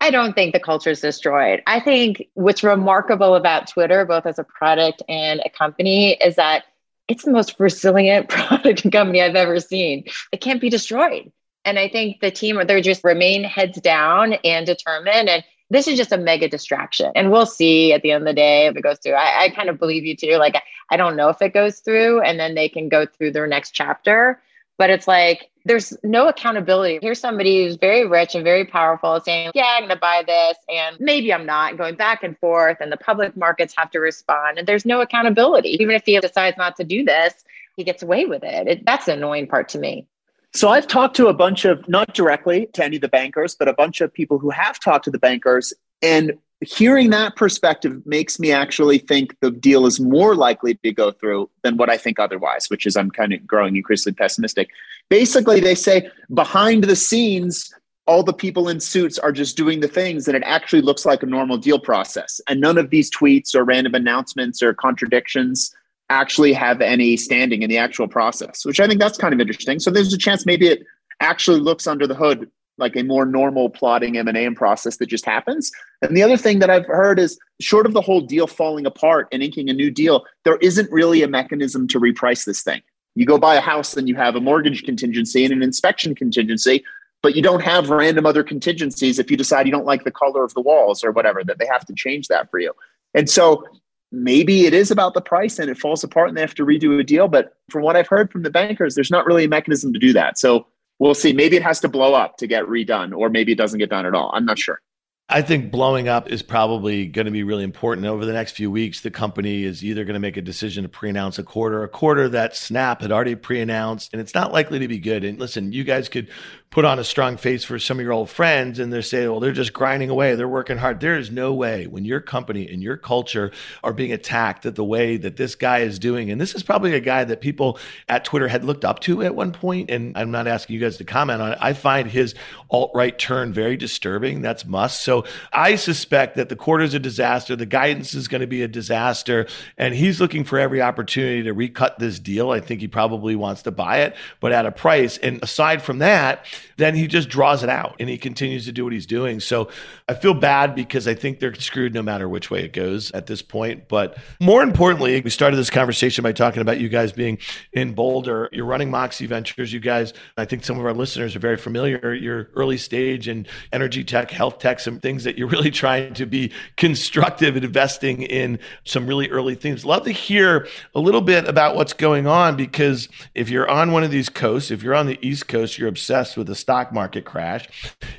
I 0.00 0.10
don't 0.10 0.34
think 0.34 0.52
the 0.52 0.60
culture 0.60 0.90
is 0.90 1.00
destroyed. 1.00 1.62
I 1.66 1.80
think 1.80 2.28
what's 2.34 2.62
remarkable 2.62 3.36
about 3.36 3.68
Twitter, 3.68 4.04
both 4.04 4.26
as 4.26 4.38
a 4.38 4.44
product 4.44 5.02
and 5.08 5.40
a 5.44 5.50
company, 5.50 6.12
is 6.22 6.36
that 6.36 6.64
it's 7.08 7.24
the 7.24 7.30
most 7.30 7.56
resilient 7.58 8.28
product 8.30 8.90
company 8.90 9.20
I've 9.20 9.36
ever 9.36 9.60
seen. 9.60 10.04
It 10.32 10.40
can't 10.40 10.60
be 10.60 10.70
destroyed. 10.70 11.32
And 11.64 11.78
I 11.78 11.88
think 11.88 12.20
the 12.20 12.30
team, 12.30 12.60
they're 12.66 12.80
just 12.80 13.04
remain 13.04 13.42
heads 13.44 13.80
down 13.80 14.34
and 14.44 14.66
determined. 14.66 15.28
And 15.28 15.44
this 15.70 15.88
is 15.88 15.96
just 15.96 16.12
a 16.12 16.18
mega 16.18 16.48
distraction. 16.48 17.10
And 17.14 17.30
we'll 17.30 17.46
see 17.46 17.92
at 17.92 18.02
the 18.02 18.12
end 18.12 18.22
of 18.22 18.26
the 18.26 18.34
day 18.34 18.66
if 18.66 18.76
it 18.76 18.82
goes 18.82 18.98
through. 19.02 19.14
I, 19.14 19.44
I 19.44 19.48
kind 19.50 19.70
of 19.70 19.78
believe 19.78 20.04
you 20.04 20.14
too. 20.14 20.36
Like, 20.36 20.62
I 20.90 20.96
don't 20.96 21.16
know 21.16 21.30
if 21.30 21.40
it 21.40 21.54
goes 21.54 21.80
through 21.80 22.20
and 22.20 22.38
then 22.38 22.54
they 22.54 22.68
can 22.68 22.88
go 22.88 23.06
through 23.06 23.32
their 23.32 23.46
next 23.46 23.70
chapter. 23.70 24.42
But 24.76 24.90
it's 24.90 25.06
like, 25.06 25.50
there's 25.64 25.96
no 26.02 26.28
accountability. 26.28 26.98
Here's 27.00 27.20
somebody 27.20 27.64
who's 27.64 27.76
very 27.76 28.06
rich 28.06 28.34
and 28.34 28.44
very 28.44 28.64
powerful 28.64 29.20
saying, 29.20 29.52
Yeah, 29.54 29.76
I'm 29.76 29.82
going 29.82 29.90
to 29.90 29.96
buy 29.96 30.22
this. 30.26 30.58
And 30.68 30.98
maybe 31.00 31.32
I'm 31.32 31.46
not 31.46 31.78
going 31.78 31.94
back 31.94 32.22
and 32.22 32.38
forth. 32.38 32.78
And 32.80 32.92
the 32.92 32.96
public 32.96 33.36
markets 33.36 33.74
have 33.76 33.90
to 33.92 34.00
respond. 34.00 34.58
And 34.58 34.68
there's 34.68 34.84
no 34.84 35.00
accountability. 35.00 35.70
Even 35.80 35.94
if 35.94 36.04
he 36.04 36.18
decides 36.20 36.58
not 36.58 36.76
to 36.76 36.84
do 36.84 37.04
this, 37.04 37.32
he 37.76 37.84
gets 37.84 38.02
away 38.02 38.26
with 38.26 38.42
it. 38.44 38.68
it 38.68 38.84
that's 38.84 39.06
the 39.06 39.14
annoying 39.14 39.46
part 39.46 39.68
to 39.70 39.78
me. 39.78 40.06
So 40.54 40.68
I've 40.68 40.86
talked 40.86 41.16
to 41.16 41.26
a 41.26 41.34
bunch 41.34 41.64
of, 41.64 41.88
not 41.88 42.14
directly 42.14 42.66
to 42.74 42.84
any 42.84 42.96
of 42.96 43.02
the 43.02 43.08
bankers, 43.08 43.56
but 43.56 43.66
a 43.66 43.72
bunch 43.72 44.00
of 44.00 44.12
people 44.12 44.38
who 44.38 44.50
have 44.50 44.78
talked 44.78 45.04
to 45.06 45.10
the 45.10 45.18
bankers. 45.18 45.72
And 46.00 46.38
hearing 46.64 47.10
that 47.10 47.36
perspective 47.36 48.04
makes 48.06 48.38
me 48.38 48.52
actually 48.52 48.98
think 48.98 49.38
the 49.40 49.50
deal 49.50 49.86
is 49.86 50.00
more 50.00 50.34
likely 50.34 50.74
to 50.74 50.92
go 50.92 51.10
through 51.10 51.48
than 51.62 51.76
what 51.76 51.90
I 51.90 51.96
think 51.96 52.18
otherwise, 52.18 52.66
which 52.68 52.86
is 52.86 52.96
I'm 52.96 53.10
kind 53.10 53.32
of 53.32 53.46
growing 53.46 53.76
increasingly 53.76 54.14
pessimistic. 54.14 54.70
Basically, 55.08 55.60
they 55.60 55.74
say 55.74 56.08
behind 56.32 56.84
the 56.84 56.96
scenes, 56.96 57.72
all 58.06 58.22
the 58.22 58.32
people 58.32 58.68
in 58.68 58.80
suits 58.80 59.18
are 59.18 59.32
just 59.32 59.56
doing 59.56 59.80
the 59.80 59.88
things 59.88 60.28
and 60.28 60.36
it 60.36 60.42
actually 60.44 60.82
looks 60.82 61.06
like 61.06 61.22
a 61.22 61.26
normal 61.26 61.56
deal 61.56 61.78
process. 61.78 62.40
And 62.48 62.60
none 62.60 62.78
of 62.78 62.90
these 62.90 63.10
tweets 63.10 63.54
or 63.54 63.64
random 63.64 63.94
announcements 63.94 64.62
or 64.62 64.74
contradictions 64.74 65.74
actually 66.10 66.52
have 66.52 66.80
any 66.80 67.16
standing 67.16 67.62
in 67.62 67.70
the 67.70 67.78
actual 67.78 68.08
process, 68.08 68.64
which 68.64 68.78
I 68.78 68.86
think 68.86 69.00
that's 69.00 69.16
kind 69.16 69.32
of 69.32 69.40
interesting. 69.40 69.80
So 69.80 69.90
there's 69.90 70.12
a 70.12 70.18
chance 70.18 70.44
maybe 70.44 70.68
it 70.68 70.84
actually 71.20 71.60
looks 71.60 71.86
under 71.86 72.06
the 72.06 72.14
hood 72.14 72.50
like 72.78 72.96
a 72.96 73.02
more 73.02 73.24
normal 73.24 73.70
plotting 73.70 74.16
M&A 74.16 74.50
process 74.50 74.96
that 74.96 75.06
just 75.06 75.24
happens. 75.24 75.70
And 76.02 76.16
the 76.16 76.22
other 76.22 76.36
thing 76.36 76.58
that 76.58 76.70
I've 76.70 76.86
heard 76.86 77.18
is 77.18 77.38
short 77.60 77.86
of 77.86 77.92
the 77.92 78.00
whole 78.00 78.20
deal 78.20 78.46
falling 78.46 78.86
apart 78.86 79.28
and 79.32 79.42
inking 79.42 79.70
a 79.70 79.72
new 79.72 79.90
deal, 79.90 80.24
there 80.44 80.56
isn't 80.56 80.90
really 80.90 81.22
a 81.22 81.28
mechanism 81.28 81.86
to 81.88 82.00
reprice 82.00 82.44
this 82.44 82.62
thing. 82.62 82.82
You 83.14 83.26
go 83.26 83.38
buy 83.38 83.54
a 83.54 83.60
house 83.60 83.96
and 83.96 84.08
you 84.08 84.16
have 84.16 84.34
a 84.34 84.40
mortgage 84.40 84.82
contingency 84.82 85.44
and 85.44 85.52
an 85.52 85.62
inspection 85.62 86.14
contingency, 86.14 86.84
but 87.22 87.36
you 87.36 87.42
don't 87.42 87.62
have 87.62 87.90
random 87.90 88.26
other 88.26 88.42
contingencies 88.42 89.18
if 89.18 89.30
you 89.30 89.36
decide 89.36 89.66
you 89.66 89.72
don't 89.72 89.86
like 89.86 90.04
the 90.04 90.10
color 90.10 90.42
of 90.42 90.52
the 90.54 90.60
walls 90.60 91.04
or 91.04 91.12
whatever 91.12 91.44
that 91.44 91.58
they 91.58 91.66
have 91.66 91.86
to 91.86 91.94
change 91.94 92.26
that 92.28 92.50
for 92.50 92.58
you. 92.58 92.72
And 93.14 93.30
so 93.30 93.64
maybe 94.10 94.66
it 94.66 94.74
is 94.74 94.90
about 94.90 95.14
the 95.14 95.20
price 95.20 95.58
and 95.58 95.70
it 95.70 95.78
falls 95.78 96.02
apart 96.02 96.28
and 96.28 96.36
they 96.36 96.40
have 96.40 96.54
to 96.54 96.66
redo 96.66 96.98
a 96.98 97.04
deal, 97.04 97.28
but 97.28 97.56
from 97.70 97.82
what 97.82 97.96
I've 97.96 98.08
heard 98.08 98.32
from 98.32 98.42
the 98.42 98.50
bankers, 98.50 98.94
there's 98.94 99.10
not 99.10 99.26
really 99.26 99.44
a 99.44 99.48
mechanism 99.48 99.92
to 99.92 99.98
do 99.98 100.12
that. 100.12 100.38
So 100.38 100.66
we'll 101.04 101.14
see. 101.14 101.34
Maybe 101.34 101.56
it 101.56 101.62
has 101.62 101.80
to 101.80 101.88
blow 101.88 102.14
up 102.14 102.38
to 102.38 102.46
get 102.46 102.64
redone, 102.64 103.14
or 103.14 103.28
maybe 103.28 103.52
it 103.52 103.58
doesn't 103.58 103.78
get 103.78 103.90
done 103.90 104.06
at 104.06 104.14
all. 104.14 104.30
I'm 104.34 104.46
not 104.46 104.58
sure. 104.58 104.80
I 105.28 105.42
think 105.42 105.70
blowing 105.70 106.08
up 106.08 106.30
is 106.30 106.42
probably 106.42 107.06
going 107.06 107.26
to 107.26 107.30
be 107.30 107.42
really 107.42 107.64
important 107.64 108.06
over 108.06 108.24
the 108.24 108.32
next 108.32 108.52
few 108.52 108.70
weeks. 108.70 109.02
The 109.02 109.10
company 109.10 109.64
is 109.64 109.84
either 109.84 110.04
going 110.04 110.14
to 110.14 110.20
make 110.20 110.38
a 110.38 110.42
decision 110.42 110.82
to 110.82 110.88
pre-announce 110.88 111.38
a 111.38 111.42
quarter, 111.42 111.82
a 111.82 111.88
quarter 111.88 112.28
that 112.30 112.56
Snap 112.56 113.02
had 113.02 113.12
already 113.12 113.34
pre-announced, 113.34 114.12
and 114.12 114.20
it's 114.20 114.34
not 114.34 114.52
likely 114.52 114.78
to 114.78 114.88
be 114.88 114.98
good. 114.98 115.24
And 115.24 115.38
listen, 115.38 115.72
you 115.72 115.84
guys 115.84 116.08
could 116.08 116.30
put 116.74 116.84
on 116.84 116.98
a 116.98 117.04
strong 117.04 117.36
face 117.36 117.62
for 117.62 117.78
some 117.78 118.00
of 118.00 118.04
your 118.04 118.12
old 118.12 118.28
friends 118.28 118.80
and 118.80 118.92
they're 118.92 119.00
saying, 119.00 119.30
well, 119.30 119.38
they're 119.38 119.52
just 119.52 119.72
grinding 119.72 120.10
away. 120.10 120.34
They're 120.34 120.48
working 120.48 120.76
hard. 120.76 120.98
There 120.98 121.16
is 121.16 121.30
no 121.30 121.54
way 121.54 121.86
when 121.86 122.04
your 122.04 122.18
company 122.18 122.68
and 122.68 122.82
your 122.82 122.96
culture 122.96 123.52
are 123.84 123.92
being 123.92 124.10
attacked 124.10 124.64
that 124.64 124.74
the 124.74 124.82
way 124.82 125.16
that 125.18 125.36
this 125.36 125.54
guy 125.54 125.78
is 125.78 126.00
doing. 126.00 126.32
And 126.32 126.40
this 126.40 126.52
is 126.52 126.64
probably 126.64 126.94
a 126.94 127.00
guy 127.00 127.22
that 127.22 127.40
people 127.40 127.78
at 128.08 128.24
Twitter 128.24 128.48
had 128.48 128.64
looked 128.64 128.84
up 128.84 128.98
to 129.02 129.22
at 129.22 129.36
one 129.36 129.52
point. 129.52 129.88
And 129.88 130.18
I'm 130.18 130.32
not 130.32 130.48
asking 130.48 130.74
you 130.74 130.80
guys 130.80 130.96
to 130.96 131.04
comment 131.04 131.40
on 131.40 131.52
it. 131.52 131.58
I 131.60 131.74
find 131.74 132.10
his 132.10 132.34
alt 132.68 132.90
right 132.92 133.16
turn 133.16 133.52
very 133.52 133.76
disturbing. 133.76 134.42
That's 134.42 134.64
Musk. 134.64 135.00
So 135.00 135.26
I 135.52 135.76
suspect 135.76 136.34
that 136.34 136.48
the 136.48 136.56
quarter 136.56 136.82
is 136.82 136.94
a 136.94 136.98
disaster. 136.98 137.54
The 137.54 137.66
guidance 137.66 138.14
is 138.14 138.26
going 138.26 138.40
to 138.40 138.48
be 138.48 138.62
a 138.62 138.68
disaster. 138.68 139.46
And 139.78 139.94
he's 139.94 140.20
looking 140.20 140.42
for 140.42 140.58
every 140.58 140.82
opportunity 140.82 141.44
to 141.44 141.52
recut 141.52 142.00
this 142.00 142.18
deal. 142.18 142.50
I 142.50 142.58
think 142.58 142.80
he 142.80 142.88
probably 142.88 143.36
wants 143.36 143.62
to 143.62 143.70
buy 143.70 144.00
it, 144.00 144.16
but 144.40 144.50
at 144.50 144.66
a 144.66 144.72
price. 144.72 145.18
And 145.18 145.40
aside 145.40 145.80
from 145.80 145.98
that, 145.98 146.44
then 146.76 146.94
he 146.94 147.06
just 147.06 147.28
draws 147.28 147.62
it 147.62 147.68
out 147.68 147.96
and 147.98 148.08
he 148.08 148.18
continues 148.18 148.64
to 148.66 148.72
do 148.72 148.84
what 148.84 148.92
he's 148.92 149.06
doing. 149.06 149.40
So 149.40 149.68
I 150.08 150.14
feel 150.14 150.34
bad 150.34 150.74
because 150.74 151.08
I 151.08 151.14
think 151.14 151.40
they're 151.40 151.54
screwed 151.54 151.94
no 151.94 152.02
matter 152.02 152.28
which 152.28 152.50
way 152.50 152.64
it 152.64 152.72
goes 152.72 153.10
at 153.12 153.26
this 153.26 153.42
point. 153.42 153.88
But 153.88 154.16
more 154.40 154.62
importantly, 154.62 155.20
we 155.20 155.30
started 155.30 155.56
this 155.56 155.70
conversation 155.70 156.22
by 156.22 156.32
talking 156.32 156.60
about 156.60 156.80
you 156.80 156.88
guys 156.88 157.12
being 157.12 157.38
in 157.72 157.94
Boulder. 157.94 158.48
You're 158.52 158.66
running 158.66 158.90
Moxxie 158.90 159.28
Ventures. 159.28 159.72
You 159.72 159.80
guys, 159.80 160.12
I 160.36 160.44
think 160.44 160.64
some 160.64 160.78
of 160.78 160.84
our 160.84 160.92
listeners 160.92 161.36
are 161.36 161.40
very 161.40 161.56
familiar. 161.56 162.14
You're 162.14 162.50
early 162.54 162.78
stage 162.78 163.28
in 163.28 163.46
energy 163.72 164.04
tech, 164.04 164.30
health 164.30 164.58
tech, 164.58 164.80
some 164.80 165.00
things 165.00 165.24
that 165.24 165.38
you're 165.38 165.48
really 165.54 165.70
trying 165.70 166.14
to 166.14 166.26
be 166.26 166.52
constructive 166.76 167.56
and 167.56 167.64
investing 167.64 168.22
in 168.22 168.58
some 168.84 169.06
really 169.06 169.28
early 169.30 169.54
things. 169.54 169.84
Love 169.84 170.04
to 170.04 170.12
hear 170.12 170.66
a 170.94 171.00
little 171.00 171.20
bit 171.20 171.48
about 171.48 171.76
what's 171.76 171.92
going 171.92 172.26
on 172.26 172.56
because 172.56 173.08
if 173.34 173.50
you're 173.50 173.68
on 173.68 173.92
one 173.92 174.04
of 174.04 174.10
these 174.10 174.28
coasts, 174.28 174.70
if 174.70 174.82
you're 174.82 174.94
on 174.94 175.06
the 175.06 175.18
East 175.26 175.48
Coast, 175.48 175.78
you're 175.78 175.88
obsessed 175.88 176.36
with 176.36 176.46
the 176.46 176.53
stock 176.54 176.92
market 176.92 177.24
crash. 177.24 177.68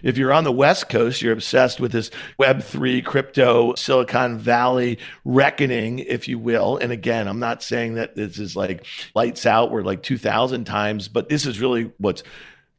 If 0.03 0.17
you're 0.17 0.33
on 0.33 0.43
the 0.43 0.51
West 0.51 0.89
Coast, 0.89 1.21
you're 1.21 1.33
obsessed 1.33 1.79
with 1.79 1.91
this 1.91 2.11
Web3 2.39 3.03
crypto 3.05 3.75
Silicon 3.75 4.37
Valley 4.37 4.99
reckoning, 5.23 5.99
if 5.99 6.27
you 6.27 6.39
will. 6.39 6.77
And 6.77 6.91
again, 6.91 7.27
I'm 7.27 7.39
not 7.39 7.63
saying 7.63 7.95
that 7.95 8.15
this 8.15 8.39
is 8.39 8.55
like 8.55 8.85
lights 9.13 9.45
out, 9.45 9.71
we're 9.71 9.81
like 9.81 10.03
2000 10.03 10.65
times, 10.65 11.07
but 11.07 11.29
this 11.29 11.45
is 11.45 11.59
really 11.59 11.91
what's 11.97 12.23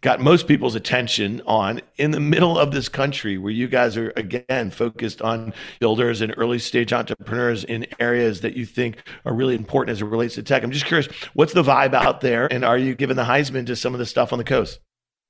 got 0.06 0.20
most 0.20 0.46
people's 0.46 0.74
attention 0.74 1.42
on 1.46 1.80
in 1.96 2.10
the 2.10 2.20
middle 2.20 2.58
of 2.58 2.70
this 2.70 2.88
country 2.88 3.38
where 3.38 3.52
you 3.52 3.66
guys 3.66 3.96
are 3.96 4.12
again 4.16 4.70
focused 4.70 5.22
on 5.22 5.52
builders 5.80 6.20
and 6.20 6.32
early 6.36 6.58
stage 6.58 6.92
entrepreneurs 6.92 7.64
in 7.64 7.86
areas 7.98 8.42
that 8.42 8.56
you 8.56 8.66
think 8.66 9.02
are 9.24 9.34
really 9.34 9.54
important 9.54 9.92
as 9.92 10.02
it 10.02 10.04
relates 10.04 10.34
to 10.34 10.42
tech. 10.42 10.62
I'm 10.62 10.70
just 10.70 10.86
curious, 10.86 11.08
what's 11.34 11.54
the 11.54 11.62
vibe 11.64 11.94
out 11.94 12.20
there? 12.20 12.46
And 12.52 12.64
are 12.64 12.78
you 12.78 12.94
giving 12.94 13.16
the 13.16 13.24
Heisman 13.24 13.66
to 13.66 13.74
some 13.74 13.94
of 13.94 13.98
the 13.98 14.06
stuff 14.06 14.32
on 14.32 14.38
the 14.38 14.44
coast? 14.44 14.78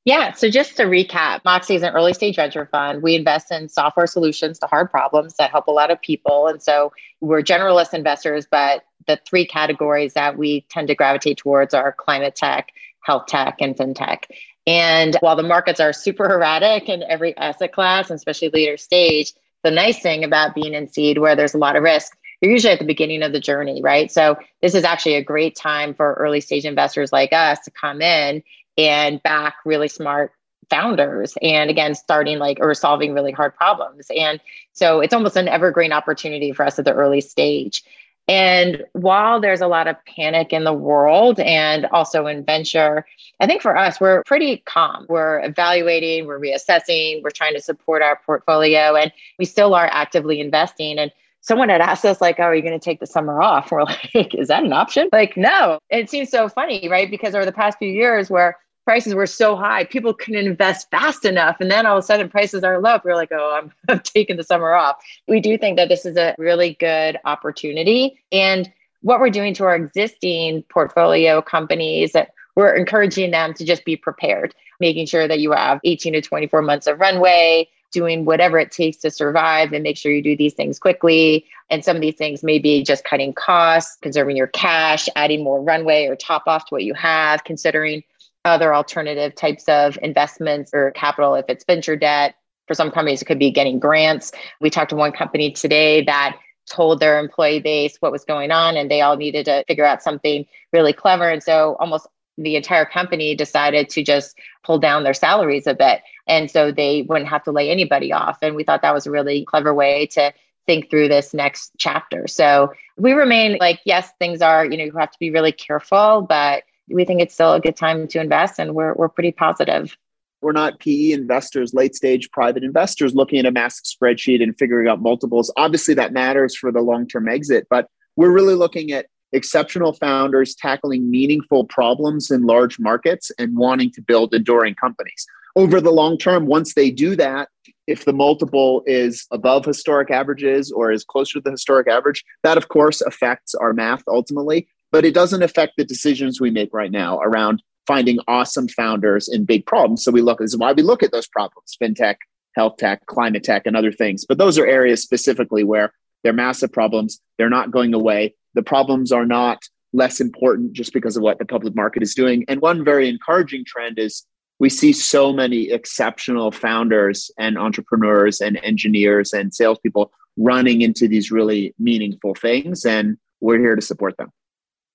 Yeah. 0.06 0.32
So 0.34 0.48
just 0.48 0.76
to 0.76 0.84
recap, 0.84 1.42
Moxxie 1.42 1.74
is 1.74 1.82
an 1.82 1.92
early 1.92 2.14
stage 2.14 2.36
venture 2.36 2.64
fund. 2.64 3.02
We 3.02 3.16
invest 3.16 3.50
in 3.50 3.68
software 3.68 4.06
solutions 4.06 4.56
to 4.60 4.66
hard 4.68 4.88
problems 4.88 5.34
that 5.34 5.50
help 5.50 5.66
a 5.66 5.72
lot 5.72 5.90
of 5.90 6.00
people. 6.00 6.46
And 6.46 6.62
so 6.62 6.92
we're 7.20 7.42
generalist 7.42 7.92
investors, 7.92 8.46
but 8.48 8.84
the 9.08 9.18
three 9.26 9.44
categories 9.44 10.14
that 10.14 10.38
we 10.38 10.60
tend 10.70 10.86
to 10.88 10.94
gravitate 10.94 11.38
towards 11.38 11.74
are 11.74 11.92
climate 11.92 12.36
tech, 12.36 12.70
health 13.00 13.26
tech, 13.26 13.56
and 13.60 13.76
fintech. 13.76 14.26
And 14.64 15.16
while 15.20 15.34
the 15.34 15.42
markets 15.42 15.80
are 15.80 15.92
super 15.92 16.24
erratic 16.32 16.88
in 16.88 17.02
every 17.02 17.36
asset 17.36 17.72
class, 17.72 18.08
and 18.08 18.16
especially 18.16 18.50
later 18.50 18.76
stage, 18.76 19.32
the 19.64 19.72
nice 19.72 20.00
thing 20.00 20.22
about 20.22 20.54
being 20.54 20.74
in 20.74 20.86
seed 20.86 21.18
where 21.18 21.34
there's 21.34 21.54
a 21.54 21.58
lot 21.58 21.74
of 21.74 21.82
risk, 21.82 22.16
you're 22.40 22.52
usually 22.52 22.72
at 22.72 22.78
the 22.78 22.84
beginning 22.84 23.24
of 23.24 23.32
the 23.32 23.40
journey, 23.40 23.82
right? 23.82 24.12
So 24.12 24.36
this 24.62 24.76
is 24.76 24.84
actually 24.84 25.16
a 25.16 25.24
great 25.24 25.56
time 25.56 25.94
for 25.94 26.14
early 26.14 26.40
stage 26.40 26.64
investors 26.64 27.12
like 27.12 27.32
us 27.32 27.58
to 27.60 27.72
come 27.72 28.00
in 28.00 28.44
and 28.76 29.22
back 29.22 29.56
really 29.64 29.88
smart 29.88 30.32
founders 30.68 31.34
and 31.42 31.70
again 31.70 31.94
starting 31.94 32.38
like 32.38 32.58
or 32.60 32.74
solving 32.74 33.14
really 33.14 33.30
hard 33.30 33.54
problems 33.54 34.06
and 34.16 34.40
so 34.72 35.00
it's 35.00 35.14
almost 35.14 35.36
an 35.36 35.46
evergreen 35.46 35.92
opportunity 35.92 36.52
for 36.52 36.66
us 36.66 36.78
at 36.78 36.84
the 36.84 36.92
early 36.92 37.20
stage 37.20 37.84
and 38.28 38.84
while 38.92 39.40
there's 39.40 39.60
a 39.60 39.68
lot 39.68 39.86
of 39.86 39.96
panic 40.04 40.52
in 40.52 40.64
the 40.64 40.72
world 40.72 41.38
and 41.38 41.86
also 41.86 42.26
in 42.26 42.44
venture, 42.44 43.06
I 43.38 43.46
think 43.46 43.62
for 43.62 43.76
us, 43.76 44.00
we're 44.00 44.24
pretty 44.24 44.58
calm. 44.66 45.06
We're 45.08 45.44
evaluating, 45.44 46.26
we're 46.26 46.40
reassessing, 46.40 47.22
we're 47.22 47.30
trying 47.30 47.54
to 47.54 47.60
support 47.60 48.02
our 48.02 48.20
portfolio, 48.26 48.96
and 48.96 49.12
we 49.38 49.44
still 49.44 49.74
are 49.74 49.88
actively 49.92 50.40
investing. 50.40 50.98
And 50.98 51.12
someone 51.40 51.68
had 51.68 51.80
asked 51.80 52.04
us, 52.04 52.20
like, 52.20 52.40
oh, 52.40 52.44
are 52.44 52.54
you 52.54 52.62
going 52.62 52.78
to 52.78 52.84
take 52.84 52.98
the 52.98 53.06
summer 53.06 53.40
off? 53.40 53.70
We're 53.70 53.84
like, 53.84 54.34
is 54.34 54.48
that 54.48 54.64
an 54.64 54.72
option? 54.72 55.08
Like, 55.12 55.36
no. 55.36 55.78
It 55.88 56.10
seems 56.10 56.28
so 56.28 56.48
funny, 56.48 56.88
right? 56.88 57.08
Because 57.08 57.34
over 57.36 57.44
the 57.44 57.52
past 57.52 57.78
few 57.78 57.90
years 57.90 58.28
where 58.28 58.56
prices 58.86 59.14
were 59.14 59.26
so 59.26 59.56
high, 59.56 59.84
people 59.84 60.14
couldn't 60.14 60.46
invest 60.46 60.88
fast 60.90 61.24
enough. 61.24 61.56
And 61.60 61.70
then 61.70 61.84
all 61.84 61.98
of 61.98 62.04
a 62.04 62.06
sudden 62.06 62.28
prices 62.28 62.62
are 62.62 62.80
low. 62.80 63.00
We're 63.04 63.16
like, 63.16 63.32
oh, 63.32 63.60
I'm, 63.60 63.72
I'm 63.88 64.00
taking 64.00 64.36
the 64.36 64.44
summer 64.44 64.72
off. 64.72 64.96
We 65.26 65.40
do 65.40 65.58
think 65.58 65.76
that 65.76 65.88
this 65.88 66.06
is 66.06 66.16
a 66.16 66.34
really 66.38 66.74
good 66.74 67.18
opportunity. 67.24 68.18
And 68.30 68.72
what 69.02 69.18
we're 69.18 69.30
doing 69.30 69.54
to 69.54 69.64
our 69.64 69.74
existing 69.74 70.62
portfolio 70.70 71.42
companies 71.42 72.12
that 72.12 72.30
we're 72.54 72.74
encouraging 72.74 73.32
them 73.32 73.52
to 73.54 73.64
just 73.64 73.84
be 73.84 73.96
prepared, 73.96 74.54
making 74.80 75.06
sure 75.06 75.28
that 75.28 75.40
you 75.40 75.52
have 75.52 75.80
18 75.84 76.14
to 76.14 76.22
24 76.22 76.62
months 76.62 76.86
of 76.86 77.00
runway, 77.00 77.68
doing 77.92 78.24
whatever 78.24 78.58
it 78.58 78.70
takes 78.70 78.98
to 78.98 79.10
survive 79.10 79.72
and 79.72 79.82
make 79.82 79.96
sure 79.96 80.12
you 80.12 80.22
do 80.22 80.36
these 80.36 80.54
things 80.54 80.78
quickly. 80.78 81.44
And 81.70 81.84
some 81.84 81.96
of 81.96 82.02
these 82.02 82.14
things 82.14 82.42
may 82.42 82.58
be 82.58 82.84
just 82.84 83.04
cutting 83.04 83.32
costs, 83.32 83.98
conserving 84.00 84.36
your 84.36 84.46
cash, 84.46 85.08
adding 85.16 85.42
more 85.42 85.60
runway 85.60 86.06
or 86.06 86.14
top 86.14 86.44
off 86.46 86.66
to 86.66 86.74
what 86.74 86.84
you 86.84 86.94
have, 86.94 87.44
considering 87.44 88.02
other 88.46 88.74
alternative 88.74 89.34
types 89.34 89.64
of 89.68 89.98
investments 90.02 90.70
or 90.72 90.92
capital 90.92 91.34
if 91.34 91.44
it's 91.48 91.64
venture 91.64 91.96
debt. 91.96 92.36
For 92.66 92.74
some 92.74 92.90
companies, 92.90 93.22
it 93.22 93.26
could 93.26 93.38
be 93.38 93.50
getting 93.50 93.78
grants. 93.78 94.32
We 94.60 94.70
talked 94.70 94.90
to 94.90 94.96
one 94.96 95.12
company 95.12 95.52
today 95.52 96.02
that 96.04 96.36
told 96.68 96.98
their 96.98 97.18
employee 97.20 97.60
base 97.60 97.96
what 98.00 98.10
was 98.10 98.24
going 98.24 98.50
on 98.50 98.76
and 98.76 98.90
they 98.90 99.00
all 99.00 99.16
needed 99.16 99.44
to 99.44 99.64
figure 99.68 99.84
out 99.84 100.02
something 100.02 100.44
really 100.72 100.92
clever. 100.92 101.28
And 101.28 101.42
so 101.42 101.76
almost 101.78 102.08
the 102.38 102.56
entire 102.56 102.84
company 102.84 103.34
decided 103.34 103.88
to 103.90 104.02
just 104.02 104.36
pull 104.64 104.78
down 104.78 105.04
their 105.04 105.14
salaries 105.14 105.66
a 105.66 105.74
bit. 105.74 106.02
And 106.26 106.50
so 106.50 106.72
they 106.72 107.02
wouldn't 107.02 107.30
have 107.30 107.44
to 107.44 107.52
lay 107.52 107.70
anybody 107.70 108.12
off. 108.12 108.38
And 108.42 108.56
we 108.56 108.64
thought 108.64 108.82
that 108.82 108.94
was 108.94 109.06
a 109.06 109.10
really 109.10 109.44
clever 109.44 109.72
way 109.72 110.06
to 110.08 110.32
think 110.66 110.90
through 110.90 111.08
this 111.08 111.32
next 111.32 111.72
chapter. 111.78 112.26
So 112.26 112.72
we 112.96 113.12
remain 113.12 113.56
like, 113.60 113.80
yes, 113.84 114.10
things 114.18 114.42
are, 114.42 114.64
you 114.64 114.76
know, 114.76 114.84
you 114.84 114.92
have 114.98 115.12
to 115.12 115.18
be 115.18 115.30
really 115.30 115.52
careful, 115.52 116.22
but 116.28 116.64
we 116.88 117.04
think 117.04 117.20
it's 117.20 117.34
still 117.34 117.54
a 117.54 117.60
good 117.60 117.76
time 117.76 118.06
to 118.08 118.20
invest 118.20 118.58
and 118.58 118.74
we're, 118.74 118.94
we're 118.94 119.08
pretty 119.08 119.32
positive. 119.32 119.96
We're 120.42 120.52
not 120.52 120.78
PE 120.80 121.12
investors, 121.12 121.74
late 121.74 121.94
stage 121.94 122.30
private 122.30 122.62
investors 122.62 123.14
looking 123.14 123.38
at 123.38 123.46
a 123.46 123.50
massive 123.50 123.84
spreadsheet 123.84 124.42
and 124.42 124.56
figuring 124.58 124.86
out 124.86 125.00
multiples. 125.00 125.52
Obviously, 125.56 125.94
that 125.94 126.12
matters 126.12 126.54
for 126.54 126.70
the 126.70 126.80
long 126.80 127.08
term 127.08 127.28
exit, 127.28 127.66
but 127.70 127.88
we're 128.16 128.30
really 128.30 128.54
looking 128.54 128.92
at 128.92 129.06
exceptional 129.32 129.92
founders 129.92 130.54
tackling 130.54 131.10
meaningful 131.10 131.64
problems 131.64 132.30
in 132.30 132.42
large 132.42 132.78
markets 132.78 133.30
and 133.38 133.56
wanting 133.56 133.90
to 133.92 134.02
build 134.02 134.34
enduring 134.34 134.74
companies. 134.74 135.26
Over 135.56 135.80
the 135.80 135.90
long 135.90 136.18
term, 136.18 136.46
once 136.46 136.74
they 136.74 136.90
do 136.90 137.16
that, 137.16 137.48
if 137.86 138.04
the 138.04 138.12
multiple 138.12 138.82
is 138.86 139.26
above 139.30 139.64
historic 139.64 140.10
averages 140.10 140.70
or 140.70 140.92
is 140.92 141.02
closer 141.02 141.38
to 141.38 141.40
the 141.40 141.50
historic 141.50 141.88
average, 141.88 142.24
that 142.42 142.58
of 142.58 142.68
course 142.68 143.00
affects 143.00 143.54
our 143.54 143.72
math 143.72 144.02
ultimately 144.06 144.68
but 144.96 145.04
it 145.04 145.12
doesn't 145.12 145.42
affect 145.42 145.74
the 145.76 145.84
decisions 145.84 146.40
we 146.40 146.50
make 146.50 146.72
right 146.72 146.90
now 146.90 147.20
around 147.20 147.62
finding 147.86 148.18
awesome 148.28 148.66
founders 148.66 149.28
in 149.28 149.44
big 149.44 149.66
problems. 149.66 150.02
So 150.02 150.10
we 150.10 150.22
look, 150.22 150.38
this 150.38 150.54
is 150.54 150.56
why 150.56 150.72
we 150.72 150.82
look 150.82 151.02
at 151.02 151.12
those 151.12 151.28
problems 151.28 151.76
fintech, 151.78 152.16
health 152.54 152.78
tech, 152.78 153.04
climate 153.04 153.44
tech, 153.44 153.66
and 153.66 153.76
other 153.76 153.92
things. 153.92 154.24
But 154.26 154.38
those 154.38 154.58
are 154.58 154.66
areas 154.66 155.02
specifically 155.02 155.64
where 155.64 155.92
they're 156.24 156.32
massive 156.32 156.72
problems. 156.72 157.20
They're 157.36 157.50
not 157.50 157.72
going 157.72 157.92
away. 157.92 158.34
The 158.54 158.62
problems 158.62 159.12
are 159.12 159.26
not 159.26 159.58
less 159.92 160.18
important 160.18 160.72
just 160.72 160.94
because 160.94 161.14
of 161.14 161.22
what 161.22 161.38
the 161.38 161.44
public 161.44 161.76
market 161.76 162.02
is 162.02 162.14
doing. 162.14 162.46
And 162.48 162.62
one 162.62 162.82
very 162.82 163.06
encouraging 163.06 163.66
trend 163.66 163.98
is 163.98 164.24
we 164.58 164.70
see 164.70 164.94
so 164.94 165.30
many 165.30 165.72
exceptional 165.72 166.52
founders 166.52 167.30
and 167.38 167.58
entrepreneurs 167.58 168.40
and 168.40 168.58
engineers 168.62 169.34
and 169.34 169.52
salespeople 169.52 170.10
running 170.38 170.80
into 170.80 171.06
these 171.06 171.30
really 171.30 171.74
meaningful 171.78 172.34
things. 172.34 172.86
And 172.86 173.18
we're 173.40 173.58
here 173.58 173.76
to 173.76 173.82
support 173.82 174.16
them 174.16 174.30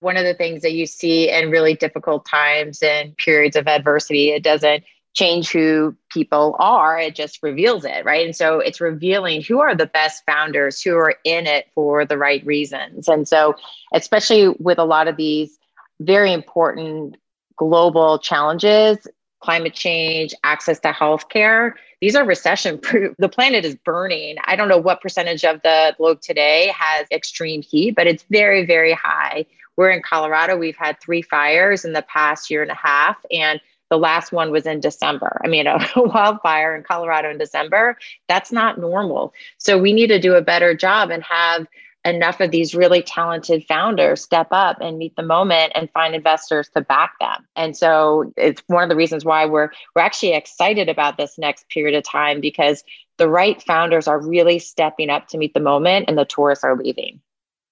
one 0.01 0.17
of 0.17 0.25
the 0.25 0.33
things 0.33 0.63
that 0.63 0.73
you 0.73 0.85
see 0.85 1.29
in 1.29 1.49
really 1.49 1.75
difficult 1.75 2.25
times 2.25 2.81
and 2.81 3.15
periods 3.17 3.55
of 3.55 3.67
adversity, 3.67 4.31
it 4.31 4.43
doesn't 4.43 4.83
change 5.13 5.51
who 5.51 5.95
people 6.09 6.55
are, 6.59 6.97
it 6.99 7.15
just 7.15 7.43
reveals 7.43 7.85
it, 7.85 8.03
right? 8.05 8.25
And 8.25 8.35
so 8.35 8.59
it's 8.59 8.81
revealing 8.81 9.41
who 9.41 9.59
are 9.59 9.75
the 9.75 9.85
best 9.85 10.23
founders 10.25 10.81
who 10.81 10.95
are 10.95 11.15
in 11.23 11.47
it 11.47 11.67
for 11.75 12.05
the 12.05 12.17
right 12.17 12.45
reasons. 12.45 13.07
And 13.07 13.27
so, 13.27 13.55
especially 13.93 14.49
with 14.59 14.79
a 14.79 14.85
lot 14.85 15.07
of 15.07 15.17
these 15.17 15.57
very 15.99 16.33
important 16.33 17.17
global 17.57 18.19
challenges, 18.19 19.05
climate 19.41 19.73
change, 19.73 20.33
access 20.43 20.79
to 20.79 20.91
healthcare, 20.91 21.73
these 21.99 22.15
are 22.15 22.25
recession 22.25 22.79
proof. 22.79 23.15
The 23.19 23.29
planet 23.29 23.65
is 23.65 23.75
burning. 23.75 24.37
I 24.45 24.55
don't 24.55 24.69
know 24.69 24.77
what 24.77 25.01
percentage 25.01 25.43
of 25.43 25.61
the 25.61 25.93
globe 25.97 26.21
today 26.21 26.73
has 26.75 27.05
extreme 27.11 27.61
heat, 27.61 27.95
but 27.95 28.07
it's 28.07 28.25
very, 28.31 28.65
very 28.65 28.93
high. 28.93 29.45
We're 29.77 29.89
in 29.89 30.01
Colorado. 30.01 30.57
We've 30.57 30.77
had 30.77 30.99
three 30.99 31.21
fires 31.21 31.85
in 31.85 31.93
the 31.93 32.01
past 32.03 32.49
year 32.49 32.61
and 32.61 32.71
a 32.71 32.75
half. 32.75 33.17
And 33.31 33.59
the 33.89 33.97
last 33.97 34.31
one 34.31 34.51
was 34.51 34.65
in 34.65 34.79
December. 34.79 35.39
I 35.43 35.47
mean, 35.47 35.67
a 35.67 35.79
wildfire 35.95 36.75
in 36.75 36.83
Colorado 36.83 37.29
in 37.29 37.37
December, 37.37 37.97
that's 38.27 38.51
not 38.51 38.79
normal. 38.79 39.33
So 39.57 39.77
we 39.77 39.93
need 39.93 40.07
to 40.07 40.19
do 40.19 40.33
a 40.33 40.41
better 40.41 40.73
job 40.73 41.11
and 41.11 41.23
have 41.23 41.67
enough 42.03 42.39
of 42.39 42.49
these 42.49 42.73
really 42.73 43.03
talented 43.03 43.63
founders 43.67 44.23
step 44.23 44.47
up 44.51 44.77
and 44.81 44.97
meet 44.97 45.15
the 45.15 45.23
moment 45.23 45.71
and 45.75 45.91
find 45.91 46.15
investors 46.15 46.67
to 46.69 46.81
back 46.81 47.13
them. 47.19 47.45
And 47.55 47.77
so 47.77 48.33
it's 48.37 48.63
one 48.67 48.81
of 48.81 48.89
the 48.89 48.95
reasons 48.95 49.23
why 49.23 49.45
we're 49.45 49.69
we're 49.95 50.01
actually 50.01 50.33
excited 50.33 50.89
about 50.89 51.17
this 51.17 51.37
next 51.37 51.69
period 51.69 51.95
of 51.95 52.03
time 52.03 52.41
because 52.41 52.83
the 53.17 53.29
right 53.29 53.61
founders 53.61 54.07
are 54.07 54.19
really 54.19 54.57
stepping 54.57 55.11
up 55.11 55.27
to 55.27 55.37
meet 55.37 55.53
the 55.53 55.59
moment 55.59 56.05
and 56.07 56.17
the 56.17 56.25
tourists 56.25 56.63
are 56.63 56.75
leaving. 56.75 57.21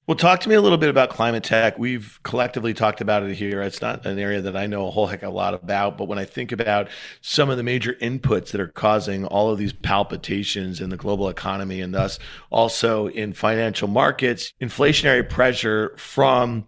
Well, 0.10 0.16
talk 0.16 0.40
to 0.40 0.50
me 0.50 0.56
a 0.56 0.62
little 0.62 0.80
bit 0.80 0.90
about 0.90 1.12
climate 1.12 1.44
tech. 1.44 1.78
We've 1.78 2.20
collectively 2.24 2.74
talked 2.74 3.00
about 3.00 3.22
it 3.22 3.36
here. 3.36 3.62
It's 3.62 3.80
not 3.80 4.08
an 4.08 4.18
area 4.18 4.42
that 4.42 4.58
I 4.58 4.66
know 4.66 4.88
a 4.88 4.90
whole 4.90 5.06
heck 5.06 5.22
of 5.22 5.32
a 5.32 5.36
lot 5.36 5.54
about, 5.54 6.00
but 6.00 6.06
when 6.06 6.18
I 6.18 6.26
think 6.26 6.52
about 6.52 6.88
some 7.22 7.52
of 7.52 7.58
the 7.58 7.64
major 7.64 7.94
inputs 8.02 8.50
that 8.50 8.60
are 8.60 8.70
causing 8.70 9.28
all 9.28 9.52
of 9.52 9.60
these 9.60 9.72
palpitations 9.72 10.82
in 10.82 10.90
the 10.90 10.98
global 10.98 11.30
economy 11.30 11.80
and 11.80 11.94
thus 11.94 12.18
also 12.50 13.06
in 13.10 13.34
financial 13.34 13.88
markets, 13.88 14.52
inflationary 14.60 15.30
pressure 15.30 15.94
from 15.96 16.66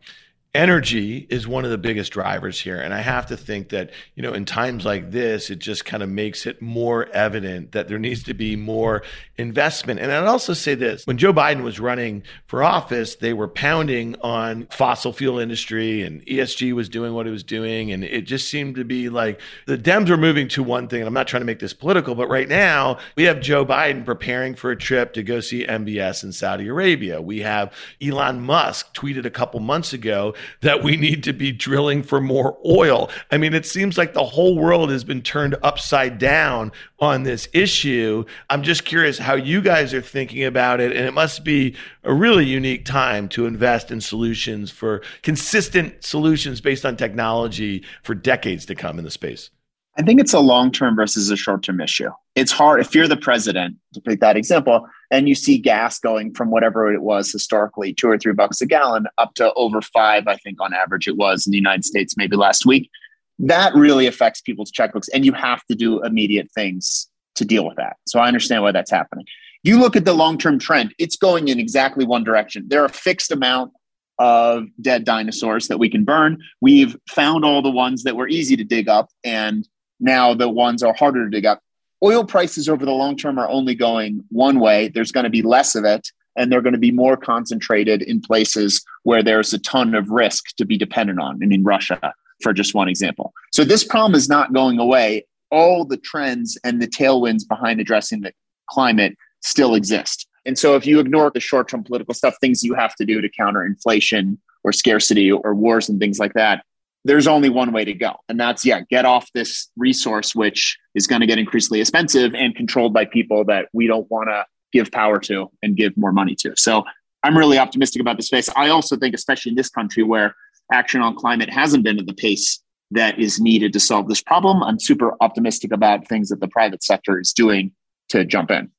energy 0.53 1.25
is 1.29 1.47
one 1.47 1.63
of 1.63 1.71
the 1.71 1.77
biggest 1.77 2.11
drivers 2.11 2.59
here 2.59 2.77
and 2.77 2.93
i 2.93 2.99
have 2.99 3.25
to 3.25 3.37
think 3.37 3.69
that 3.69 3.89
you 4.15 4.21
know 4.21 4.33
in 4.33 4.43
times 4.43 4.83
like 4.83 5.09
this 5.11 5.49
it 5.49 5.59
just 5.59 5.85
kind 5.85 6.03
of 6.03 6.09
makes 6.09 6.45
it 6.45 6.61
more 6.61 7.07
evident 7.13 7.71
that 7.71 7.87
there 7.87 7.97
needs 7.97 8.21
to 8.23 8.33
be 8.33 8.57
more 8.57 9.01
investment. 9.37 9.99
And 10.01 10.11
i'd 10.11 10.27
also 10.27 10.51
say 10.51 10.75
this 10.75 11.07
when 11.07 11.17
joe 11.17 11.31
biden 11.31 11.63
was 11.63 11.79
running 11.79 12.23
for 12.47 12.63
office 12.63 13.15
they 13.15 13.31
were 13.31 13.47
pounding 13.47 14.17
on 14.21 14.67
fossil 14.71 15.13
fuel 15.13 15.39
industry 15.39 16.03
and 16.03 16.21
esg 16.25 16.73
was 16.73 16.89
doing 16.89 17.13
what 17.13 17.27
it 17.27 17.31
was 17.31 17.45
doing 17.45 17.89
and 17.93 18.03
it 18.03 18.23
just 18.23 18.49
seemed 18.49 18.75
to 18.75 18.83
be 18.83 19.07
like 19.07 19.39
the 19.67 19.77
dems 19.77 20.09
were 20.09 20.17
moving 20.17 20.49
to 20.49 20.61
one 20.61 20.89
thing 20.89 20.99
and 20.99 21.07
i'm 21.07 21.13
not 21.13 21.29
trying 21.29 21.41
to 21.41 21.45
make 21.45 21.59
this 21.59 21.73
political 21.73 22.13
but 22.13 22.27
right 22.27 22.49
now 22.49 22.97
we 23.15 23.23
have 23.23 23.39
joe 23.39 23.65
biden 23.65 24.03
preparing 24.05 24.53
for 24.53 24.69
a 24.69 24.75
trip 24.75 25.13
to 25.13 25.23
go 25.23 25.39
see 25.39 25.65
mbs 25.65 26.25
in 26.25 26.33
saudi 26.33 26.67
arabia. 26.67 27.21
We 27.21 27.39
have 27.39 27.73
elon 28.01 28.41
musk 28.41 28.93
tweeted 28.93 29.25
a 29.25 29.29
couple 29.29 29.61
months 29.61 29.93
ago 29.93 30.33
that 30.61 30.83
we 30.83 30.97
need 30.97 31.23
to 31.23 31.33
be 31.33 31.51
drilling 31.51 32.03
for 32.03 32.21
more 32.21 32.57
oil. 32.65 33.09
I 33.31 33.37
mean, 33.37 33.53
it 33.53 33.65
seems 33.65 33.97
like 33.97 34.13
the 34.13 34.23
whole 34.23 34.57
world 34.57 34.89
has 34.91 35.03
been 35.03 35.21
turned 35.21 35.55
upside 35.63 36.17
down 36.17 36.71
on 36.99 37.23
this 37.23 37.47
issue. 37.53 38.25
I'm 38.49 38.63
just 38.63 38.85
curious 38.85 39.17
how 39.17 39.35
you 39.35 39.61
guys 39.61 39.93
are 39.93 40.01
thinking 40.01 40.43
about 40.43 40.79
it. 40.79 40.95
And 40.95 41.05
it 41.05 41.13
must 41.13 41.43
be 41.43 41.75
a 42.03 42.13
really 42.13 42.45
unique 42.45 42.85
time 42.85 43.27
to 43.29 43.45
invest 43.45 43.91
in 43.91 44.01
solutions 44.01 44.71
for 44.71 45.01
consistent 45.23 46.03
solutions 46.03 46.61
based 46.61 46.85
on 46.85 46.95
technology 46.97 47.83
for 48.03 48.13
decades 48.13 48.65
to 48.67 48.75
come 48.75 48.99
in 48.99 49.05
the 49.05 49.11
space. 49.11 49.49
I 49.97 50.03
think 50.03 50.21
it's 50.21 50.33
a 50.33 50.39
long 50.39 50.71
term 50.71 50.95
versus 50.95 51.29
a 51.29 51.35
short 51.35 51.63
term 51.63 51.81
issue. 51.81 52.09
It's 52.35 52.51
hard 52.51 52.79
if 52.79 52.95
you're 52.95 53.07
the 53.07 53.17
president, 53.17 53.75
to 53.93 54.01
pick 54.01 54.21
that 54.21 54.37
example, 54.37 54.87
and 55.11 55.27
you 55.27 55.35
see 55.35 55.57
gas 55.57 55.99
going 55.99 56.33
from 56.33 56.49
whatever 56.49 56.91
it 56.91 57.01
was 57.01 57.31
historically, 57.31 57.93
two 57.93 58.07
or 58.07 58.17
three 58.17 58.33
bucks 58.33 58.61
a 58.61 58.65
gallon, 58.65 59.05
up 59.17 59.33
to 59.35 59.53
over 59.53 59.81
five, 59.81 60.27
I 60.27 60.37
think 60.37 60.59
on 60.61 60.73
average 60.73 61.07
it 61.07 61.17
was 61.17 61.45
in 61.45 61.51
the 61.51 61.57
United 61.57 61.85
States 61.85 62.15
maybe 62.17 62.37
last 62.37 62.65
week. 62.65 62.89
That 63.37 63.75
really 63.75 64.07
affects 64.07 64.41
people's 64.41 64.71
checkbooks, 64.71 65.09
and 65.13 65.25
you 65.25 65.33
have 65.33 65.63
to 65.65 65.75
do 65.75 66.03
immediate 66.03 66.49
things 66.53 67.09
to 67.35 67.45
deal 67.45 67.65
with 67.65 67.77
that. 67.77 67.97
So 68.07 68.19
I 68.19 68.27
understand 68.27 68.63
why 68.63 68.71
that's 68.71 68.91
happening. 68.91 69.25
You 69.63 69.79
look 69.79 69.95
at 69.95 70.05
the 70.05 70.13
long 70.13 70.37
term 70.37 70.57
trend, 70.57 70.95
it's 70.97 71.15
going 71.15 71.49
in 71.49 71.59
exactly 71.59 72.05
one 72.05 72.23
direction. 72.23 72.65
There 72.67 72.81
are 72.81 72.85
a 72.85 72.89
fixed 72.89 73.31
amount 73.31 73.73
of 74.19 74.65
dead 74.79 75.03
dinosaurs 75.03 75.67
that 75.67 75.79
we 75.79 75.89
can 75.89 76.03
burn. 76.03 76.37
We've 76.61 76.95
found 77.09 77.43
all 77.43 77.61
the 77.61 77.71
ones 77.71 78.03
that 78.03 78.15
were 78.15 78.27
easy 78.27 78.55
to 78.55 78.63
dig 78.63 78.87
up 78.87 79.09
and 79.23 79.67
now 79.99 80.33
the 80.33 80.49
ones 80.49 80.83
are 80.83 80.93
harder 80.93 81.25
to 81.25 81.29
dig 81.29 81.45
up. 81.45 81.59
Oil 82.03 82.23
prices 82.25 82.67
over 82.67 82.85
the 82.85 82.91
long 82.91 83.15
term 83.15 83.37
are 83.37 83.49
only 83.49 83.75
going 83.75 84.23
one 84.29 84.59
way. 84.59 84.87
There's 84.87 85.11
going 85.11 85.25
to 85.25 85.29
be 85.29 85.41
less 85.41 85.75
of 85.75 85.85
it, 85.85 86.09
and 86.35 86.51
they're 86.51 86.61
going 86.61 86.73
to 86.73 86.79
be 86.79 86.91
more 86.91 87.15
concentrated 87.15 88.01
in 88.01 88.21
places 88.21 88.83
where 89.03 89.21
there's 89.21 89.53
a 89.53 89.59
ton 89.59 89.93
of 89.93 90.09
risk 90.09 90.55
to 90.57 90.65
be 90.65 90.77
dependent 90.77 91.19
on. 91.19 91.39
I 91.41 91.45
mean, 91.45 91.63
Russia, 91.63 92.13
for 92.41 92.53
just 92.53 92.73
one 92.73 92.87
example. 92.87 93.33
So 93.51 93.63
this 93.63 93.83
problem 93.83 94.15
is 94.15 94.29
not 94.29 94.53
going 94.53 94.79
away. 94.79 95.25
All 95.51 95.85
the 95.85 95.97
trends 95.97 96.57
and 96.63 96.81
the 96.81 96.87
tailwinds 96.87 97.47
behind 97.47 97.79
addressing 97.79 98.21
the 98.21 98.33
climate 98.69 99.17
still 99.41 99.75
exist. 99.75 100.27
And 100.45 100.57
so 100.57 100.75
if 100.75 100.87
you 100.87 100.99
ignore 100.99 101.29
the 101.29 101.39
short 101.39 101.67
term 101.67 101.83
political 101.83 102.13
stuff, 102.13 102.35
things 102.41 102.63
you 102.63 102.73
have 102.73 102.95
to 102.95 103.05
do 103.05 103.21
to 103.21 103.29
counter 103.29 103.65
inflation 103.65 104.39
or 104.63 104.71
scarcity 104.71 105.31
or 105.31 105.53
wars 105.53 105.89
and 105.89 105.99
things 105.99 106.19
like 106.19 106.33
that, 106.33 106.63
there's 107.03 107.27
only 107.27 107.49
one 107.49 107.71
way 107.71 107.85
to 107.85 107.93
go. 107.93 108.15
And 108.29 108.39
that's, 108.39 108.65
yeah, 108.65 108.81
get 108.89 109.05
off 109.05 109.27
this 109.33 109.69
resource, 109.75 110.35
which 110.35 110.77
is 110.93 111.07
going 111.07 111.21
to 111.21 111.27
get 111.27 111.39
increasingly 111.39 111.81
expensive 111.81 112.35
and 112.35 112.55
controlled 112.55 112.93
by 112.93 113.05
people 113.05 113.43
that 113.45 113.69
we 113.73 113.87
don't 113.87 114.09
want 114.11 114.29
to 114.29 114.45
give 114.71 114.91
power 114.91 115.19
to 115.19 115.49
and 115.61 115.75
give 115.75 115.95
more 115.97 116.11
money 116.11 116.35
to. 116.35 116.53
So 116.55 116.83
I'm 117.23 117.37
really 117.37 117.57
optimistic 117.57 118.01
about 118.01 118.17
the 118.17 118.23
space. 118.23 118.49
I 118.55 118.69
also 118.69 118.95
think, 118.97 119.15
especially 119.15 119.51
in 119.51 119.55
this 119.55 119.69
country 119.69 120.03
where 120.03 120.35
action 120.71 121.01
on 121.01 121.15
climate 121.15 121.49
hasn't 121.49 121.83
been 121.83 121.99
at 121.99 122.05
the 122.05 122.13
pace 122.13 122.61
that 122.91 123.19
is 123.19 123.39
needed 123.39 123.73
to 123.73 123.79
solve 123.79 124.07
this 124.07 124.21
problem, 124.21 124.63
I'm 124.63 124.79
super 124.79 125.15
optimistic 125.21 125.71
about 125.71 126.07
things 126.07 126.29
that 126.29 126.39
the 126.39 126.47
private 126.47 126.83
sector 126.83 127.19
is 127.19 127.33
doing 127.33 127.71
to 128.09 128.25
jump 128.25 128.51
in. 128.51 128.69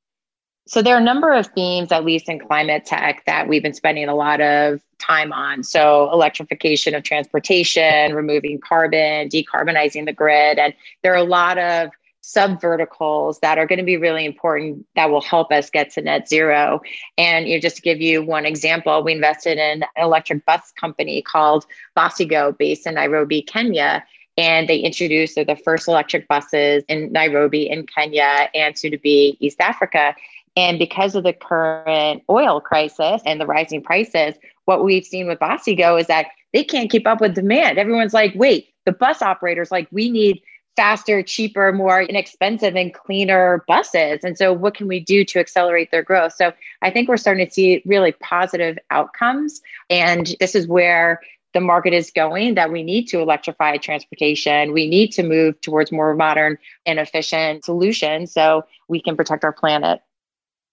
So 0.73 0.81
there 0.81 0.95
are 0.95 1.01
a 1.01 1.05
number 1.05 1.31
of 1.35 1.49
themes, 1.49 1.93
at 1.93 2.03
least 2.03 2.31
in 2.31 2.39
climate 2.39 2.87
tech, 2.87 3.27
that 3.27 3.47
we've 3.47 3.63
been 3.63 3.75
spending 3.75 4.09
a 4.09 4.15
lot 4.15 4.41
of 4.41 4.81
time 4.99 5.31
on. 5.31 5.63
So 5.65 6.11
electrification 6.11 6.95
of 6.95 7.03
transportation, 7.03 8.15
removing 8.15 8.59
carbon, 8.59 9.29
decarbonizing 9.29 10.07
the 10.07 10.15
grid. 10.15 10.59
And 10.59 10.73
there 11.03 11.13
are 11.13 11.19
a 11.19 11.25
lot 11.25 11.59
of 11.59 11.91
sub 12.23 12.59
verticals 12.59 13.39
that 13.41 13.59
are 13.59 13.67
going 13.67 13.81
to 13.81 13.85
be 13.85 13.99
really 13.99 14.25
important 14.25 14.87
that 14.97 15.11
will 15.11 15.21
help 15.21 15.53
us 15.53 15.69
get 15.69 15.91
to 15.91 16.01
net 16.01 16.27
zero. 16.27 16.81
And 17.19 17.47
you 17.47 17.57
know, 17.57 17.61
just 17.61 17.77
to 17.77 17.83
give 17.83 18.01
you 18.01 18.25
one 18.25 18.47
example, 18.47 19.03
we 19.03 19.13
invested 19.13 19.59
in 19.59 19.83
an 19.83 19.89
electric 19.99 20.47
bus 20.47 20.73
company 20.81 21.21
called 21.21 21.67
Basigo 21.95 22.57
based 22.57 22.87
in 22.87 22.95
Nairobi, 22.95 23.43
Kenya 23.43 24.03
and 24.39 24.69
they 24.69 24.79
introduced 24.79 25.35
the 25.35 25.61
first 25.63 25.89
electric 25.89 26.27
buses 26.27 26.83
in 26.89 27.13
Nairobi 27.13 27.69
in 27.69 27.87
Kenya 27.87 28.49
and 28.55 28.77
soon 28.79 28.93
to 28.93 28.99
be 28.99 29.37
East 29.41 29.61
Africa. 29.61 30.15
And 30.57 30.79
because 30.79 31.15
of 31.15 31.25
the 31.25 31.33
current 31.33 32.23
oil 32.29 32.61
crisis 32.61 33.23
and 33.25 33.41
the 33.41 33.47
rising 33.47 33.83
prices, 33.83 34.35
what 34.67 34.85
we've 34.85 35.05
seen 35.05 35.27
with 35.27 35.39
Basigo 35.39 35.99
is 36.01 36.07
that 36.09 36.27
they 36.53 36.63
can't 36.63 36.91
keep 36.91 37.07
up 37.07 37.21
with 37.21 37.35
demand. 37.35 37.79
Everyone's 37.79 38.13
like, 38.13 38.33
wait, 38.35 38.69
the 38.85 38.93
bus 38.93 39.23
operators, 39.23 39.71
like, 39.71 39.89
we 39.91 40.11
need 40.11 40.43
faster, 40.77 41.23
cheaper, 41.23 41.73
more 41.73 42.03
inexpensive, 42.03 42.77
and 42.77 42.93
cleaner 42.93 43.65
buses. 43.67 44.21
And 44.25 44.37
so, 44.37 44.53
what 44.53 44.75
can 44.75 44.89
we 44.89 45.01
do 45.01 45.25
to 45.25 45.39
accelerate 45.39 45.91
their 45.91 46.03
growth? 46.03 46.35
So, 46.35 46.53
I 46.83 46.91
think 46.91 47.09
we're 47.09 47.17
starting 47.17 47.47
to 47.47 47.53
see 47.53 47.83
really 47.87 48.13
positive 48.13 48.79
outcomes. 48.91 49.61
And 49.89 50.35
this 50.41 50.55
is 50.55 50.67
where 50.67 51.21
the 51.55 51.61
market 51.61 51.93
is 51.93 52.11
going 52.11 52.55
that 52.55 52.73
we 52.73 52.83
need 52.83 53.07
to 53.09 53.21
electrify 53.21 53.77
transportation. 53.77 54.73
We 54.73 54.89
need 54.89 55.13
to 55.13 55.23
move 55.23 55.61
towards 55.61 55.93
more 55.93 56.15
modern 56.15 56.59
and 56.87 56.99
efficient 56.99 57.65
solutions 57.65 58.33
so 58.33 58.65
we 58.89 59.03
can 59.03 59.17
protect 59.17 59.45
our 59.45 59.53
planet. 59.53 60.01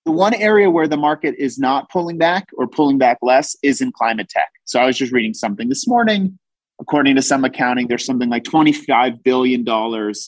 The 0.06 0.12
one 0.12 0.34
area 0.34 0.70
where 0.70 0.88
the 0.88 0.98
market 0.98 1.36
is 1.38 1.60
not 1.60 1.90
pulling 1.90 2.18
back 2.18 2.48
or 2.58 2.68
pulling 2.68 2.98
back 2.98 3.18
less 3.22 3.56
is 3.62 3.82
in 3.82 3.92
climate 3.92 4.30
tech. 4.30 4.50
So 4.66 4.80
I 4.80 4.86
was 4.86 4.98
just 4.98 5.12
reading 5.12 5.34
something 5.34 5.70
this 5.70 5.88
morning. 5.88 6.40
According 6.80 7.16
to 7.18 7.22
some 7.22 7.44
accounting, 7.44 7.88
there's 7.88 8.06
something 8.06 8.30
like 8.30 8.44
$25 8.44 9.22
billion 9.24 9.66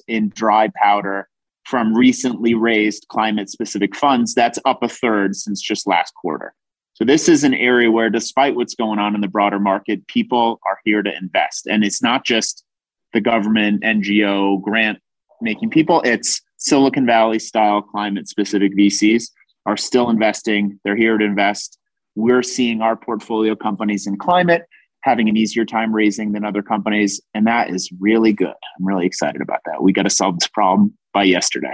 in 0.07 0.29
dry 0.29 0.69
powder 0.75 1.29
from 1.65 1.95
recently 1.95 2.53
raised 2.53 3.07
climate 3.07 3.49
specific 3.49 3.95
funds. 3.95 4.33
That's 4.33 4.59
up 4.65 4.83
a 4.83 4.89
third 4.89 5.35
since 5.35 5.61
just 5.61 5.87
last 5.87 6.13
quarter. 6.15 6.53
So 6.93 7.05
this 7.05 7.29
is 7.29 7.43
an 7.43 7.53
area 7.53 7.89
where, 7.89 8.09
despite 8.09 8.55
what's 8.55 8.75
going 8.75 8.99
on 8.99 9.15
in 9.15 9.21
the 9.21 9.27
broader 9.27 9.59
market, 9.59 10.05
people 10.07 10.59
are 10.67 10.79
here 10.83 11.01
to 11.01 11.17
invest. 11.17 11.65
And 11.67 11.83
it's 11.83 12.03
not 12.03 12.25
just 12.25 12.65
the 13.13 13.21
government, 13.21 13.83
NGO, 13.83 14.61
grant 14.61 14.99
making 15.41 15.69
people, 15.69 16.01
it's 16.01 16.41
Silicon 16.57 17.05
Valley 17.05 17.39
style 17.39 17.81
climate 17.81 18.27
specific 18.27 18.75
VCs 18.77 19.29
are 19.65 19.77
still 19.77 20.09
investing. 20.09 20.79
They're 20.83 20.95
here 20.95 21.17
to 21.17 21.25
invest. 21.25 21.77
We're 22.15 22.43
seeing 22.43 22.81
our 22.81 22.95
portfolio 22.95 23.55
companies 23.55 24.07
in 24.07 24.17
climate 24.17 24.63
having 25.03 25.27
an 25.27 25.37
easier 25.37 25.65
time 25.65 25.93
raising 25.93 26.31
than 26.31 26.45
other 26.45 26.61
companies. 26.61 27.21
And 27.33 27.45
that 27.47 27.69
is 27.69 27.89
really 27.99 28.33
good. 28.33 28.47
I'm 28.47 28.85
really 28.85 29.05
excited 29.05 29.41
about 29.41 29.59
that. 29.65 29.81
We 29.81 29.93
got 29.93 30.03
to 30.03 30.09
solve 30.09 30.39
this 30.39 30.47
problem 30.47 30.93
by 31.13 31.23
yesterday. 31.23 31.73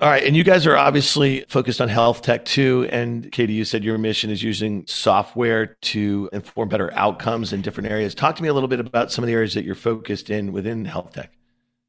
All 0.00 0.08
right. 0.08 0.22
And 0.22 0.36
you 0.36 0.44
guys 0.44 0.64
are 0.64 0.76
obviously 0.76 1.44
focused 1.48 1.80
on 1.80 1.88
health 1.88 2.22
tech 2.22 2.44
too. 2.44 2.86
And 2.92 3.32
Katie, 3.32 3.54
you 3.54 3.64
said 3.64 3.82
your 3.82 3.98
mission 3.98 4.30
is 4.30 4.44
using 4.44 4.86
software 4.86 5.76
to 5.82 6.30
inform 6.32 6.68
better 6.68 6.92
outcomes 6.94 7.52
in 7.52 7.62
different 7.62 7.90
areas. 7.90 8.14
Talk 8.14 8.36
to 8.36 8.42
me 8.42 8.48
a 8.48 8.54
little 8.54 8.68
bit 8.68 8.78
about 8.78 9.10
some 9.10 9.24
of 9.24 9.26
the 9.26 9.32
areas 9.32 9.54
that 9.54 9.64
you're 9.64 9.74
focused 9.74 10.30
in 10.30 10.52
within 10.52 10.84
health 10.84 11.14
tech. 11.14 11.32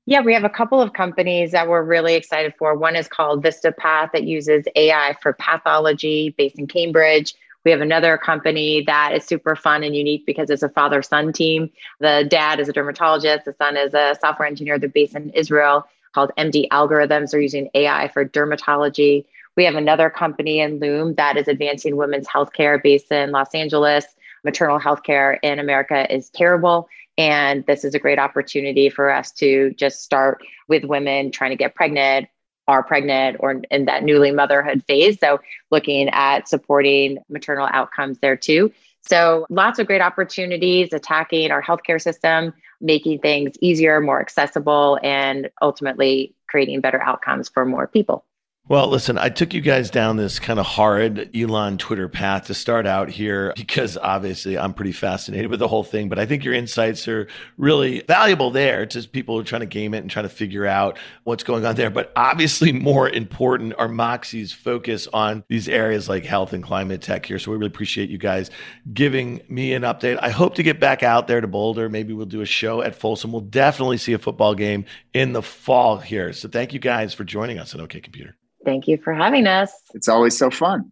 Yeah, 0.10 0.22
we 0.22 0.34
have 0.34 0.44
a 0.44 0.50
couple 0.50 0.82
of 0.82 0.94
companies 0.94 1.52
that 1.52 1.68
we're 1.68 1.84
really 1.84 2.16
excited 2.16 2.56
for. 2.58 2.74
One 2.74 2.96
is 2.96 3.08
called 3.08 3.44
VistaPath 3.44 4.12
that 4.12 4.24
uses 4.24 4.66
AI 4.76 5.16
for 5.22 5.34
pathology 5.34 6.34
based 6.36 6.58
in 6.58 6.66
Cambridge. 6.66 7.36
We 7.64 7.70
have 7.70 7.82
another 7.82 8.18
company 8.18 8.84
that 8.88 9.14
is 9.14 9.24
super 9.24 9.56
fun 9.56 9.84
and 9.84 9.96
unique 9.96 10.26
because 10.26 10.50
it's 10.50 10.64
a 10.64 10.70
father 10.70 11.04
son 11.04 11.32
team. 11.32 11.70
The 12.00 12.26
dad 12.28 12.60
is 12.60 12.68
a 12.68 12.74
dermatologist, 12.74 13.46
the 13.46 13.54
son 13.54 13.78
is 13.78 13.94
a 13.94 14.18
software 14.20 14.48
engineer. 14.48 14.80
They're 14.80 14.90
based 14.90 15.14
in 15.14 15.30
Israel 15.30 15.86
called 16.16 16.32
MD 16.40 16.68
Algorithms. 16.70 17.30
They're 17.30 17.40
using 17.40 17.70
AI 17.76 18.08
for 18.08 18.26
dermatology. 18.26 19.26
We 19.56 19.64
have 19.66 19.76
another 19.76 20.10
company 20.10 20.60
in 20.60 20.80
Loom 20.80 21.14
that 21.16 21.38
is 21.38 21.48
advancing 21.48 21.98
women's 21.98 22.28
healthcare 22.28 22.82
based 22.82 23.12
in 23.12 23.30
Los 23.30 23.54
Angeles. 23.54 24.08
Maternal 24.44 24.80
healthcare 24.80 25.38
in 25.44 25.60
America 25.60 26.12
is 26.12 26.30
terrible. 26.30 26.88
And 27.20 27.66
this 27.66 27.84
is 27.84 27.94
a 27.94 28.00
great 28.00 28.18
opportunity 28.18 28.90
for 28.90 29.12
us 29.12 29.34
to 29.34 29.72
just 29.72 30.02
start 30.02 30.42
with 30.70 30.86
women 30.86 31.32
trying 31.32 31.50
to 31.50 31.58
get 31.58 31.76
pregnant, 31.76 32.30
are 32.66 32.82
pregnant, 32.82 33.38
or 33.42 33.62
in 33.70 33.86
that 33.86 34.04
newly 34.04 34.32
motherhood 34.32 34.86
phase. 34.88 35.20
So, 35.20 35.42
looking 35.70 36.08
at 36.10 36.48
supporting 36.48 37.18
maternal 37.28 37.68
outcomes 37.74 38.20
there 38.20 38.38
too. 38.38 38.72
So, 39.02 39.46
lots 39.50 39.80
of 39.80 39.88
great 39.88 40.02
opportunities 40.02 40.94
attacking 40.94 41.52
our 41.52 41.62
healthcare 41.62 42.02
system, 42.02 42.54
making 42.80 43.20
things 43.20 43.52
easier, 43.60 44.00
more 44.00 44.22
accessible, 44.22 44.98
and 45.04 45.50
ultimately 45.62 46.34
creating 46.48 46.80
better 46.80 47.02
outcomes 47.02 47.50
for 47.50 47.66
more 47.66 47.86
people. 47.86 48.24
Well, 48.70 48.88
listen, 48.88 49.18
I 49.18 49.30
took 49.30 49.56
you 49.56 49.62
guys 49.62 49.90
down 49.90 50.18
this 50.18 50.38
kind 50.38 50.60
of 50.60 50.66
horrid 50.68 51.36
Elon 51.36 51.80
Twitter 51.80 52.08
path 52.08 52.46
to 52.46 52.54
start 52.54 52.86
out 52.86 53.10
here 53.10 53.52
because 53.56 53.98
obviously 53.98 54.60
I'm 54.60 54.76
pretty 54.76 54.92
fascinated 54.92 55.50
with 55.50 55.60
the 55.60 55.68
whole 55.68 55.84
thing. 55.84 56.08
But 56.08 56.20
I 56.20 56.28
think 56.28 56.44
your 56.44 56.54
insights 56.54 57.08
are 57.08 57.28
really 57.58 58.02
valuable 58.02 58.52
there 58.52 58.86
to 58.86 59.08
people 59.08 59.34
who 59.34 59.42
are 59.42 59.44
trying 59.44 59.62
to 59.62 59.66
game 59.66 59.96
it 59.96 60.02
and 60.02 60.12
trying 60.12 60.26
to 60.26 60.30
figure 60.30 60.68
out 60.68 61.00
what's 61.24 61.44
going 61.44 61.66
on 61.66 61.74
there. 61.78 61.90
But 61.90 62.12
obviously, 62.16 62.72
more 62.72 63.10
important 63.10 63.74
are 63.80 63.88
Moxxie's 63.88 64.54
focus 64.54 65.08
on 65.14 65.44
these 65.48 65.68
areas 65.68 66.08
like 66.08 66.24
health 66.24 66.54
and 66.54 66.64
climate 66.64 67.02
tech 67.02 67.26
here. 67.26 67.40
So 67.40 67.50
we 67.50 67.58
really 67.58 67.70
appreciate 67.70 68.12
you 68.12 68.20
guys 68.20 68.52
giving 68.94 69.42
me 69.50 69.74
an 69.74 69.82
update. 69.82 70.20
I 70.22 70.30
hope 70.30 70.54
to 70.56 70.64
get 70.64 70.80
back 70.80 71.02
out 71.02 71.26
there 71.26 71.42
to 71.42 71.48
Boulder. 71.48 71.90
Maybe 71.90 72.14
we'll 72.14 72.28
do 72.28 72.42
a 72.42 72.46
show 72.46 72.84
at 72.84 72.94
Folsom. 72.94 73.32
We'll 73.32 73.42
definitely 73.42 73.98
see 73.98 74.14
a 74.14 74.20
football 74.20 74.54
game 74.54 74.86
in 75.12 75.34
the 75.34 75.42
fall 75.42 75.98
here. 75.98 76.34
So 76.34 76.48
thank 76.48 76.72
you 76.72 76.80
guys 76.80 77.16
for 77.16 77.24
joining 77.24 77.58
us 77.58 77.74
at 77.74 77.82
OK 77.82 78.00
Computer. 78.02 78.36
Thank 78.66 78.88
you 78.88 78.98
for 78.98 79.14
having 79.14 79.48
us. 79.48 79.72
It's 79.94 80.08
always 80.08 80.38
so 80.38 80.50
fun. 80.50 80.92